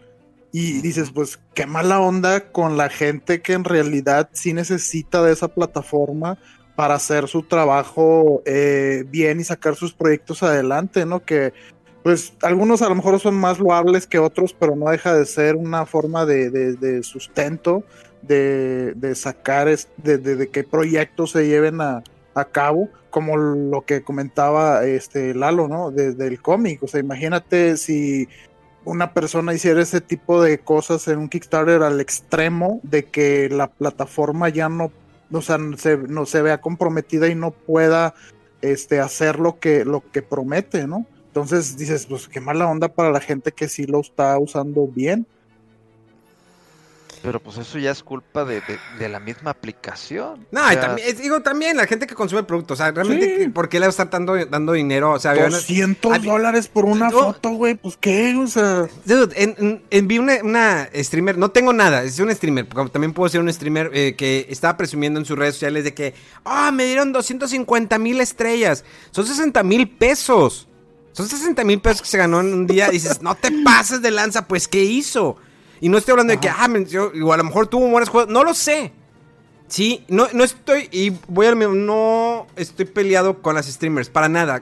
Y 0.52 0.82
dices, 0.82 1.11
pues 1.11 1.40
qué 1.53 1.65
mala 1.65 1.99
onda 2.02 2.52
con 2.52 2.78
la 2.78 2.90
gente 2.90 3.41
que 3.41 3.53
en 3.53 3.64
realidad 3.64 4.30
sí 4.34 4.53
necesita 4.53 5.23
de 5.23 5.32
esa 5.32 5.48
plataforma 5.48 6.38
para 6.76 6.95
hacer 6.95 7.28
su 7.28 7.44
trabajo 7.44 8.41
eh, 8.45 9.06
bien 9.07 9.40
y 9.40 9.44
sacar 9.44 9.76
sus 9.76 9.94
proyectos 9.94 10.44
adelante, 10.44 11.06
¿no? 11.06 11.23
Que 11.23 11.53
pues 12.03 12.34
algunos 12.41 12.82
a 12.82 12.90
lo 12.90 12.95
mejor 12.95 13.19
son 13.19 13.36
más 13.36 13.60
loables 13.60 14.07
que 14.07 14.19
otros, 14.19 14.53
pero 14.53 14.76
no 14.76 14.90
deja 14.90 15.14
de 15.14 15.26
ser 15.26 15.56
una 15.56 15.86
forma 15.86 16.26
de, 16.26 17.02
sustento, 17.03 17.84
de, 18.23 19.14
sacar, 19.15 19.68
de, 19.98 20.18
de, 20.18 20.49
que 20.49 20.64
proyectos 20.64 21.32
se 21.32 21.48
lleven 21.48 21.82
a, 21.82 22.03
cabo, 22.52 22.90
como 23.10 23.38
lo 23.38 23.82
que 23.86 24.02
comentaba 24.02 24.86
este 24.86 25.36
Lalo, 25.36 25.68
¿no? 25.68 25.91
Desde 25.91 26.28
el 26.28 26.41
cómic, 26.41 26.82
o 26.82 26.88
sea, 26.88 26.99
imagínate 26.99 27.78
si 27.78 28.28
una 28.84 29.14
persona 29.14 29.53
hiciera 29.53 29.82
ese 29.82 30.02
tipo 30.02 30.41
de 30.41 30.60
cosas 30.60 31.08
en 31.08 31.20
un 31.20 31.30
Kickstarter 31.30 31.84
al 31.84 32.02
extremo 32.02 32.80
de 32.84 33.06
que 33.06 33.49
la 33.49 33.68
plataforma 33.68 34.49
ya 34.49 34.70
no, 34.70 34.91
o 35.32 35.41
sea, 35.41 35.58
se, 35.78 35.98
no 35.98 36.26
se 36.26 36.41
vea 36.41 36.62
comprometida 36.62 37.28
y 37.28 37.36
no 37.36 37.52
pueda 37.52 38.16
este, 38.62 38.99
hacer 38.99 39.40
lo 39.40 39.60
que, 39.60 39.86
lo 39.86 40.03
que 40.12 40.22
promete, 40.22 40.88
¿no? 40.88 41.06
Entonces 41.28 41.78
dices, 41.78 42.06
pues 42.08 42.28
qué 42.28 42.41
mala 42.41 42.68
onda 42.68 42.90
para 42.90 43.12
la 43.12 43.22
gente 43.22 43.52
que 43.52 43.70
sí 43.70 43.86
lo 43.86 44.02
está 44.02 44.38
usando 44.38 44.88
bien. 44.88 45.26
Pero 47.23 47.39
pues 47.39 47.57
eso 47.57 47.77
ya 47.77 47.91
es 47.91 48.02
culpa 48.02 48.45
de, 48.45 48.61
la 48.99 49.19
misma 49.19 49.52
aplicación. 49.52 50.48
No, 50.52 50.72
y 50.72 50.76
también, 50.76 51.18
digo, 51.18 51.41
también 51.41 51.77
la 51.77 51.85
gente 51.85 52.07
que 52.07 52.15
consume 52.15 52.43
productos, 52.43 52.80
o 52.80 52.84
sea, 52.84 52.91
realmente, 52.91 53.49
¿por 53.49 53.69
qué 53.69 53.80
le 53.80 53.88
está 53.88 54.06
dando, 54.06 54.43
dando 54.45 54.73
dinero? 54.73 55.11
O 55.11 55.19
sea, 55.19 55.35
200 55.35 56.23
dólares 56.23 56.68
por 56.68 56.85
una 56.85 57.11
foto, 57.11 57.49
güey, 57.52 57.76
pues 57.76 57.98
qué, 57.98 58.35
o 58.35 58.48
sea. 58.48 58.88
Dude, 59.06 59.34
en, 59.35 60.07
vi 60.07 60.18
una, 60.18 60.89
streamer, 60.95 61.38
no 61.38 61.52
tengo 61.52 61.73
nada, 61.73 62.03
es 62.03 62.19
un 62.19 62.34
streamer, 62.34 62.68
también 62.91 63.14
puedo 63.14 63.30
ser 63.30 63.41
un 63.41 63.53
streamer 63.53 63.91
eh, 63.93 64.15
que 64.15 64.48
estaba 64.49 64.76
presumiendo 64.77 65.19
en 65.19 65.26
sus 65.26 65.38
redes 65.38 65.56
sociales 65.56 65.84
de 65.84 65.93
que, 65.93 66.15
ah, 66.43 66.72
me 66.72 66.85
dieron 66.85 67.11
250 67.11 67.99
mil 67.99 68.19
estrellas, 68.19 68.84
son 69.11 69.27
60 69.27 69.61
mil 69.64 69.89
pesos. 69.89 70.68
Son 71.14 71.27
60 71.27 71.65
mil 71.65 71.81
pesos 71.81 72.02
que 72.02 72.07
se 72.07 72.18
ganó 72.18 72.39
en 72.39 72.53
un 72.53 72.65
día. 72.65 72.88
Y 72.88 72.93
dices, 72.93 73.22
no 73.22 73.35
te 73.35 73.52
pases 73.65 74.02
de 74.02 74.11
lanza, 74.11 74.48
pues, 74.48 74.69
¿qué 74.69 74.81
hizo? 74.81 75.35
Y 75.82 75.90
no 75.90 75.98
estoy 75.98 76.14
hablando 76.14 76.32
de 76.32 76.40
que, 76.40 76.48
ah, 76.48 76.70
o 77.24 77.34
a 77.34 77.38
lo 77.38 77.44
mejor 77.44 77.68
tuvo 77.68 77.90
buenos 77.90 78.08
juegos. 78.08 78.32
No 78.32 78.44
lo 78.44 78.53
sé. 78.53 78.94
Sí, 79.68 80.03
no, 80.10 80.28
no 80.34 80.44
estoy, 80.44 80.90
y 80.91 81.14
voy 81.30 81.48
a, 81.48 81.56
no 81.56 82.45
estoy 82.58 82.84
peleado 82.84 83.41
con 83.41 83.56
las 83.56 83.68
streamers, 83.68 84.10
para 84.10 84.28
nada. 84.28 84.62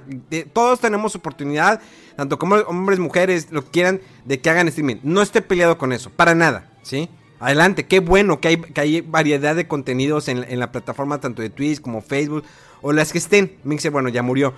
todos 0.53 0.79
tenemos 0.81 1.15
oportunidad, 1.15 1.81
tanto 2.15 2.37
como 2.37 2.57
hombres, 2.57 2.99
mujeres, 2.99 3.47
lo 3.49 3.63
que 3.63 3.71
quieran, 3.71 4.01
de 4.25 4.39
que 4.39 4.51
hagan 4.51 4.67
streaming. 4.67 4.97
No 5.01 5.23
estoy 5.23 5.41
peleado 5.41 5.79
con 5.79 5.93
eso, 5.93 6.11
para 6.11 6.35
nada, 6.35 6.69
¿sí? 6.83 7.09
Adelante, 7.39 7.87
qué 7.87 8.01
bueno 8.01 8.39
que 8.39 8.49
hay, 8.49 8.57
que 8.57 8.81
hay 8.81 9.01
variedad 9.01 9.55
de 9.55 9.67
contenidos 9.67 10.27
en, 10.27 10.45
en 10.47 10.59
la 10.59 10.71
plataforma, 10.71 11.19
tanto 11.19 11.41
de 11.41 11.49
Twitch 11.49 11.81
como 11.81 12.03
Facebook, 12.03 12.43
o 12.83 12.93
las 12.93 13.11
que 13.11 13.17
estén. 13.17 13.57
Mixer, 13.63 13.91
bueno, 13.91 14.09
ya 14.09 14.21
murió. 14.21 14.53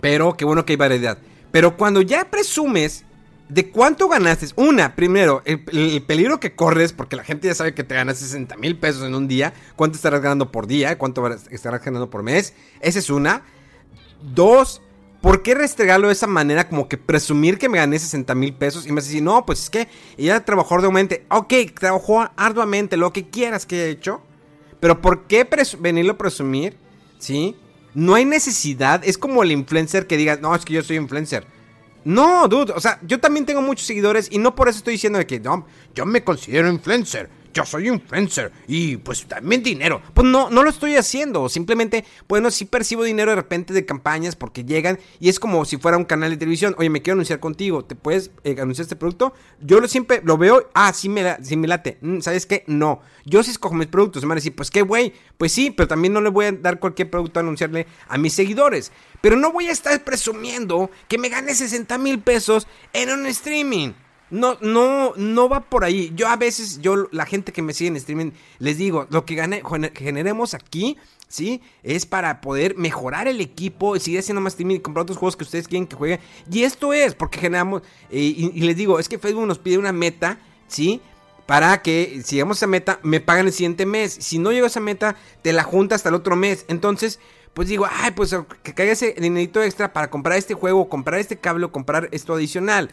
Pero 0.00 0.36
qué 0.36 0.44
bueno 0.44 0.64
que 0.64 0.72
hay 0.72 0.78
variedad. 0.78 1.18
Pero 1.52 1.76
cuando 1.76 2.02
ya 2.02 2.24
presumes 2.28 3.04
de 3.50 3.68
cuánto 3.68 4.08
ganaste, 4.08 4.46
una, 4.54 4.94
primero, 4.94 5.42
el, 5.44 5.60
peligro 6.06 6.38
que 6.38 6.54
corres, 6.54 6.92
porque 6.92 7.16
la 7.16 7.24
gente 7.24 7.48
ya 7.48 7.54
sabe 7.54 7.74
que 7.74 7.82
te 7.82 7.96
ganas 7.96 8.18
60 8.18 8.56
mil 8.56 8.78
pesos 8.78 9.04
en 9.04 9.14
un 9.14 9.26
día, 9.26 9.52
cuánto 9.74 9.96
estarás 9.96 10.22
ganando 10.22 10.52
por 10.52 10.68
día, 10.68 10.96
cuánto 10.98 11.26
estarás 11.50 11.84
ganando 11.84 12.08
por 12.08 12.22
mes, 12.22 12.54
esa 12.80 13.00
es 13.00 13.10
una. 13.10 13.42
Dos, 14.22 14.82
¿por 15.20 15.42
qué 15.42 15.56
restregarlo 15.56 16.06
de 16.06 16.12
esa 16.12 16.28
manera, 16.28 16.68
como 16.68 16.88
que 16.88 16.96
presumir 16.96 17.58
que 17.58 17.68
me 17.68 17.78
gané 17.78 17.98
60 17.98 18.34
mil 18.36 18.54
pesos? 18.54 18.86
Y 18.86 18.92
me 18.92 19.00
decir, 19.00 19.22
no, 19.22 19.44
pues 19.44 19.64
es 19.64 19.70
que 19.70 19.88
ella 20.16 20.44
trabajó 20.44 20.76
arduamente. 20.76 21.26
Ok, 21.28 21.52
trabajó 21.78 22.30
arduamente, 22.36 22.96
lo 22.96 23.12
que 23.12 23.28
quieras 23.30 23.66
que 23.66 23.76
haya 23.76 23.86
hecho. 23.86 24.22
Pero 24.78 25.00
¿por 25.00 25.26
qué 25.26 25.46
venirlo 25.80 26.12
a 26.12 26.18
presumir? 26.18 26.76
¿Sí? 27.18 27.56
No 27.94 28.14
hay 28.14 28.24
necesidad. 28.24 29.02
Es 29.04 29.18
como 29.18 29.42
el 29.42 29.50
influencer 29.50 30.06
que 30.06 30.16
diga, 30.16 30.36
no, 30.36 30.54
es 30.54 30.64
que 30.64 30.74
yo 30.74 30.82
soy 30.82 30.96
influencer. 30.96 31.46
No, 32.04 32.48
dude. 32.48 32.72
O 32.72 32.80
sea, 32.80 32.98
yo 33.02 33.20
también 33.20 33.46
tengo 33.46 33.62
muchos 33.62 33.86
seguidores 33.86 34.28
y 34.30 34.38
no 34.38 34.54
por 34.54 34.68
eso 34.68 34.78
estoy 34.78 34.94
diciendo 34.94 35.18
de 35.18 35.26
que 35.26 35.40
no, 35.40 35.66
yo 35.94 36.06
me 36.06 36.24
considero 36.24 36.68
influencer 36.70 37.28
yo 37.52 37.64
soy 37.64 37.88
influencer 37.88 38.52
y 38.66 38.96
pues 38.98 39.26
también 39.26 39.62
dinero. 39.62 40.02
Pues 40.14 40.26
no, 40.26 40.50
no 40.50 40.62
lo 40.62 40.70
estoy 40.70 40.96
haciendo. 40.96 41.48
Simplemente, 41.48 42.04
bueno, 42.28 42.50
sí 42.50 42.64
percibo 42.64 43.04
dinero 43.04 43.30
de 43.30 43.36
repente 43.36 43.72
de 43.72 43.84
campañas 43.84 44.36
porque 44.36 44.64
llegan 44.64 44.98
y 45.18 45.28
es 45.28 45.40
como 45.40 45.64
si 45.64 45.76
fuera 45.76 45.96
un 45.96 46.04
canal 46.04 46.30
de 46.30 46.36
televisión. 46.36 46.74
Oye, 46.78 46.90
me 46.90 47.02
quiero 47.02 47.14
anunciar 47.14 47.40
contigo. 47.40 47.84
¿Te 47.84 47.94
puedes 47.94 48.30
eh, 48.44 48.56
anunciar 48.60 48.84
este 48.84 48.96
producto? 48.96 49.34
Yo 49.60 49.80
lo 49.80 49.88
siempre 49.88 50.20
lo 50.24 50.38
veo. 50.38 50.68
Ah, 50.74 50.92
sí 50.92 51.08
me, 51.08 51.36
sí 51.42 51.56
me 51.56 51.68
late. 51.68 51.98
Mm, 52.00 52.20
¿Sabes 52.20 52.46
qué? 52.46 52.64
No. 52.66 53.00
Yo 53.24 53.42
sí 53.42 53.50
escojo 53.50 53.74
mis 53.74 53.88
productos. 53.88 54.22
Me 54.22 54.28
van 54.28 54.36
a 54.36 54.40
decir, 54.40 54.54
pues 54.54 54.70
qué 54.70 54.82
güey. 54.82 55.12
Pues 55.38 55.52
sí, 55.52 55.70
pero 55.70 55.88
también 55.88 56.12
no 56.12 56.20
le 56.20 56.30
voy 56.30 56.46
a 56.46 56.52
dar 56.52 56.78
cualquier 56.78 57.10
producto 57.10 57.40
a 57.40 57.42
anunciarle 57.42 57.86
a 58.08 58.18
mis 58.18 58.32
seguidores. 58.32 58.92
Pero 59.20 59.36
no 59.36 59.52
voy 59.52 59.66
a 59.66 59.72
estar 59.72 60.02
presumiendo 60.04 60.90
que 61.08 61.18
me 61.18 61.28
gane 61.28 61.54
60 61.54 61.98
mil 61.98 62.20
pesos 62.20 62.66
en 62.92 63.10
un 63.10 63.26
streaming. 63.26 63.92
No, 64.30 64.56
no, 64.60 65.12
no 65.16 65.48
va 65.48 65.60
por 65.60 65.84
ahí. 65.84 66.12
Yo 66.14 66.28
a 66.28 66.36
veces, 66.36 66.80
yo, 66.80 67.08
la 67.10 67.26
gente 67.26 67.52
que 67.52 67.62
me 67.62 67.72
sigue 67.72 67.88
en 67.88 67.96
streaming, 67.96 68.30
les 68.58 68.78
digo, 68.78 69.06
lo 69.10 69.24
que, 69.24 69.34
gane, 69.34 69.62
generemos 69.94 70.54
aquí, 70.54 70.96
¿sí? 71.28 71.62
Es 71.82 72.06
para 72.06 72.40
poder 72.40 72.76
mejorar 72.76 73.28
el 73.28 73.40
equipo, 73.40 73.96
y 73.96 74.00
seguir 74.00 74.20
haciendo 74.20 74.40
más 74.40 74.52
streaming 74.52 74.76
y 74.76 74.80
comprar 74.80 75.02
otros 75.02 75.18
juegos 75.18 75.36
que 75.36 75.44
ustedes 75.44 75.66
quieren 75.66 75.86
que 75.86 75.96
jueguen. 75.96 76.20
Y 76.50 76.62
esto 76.62 76.92
es, 76.92 77.14
porque 77.14 77.38
generamos, 77.38 77.82
eh, 78.10 78.18
y, 78.20 78.60
les 78.60 78.76
digo, 78.76 78.98
es 78.98 79.08
que 79.08 79.18
Facebook 79.18 79.46
nos 79.46 79.58
pide 79.58 79.78
una 79.78 79.92
meta, 79.92 80.38
¿sí? 80.68 81.00
Para 81.46 81.82
que 81.82 82.20
si 82.24 82.36
llegamos 82.36 82.58
a 82.58 82.60
esa 82.60 82.66
meta, 82.68 83.00
me 83.02 83.20
pagan 83.20 83.46
el 83.46 83.52
siguiente 83.52 83.84
mes. 83.84 84.12
Si 84.12 84.38
no 84.38 84.52
llego 84.52 84.66
a 84.66 84.68
esa 84.68 84.78
meta, 84.78 85.16
te 85.42 85.52
la 85.52 85.64
junta 85.64 85.96
hasta 85.96 86.08
el 86.08 86.14
otro 86.14 86.36
mes. 86.36 86.64
Entonces, 86.68 87.18
pues 87.54 87.66
digo, 87.68 87.88
ay, 87.90 88.12
pues 88.12 88.36
que 88.62 88.74
caiga 88.74 88.92
ese 88.92 89.14
dinerito 89.18 89.60
extra 89.60 89.92
para 89.92 90.10
comprar 90.10 90.38
este 90.38 90.54
juego, 90.54 90.88
comprar 90.88 91.18
este 91.18 91.38
cable 91.38 91.68
comprar 91.68 92.08
esto 92.12 92.34
adicional. 92.34 92.92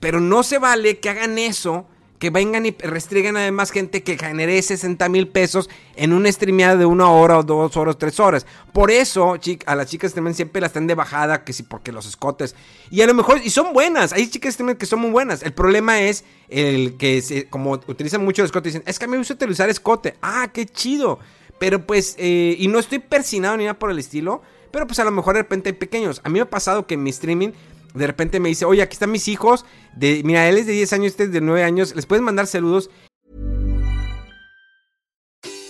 Pero 0.00 0.20
no 0.20 0.42
se 0.42 0.58
vale 0.58 0.98
que 0.98 1.08
hagan 1.08 1.38
eso, 1.38 1.86
que 2.18 2.30
vengan 2.30 2.66
y 2.66 2.72
restringen 2.72 3.36
además 3.36 3.70
gente 3.70 4.02
que 4.02 4.18
genere 4.18 4.60
60 4.60 5.08
mil 5.08 5.28
pesos 5.28 5.70
en 5.94 6.12
una 6.12 6.30
streameada 6.30 6.76
de 6.76 6.84
una 6.84 7.10
hora 7.10 7.38
o 7.38 7.42
dos 7.42 7.76
horas, 7.76 7.96
tres 7.96 8.18
horas. 8.18 8.46
Por 8.72 8.90
eso, 8.90 9.36
a 9.66 9.74
las 9.76 9.86
chicas 9.86 10.14
también 10.14 10.34
siempre 10.34 10.60
las 10.60 10.70
están 10.70 10.86
de 10.86 10.94
bajada, 10.94 11.44
que 11.44 11.52
sí, 11.52 11.62
porque 11.62 11.92
los 11.92 12.06
escotes. 12.06 12.54
Y 12.90 13.02
a 13.02 13.06
lo 13.06 13.14
mejor, 13.14 13.40
y 13.42 13.50
son 13.50 13.72
buenas, 13.72 14.12
hay 14.12 14.28
chicas 14.28 14.56
que 14.56 14.86
son 14.86 15.00
muy 15.00 15.10
buenas. 15.10 15.42
El 15.42 15.52
problema 15.52 16.00
es 16.00 16.24
el 16.48 16.96
que, 16.96 17.46
como 17.50 17.72
utilizan 17.72 18.24
mucho 18.24 18.42
el 18.42 18.46
escote, 18.46 18.68
dicen, 18.68 18.82
es 18.86 18.98
que 18.98 19.04
a 19.04 19.08
mí 19.08 19.12
me 19.12 19.18
gusta 19.18 19.34
utilizar 19.34 19.68
escote. 19.70 20.16
Ah, 20.20 20.50
qué 20.52 20.66
chido. 20.66 21.20
Pero 21.58 21.86
pues, 21.86 22.14
eh, 22.18 22.56
y 22.58 22.68
no 22.68 22.78
estoy 22.78 22.98
persinado 23.00 23.56
ni 23.56 23.64
nada 23.64 23.78
por 23.78 23.90
el 23.90 23.98
estilo. 23.98 24.42
Pero 24.70 24.86
pues 24.86 24.98
a 24.98 25.04
lo 25.04 25.10
mejor 25.10 25.34
de 25.34 25.42
repente 25.42 25.70
hay 25.70 25.74
pequeños. 25.74 26.20
A 26.24 26.28
mí 26.28 26.34
me 26.34 26.42
ha 26.42 26.50
pasado 26.50 26.86
que 26.86 26.94
en 26.94 27.02
mi 27.02 27.10
streaming 27.10 27.50
de 27.94 28.06
repente 28.06 28.40
me 28.40 28.48
dice, 28.48 28.64
oye, 28.64 28.82
aquí 28.82 28.94
están 28.94 29.10
mis 29.10 29.28
hijos. 29.28 29.64
Mira, 29.96 30.48
él 30.48 30.58
es 30.58 30.66
de 30.66 30.72
10 30.72 30.92
años, 30.92 31.06
este 31.06 31.24
es 31.24 31.32
de 31.32 31.40
9 31.40 31.64
años. 31.64 31.94
¿Les 31.94 32.06
puedes 32.06 32.22
mandar 32.22 32.46
saludos? 32.46 32.90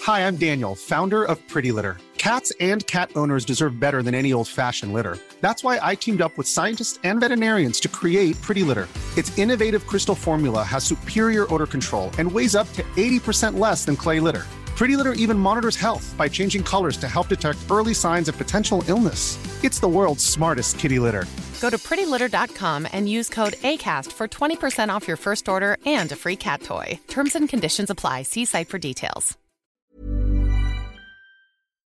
Hi, 0.06 0.20
I'm 0.20 0.36
Daniel, 0.36 0.74
founder 0.74 1.24
of 1.24 1.38
Pretty 1.48 1.70
Litter. 1.70 1.98
Cats 2.16 2.52
and 2.60 2.84
cat 2.86 3.10
owners 3.14 3.44
deserve 3.44 3.78
better 3.78 4.02
than 4.02 4.14
any 4.14 4.32
old-fashioned 4.32 4.92
litter. 4.92 5.18
That's 5.40 5.62
why 5.62 5.78
I 5.80 5.94
teamed 5.94 6.20
up 6.20 6.36
with 6.36 6.48
scientists 6.48 6.98
and 7.04 7.20
veterinarians 7.20 7.78
to 7.80 7.88
create 7.88 8.40
Pretty 8.42 8.62
Litter. 8.62 8.88
Its 9.16 9.36
innovative 9.38 9.86
crystal 9.86 10.14
formula 10.14 10.64
has 10.64 10.82
superior 10.82 11.46
odor 11.54 11.66
control 11.66 12.10
and 12.18 12.30
weighs 12.30 12.56
up 12.56 12.72
to 12.72 12.82
80% 12.96 13.58
less 13.58 13.84
than 13.84 13.96
clay 13.96 14.18
litter. 14.18 14.46
Pretty 14.78 14.96
Litter 14.96 15.14
even 15.14 15.36
monitors 15.36 15.74
health 15.74 16.14
by 16.16 16.28
changing 16.28 16.62
colors 16.62 16.96
to 16.98 17.08
help 17.08 17.26
detect 17.26 17.58
early 17.68 17.92
signs 17.92 18.28
of 18.28 18.38
potential 18.38 18.84
illness. 18.86 19.36
It's 19.64 19.80
the 19.80 19.88
world's 19.88 20.24
smartest 20.24 20.78
kitty 20.78 21.00
litter. 21.00 21.26
Go 21.60 21.68
to 21.68 21.78
prettylitter.com 21.78 22.86
and 22.92 23.08
use 23.08 23.28
code 23.28 23.54
ACAST 23.64 24.12
for 24.12 24.28
20% 24.28 24.88
off 24.88 25.08
your 25.08 25.16
first 25.16 25.48
order 25.48 25.78
and 25.84 26.12
a 26.12 26.16
free 26.16 26.36
cat 26.36 26.62
toy. 26.62 27.00
Terms 27.08 27.34
and 27.34 27.48
conditions 27.48 27.90
apply. 27.90 28.22
See 28.22 28.44
site 28.44 28.68
for 28.68 28.78
details. 28.78 29.36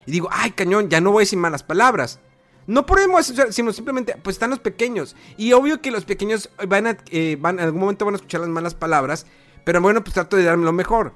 Y 0.06 0.12
digo, 0.12 0.28
ay, 0.30 0.52
cañón, 0.52 0.88
ya 0.88 1.00
no 1.00 1.10
voy 1.10 1.22
a 1.22 1.24
decir 1.24 1.38
malas 1.38 1.64
palabras. 1.64 2.20
No 2.68 2.86
podemos, 2.86 3.34
sino 3.50 3.72
simplemente, 3.72 4.14
pues 4.22 4.36
están 4.36 4.50
los 4.50 4.60
pequeños. 4.60 5.16
Y 5.36 5.52
obvio 5.52 5.82
que 5.82 5.90
los 5.90 6.04
pequeños 6.04 6.48
van 6.68 6.86
a, 6.86 6.96
eh, 7.10 7.36
van, 7.40 7.58
en 7.58 7.64
algún 7.64 7.80
momento 7.80 8.04
van 8.04 8.14
a 8.14 8.18
escuchar 8.18 8.40
las 8.40 8.50
malas 8.50 8.74
palabras. 8.74 9.26
Pero 9.64 9.80
bueno, 9.80 10.04
pues 10.04 10.14
trato 10.14 10.36
de 10.36 10.44
darme 10.44 10.64
lo 10.64 10.72
mejor. 10.72 11.12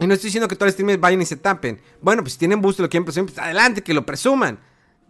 Y 0.00 0.06
no 0.06 0.14
estoy 0.14 0.28
diciendo 0.28 0.48
que 0.48 0.56
todos 0.56 0.68
los 0.68 0.72
streamers 0.72 0.98
vayan 0.98 1.20
y 1.20 1.26
se 1.26 1.36
tapen. 1.36 1.80
Bueno, 2.00 2.22
pues 2.22 2.32
si 2.32 2.38
tienen 2.38 2.62
boost 2.62 2.78
y 2.78 2.82
lo 2.82 2.88
quieren 2.88 3.04
presumir, 3.04 3.32
pues 3.32 3.44
adelante, 3.44 3.82
que 3.82 3.92
lo 3.92 4.06
presuman. 4.06 4.58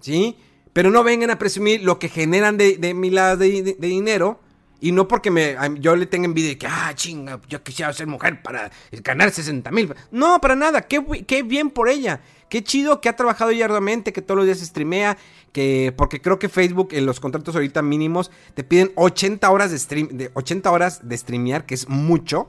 ¿Sí? 0.00 0.36
Pero 0.72 0.90
no 0.90 1.04
vengan 1.04 1.30
a 1.30 1.38
presumir 1.38 1.82
lo 1.82 1.98
que 1.98 2.08
generan 2.08 2.56
de, 2.56 2.76
de 2.76 2.92
mi 2.94 3.10
lado 3.10 3.36
de, 3.36 3.76
dinero. 3.78 4.40
Y 4.80 4.92
no 4.92 5.06
porque 5.06 5.30
me, 5.30 5.56
yo 5.78 5.94
le 5.94 6.06
tenga 6.06 6.24
envidia 6.24 6.50
de 6.50 6.58
que, 6.58 6.66
ah, 6.66 6.92
chinga, 6.94 7.40
yo 7.48 7.62
quisiera 7.62 7.92
ser 7.92 8.06
mujer 8.06 8.42
para 8.42 8.70
ganar 9.04 9.30
60 9.30 9.70
mil. 9.70 9.94
No, 10.10 10.40
para 10.40 10.56
nada. 10.56 10.82
Qué, 10.82 11.04
qué, 11.26 11.42
bien 11.42 11.70
por 11.70 11.88
ella. 11.88 12.22
Qué 12.48 12.64
chido 12.64 13.00
que 13.00 13.08
ha 13.08 13.14
trabajado 13.14 13.50
ella 13.50 13.66
arduamente, 13.66 14.12
que 14.12 14.22
todos 14.22 14.38
los 14.38 14.46
días 14.46 14.58
streamea. 14.58 15.18
Que, 15.52 15.92
porque 15.96 16.20
creo 16.20 16.38
que 16.38 16.48
Facebook 16.48 16.88
en 16.92 17.06
los 17.06 17.20
contratos 17.20 17.54
ahorita 17.54 17.82
mínimos 17.82 18.30
te 18.54 18.64
piden 18.64 18.92
80 18.94 19.50
horas 19.50 19.70
de 19.70 19.78
stream, 19.78 20.08
de 20.08 20.30
80 20.34 20.70
horas 20.70 21.08
de 21.08 21.18
streamear, 21.18 21.66
que 21.66 21.74
es 21.74 21.88
mucho 21.88 22.48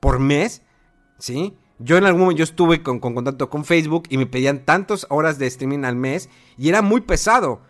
por 0.00 0.20
mes. 0.20 0.62
¿Sí? 1.18 1.54
Yo 1.78 1.98
en 1.98 2.04
algún 2.04 2.22
momento 2.22 2.38
yo 2.38 2.44
estuve 2.44 2.82
con, 2.82 3.00
con 3.00 3.14
contacto 3.14 3.50
con 3.50 3.64
Facebook 3.64 4.04
y 4.08 4.16
me 4.16 4.26
pedían 4.26 4.64
tantas 4.64 5.06
horas 5.10 5.38
de 5.38 5.46
streaming 5.46 5.84
al 5.84 5.96
mes 5.96 6.30
y 6.56 6.68
era 6.68 6.82
muy 6.82 7.02
pesado. 7.02 7.60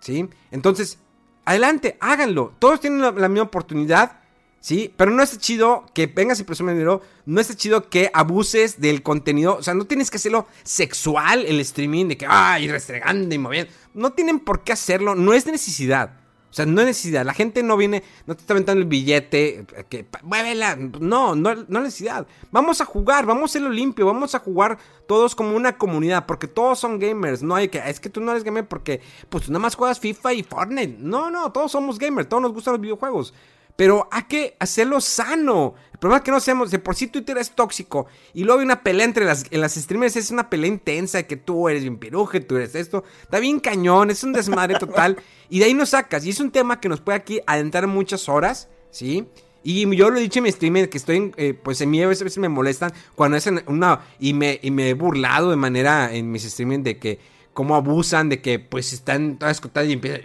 ¿Sí? 0.00 0.28
Entonces, 0.50 0.98
adelante, 1.44 1.96
háganlo. 2.00 2.54
Todos 2.58 2.80
tienen 2.80 3.00
la, 3.00 3.28
misma 3.28 3.42
oportunidad. 3.42 4.20
¿Sí? 4.60 4.92
Pero 4.96 5.12
no 5.12 5.22
es 5.22 5.38
chido 5.38 5.86
que 5.94 6.06
vengas 6.06 6.40
y 6.40 6.44
presumes 6.44 6.74
dinero. 6.74 7.02
No 7.24 7.40
es 7.40 7.54
chido 7.56 7.88
que 7.88 8.10
abuses 8.12 8.80
del 8.80 9.02
contenido. 9.02 9.56
O 9.56 9.62
sea, 9.62 9.74
no 9.74 9.84
tienes 9.84 10.10
que 10.10 10.16
hacerlo 10.16 10.48
sexual 10.64 11.44
el 11.46 11.60
streaming 11.60 12.08
de 12.08 12.16
que, 12.16 12.26
ay, 12.28 12.68
restregando 12.68 13.32
y 13.34 13.38
moviendo. 13.38 13.72
No 13.94 14.12
tienen 14.12 14.40
por 14.40 14.64
qué 14.64 14.72
hacerlo. 14.72 15.14
No 15.14 15.34
es 15.34 15.46
necesidad. 15.46 16.25
O 16.56 16.62
sea, 16.64 16.64
no 16.64 16.80
hay 16.80 16.86
necesidad. 16.86 17.22
La 17.26 17.34
gente 17.34 17.62
no 17.62 17.76
viene, 17.76 18.02
no 18.24 18.34
te 18.34 18.40
está 18.40 18.54
aventando 18.54 18.80
el 18.80 18.88
billete, 18.88 19.66
eh, 19.76 19.84
que 19.90 20.06
muévela. 20.22 20.74
No, 20.74 21.34
no, 21.34 21.54
no 21.54 21.78
hay 21.78 21.84
necesidad. 21.84 22.26
Vamos 22.50 22.80
a 22.80 22.86
jugar, 22.86 23.26
vamos 23.26 23.42
a 23.42 23.44
hacerlo 23.44 23.68
limpio, 23.68 24.06
vamos 24.06 24.34
a 24.34 24.38
jugar 24.38 24.78
todos 25.06 25.34
como 25.34 25.54
una 25.54 25.76
comunidad, 25.76 26.24
porque 26.24 26.48
todos 26.48 26.78
son 26.78 26.98
gamers. 26.98 27.42
No 27.42 27.56
hay 27.56 27.68
que, 27.68 27.82
es 27.86 28.00
que 28.00 28.08
tú 28.08 28.22
no 28.22 28.30
eres 28.30 28.42
gamer 28.42 28.66
porque, 28.66 29.02
pues 29.28 29.44
tú 29.44 29.52
nada 29.52 29.60
más 29.60 29.74
juegas 29.74 30.00
FIFA 30.00 30.32
y 30.32 30.42
Fortnite. 30.44 30.96
No, 30.98 31.30
no, 31.30 31.52
todos 31.52 31.72
somos 31.72 31.98
gamers, 31.98 32.26
todos 32.26 32.42
nos 32.42 32.54
gustan 32.54 32.72
los 32.72 32.80
videojuegos. 32.80 33.34
Pero 33.76 34.08
hay 34.10 34.24
que 34.24 34.56
hacerlo 34.58 35.00
sano. 35.00 35.74
El 35.92 35.98
problema 35.98 36.18
es 36.18 36.24
que 36.24 36.30
no 36.30 36.40
seamos, 36.40 36.70
de 36.70 36.78
por 36.78 36.94
sí 36.94 37.06
Twitter 37.06 37.38
es 37.38 37.50
tóxico. 37.50 38.06
Y 38.34 38.44
luego 38.44 38.60
hay 38.60 38.64
una 38.64 38.82
pelea 38.82 39.04
entre 39.04 39.24
las, 39.24 39.44
en 39.50 39.60
las 39.60 39.74
streamers, 39.74 40.16
es 40.16 40.30
una 40.30 40.50
pelea 40.50 40.68
intensa 40.68 41.18
de 41.18 41.26
que 41.26 41.36
tú 41.36 41.68
eres 41.68 41.82
bien 41.82 41.98
piruje, 41.98 42.40
tú 42.40 42.56
eres 42.56 42.74
esto. 42.74 43.04
Está 43.22 43.38
bien 43.38 43.60
cañón, 43.60 44.10
es 44.10 44.24
un 44.24 44.32
desmadre 44.32 44.74
total. 44.78 45.16
y 45.48 45.58
de 45.58 45.66
ahí 45.66 45.74
nos 45.74 45.90
sacas. 45.90 46.24
Y 46.24 46.30
es 46.30 46.40
un 46.40 46.50
tema 46.50 46.80
que 46.80 46.88
nos 46.88 47.00
puede 47.00 47.18
aquí 47.18 47.40
adentrar 47.46 47.86
muchas 47.86 48.28
horas, 48.28 48.68
¿sí? 48.90 49.26
Y 49.62 49.96
yo 49.96 50.10
lo 50.10 50.18
he 50.18 50.20
dicho 50.20 50.38
en 50.38 50.44
mi 50.44 50.52
stream 50.52 50.86
que 50.86 50.96
estoy, 50.96 51.32
eh, 51.36 51.52
pues 51.52 51.80
en 51.80 51.90
mí 51.90 52.00
a 52.00 52.06
veces 52.06 52.38
me 52.38 52.48
molestan 52.48 52.92
cuando 53.16 53.36
hacen 53.36 53.64
una... 53.66 54.00
Y 54.20 54.32
me, 54.32 54.60
y 54.62 54.70
me 54.70 54.90
he 54.90 54.94
burlado 54.94 55.50
de 55.50 55.56
manera 55.56 56.14
en 56.14 56.30
mis 56.30 56.44
streaming 56.44 56.84
de 56.84 56.98
que 56.98 57.18
cómo 57.56 57.74
abusan 57.74 58.28
de 58.28 58.42
que 58.42 58.58
pues 58.58 58.92
están 58.92 59.38
todas 59.38 59.56
escotadas 59.56 59.88
y 59.88 59.94
empiezan... 59.94 60.20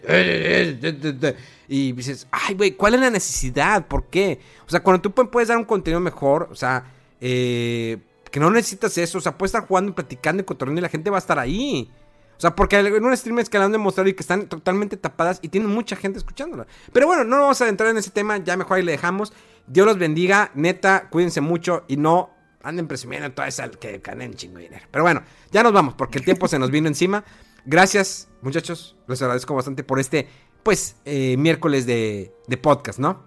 Y 1.70 1.94
dices, 1.94 2.28
ay, 2.30 2.56
güey, 2.56 2.72
¿cuál 2.72 2.95
es 2.95 2.99
la 2.99 3.10
necesidad? 3.10 3.88
¿Por 3.88 4.08
qué? 4.08 4.41
O 4.68 4.70
sea, 4.70 4.84
cuando 4.84 5.02
tú 5.02 5.14
puedes 5.14 5.48
dar 5.48 5.58
un 5.58 5.64
contenido 5.64 6.02
mejor, 6.02 6.49
o 6.52 6.56
sea, 6.56 6.84
eh, 7.22 7.99
que 8.30 8.41
no 8.41 8.52
necesitas 8.52 8.98
eso, 8.98 9.20
o 9.20 9.22
sea, 9.22 9.38
puedes 9.38 9.52
estar 9.52 9.66
jugando 9.66 9.91
y 9.91 9.94
platicando 9.94 10.41
y 10.41 10.45
cotorreando 10.45 10.80
y 10.80 10.82
la 10.82 10.90
gente 10.90 11.10
va 11.10 11.18
a 11.18 11.20
estar 11.20 11.40
ahí. 11.40 11.90
O 12.36 12.41
sea, 12.41 12.53
porque 12.53 12.78
en 12.78 13.06
un 13.06 13.16
stream 13.16 13.40
es 13.40 13.49
que 13.49 13.58
la 13.58 13.64
han 13.66 13.72
demostrado 13.72 14.10
y 14.10 14.14
que 14.14 14.24
están 14.24 14.49
totalmente 14.49 14.98
tapadas 14.98 15.40
y 15.41 15.48
tienen 15.48 15.70
mucha 15.70 15.95
gente 15.95 16.18
escuchándola. 16.18 16.68
Pero 16.91 17.08
bueno, 17.08 17.24
no 17.24 17.40
vamos 17.40 17.62
a 17.62 17.70
entrar 17.70 17.90
en 17.91 17.98
ese 17.98 18.10
tema, 18.10 18.36
ya 18.40 18.58
mejor 18.58 18.76
ahí 18.76 18.84
le 18.84 18.91
dejamos. 18.91 19.32
Dios 19.68 19.88
los 19.88 19.98
bendiga, 19.98 20.52
neta, 20.53 21.08
cuídense 21.10 21.40
mucho 21.40 21.86
y 21.88 21.95
no 21.95 22.32
anden 22.64 22.88
presumiendo 22.88 23.32
toda 23.32 23.48
esa 23.48 23.70
que 23.70 24.00
ganen 24.00 24.34
chingo 24.34 24.58
de 24.58 24.64
dinero. 24.64 24.86
Pero 24.92 25.04
bueno, 25.04 25.24
ya 25.52 25.64
nos 25.64 25.74
vamos 25.74 25.96
porque 25.96 26.18
el 26.18 26.26
tiempo 26.26 26.48
se 26.48 26.60
nos 26.60 26.72
vino 26.72 26.88
encima. 26.88 27.24
Gracias, 27.66 28.30
muchachos. 28.42 28.98
Les 29.08 29.22
agradezco 29.22 29.54
bastante 29.54 29.84
por 29.84 30.00
este 30.00 30.28
pues, 30.64 30.96
eh, 31.06 31.38
miércoles 31.38 31.86
de, 31.86 32.34
podcast, 32.62 33.00
¿no? 33.00 33.24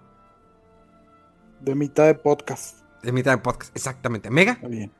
De 1.61 1.75
mitad 1.75 2.05
de 2.05 2.15
podcast. 2.15 2.79
De 3.03 3.11
mitad 3.11 3.31
de 3.31 3.37
podcast, 3.37 3.75
exactamente. 3.75 4.29
¿Mega? 4.29 4.59
bien. 4.63 4.91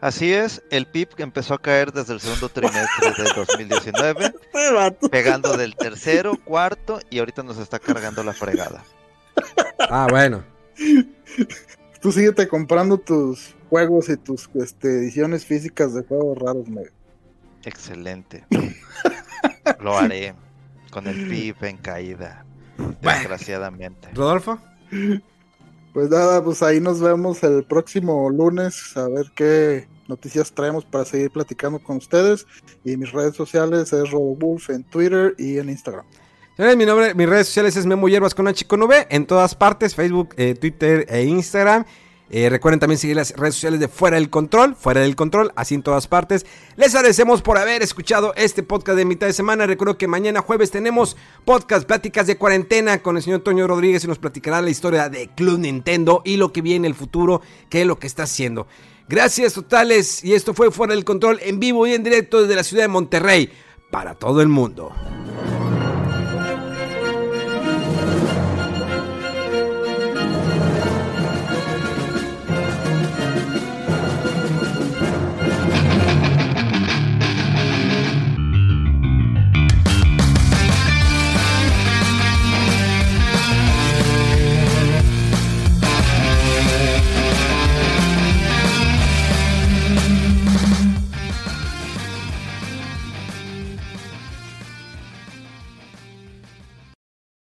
Así 0.00 0.32
es, 0.32 0.62
el 0.70 0.86
PIB 0.86 1.08
empezó 1.18 1.54
a 1.54 1.58
caer 1.58 1.92
desde 1.92 2.12
el 2.12 2.20
segundo 2.20 2.48
trimestre 2.48 3.14
de 3.16 3.24
2019, 3.34 4.32
pegando 5.10 5.56
del 5.56 5.74
tercero, 5.74 6.38
cuarto 6.44 7.00
y 7.10 7.18
ahorita 7.18 7.42
nos 7.42 7.58
está 7.58 7.80
cargando 7.80 8.22
la 8.22 8.32
fregada. 8.32 8.84
Ah, 9.90 10.06
bueno. 10.08 10.44
Tú 12.00 12.12
síguete 12.12 12.46
comprando 12.46 12.98
tus 12.98 13.56
juegos 13.68 14.08
y 14.08 14.16
tus 14.16 14.48
este, 14.54 14.88
ediciones 14.88 15.44
físicas 15.44 15.94
de 15.94 16.02
juegos 16.04 16.38
raros, 16.38 16.68
Mega. 16.68 16.90
Excelente. 17.64 18.44
Lo 19.80 19.96
haré. 19.96 20.34
Con 20.90 21.06
el 21.06 21.28
PIB 21.28 21.64
en 21.64 21.76
caída. 21.76 22.46
Desgraciadamente. 23.02 24.08
Rodolfo. 24.14 24.58
Pues 25.92 26.10
nada, 26.10 26.42
pues 26.42 26.62
ahí 26.62 26.80
nos 26.80 27.00
vemos 27.00 27.42
el 27.42 27.64
próximo 27.64 28.30
lunes 28.30 28.96
a 28.96 29.08
ver 29.08 29.26
qué 29.34 29.88
noticias 30.06 30.52
traemos 30.52 30.84
para 30.84 31.04
seguir 31.04 31.30
platicando 31.30 31.78
con 31.78 31.96
ustedes. 31.96 32.46
Y 32.84 32.96
mis 32.96 33.12
redes 33.12 33.34
sociales 33.34 33.92
es 33.92 34.10
RoboWolf 34.10 34.70
en 34.70 34.84
Twitter 34.84 35.34
y 35.36 35.58
en 35.58 35.68
Instagram. 35.68 36.06
Mi 36.58 36.84
nombre, 36.84 37.14
mis 37.14 37.28
redes 37.28 37.46
sociales 37.46 37.76
es 37.76 37.86
Memo 37.86 38.08
Hierbas 38.08 38.34
con 38.34 38.48
H 38.48 38.66
con 38.66 38.82
V 38.82 39.06
en 39.10 39.26
todas 39.26 39.54
partes, 39.54 39.94
Facebook, 39.94 40.34
eh, 40.36 40.56
Twitter 40.56 41.06
e 41.08 41.22
Instagram. 41.22 41.84
Eh, 42.30 42.50
recuerden 42.50 42.80
también 42.80 42.98
seguir 42.98 43.14
las 43.14 43.30
redes 43.36 43.54
sociales 43.54 43.78
de 43.78 43.86
Fuera 43.86 44.16
del 44.16 44.28
Control, 44.28 44.74
Fuera 44.74 45.00
del 45.00 45.14
Control, 45.14 45.52
así 45.54 45.76
en 45.76 45.82
todas 45.82 46.08
partes. 46.08 46.46
Les 46.74 46.96
agradecemos 46.96 47.42
por 47.42 47.58
haber 47.58 47.82
escuchado 47.82 48.34
este 48.34 48.64
podcast 48.64 48.98
de 48.98 49.04
mitad 49.04 49.28
de 49.28 49.34
semana. 49.34 49.66
Recuerdo 49.66 49.96
que 49.96 50.08
mañana 50.08 50.40
jueves 50.40 50.72
tenemos 50.72 51.16
podcast, 51.44 51.86
pláticas 51.86 52.26
de 52.26 52.36
cuarentena 52.36 52.98
con 53.02 53.16
el 53.16 53.22
señor 53.22 53.40
Toño 53.40 53.68
Rodríguez 53.68 54.02
y 54.02 54.08
nos 54.08 54.18
platicará 54.18 54.60
la 54.60 54.70
historia 54.70 55.08
de 55.08 55.28
Club 55.28 55.60
Nintendo 55.60 56.22
y 56.24 56.38
lo 56.38 56.52
que 56.52 56.60
viene 56.60 56.88
en 56.88 56.92
el 56.92 56.94
futuro, 56.96 57.40
qué 57.70 57.82
es 57.82 57.86
lo 57.86 58.00
que 58.00 58.08
está 58.08 58.24
haciendo. 58.24 58.66
Gracias 59.08 59.54
totales 59.54 60.24
y 60.24 60.34
esto 60.34 60.54
fue 60.54 60.72
Fuera 60.72 60.94
del 60.94 61.04
Control 61.04 61.38
en 61.40 61.60
vivo 61.60 61.86
y 61.86 61.94
en 61.94 62.02
directo 62.02 62.42
desde 62.42 62.56
la 62.56 62.64
ciudad 62.64 62.82
de 62.82 62.88
Monterrey 62.88 63.52
para 63.92 64.16
todo 64.16 64.42
el 64.42 64.48
mundo. 64.48 64.92